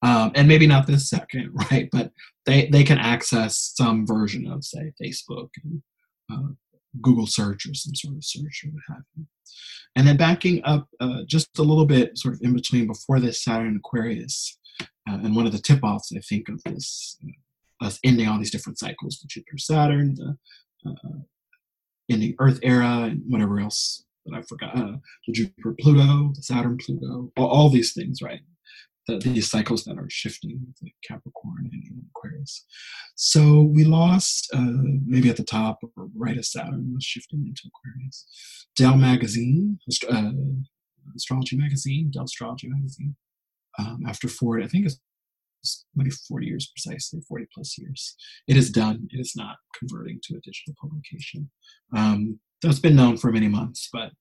Um, 0.03 0.31
and 0.35 0.47
maybe 0.47 0.67
not 0.67 0.87
this 0.87 1.09
second, 1.09 1.51
right? 1.71 1.89
But 1.91 2.11
they, 2.45 2.67
they 2.67 2.83
can 2.83 2.97
access 2.97 3.73
some 3.75 4.05
version 4.05 4.47
of, 4.47 4.63
say, 4.63 4.93
Facebook 5.01 5.49
and 5.63 5.81
uh, 6.31 6.53
Google 7.01 7.27
search 7.27 7.65
or 7.67 7.73
some 7.73 7.95
sort 7.95 8.15
of 8.15 8.23
search 8.23 8.63
or 8.65 8.71
what 8.71 8.83
have 8.95 9.03
you. 9.15 9.25
And 9.95 10.07
then 10.07 10.17
backing 10.17 10.61
up 10.63 10.87
uh, 10.99 11.23
just 11.27 11.57
a 11.57 11.63
little 11.63 11.85
bit, 11.85 12.17
sort 12.17 12.35
of 12.35 12.41
in 12.43 12.53
between 12.53 12.87
before 12.87 13.19
this 13.19 13.43
Saturn 13.43 13.77
Aquarius, 13.77 14.57
uh, 14.79 15.19
and 15.23 15.35
one 15.35 15.45
of 15.45 15.51
the 15.51 15.59
tip 15.59 15.83
offs, 15.83 16.11
I 16.15 16.19
think, 16.19 16.49
of 16.49 16.61
this 16.63 17.17
uh, 17.23 17.85
us 17.85 17.99
ending 18.03 18.27
all 18.27 18.39
these 18.39 18.51
different 18.51 18.79
cycles 18.79 19.19
the 19.19 19.27
Jupiter 19.27 19.57
Saturn, 19.57 20.15
the 20.15 20.35
uh, 20.89 21.19
ending 22.09 22.35
Earth 22.39 22.59
era, 22.63 23.09
and 23.11 23.21
whatever 23.27 23.59
else 23.59 24.03
that 24.25 24.37
I 24.37 24.41
forgot 24.41 24.75
uh, 24.77 24.97
the 25.25 25.33
Jupiter 25.33 25.75
Pluto, 25.79 26.31
the 26.33 26.41
Saturn 26.41 26.77
Pluto, 26.77 27.31
all, 27.37 27.47
all 27.47 27.69
these 27.69 27.93
things, 27.93 28.21
right? 28.21 28.41
The, 29.07 29.19
these 29.19 29.49
cycles 29.49 29.85
that 29.85 29.97
are 29.97 30.09
shifting 30.09 30.59
with 30.81 30.91
Capricorn 31.07 31.69
and 31.71 32.03
Aquarius. 32.13 32.65
So 33.15 33.61
we 33.61 33.85
lost, 33.85 34.49
uh, 34.53 34.81
maybe 35.05 35.29
at 35.29 35.37
the 35.37 35.43
top 35.43 35.79
or 35.81 36.09
right 36.15 36.37
as 36.37 36.51
Saturn 36.51 36.91
was 36.93 37.05
shifting 37.05 37.45
into 37.47 37.61
Aquarius. 37.67 38.25
Dell 38.75 38.97
Magazine, 38.97 39.79
uh, 40.09 40.31
Astrology 41.15 41.55
Magazine, 41.55 42.11
Dell 42.11 42.25
Astrology 42.25 42.67
Magazine, 42.67 43.15
um, 43.79 44.03
after 44.07 44.27
Ford, 44.27 44.63
I 44.63 44.67
think 44.67 44.85
it's 44.85 44.99
maybe 45.95 46.09
40 46.09 46.45
years 46.45 46.71
precisely, 46.75 47.21
40 47.21 47.47
plus 47.53 47.77
years. 47.77 48.15
It 48.47 48.57
is 48.57 48.69
done. 48.69 49.07
It 49.11 49.19
is 49.19 49.35
not 49.35 49.57
converting 49.77 50.19
to 50.23 50.35
a 50.35 50.41
digital 50.41 50.75
publication. 50.79 51.49
Um, 51.95 52.39
that's 52.61 52.79
been 52.79 52.95
known 52.95 53.17
for 53.17 53.31
many 53.31 53.47
months, 53.47 53.89
but 53.91 54.11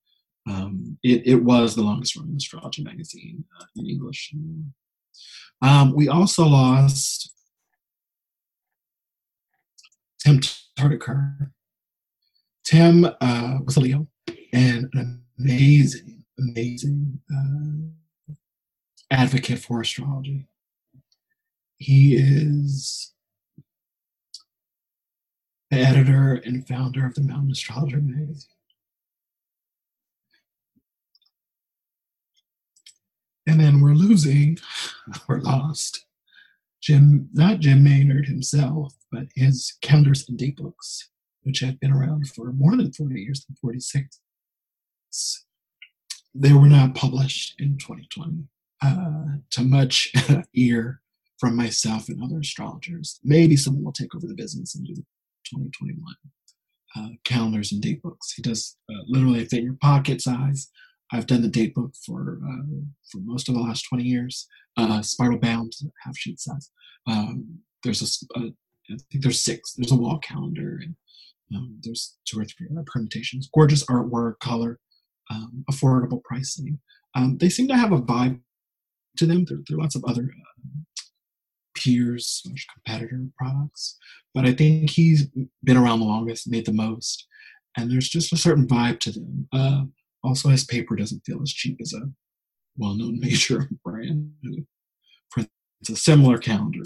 um, 0.48 0.98
it, 1.02 1.26
it, 1.26 1.42
was 1.42 1.74
the 1.74 1.82
longest 1.82 2.16
running 2.16 2.36
astrology 2.36 2.82
magazine 2.82 3.44
uh, 3.60 3.64
in 3.74 3.86
English. 3.86 4.32
Um, 5.60 5.94
we 5.94 6.08
also 6.08 6.46
lost 6.46 7.32
Tem 10.20 10.38
Tarriktar. 10.78 11.50
Tim 12.64 13.04
uh, 13.04 13.58
was 13.64 13.76
a 13.76 13.80
Leo 13.80 14.06
and 14.52 14.88
an 14.92 15.24
amazing, 15.38 16.24
amazing 16.38 17.20
uh, 17.32 18.05
advocate 19.10 19.58
for 19.58 19.80
astrology. 19.80 20.46
He 21.78 22.16
is 22.16 23.12
the 25.70 25.78
editor 25.78 26.34
and 26.44 26.66
founder 26.66 27.06
of 27.06 27.14
the 27.14 27.22
Mountain 27.22 27.50
Astrologer 27.50 28.00
magazine. 28.00 28.50
And 33.46 33.60
then 33.60 33.80
we're 33.80 33.94
losing, 33.94 34.58
we're 35.28 35.40
lost. 35.40 36.04
Jim, 36.80 37.28
not 37.32 37.60
Jim 37.60 37.82
Maynard 37.82 38.26
himself, 38.26 38.94
but 39.10 39.26
his 39.34 39.76
calendars 39.82 40.28
and 40.28 40.38
date 40.38 40.56
books, 40.56 41.10
which 41.42 41.60
have 41.60 41.80
been 41.80 41.92
around 41.92 42.28
for 42.28 42.52
more 42.52 42.76
than 42.76 42.92
40 42.92 43.20
years, 43.20 43.44
than 43.44 43.56
46. 43.60 44.20
They 46.34 46.52
were 46.52 46.68
not 46.68 46.94
published 46.94 47.60
in 47.60 47.78
2020 47.78 48.44
uh, 48.82 49.36
to 49.50 49.62
much 49.62 50.12
ear 50.54 51.00
from 51.38 51.56
myself 51.56 52.08
and 52.08 52.22
other 52.22 52.40
astrologers. 52.40 53.20
Maybe 53.22 53.56
someone 53.56 53.84
will 53.84 53.92
take 53.92 54.14
over 54.14 54.26
the 54.26 54.34
business 54.34 54.74
and 54.74 54.86
do 54.86 54.94
the 54.94 55.04
2021 55.44 56.02
uh, 56.96 57.08
calendars 57.24 57.72
and 57.72 57.82
date 57.82 58.02
books. 58.02 58.32
He 58.32 58.42
does 58.42 58.76
uh, 58.90 59.02
literally 59.06 59.44
fit 59.44 59.62
your 59.62 59.76
pocket 59.80 60.20
size. 60.20 60.70
I've 61.12 61.26
done 61.26 61.42
the 61.42 61.48
date 61.48 61.74
book 61.74 61.92
for 62.04 62.40
uh, 62.44 62.80
for 63.10 63.18
most 63.18 63.48
of 63.48 63.54
the 63.54 63.60
last 63.60 63.82
20 63.82 64.04
years. 64.04 64.48
Uh, 64.76 65.00
spiral 65.02 65.38
bound, 65.38 65.72
half 66.04 66.16
sheet 66.16 66.40
size. 66.40 66.70
Um, 67.06 67.60
there's 67.84 68.02
a, 68.02 68.38
a, 68.38 68.42
I 68.90 68.96
think 69.10 69.22
there's 69.22 69.42
six. 69.42 69.72
There's 69.74 69.92
a 69.92 69.96
wall 69.96 70.18
calendar 70.18 70.80
and 70.82 70.96
um, 71.54 71.78
there's 71.82 72.16
two 72.26 72.40
or 72.40 72.44
three 72.44 72.66
other 72.70 72.84
permutations. 72.86 73.48
Gorgeous 73.54 73.84
artwork, 73.84 74.38
color, 74.40 74.78
um, 75.30 75.64
affordable 75.70 76.22
pricing. 76.24 76.80
Um, 77.14 77.38
they 77.38 77.48
seem 77.48 77.68
to 77.68 77.76
have 77.76 77.92
a 77.92 78.02
vibe 78.02 78.40
to 79.16 79.26
them. 79.26 79.44
There, 79.44 79.58
there 79.68 79.78
are 79.78 79.82
lots 79.82 79.94
of 79.94 80.04
other 80.04 80.22
uh, 80.22 80.70
peers 81.76 82.42
competitor 82.74 83.26
products, 83.38 83.98
but 84.34 84.46
I 84.46 84.52
think 84.52 84.90
he's 84.90 85.28
been 85.62 85.76
around 85.76 86.00
the 86.00 86.06
longest, 86.06 86.50
made 86.50 86.66
the 86.66 86.72
most, 86.72 87.26
and 87.76 87.90
there's 87.90 88.08
just 88.08 88.32
a 88.32 88.36
certain 88.36 88.66
vibe 88.66 89.00
to 89.00 89.12
them. 89.12 89.48
Uh, 89.52 89.82
also, 90.24 90.48
his 90.48 90.64
paper 90.64 90.96
doesn't 90.96 91.22
feel 91.24 91.40
as 91.42 91.52
cheap 91.52 91.78
as 91.80 91.92
a 91.92 92.10
well-known 92.76 93.20
major 93.20 93.68
brand 93.84 94.32
who 94.42 94.66
prints 95.30 95.50
a 95.90 95.96
similar 95.96 96.38
calendar. 96.38 96.82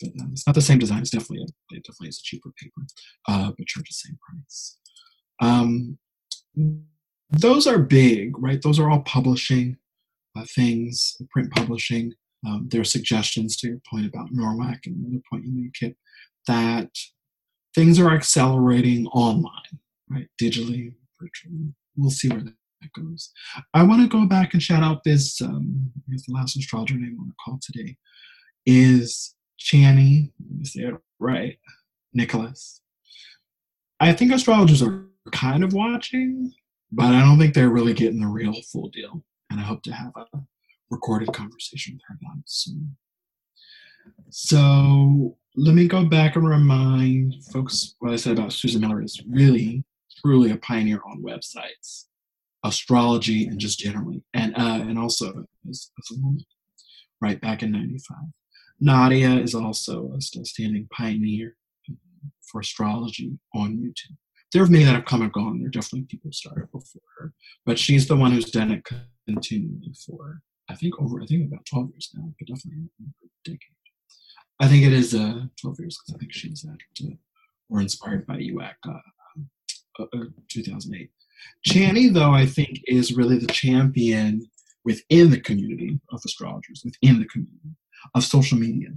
But 0.00 0.10
uh, 0.20 0.26
it's 0.32 0.46
not 0.46 0.54
the 0.54 0.60
same 0.60 0.78
design. 0.78 1.00
It's 1.00 1.10
definitely 1.10 1.44
a, 1.44 1.76
it 1.76 1.84
definitely 1.84 2.08
is 2.08 2.18
a 2.18 2.24
cheaper 2.24 2.50
paper, 2.60 2.82
uh, 3.28 3.52
but 3.56 3.66
charges 3.66 4.02
the 4.02 4.08
same 4.08 4.18
price. 4.20 4.78
Um, 5.40 5.98
those 7.30 7.66
are 7.66 7.78
big, 7.78 8.36
right? 8.38 8.60
Those 8.60 8.78
are 8.78 8.90
all 8.90 9.00
publishing 9.02 9.76
uh, 10.36 10.44
things, 10.54 11.16
print 11.30 11.50
publishing. 11.52 12.12
Um, 12.46 12.68
there 12.70 12.80
are 12.80 12.84
suggestions 12.84 13.56
to 13.58 13.68
your 13.68 13.80
point 13.90 14.06
about 14.06 14.32
NORWAC 14.32 14.86
and 14.86 14.96
another 14.96 15.22
point 15.30 15.44
you 15.44 15.52
made, 15.52 15.74
Kip, 15.74 15.96
that 16.46 16.90
things 17.74 17.98
are 17.98 18.14
accelerating 18.14 19.06
online, 19.08 19.78
right? 20.10 20.28
Digitally, 20.40 20.94
virtually. 21.20 21.74
We'll 21.96 22.10
see 22.10 22.28
where 22.28 22.40
that 22.40 22.54
goes. 22.94 23.30
I 23.72 23.82
want 23.82 24.02
to 24.02 24.08
go 24.08 24.26
back 24.26 24.52
and 24.52 24.62
shout 24.62 24.82
out 24.82 25.04
this, 25.04 25.40
um, 25.40 25.90
I 26.06 26.10
the 26.26 26.34
last 26.34 26.56
astrologer 26.56 26.94
name 26.94 27.16
on 27.20 27.28
the 27.28 27.34
call 27.44 27.58
today 27.62 27.96
is 28.66 29.34
me 29.72 30.32
say 30.62 30.82
it 30.82 30.94
right, 31.18 31.58
Nicholas. 32.12 32.80
I 34.00 34.12
think 34.12 34.32
astrologers 34.32 34.82
are 34.82 35.06
kind 35.32 35.64
of 35.64 35.72
watching, 35.72 36.52
but 36.92 37.14
I 37.14 37.20
don't 37.20 37.38
think 37.38 37.54
they're 37.54 37.68
really 37.68 37.94
getting 37.94 38.20
the 38.20 38.26
real 38.26 38.54
full 38.70 38.88
deal. 38.88 39.24
And 39.50 39.60
I 39.60 39.62
hope 39.62 39.82
to 39.84 39.92
have 39.92 40.12
a 40.16 40.38
recorded 40.90 41.32
conversation 41.32 41.94
with 41.94 42.02
her 42.08 42.16
about 42.20 42.38
it 42.38 42.44
soon. 42.46 42.96
So 44.30 45.36
let 45.56 45.74
me 45.74 45.86
go 45.86 46.04
back 46.04 46.36
and 46.36 46.48
remind 46.48 47.34
folks 47.52 47.94
what 48.00 48.12
I 48.12 48.16
said 48.16 48.38
about 48.38 48.52
Susan 48.52 48.80
Miller 48.80 49.02
is 49.02 49.22
really, 49.28 49.84
truly 50.20 50.50
a 50.50 50.56
pioneer 50.56 51.00
on 51.08 51.22
websites, 51.22 52.06
astrology, 52.64 53.46
and 53.46 53.58
just 53.58 53.78
generally, 53.78 54.22
and 54.34 54.54
uh, 54.56 54.84
and 54.88 54.98
also 54.98 55.44
as, 55.68 55.90
as 55.98 56.16
a 56.16 56.20
woman, 56.20 56.44
right 57.20 57.40
back 57.40 57.62
in 57.62 57.72
'95. 57.72 58.18
Nadiya 58.82 59.42
is 59.42 59.54
also 59.54 60.12
a 60.16 60.20
standing 60.20 60.88
pioneer 60.92 61.56
for 62.50 62.60
astrology 62.60 63.38
on 63.54 63.76
YouTube. 63.76 64.16
There 64.52 64.62
are 64.62 64.66
many 64.66 64.84
that 64.84 64.94
have 64.94 65.04
come 65.04 65.22
and 65.22 65.32
gone. 65.32 65.58
There 65.58 65.68
are 65.68 65.70
definitely 65.70 66.06
people 66.08 66.30
started 66.32 66.70
before 66.70 67.02
her, 67.18 67.32
but 67.64 67.78
she's 67.78 68.06
the 68.06 68.16
one 68.16 68.32
who's 68.32 68.50
done 68.50 68.70
it 68.70 68.84
continually 69.26 69.92
for 70.06 70.40
I 70.68 70.74
think 70.74 70.94
over 71.00 71.20
I 71.20 71.26
think 71.26 71.46
about 71.46 71.66
12 71.66 71.90
years 71.90 72.10
now, 72.14 72.32
but 72.38 72.48
definitely 72.48 72.88
a 73.00 73.28
decade. 73.44 73.58
I 74.60 74.68
think 74.68 74.84
it 74.84 74.92
is 74.92 75.14
uh, 75.14 75.46
12 75.60 75.80
years 75.80 75.98
because 75.98 76.14
I 76.14 76.18
think 76.18 76.32
she's 76.32 76.64
at 76.64 77.06
uh, 77.06 77.14
or 77.68 77.80
inspired 77.80 78.26
by 78.26 78.36
UAC 78.36 78.74
uh, 78.88 78.92
uh, 79.98 80.06
uh 80.14 80.24
2008. 80.48 81.10
Chani, 81.68 82.12
though, 82.12 82.32
I 82.32 82.46
think 82.46 82.80
is 82.86 83.16
really 83.16 83.38
the 83.38 83.52
champion 83.52 84.46
within 84.84 85.30
the 85.30 85.40
community 85.40 85.98
of 86.10 86.20
astrologers, 86.24 86.82
within 86.84 87.18
the 87.18 87.26
community 87.26 87.76
of 88.14 88.24
social 88.24 88.58
media. 88.58 88.90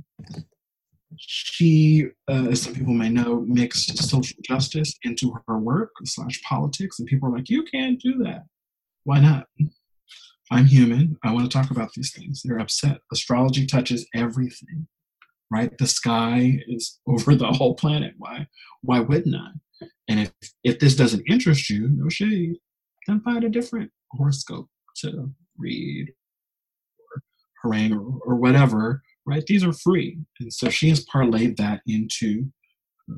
She, 1.17 2.07
uh, 2.29 2.47
as 2.51 2.61
some 2.61 2.75
people 2.75 2.93
may 2.93 3.09
know, 3.09 3.41
mixed 3.47 3.97
social 3.97 4.37
justice 4.43 4.93
into 5.03 5.33
her 5.47 5.57
work 5.57 5.91
slash 6.03 6.41
politics, 6.43 6.99
and 6.99 7.07
people 7.07 7.29
are 7.29 7.37
like, 7.37 7.49
"You 7.49 7.63
can't 7.63 7.99
do 7.99 8.17
that. 8.23 8.45
Why 9.03 9.19
not?" 9.19 9.47
I'm 10.51 10.65
human. 10.65 11.17
I 11.23 11.33
want 11.33 11.49
to 11.49 11.57
talk 11.57 11.71
about 11.71 11.93
these 11.93 12.11
things. 12.11 12.41
They're 12.43 12.59
upset. 12.59 12.99
Astrology 13.11 13.65
touches 13.65 14.07
everything, 14.15 14.87
right? 15.51 15.77
The 15.77 15.87
sky 15.87 16.59
is 16.67 16.99
over 17.07 17.35
the 17.35 17.47
whole 17.47 17.75
planet. 17.75 18.13
Why? 18.17 18.47
Why 18.81 18.99
wouldn't 18.99 19.35
I? 19.35 19.87
And 20.07 20.21
if 20.21 20.31
if 20.63 20.79
this 20.79 20.95
doesn't 20.95 21.29
interest 21.29 21.69
you, 21.69 21.89
no 21.89 22.09
shade, 22.09 22.55
then 23.05 23.21
find 23.21 23.43
a 23.43 23.49
different 23.49 23.91
horoscope 24.11 24.69
to 24.97 25.31
read 25.57 26.13
or 26.99 27.21
harangue 27.61 27.93
or, 27.93 28.19
or 28.25 28.35
whatever. 28.35 29.01
Right? 29.25 29.45
These 29.45 29.65
are 29.65 29.73
free, 29.73 30.17
and 30.39 30.53
so 30.53 30.69
she 30.69 30.87
has 30.89 31.05
parlayed 31.05 31.57
that 31.57 31.81
into 31.85 32.49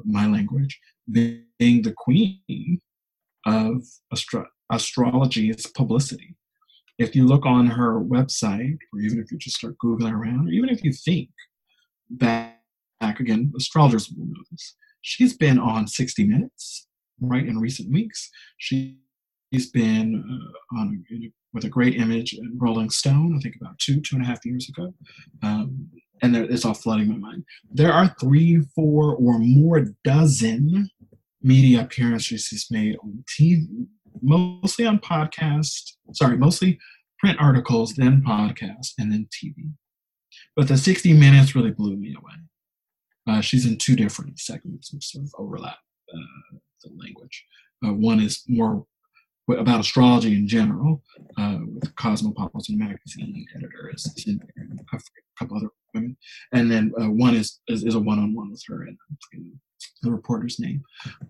my 0.05 0.25
language, 0.25 0.79
being 1.11 1.43
the 1.59 1.93
queen 1.95 2.81
of 3.45 3.83
astro- 4.11 4.47
astrology 4.71 5.49
is 5.49 5.67
publicity 5.67 6.35
if 6.99 7.15
you 7.15 7.25
look 7.25 7.45
on 7.45 7.65
her 7.65 7.99
website, 7.99 8.77
or 8.93 8.99
even 8.99 9.19
if 9.19 9.31
you 9.31 9.37
just 9.37 9.57
start 9.57 9.77
Googling 9.83 10.13
around, 10.13 10.47
or 10.47 10.51
even 10.51 10.69
if 10.69 10.83
you 10.83 10.91
think 10.91 11.29
back, 12.09 12.59
back 12.99 13.21
again, 13.21 13.51
astrologers 13.57 14.09
will 14.09 14.25
know 14.25 14.43
this. 14.51 14.75
She's 15.01 15.35
been 15.35 15.57
on 15.57 15.87
60 15.87 16.27
Minutes, 16.27 16.87
right, 17.21 17.47
in 17.47 17.57
recent 17.57 17.91
weeks. 17.91 18.29
She's 18.57 19.71
been 19.73 20.23
uh, 20.29 20.77
on 20.77 21.05
with 21.53 21.63
a 21.63 21.69
great 21.69 21.95
image 21.95 22.33
in 22.33 22.57
Rolling 22.59 22.91
Stone, 22.91 23.35
I 23.35 23.39
think 23.41 23.55
about 23.59 23.79
two, 23.79 24.01
two 24.01 24.17
and 24.17 24.23
a 24.23 24.27
half 24.27 24.45
years 24.45 24.69
ago. 24.69 24.93
Um, 25.41 25.89
and 26.21 26.35
there, 26.35 26.43
it's 26.43 26.65
all 26.65 26.73
flooding 26.73 27.07
my 27.07 27.15
mind. 27.15 27.45
There 27.71 27.91
are 27.91 28.13
three, 28.19 28.61
four, 28.75 29.15
or 29.15 29.39
more 29.39 29.87
dozen 30.03 30.89
media 31.41 31.81
appearances 31.81 32.45
she's 32.45 32.67
made 32.69 32.97
on 33.01 33.23
TV, 33.39 33.87
mostly 34.21 34.85
on 34.85 34.99
podcast, 34.99 35.93
sorry, 36.13 36.37
mostly 36.37 36.79
print 37.19 37.37
articles, 37.39 37.93
then 37.93 38.23
podcast, 38.25 38.93
and 38.97 39.11
then 39.11 39.27
TV. 39.31 39.71
But 40.55 40.67
the 40.67 40.77
60 40.77 41.13
minutes 41.13 41.55
really 41.55 41.71
blew 41.71 41.95
me 41.95 42.15
away. 42.15 42.33
Uh, 43.27 43.41
she's 43.41 43.65
in 43.65 43.77
two 43.77 43.95
different 43.95 44.39
segments 44.39 44.93
which 44.93 45.05
sort 45.05 45.25
of 45.25 45.33
overlap 45.37 45.77
uh, 46.13 46.57
the 46.83 46.91
language. 46.97 47.45
Uh, 47.85 47.93
one 47.93 48.19
is 48.19 48.43
more 48.47 48.85
about 49.57 49.79
astrology 49.79 50.35
in 50.35 50.47
general, 50.47 51.01
uh, 51.37 51.57
with 51.73 51.95
Cosmopolitan 51.95 52.77
magazine 52.77 53.45
editor 53.55 53.91
is, 53.93 54.05
in 54.27 54.37
there, 54.37 54.65
and 54.69 54.79
a 54.79 54.99
couple 55.37 55.57
other 55.57 55.69
women, 55.93 56.17
and 56.53 56.71
then 56.71 56.93
uh, 57.01 57.09
one 57.09 57.35
is, 57.35 57.59
is, 57.67 57.83
is 57.83 57.95
a 57.95 57.99
one-on-one 57.99 58.51
with 58.51 58.61
her, 58.67 58.83
and 58.83 58.97
the 60.01 60.11
reporter's 60.11 60.59
name. 60.59 60.83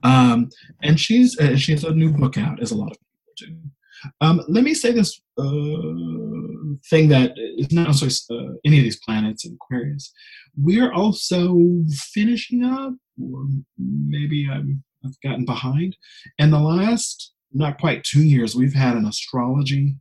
Um, 0.03 0.49
and 0.81 0.99
she's 0.99 1.37
uh, 1.39 1.55
she 1.55 1.71
has 1.73 1.83
a 1.83 1.93
new 1.93 2.11
book 2.11 2.37
out, 2.37 2.61
as 2.61 2.71
a 2.71 2.75
lot 2.75 2.91
of 2.91 2.97
people 2.97 3.53
do. 3.53 3.69
Um, 4.21 4.41
let 4.47 4.63
me 4.63 4.73
say 4.73 4.91
this 4.91 5.21
uh, 5.37 6.79
thing 6.89 7.09
that 7.09 7.33
is 7.37 7.71
not 7.71 7.95
so 7.95 8.07
uh, 8.33 8.53
any 8.65 8.77
of 8.77 8.83
these 8.83 8.99
planets 9.03 9.45
in 9.45 9.53
Aquarius. 9.55 10.13
We're 10.57 10.93
also 10.93 11.83
finishing 12.13 12.63
up, 12.63 12.93
or 13.21 13.45
maybe 13.77 14.47
I'm, 14.51 14.83
I've 15.05 15.19
gotten 15.21 15.45
behind. 15.45 15.95
In 16.37 16.51
the 16.51 16.59
last 16.59 17.33
not 17.51 17.79
quite 17.79 18.03
two 18.03 18.23
years, 18.23 18.55
we've 18.55 18.73
had 18.73 18.95
an 18.95 19.05
astrology 19.05 19.95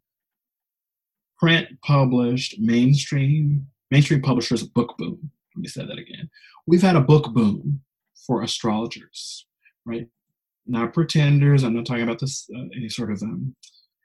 print 1.39 1.69
published 1.85 2.59
mainstream 2.59 3.67
mainstream 3.91 4.21
publishers 4.21 4.63
book 4.63 4.97
boom. 4.99 5.31
Let 5.55 5.63
me 5.63 5.69
say 5.69 5.87
that 5.87 5.99
again. 5.99 6.29
We've 6.67 6.83
had 6.83 6.97
a 6.97 7.01
book 7.01 7.33
boom 7.33 7.81
for 8.27 8.43
astrologers, 8.43 9.47
right? 9.85 10.07
Not 10.67 10.93
pretenders. 10.93 11.63
I'm 11.63 11.75
not 11.75 11.87
talking 11.87 12.03
about 12.03 12.21
this 12.21 12.49
uh, 12.55 12.69
any 12.77 12.89
sort 12.89 13.11
of 13.11 13.23
um, 13.23 13.55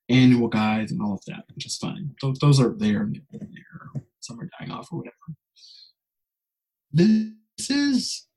annual 0.10 0.48
guides 0.48 0.92
and 0.92 1.02
all 1.02 1.14
of 1.14 1.26
that, 1.28 1.44
which 1.54 1.66
is 1.66 1.78
fine. 1.78 2.12
Those, 2.22 2.40
those 2.40 2.60
are 2.60 2.74
there. 2.78 3.10
Some 4.22 4.40
are 4.40 4.50
dying 4.60 4.72
off 4.72 4.90
or 4.92 5.00
whatever. 5.00 5.16
This 6.92 7.70
is 7.70 8.28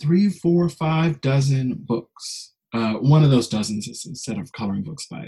three, 0.00 0.28
four, 0.28 0.68
five 0.68 1.20
dozen 1.20 1.74
books. 1.86 2.54
Uh, 2.72 2.94
one 2.94 3.22
of 3.22 3.30
those 3.30 3.48
dozens 3.48 3.86
is 3.88 4.06
a 4.06 4.14
set 4.14 4.38
of 4.38 4.52
coloring 4.52 4.82
books 4.82 5.06
by 5.06 5.26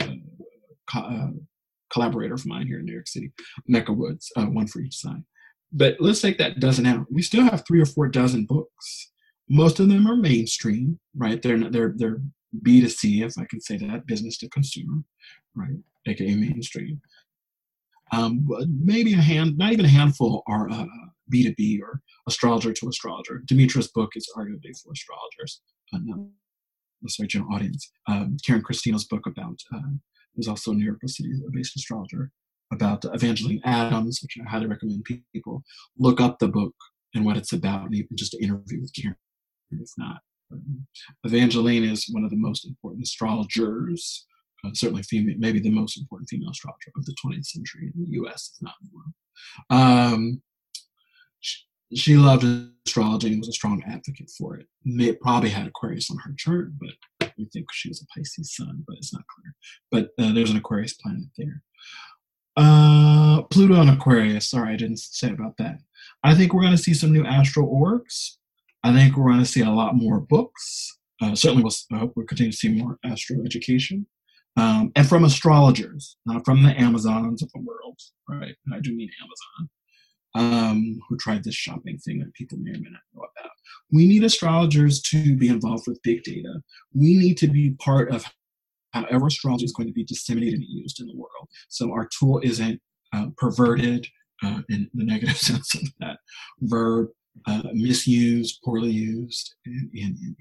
a 0.94 1.28
collaborator 1.92 2.34
of 2.34 2.46
mine 2.46 2.66
here 2.66 2.78
in 2.78 2.84
New 2.84 2.92
York 2.92 3.08
City, 3.08 3.32
Mecca 3.68 3.92
Woods, 3.92 4.30
uh, 4.36 4.46
one 4.46 4.66
for 4.66 4.80
each 4.80 4.96
side. 4.96 5.22
But 5.72 5.96
let's 6.00 6.20
take 6.20 6.38
that 6.38 6.60
dozen 6.60 6.86
out. 6.86 7.06
We 7.10 7.22
still 7.22 7.44
have 7.44 7.64
three 7.66 7.80
or 7.80 7.86
four 7.86 8.08
dozen 8.08 8.46
books. 8.46 9.11
Most 9.48 9.80
of 9.80 9.88
them 9.88 10.06
are 10.06 10.16
mainstream, 10.16 10.98
right? 11.16 11.40
They're 11.40 11.70
they're 11.70 11.94
they're 11.96 12.20
B 12.62 12.80
to 12.80 12.88
C, 12.88 13.22
if 13.22 13.38
I 13.38 13.46
can 13.48 13.60
say 13.60 13.78
that, 13.78 14.06
business 14.06 14.38
to 14.38 14.48
consumer, 14.48 15.02
right? 15.54 15.78
AKA 16.06 16.34
mainstream. 16.34 17.00
Um, 18.12 18.46
maybe 18.68 19.14
a 19.14 19.18
hand, 19.18 19.56
not 19.56 19.72
even 19.72 19.86
a 19.86 19.88
handful, 19.88 20.42
are 20.46 20.68
uh, 20.70 20.84
B2B 21.32 21.80
or 21.80 22.02
astrologer 22.28 22.72
to 22.72 22.88
astrologer. 22.88 23.42
Demetra's 23.46 23.88
book 23.88 24.10
is 24.16 24.28
arguably 24.36 24.76
for 24.82 24.92
astrologers, 24.92 25.62
uh, 25.94 25.98
not 26.02 26.18
sorry, 27.08 27.26
general 27.26 27.54
audience. 27.54 27.90
Um, 28.06 28.36
Karen 28.44 28.62
Christino's 28.62 29.06
book 29.06 29.26
about, 29.26 29.58
uh, 29.74 29.80
was 30.36 30.46
also 30.46 30.72
a 30.72 30.74
New 30.74 30.84
York 30.84 30.98
City-based 31.06 31.76
astrologer, 31.76 32.30
about 32.72 33.04
Evangeline 33.04 33.60
Adams, 33.64 34.20
which 34.22 34.36
I 34.40 34.48
highly 34.48 34.66
recommend 34.66 35.04
people 35.32 35.62
look 35.98 36.20
up 36.20 36.38
the 36.38 36.48
book 36.48 36.74
and 37.14 37.24
what 37.24 37.36
it's 37.36 37.52
about, 37.52 37.84
and 37.84 37.94
even 37.94 38.16
just 38.16 38.32
to 38.32 38.42
interview 38.42 38.80
with 38.80 38.92
Karen, 38.94 39.16
if 39.80 39.90
not. 39.96 40.20
Evangeline 41.24 41.84
is 41.84 42.08
one 42.10 42.24
of 42.24 42.30
the 42.30 42.36
most 42.36 42.66
important 42.66 43.04
astrologers 43.04 44.26
uh, 44.64 44.70
certainly 44.74 45.02
maybe 45.38 45.58
the 45.58 45.70
most 45.70 45.98
important 45.98 46.28
female 46.28 46.50
astrologer 46.50 46.92
of 46.96 47.04
the 47.04 47.14
20th 47.24 47.46
century 47.46 47.90
in 47.94 48.04
the 48.04 48.10
U.S., 48.12 48.52
if 48.54 48.62
not 48.62 48.74
the 48.80 48.90
world. 48.94 49.12
Um, 49.70 50.42
she, 51.40 51.58
she, 51.94 52.16
loved 52.16 52.44
astrology 52.86 53.32
and 53.32 53.40
was 53.40 53.48
a 53.48 53.52
strong 53.52 53.82
advocate 53.86 54.30
for 54.38 54.56
it. 54.56 54.66
May, 54.84 55.14
probably 55.14 55.50
had 55.50 55.66
Aquarius 55.66 56.10
on 56.10 56.18
her 56.18 56.32
chart, 56.36 56.78
but 56.78 57.32
we 57.36 57.46
think 57.46 57.66
she 57.72 57.88
was 57.88 58.02
a 58.02 58.06
Pisces 58.16 58.54
sun, 58.54 58.84
but 58.86 58.96
it's 58.98 59.12
not 59.12 59.24
clear. 59.26 59.54
But 59.90 60.24
uh, 60.24 60.32
there's 60.32 60.50
an 60.50 60.58
Aquarius 60.58 60.94
planet 60.94 61.24
there. 61.36 61.62
Uh, 62.56 63.42
Pluto 63.50 63.80
and 63.80 63.90
Aquarius. 63.90 64.50
Sorry, 64.50 64.74
I 64.74 64.76
didn't 64.76 64.98
say 64.98 65.30
about 65.30 65.56
that. 65.56 65.78
I 66.22 66.34
think 66.34 66.52
we're 66.52 66.62
going 66.62 66.76
to 66.76 66.82
see 66.82 66.94
some 66.94 67.12
new 67.12 67.24
astral 67.24 67.68
orgs. 67.68 68.36
I 68.84 68.92
think 68.92 69.16
we're 69.16 69.30
going 69.30 69.38
to 69.38 69.46
see 69.46 69.62
a 69.62 69.70
lot 69.70 69.94
more 69.94 70.20
books. 70.20 70.98
Uh, 71.20 71.34
certainly, 71.34 71.62
we'll, 71.62 71.98
hope 72.00 72.12
we'll 72.16 72.26
continue 72.26 72.50
to 72.50 72.56
see 72.56 72.68
more 72.68 72.98
astro 73.04 73.44
education 73.44 74.06
um, 74.56 74.92
and 74.96 75.08
from 75.08 75.24
astrologers, 75.24 76.16
not 76.26 76.44
from 76.44 76.62
the 76.62 76.78
Amazons 76.78 77.42
of 77.42 77.50
the 77.52 77.60
world, 77.60 77.98
right? 78.28 78.54
I 78.72 78.80
do 78.80 78.94
mean 78.94 79.10
Amazon, 79.22 79.70
um, 80.34 81.00
who 81.08 81.16
tried 81.16 81.44
this 81.44 81.54
shopping 81.54 81.98
thing 81.98 82.18
that 82.18 82.34
people 82.34 82.58
may 82.58 82.72
or 82.72 82.74
may 82.74 82.90
not 82.90 83.00
know 83.14 83.22
about. 83.22 83.50
We 83.90 84.06
need 84.06 84.24
astrologers 84.24 85.00
to 85.02 85.36
be 85.36 85.48
involved 85.48 85.84
with 85.86 86.02
big 86.02 86.22
data. 86.22 86.60
We 86.94 87.16
need 87.16 87.38
to 87.38 87.48
be 87.48 87.76
part 87.78 88.10
of 88.10 88.24
however 88.92 89.28
astrology 89.28 89.64
is 89.64 89.72
going 89.72 89.86
to 89.86 89.94
be 89.94 90.04
disseminated 90.04 90.60
and 90.60 90.68
used 90.68 91.00
in 91.00 91.06
the 91.06 91.16
world. 91.16 91.48
So 91.68 91.92
our 91.92 92.08
tool 92.18 92.40
isn't 92.42 92.80
uh, 93.14 93.26
perverted 93.38 94.06
uh, 94.42 94.60
in 94.68 94.90
the 94.92 95.04
negative 95.04 95.36
sense 95.38 95.74
of 95.74 95.82
that 96.00 96.18
verb, 96.60 97.08
uh, 97.46 97.62
misused, 97.72 98.60
poorly 98.64 98.90
used, 98.90 99.54
and, 99.66 99.90
and, 99.94 100.36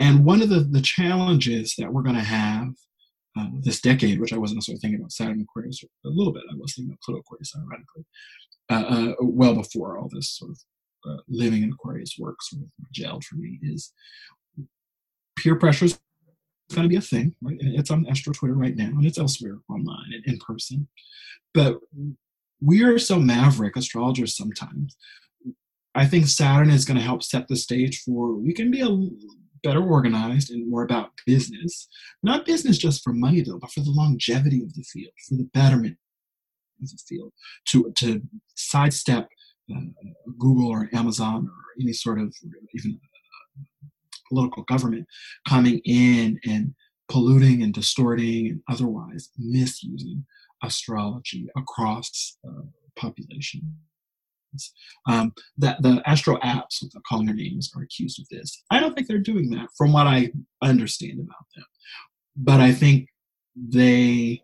and, 0.00 0.24
one 0.24 0.42
of 0.42 0.48
the, 0.48 0.60
the 0.60 0.80
challenges 0.80 1.74
that 1.78 1.92
we're 1.92 2.02
going 2.02 2.16
to 2.16 2.22
have 2.22 2.68
uh, 3.38 3.46
this 3.60 3.80
decade, 3.80 4.20
which 4.20 4.32
I 4.32 4.38
wasn't 4.38 4.58
necessarily 4.58 4.80
thinking 4.80 5.00
about 5.00 5.12
Saturn 5.12 5.40
Aquarius 5.40 5.82
a 6.04 6.08
little 6.08 6.32
bit. 6.32 6.42
I 6.50 6.54
was 6.56 6.74
thinking 6.74 6.90
about 6.90 7.00
Pluto 7.02 7.20
Aquarius, 7.20 7.54
ironically, 7.56 8.04
uh, 8.70 9.12
uh, 9.12 9.14
well 9.20 9.54
before 9.54 9.98
all 9.98 10.08
this 10.12 10.30
sort 10.30 10.50
of 10.50 10.58
uh, 11.08 11.22
living 11.28 11.62
in 11.62 11.72
Aquarius 11.72 12.16
work 12.18 12.36
sort 12.42 12.62
of 12.62 12.68
gelled 12.94 13.24
for 13.24 13.36
me. 13.36 13.58
Is 13.62 13.92
peer 15.36 15.56
pressure 15.56 15.86
is 15.86 15.98
going 16.74 16.84
to 16.84 16.88
be 16.88 16.96
a 16.96 17.00
thing. 17.00 17.34
Right? 17.40 17.56
It's 17.60 17.90
on 17.90 18.06
Astro 18.08 18.32
Twitter 18.32 18.54
right 18.54 18.76
now, 18.76 18.86
and 18.86 19.04
it's 19.04 19.18
elsewhere 19.18 19.58
online 19.68 20.12
and 20.12 20.24
in 20.26 20.38
person. 20.38 20.88
But 21.54 21.78
we 22.60 22.82
are 22.82 22.98
so 22.98 23.18
maverick 23.18 23.76
astrologers 23.76 24.36
sometimes. 24.36 24.96
I 25.94 26.06
think 26.06 26.26
Saturn 26.26 26.70
is 26.70 26.84
going 26.84 26.96
to 26.96 27.04
help 27.04 27.22
set 27.22 27.48
the 27.48 27.56
stage 27.56 28.02
for 28.02 28.34
we 28.34 28.54
can 28.54 28.70
be 28.70 28.80
a 28.80 28.88
better 29.62 29.82
organized 29.82 30.50
and 30.50 30.68
more 30.68 30.82
about 30.82 31.10
business. 31.26 31.88
Not 32.22 32.46
business 32.46 32.78
just 32.78 33.02
for 33.02 33.12
money 33.12 33.42
though, 33.42 33.58
but 33.58 33.70
for 33.70 33.80
the 33.80 33.90
longevity 33.90 34.62
of 34.62 34.74
the 34.74 34.82
field, 34.82 35.12
for 35.28 35.36
the 35.36 35.48
betterment 35.52 35.96
of 36.82 36.90
the 36.90 36.98
field, 37.08 37.32
to 37.68 37.92
to 37.98 38.22
sidestep 38.54 39.28
uh, 39.74 39.80
Google 40.38 40.68
or 40.68 40.88
Amazon 40.92 41.46
or 41.46 41.80
any 41.80 41.92
sort 41.92 42.20
of 42.20 42.34
even 42.74 42.98
uh, 43.02 43.88
political 44.28 44.62
government 44.64 45.06
coming 45.48 45.80
in 45.84 46.40
and 46.46 46.74
polluting 47.08 47.62
and 47.62 47.74
distorting 47.74 48.48
and 48.48 48.62
otherwise 48.68 49.28
misusing 49.38 50.24
astrology 50.62 51.48
across 51.56 52.38
uh, 52.48 52.62
population 52.96 53.76
um, 55.08 55.32
that 55.58 55.82
the 55.82 56.02
Astro 56.06 56.38
apps, 56.38 56.84
calling 57.08 57.26
their 57.26 57.34
names, 57.34 57.72
are 57.76 57.82
accused 57.82 58.20
of 58.20 58.28
this. 58.28 58.62
I 58.70 58.80
don't 58.80 58.94
think 58.94 59.06
they're 59.06 59.18
doing 59.18 59.50
that, 59.50 59.68
from 59.76 59.92
what 59.92 60.06
I 60.06 60.32
understand 60.62 61.20
about 61.20 61.46
them. 61.54 61.64
But 62.36 62.60
I 62.60 62.72
think 62.72 63.08
they 63.56 64.42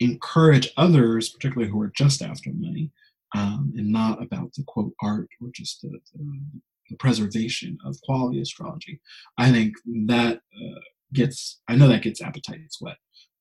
encourage 0.00 0.70
others, 0.76 1.28
particularly 1.28 1.70
who 1.70 1.80
are 1.82 1.92
just 1.94 2.22
after 2.22 2.50
money, 2.52 2.90
um, 3.34 3.72
and 3.76 3.92
not 3.92 4.22
about 4.22 4.52
the 4.54 4.64
quote 4.66 4.92
art 5.02 5.28
or 5.40 5.48
just 5.52 5.82
the, 5.82 5.90
the, 6.14 6.40
the 6.88 6.96
preservation 6.96 7.78
of 7.84 8.00
quality 8.02 8.40
astrology. 8.40 9.00
I 9.38 9.52
think 9.52 9.74
that 10.06 10.36
uh, 10.36 10.80
gets, 11.12 11.60
I 11.68 11.76
know 11.76 11.88
that 11.88 12.02
gets 12.02 12.22
appetites 12.22 12.80
wet. 12.80 12.96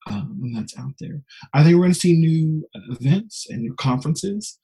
Um, 0.09 0.39
and 0.41 0.55
that's 0.55 0.77
out 0.79 0.93
there. 0.99 1.21
I 1.53 1.61
think 1.61 1.75
we're 1.75 1.83
going 1.83 1.93
to 1.93 1.99
see 1.99 2.13
new 2.13 2.67
events 2.89 3.47
and 3.49 3.61
new 3.61 3.75
conferences 3.75 4.57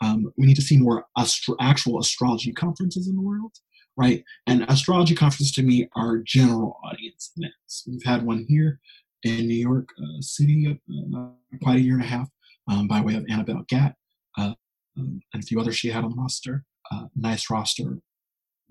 um, 0.00 0.32
we 0.36 0.46
need 0.46 0.56
to 0.56 0.62
see 0.62 0.76
more 0.76 1.06
astro- 1.16 1.56
actual 1.60 1.98
astrology 2.00 2.52
conferences 2.52 3.08
in 3.08 3.16
the 3.16 3.22
world, 3.22 3.52
right? 3.96 4.24
And 4.46 4.64
astrology 4.68 5.14
conferences 5.14 5.52
to 5.52 5.62
me 5.62 5.88
are 5.96 6.18
general 6.18 6.78
audience 6.84 7.32
events. 7.36 7.84
We've 7.86 8.04
had 8.04 8.24
one 8.24 8.44
here 8.48 8.80
in 9.24 9.48
New 9.48 9.54
York 9.54 9.88
uh, 9.98 10.20
City 10.20 10.78
uh, 11.16 11.28
quite 11.62 11.76
a 11.76 11.80
year 11.80 11.94
and 11.94 12.04
a 12.04 12.06
half 12.06 12.28
um, 12.68 12.86
by 12.86 13.00
way 13.00 13.14
of 13.14 13.26
Annabel 13.28 13.64
Gat 13.68 13.94
uh, 14.36 14.54
um, 14.96 15.20
and 15.32 15.42
a 15.42 15.46
few 15.46 15.60
others 15.60 15.76
she 15.76 15.88
had 15.88 16.04
on 16.04 16.10
the 16.10 16.16
roster. 16.16 16.64
Uh, 16.90 17.04
nice 17.16 17.50
roster, 17.50 17.98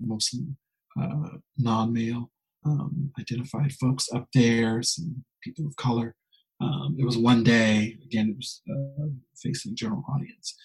mostly 0.00 0.40
uh, 1.00 1.28
non-male 1.56 2.30
um, 2.64 3.12
identified 3.20 3.72
folks 3.74 4.08
up 4.12 4.28
there, 4.34 4.82
some 4.82 5.24
people 5.42 5.66
of 5.66 5.76
color. 5.76 6.14
Um, 6.60 6.96
it 6.98 7.04
was 7.04 7.16
one 7.16 7.44
day. 7.44 7.96
Again, 8.04 8.30
it 8.30 8.36
was 8.36 8.62
uh, 8.68 9.06
facing 9.36 9.76
general 9.76 10.04
audience 10.12 10.56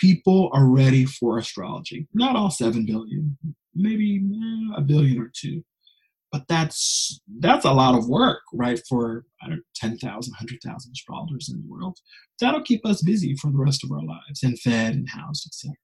people 0.00 0.50
are 0.52 0.66
ready 0.66 1.04
for 1.04 1.38
astrology. 1.38 2.08
Not 2.14 2.36
all 2.36 2.50
7 2.50 2.86
billion, 2.86 3.36
maybe 3.74 4.16
eh, 4.18 4.74
a 4.76 4.80
billion 4.80 5.20
or 5.20 5.30
two. 5.34 5.62
But 6.32 6.44
that's 6.48 7.20
that's 7.40 7.64
a 7.64 7.72
lot 7.72 7.96
of 7.96 8.08
work, 8.08 8.42
right? 8.54 8.80
For 8.88 9.24
I 9.42 9.48
don't 9.48 9.56
know, 9.56 9.62
10,000, 9.74 10.00
100,000 10.30 10.92
astrologers 10.92 11.48
in 11.52 11.60
the 11.60 11.68
world. 11.68 11.98
That'll 12.40 12.62
keep 12.62 12.86
us 12.86 13.02
busy 13.02 13.34
for 13.34 13.50
the 13.50 13.58
rest 13.58 13.82
of 13.82 13.90
our 13.90 14.02
lives 14.02 14.44
and 14.44 14.58
fed 14.60 14.94
and 14.94 15.08
housed, 15.10 15.46
etc. 15.46 15.74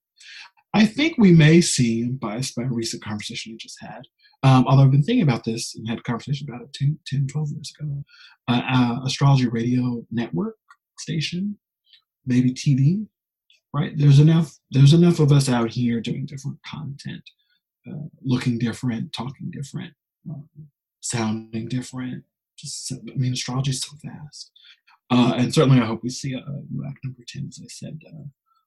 I 0.72 0.86
think 0.86 1.16
we 1.18 1.32
may 1.32 1.60
see, 1.60 2.05
biased 2.05 2.55
by 2.55 2.62
a 2.62 2.66
recent 2.66 3.02
conversation 3.02 3.52
we 3.52 3.56
just 3.56 3.78
had, 3.80 4.02
um, 4.43 4.66
although 4.68 4.84
I've 4.84 4.90
been 4.90 5.02
thinking 5.02 5.22
about 5.22 5.44
this 5.44 5.74
and 5.74 5.88
had 5.88 5.98
a 5.98 6.02
conversation 6.02 6.47
about 6.48 6.62
it 6.62 6.72
10, 6.74 6.98
10 7.06 7.26
12 7.26 7.48
years 7.51 7.72
ago, 7.80 8.05
uh, 8.48 8.62
uh, 8.72 9.05
Astrology 9.05 9.48
Radio 9.48 10.05
Network 10.10 10.56
station, 10.98 11.59
maybe 12.26 12.52
TV, 12.52 13.06
right? 13.72 13.93
There's 13.97 14.20
enough. 14.20 14.56
There's 14.70 14.93
enough 14.93 15.20
of 15.20 15.32
us 15.32 15.48
out 15.48 15.70
here 15.70 16.01
doing 16.01 16.26
different 16.26 16.59
content, 16.64 17.22
uh, 17.88 18.09
looking 18.22 18.59
different, 18.59 19.12
talking 19.12 19.51
different, 19.51 19.93
um, 20.28 20.48
sounding 21.01 21.68
different. 21.68 22.24
Just, 22.59 22.93
I 22.93 23.16
mean, 23.16 23.34
astrology 23.34 23.70
is 23.70 23.82
so 23.82 23.97
vast, 24.02 24.51
uh, 25.10 25.34
and 25.36 25.52
certainly 25.52 25.80
I 25.80 25.84
hope 25.84 26.02
we 26.02 26.10
see 26.10 26.32
a, 26.32 26.38
a 26.38 26.62
new 26.70 26.84
act 26.86 26.98
number 27.05 27.22
ten, 27.28 27.48
as 27.48 27.60
I 27.62 27.68
said. 27.68 28.01
Uh, 28.06 28.24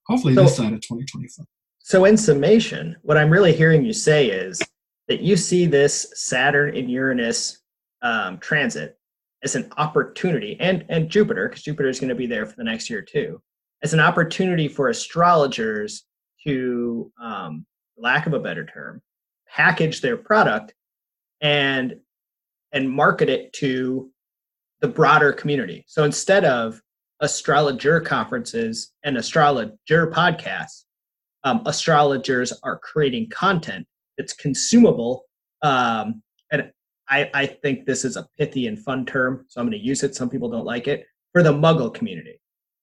hopefully, 0.07 0.35
so, 0.35 0.43
this 0.43 0.57
side 0.57 0.73
of 0.73 0.81
2025. 0.81 1.45
So, 1.79 2.05
in 2.05 2.17
summation, 2.17 2.95
what 3.01 3.17
I'm 3.17 3.31
really 3.31 3.53
hearing 3.53 3.83
you 3.83 3.93
say 3.93 4.27
is 4.27 4.61
that 5.07 5.21
you 5.21 5.35
see 5.35 5.65
this 5.65 6.11
Saturn 6.13 6.77
and 6.77 6.89
Uranus 6.89 7.63
um, 8.03 8.37
transit 8.37 8.97
as 9.43 9.55
an 9.55 9.71
opportunity, 9.77 10.55
and 10.59 10.85
and 10.89 11.09
Jupiter, 11.09 11.49
because 11.49 11.63
Jupiter 11.63 11.89
is 11.89 11.99
going 11.99 12.09
to 12.09 12.15
be 12.15 12.27
there 12.27 12.45
for 12.45 12.55
the 12.57 12.63
next 12.63 12.89
year 12.89 13.01
too, 13.01 13.41
as 13.83 13.93
an 13.93 13.99
opportunity 13.99 14.67
for 14.67 14.89
astrologers 14.89 16.05
to, 16.45 17.11
um, 17.21 17.65
lack 17.97 18.27
of 18.27 18.33
a 18.33 18.39
better 18.39 18.65
term, 18.65 19.01
package 19.47 20.01
their 20.01 20.17
product 20.17 20.73
and 21.41 21.95
and 22.71 22.89
market 22.89 23.29
it 23.29 23.51
to 23.53 24.09
the 24.81 24.87
broader 24.87 25.33
community. 25.33 25.83
So 25.87 26.03
instead 26.03 26.45
of 26.45 26.81
astrologer 27.19 27.99
conferences 27.99 28.93
and 29.03 29.17
astrologer 29.17 30.07
podcasts, 30.07 30.85
um, 31.43 31.61
astrologers 31.65 32.53
are 32.63 32.77
creating 32.79 33.29
content 33.29 33.87
that's 34.17 34.33
consumable. 34.33 35.25
Um, 35.61 36.21
and 36.51 36.71
I, 37.09 37.29
I 37.33 37.45
think 37.47 37.85
this 37.85 38.05
is 38.05 38.15
a 38.17 38.27
pithy 38.37 38.67
and 38.67 38.77
fun 38.77 39.05
term, 39.05 39.45
so 39.49 39.59
I'm 39.59 39.67
going 39.67 39.79
to 39.79 39.85
use 39.85 40.03
it. 40.03 40.15
Some 40.15 40.29
people 40.29 40.49
don't 40.49 40.65
like 40.65 40.87
it, 40.87 41.05
for 41.33 41.41
the 41.43 41.51
Muggle 41.51 41.93
community, 41.93 42.39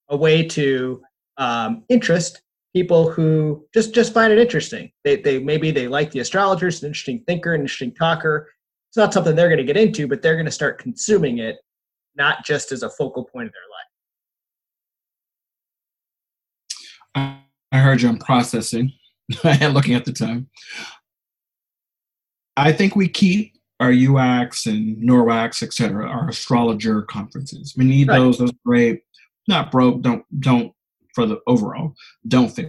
a 0.08 0.16
way 0.16 0.46
to 0.46 1.02
um, 1.38 1.84
interest 1.88 2.42
people 2.74 3.10
who 3.10 3.66
just 3.72 3.94
just 3.94 4.12
find 4.12 4.32
it 4.32 4.38
interesting. 4.38 4.92
They 5.04 5.16
they 5.16 5.38
maybe 5.38 5.70
they 5.70 5.88
like 5.88 6.10
the 6.10 6.20
astrologer, 6.20 6.68
it's 6.68 6.82
an 6.82 6.88
interesting 6.88 7.22
thinker, 7.26 7.54
an 7.54 7.62
interesting 7.62 7.94
talker. 7.94 8.50
It's 8.90 8.96
not 8.96 9.12
something 9.12 9.34
they're 9.34 9.48
going 9.48 9.58
to 9.58 9.64
get 9.64 9.76
into, 9.76 10.06
but 10.06 10.22
they're 10.22 10.36
going 10.36 10.46
to 10.46 10.52
start 10.52 10.78
consuming 10.78 11.38
it, 11.38 11.56
not 12.16 12.44
just 12.44 12.72
as 12.72 12.82
a 12.82 12.90
focal 12.90 13.24
point 13.24 13.48
of 13.48 13.52
their 17.14 17.24
life. 17.24 17.36
I 17.72 17.78
heard 17.78 18.02
you. 18.02 18.08
I'm 18.08 18.18
processing 18.18 18.92
and 19.44 19.74
looking 19.74 19.94
at 19.94 20.04
the 20.04 20.12
time. 20.12 20.48
I 22.56 22.72
think 22.72 22.96
we 22.96 23.08
keep 23.08 23.54
our 23.80 23.90
UACs 23.90 24.66
and 24.66 24.96
NORWACs, 24.98 25.62
et 25.62 25.72
cetera, 25.72 26.06
our 26.08 26.28
astrologer 26.28 27.02
conferences. 27.02 27.74
We 27.76 27.84
need 27.84 28.08
right. 28.08 28.18
those. 28.18 28.38
Those 28.38 28.52
great. 28.64 29.02
Not 29.48 29.70
broke. 29.70 30.02
Don't 30.02 30.24
don't 30.40 30.72
for 31.14 31.26
the 31.26 31.38
overall. 31.46 31.94
Don't 32.28 32.48
fix 32.50 32.68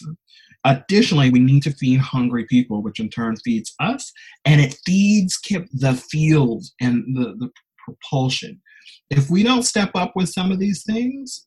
them. 0.00 0.16
Additionally, 0.64 1.30
we 1.30 1.40
need 1.40 1.62
to 1.64 1.72
feed 1.72 1.98
hungry 1.98 2.46
people, 2.46 2.82
which 2.82 3.00
in 3.00 3.10
turn 3.10 3.36
feeds 3.36 3.74
us, 3.80 4.12
and 4.44 4.60
it 4.60 4.78
feeds 4.86 5.38
the 5.72 5.94
field 5.94 6.64
and 6.80 7.16
the, 7.16 7.34
the 7.38 7.50
propulsion. 7.84 8.60
If 9.10 9.28
we 9.28 9.42
don't 9.42 9.64
step 9.64 9.90
up 9.94 10.12
with 10.14 10.28
some 10.28 10.52
of 10.52 10.60
these 10.60 10.84
things, 10.84 11.46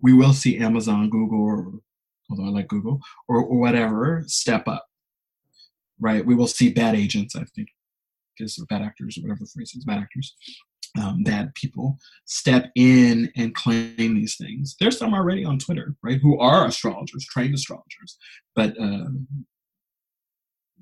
we 0.00 0.12
will 0.12 0.32
see 0.32 0.58
Amazon, 0.58 1.10
Google, 1.10 1.42
or, 1.42 1.72
although 2.30 2.46
I 2.46 2.50
like 2.50 2.68
Google, 2.68 3.00
or, 3.28 3.42
or 3.42 3.58
whatever, 3.58 4.22
step 4.26 4.68
up. 4.68 4.86
Right? 6.00 6.24
We 6.24 6.36
will 6.36 6.46
see 6.46 6.72
bad 6.72 6.94
agents, 6.94 7.34
I 7.34 7.44
think, 7.56 7.68
is 8.38 8.64
bad 8.68 8.82
actors, 8.82 9.18
or 9.18 9.22
whatever 9.22 9.40
the 9.44 9.82
bad 9.86 9.98
actors 9.98 10.34
um, 11.00 11.22
that 11.24 11.54
people 11.54 11.98
step 12.24 12.70
in 12.74 13.30
and 13.36 13.54
claim 13.54 13.96
these 13.96 14.36
things. 14.36 14.76
There's 14.78 14.98
some 14.98 15.14
already 15.14 15.44
on 15.44 15.58
Twitter, 15.58 15.94
right, 16.02 16.20
who 16.20 16.38
are 16.38 16.66
astrologers, 16.66 17.24
trained 17.26 17.54
astrologers, 17.54 18.18
but 18.54 18.78
uh, 18.78 19.04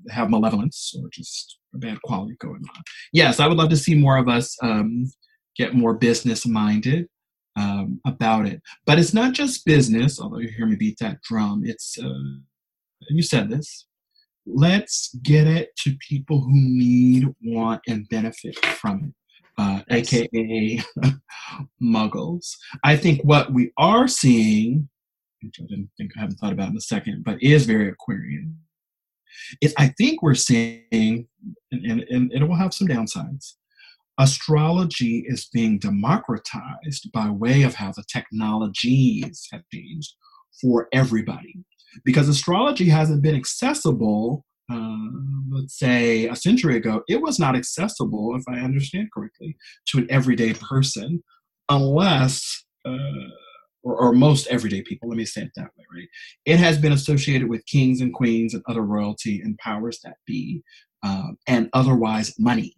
have 0.09 0.29
malevolence 0.29 0.93
or 0.99 1.09
just 1.11 1.57
a 1.73 1.77
bad 1.77 2.01
quality 2.01 2.35
going 2.39 2.63
on. 2.75 2.83
Yes, 3.13 3.39
I 3.39 3.47
would 3.47 3.57
love 3.57 3.69
to 3.69 3.77
see 3.77 3.95
more 3.95 4.17
of 4.17 4.27
us 4.27 4.57
um, 4.61 5.05
get 5.55 5.75
more 5.75 5.93
business 5.93 6.45
minded 6.45 7.07
um, 7.55 8.01
about 8.05 8.47
it. 8.47 8.61
But 8.85 8.99
it's 8.99 9.13
not 9.13 9.33
just 9.33 9.65
business, 9.65 10.19
although 10.19 10.39
you 10.39 10.49
hear 10.49 10.65
me 10.65 10.75
beat 10.75 10.97
that 10.99 11.21
drum. 11.21 11.63
It's, 11.65 11.97
uh, 11.97 12.39
you 13.09 13.21
said 13.21 13.49
this, 13.49 13.87
let's 14.45 15.15
get 15.21 15.47
it 15.47 15.69
to 15.79 15.95
people 16.07 16.41
who 16.41 16.51
need, 16.51 17.27
want, 17.43 17.81
and 17.87 18.07
benefit 18.09 18.57
from 18.65 19.03
it 19.05 19.13
uh, 19.61 19.81
aka 19.89 20.83
muggles. 21.81 22.55
I 22.83 22.95
think 22.97 23.21
what 23.23 23.53
we 23.53 23.71
are 23.77 24.07
seeing, 24.07 24.89
which 25.41 25.57
I 25.59 25.65
didn't 25.69 25.89
think 25.97 26.11
I 26.15 26.21
haven't 26.21 26.37
thought 26.37 26.53
about 26.53 26.69
in 26.69 26.77
a 26.77 26.81
second, 26.81 27.23
but 27.23 27.41
is 27.41 27.65
very 27.65 27.89
Aquarian, 27.89 28.57
is 29.61 29.73
I 29.77 29.89
think 29.97 30.21
we're 30.21 30.35
seeing, 30.35 31.27
and, 31.71 31.85
and, 31.85 32.01
and 32.09 32.31
it 32.33 32.43
will 32.47 32.55
have 32.55 32.73
some 32.73 32.87
downsides. 32.87 33.53
Astrology 34.19 35.23
is 35.27 35.49
being 35.53 35.79
democratized 35.79 37.11
by 37.13 37.29
way 37.29 37.63
of 37.63 37.75
how 37.75 37.91
the 37.91 38.03
technologies 38.11 39.47
have 39.51 39.63
changed 39.73 40.13
for 40.59 40.87
everybody. 40.91 41.63
Because 42.05 42.29
astrology 42.29 42.87
hasn't 42.89 43.21
been 43.21 43.35
accessible 43.35 44.45
uh, 44.71 44.97
let's 45.49 45.77
say 45.77 46.27
a 46.27 46.35
century 46.35 46.77
ago, 46.77 47.03
it 47.07 47.21
was 47.21 47.39
not 47.39 47.55
accessible, 47.55 48.35
if 48.35 48.43
I 48.47 48.59
understand 48.59 49.09
correctly, 49.13 49.55
to 49.87 49.99
an 49.99 50.07
everyday 50.09 50.53
person 50.53 51.23
unless, 51.69 52.65
uh, 52.85 53.29
or, 53.83 53.95
or, 53.95 54.13
most 54.13 54.47
everyday 54.47 54.81
people, 54.81 55.09
let 55.09 55.17
me 55.17 55.25
say 55.25 55.41
it 55.41 55.51
that 55.55 55.71
way, 55.77 55.85
right? 55.93 56.07
It 56.45 56.57
has 56.57 56.77
been 56.77 56.91
associated 56.91 57.49
with 57.49 57.65
kings 57.65 58.01
and 58.01 58.13
queens 58.13 58.53
and 58.53 58.63
other 58.67 58.81
royalty 58.81 59.41
and 59.41 59.57
powers 59.57 59.99
that 60.03 60.17
be, 60.27 60.61
um, 61.03 61.37
and 61.47 61.69
otherwise 61.73 62.33
money. 62.37 62.75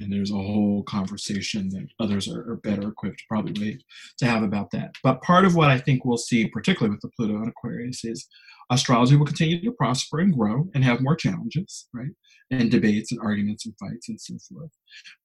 And 0.00 0.12
there's 0.12 0.30
a 0.30 0.34
whole 0.34 0.82
conversation 0.84 1.68
that 1.70 1.88
others 1.98 2.28
are, 2.28 2.52
are 2.52 2.56
better 2.56 2.88
equipped 2.88 3.24
probably 3.28 3.80
to 4.18 4.26
have 4.26 4.42
about 4.42 4.70
that. 4.70 4.94
But 5.02 5.22
part 5.22 5.44
of 5.44 5.56
what 5.56 5.70
I 5.70 5.78
think 5.78 6.04
we'll 6.04 6.18
see, 6.18 6.46
particularly 6.46 6.92
with 6.94 7.02
the 7.02 7.10
Pluto 7.16 7.36
and 7.36 7.48
Aquarius, 7.48 8.04
is 8.04 8.28
astrology 8.70 9.16
will 9.16 9.26
continue 9.26 9.62
to 9.62 9.72
prosper 9.72 10.20
and 10.20 10.36
grow 10.36 10.68
and 10.74 10.84
have 10.84 11.00
more 11.00 11.16
challenges, 11.16 11.88
right? 11.92 12.10
And 12.50 12.70
debates 12.70 13.12
and 13.12 13.20
arguments 13.20 13.66
and 13.66 13.74
fights 13.78 14.08
and 14.08 14.20
so 14.20 14.36
forth. 14.48 14.70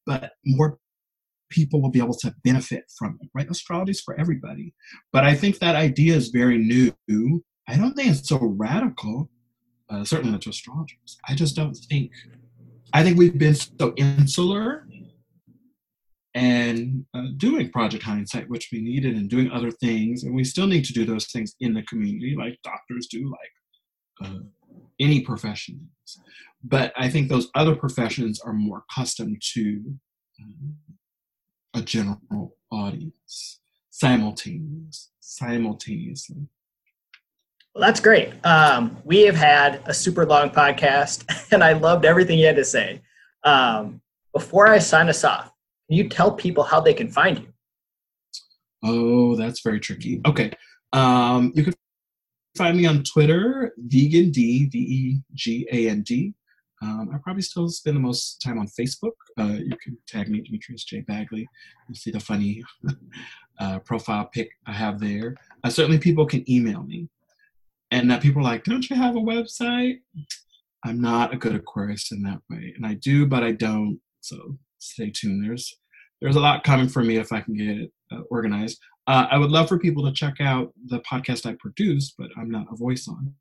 But 0.06 0.32
more 0.46 0.80
people 1.50 1.82
will 1.82 1.92
be 1.92 2.00
able 2.00 2.16
to 2.16 2.34
benefit 2.44 2.86
from 2.98 3.18
it, 3.22 3.30
right? 3.34 3.50
Astrology 3.50 3.92
is 3.92 4.02
for 4.02 4.20
everybody. 4.20 4.74
But 5.12 5.24
I 5.24 5.36
think 5.36 5.60
that 5.60 5.76
idea 5.76 6.16
is 6.16 6.30
very 6.30 6.58
new. 6.58 7.44
I 7.68 7.78
don't 7.78 7.94
think 7.94 8.10
it's 8.10 8.28
so 8.28 8.40
radical, 8.42 9.30
uh, 9.90 10.04
certainly 10.04 10.32
not 10.32 10.42
to 10.42 10.50
astrologers. 10.50 11.18
I 11.30 11.36
just 11.36 11.56
don't 11.56 11.76
think, 11.76 12.12
I 12.94 13.04
think 13.04 13.18
we've 13.18 13.38
been 13.38 13.56
so 13.56 13.94
insular 13.98 14.88
and 16.36 17.06
uh, 17.16 17.28
doing 17.38 17.72
project 17.72 18.04
hindsight 18.04 18.50
which 18.50 18.70
we 18.72 18.82
needed 18.82 19.16
and 19.16 19.30
doing 19.30 19.52
other 19.52 19.72
things 19.72 20.24
and 20.24 20.34
we 20.34 20.44
still 20.44 20.68
need 20.68 20.86
to 20.86 20.94
do 20.94 21.06
those 21.06 21.28
things 21.28 21.56
in 21.60 21.74
the 21.74 21.84
community 21.84 22.36
like 22.38 22.58
doctors 22.64 23.08
do 23.08 23.32
like 23.32 24.30
uh, 24.30 24.40
any 25.00 25.22
profession 25.22 25.90
but 26.64 26.92
i 26.98 27.08
think 27.08 27.30
those 27.30 27.50
other 27.54 27.76
professions 27.76 28.40
are 28.40 28.54
more 28.54 28.84
accustomed 28.90 29.40
to 29.42 29.84
uh, 30.42 31.80
a 31.80 31.82
general 31.82 32.58
audience 32.72 33.60
simultaneous 33.92 35.12
simultaneously 35.20 36.48
well, 37.74 37.82
that's 37.82 38.00
great. 38.00 38.34
Um, 38.46 38.98
we 39.04 39.22
have 39.22 39.36
had 39.36 39.82
a 39.86 39.94
super 39.94 40.26
long 40.26 40.52
podcast, 40.52 41.26
and 41.52 41.64
I 41.64 41.74
loved 41.74 42.06
everything 42.06 42.38
you 42.38 42.46
had 42.46 42.56
to 42.58 42.66
say. 42.66 43.02
Um, 43.44 44.02
before 44.32 44.68
I 44.68 44.78
sign 44.80 45.10
us 45.10 45.24
off, 45.24 45.52
can 45.90 45.98
you 45.98 46.08
tell 46.08 46.32
people 46.32 46.64
how 46.64 46.80
they 46.80 46.94
can 46.94 47.10
find 47.10 47.40
you? 47.40 47.48
Oh, 48.84 49.36
that's 49.36 49.62
very 49.62 49.80
tricky. 49.80 50.22
Okay. 50.26 50.52
Um, 50.92 51.52
you 51.56 51.64
can 51.64 51.74
find 52.56 52.78
me 52.78 52.86
on 52.86 53.04
Twitter, 53.04 53.74
Vegan 53.78 54.30
D, 54.32 54.70
V 54.70 54.78
E 54.78 55.22
G 55.34 55.68
A 55.72 55.90
N 55.90 56.02
D. 56.02 56.34
Um, 56.82 57.10
I 57.14 57.18
probably 57.18 57.42
still 57.42 57.70
spend 57.70 57.96
the 57.96 58.02
most 58.02 58.42
time 58.42 58.60
on 58.60 58.68
Facebook. 58.68 59.14
Uh, 59.40 59.58
you 59.58 59.76
can 59.82 59.98
tag 60.06 60.30
me, 60.30 60.42
Demetrius 60.42 60.84
J. 60.84 61.00
Bagley. 61.02 61.48
You 61.88 61.96
see 61.96 62.12
the 62.12 62.20
funny 62.20 62.62
uh, 63.60 63.80
profile 63.80 64.26
pic 64.26 64.50
I 64.68 64.74
have 64.74 65.00
there. 65.00 65.36
Uh, 65.64 65.70
certainly, 65.70 65.98
people 65.98 66.26
can 66.26 66.50
email 66.52 66.84
me. 66.84 67.08
And 67.94 68.12
uh, 68.12 68.20
people 68.20 68.42
are 68.42 68.46
like, 68.46 68.64
don't 68.64 68.90
you 68.90 68.96
have 68.96 69.16
a 69.16 69.20
website? 69.20 70.00
I'm 70.84 71.00
not 71.00 71.32
a 71.32 71.38
good 71.38 71.54
Aquarius 71.54 72.12
in 72.12 72.24
that 72.24 72.40
way. 72.50 72.74
And 72.76 72.88
I 72.88 72.96
do, 72.96 73.28
but 73.28 73.44
I 73.44 73.52
don't. 73.52 74.00
So 74.22 74.58
stay 74.80 75.12
tuned. 75.12 75.46
There's 75.46 75.78
there's 76.20 76.36
a 76.36 76.40
lot 76.40 76.64
coming 76.64 76.90
for 76.90 77.04
me 77.04 77.18
if 77.18 77.32
I 77.32 77.42
can 77.42 77.54
get 77.56 77.68
it 77.68 77.92
uh, 78.12 78.22
organized. 78.32 78.80
Uh, 79.06 79.28
I 79.30 79.38
would 79.38 79.52
love 79.52 79.70
for 79.70 79.78
people 79.78 80.04
to 80.06 80.12
check 80.12 80.42
out 80.42 80.74
the 80.88 81.02
podcast 81.02 81.46
I 81.46 81.56
produce, 81.60 82.16
but 82.18 82.30
I'm 82.36 82.50
not 82.50 82.66
a 82.72 82.76
voice 82.76 83.08
on, 83.08 83.36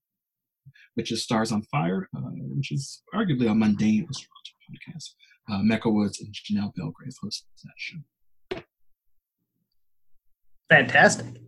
which 0.97 1.13
is 1.13 1.23
Stars 1.23 1.51
on 1.51 1.63
Fire, 1.63 2.09
uh, 2.15 2.21
which 2.55 2.73
is 2.73 3.03
arguably 3.15 3.51
a 3.51 3.55
mundane 3.55 4.07
astrology 4.11 4.55
podcast. 4.69 5.15
Uh, 5.51 5.63
Mecca 5.63 5.89
Woods 5.89 6.21
and 6.21 6.35
Janelle 6.35 6.75
Belgrave 6.75 7.15
host 7.23 7.47
that 7.65 7.73
show. 7.79 8.61
Fantastic. 10.69 11.41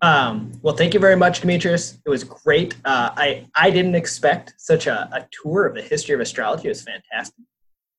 Um, 0.00 0.52
well, 0.62 0.76
thank 0.76 0.94
you 0.94 1.00
very 1.00 1.16
much, 1.16 1.40
Demetrius. 1.40 1.98
It 2.06 2.08
was 2.08 2.24
great. 2.24 2.76
Uh, 2.84 3.10
I 3.16 3.46
I 3.56 3.70
didn't 3.70 3.96
expect 3.96 4.54
such 4.56 4.86
a, 4.86 5.08
a 5.12 5.26
tour 5.30 5.66
of 5.66 5.74
the 5.74 5.82
history 5.82 6.14
of 6.14 6.20
astrology. 6.20 6.66
It 6.66 6.70
was 6.70 6.82
fantastic. 6.82 7.44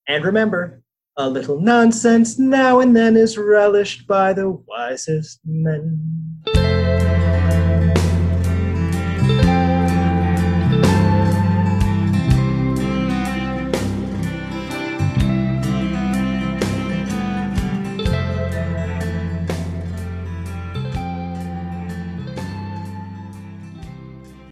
And 0.08 0.24
remember, 0.24 0.82
a 1.18 1.30
little 1.30 1.60
nonsense 1.60 2.40
now 2.40 2.80
and 2.80 2.96
then 2.96 3.18
is 3.18 3.38
relished 3.38 4.08
by 4.08 4.32
the 4.32 4.50
wisest 4.50 5.42
men. 5.46 6.00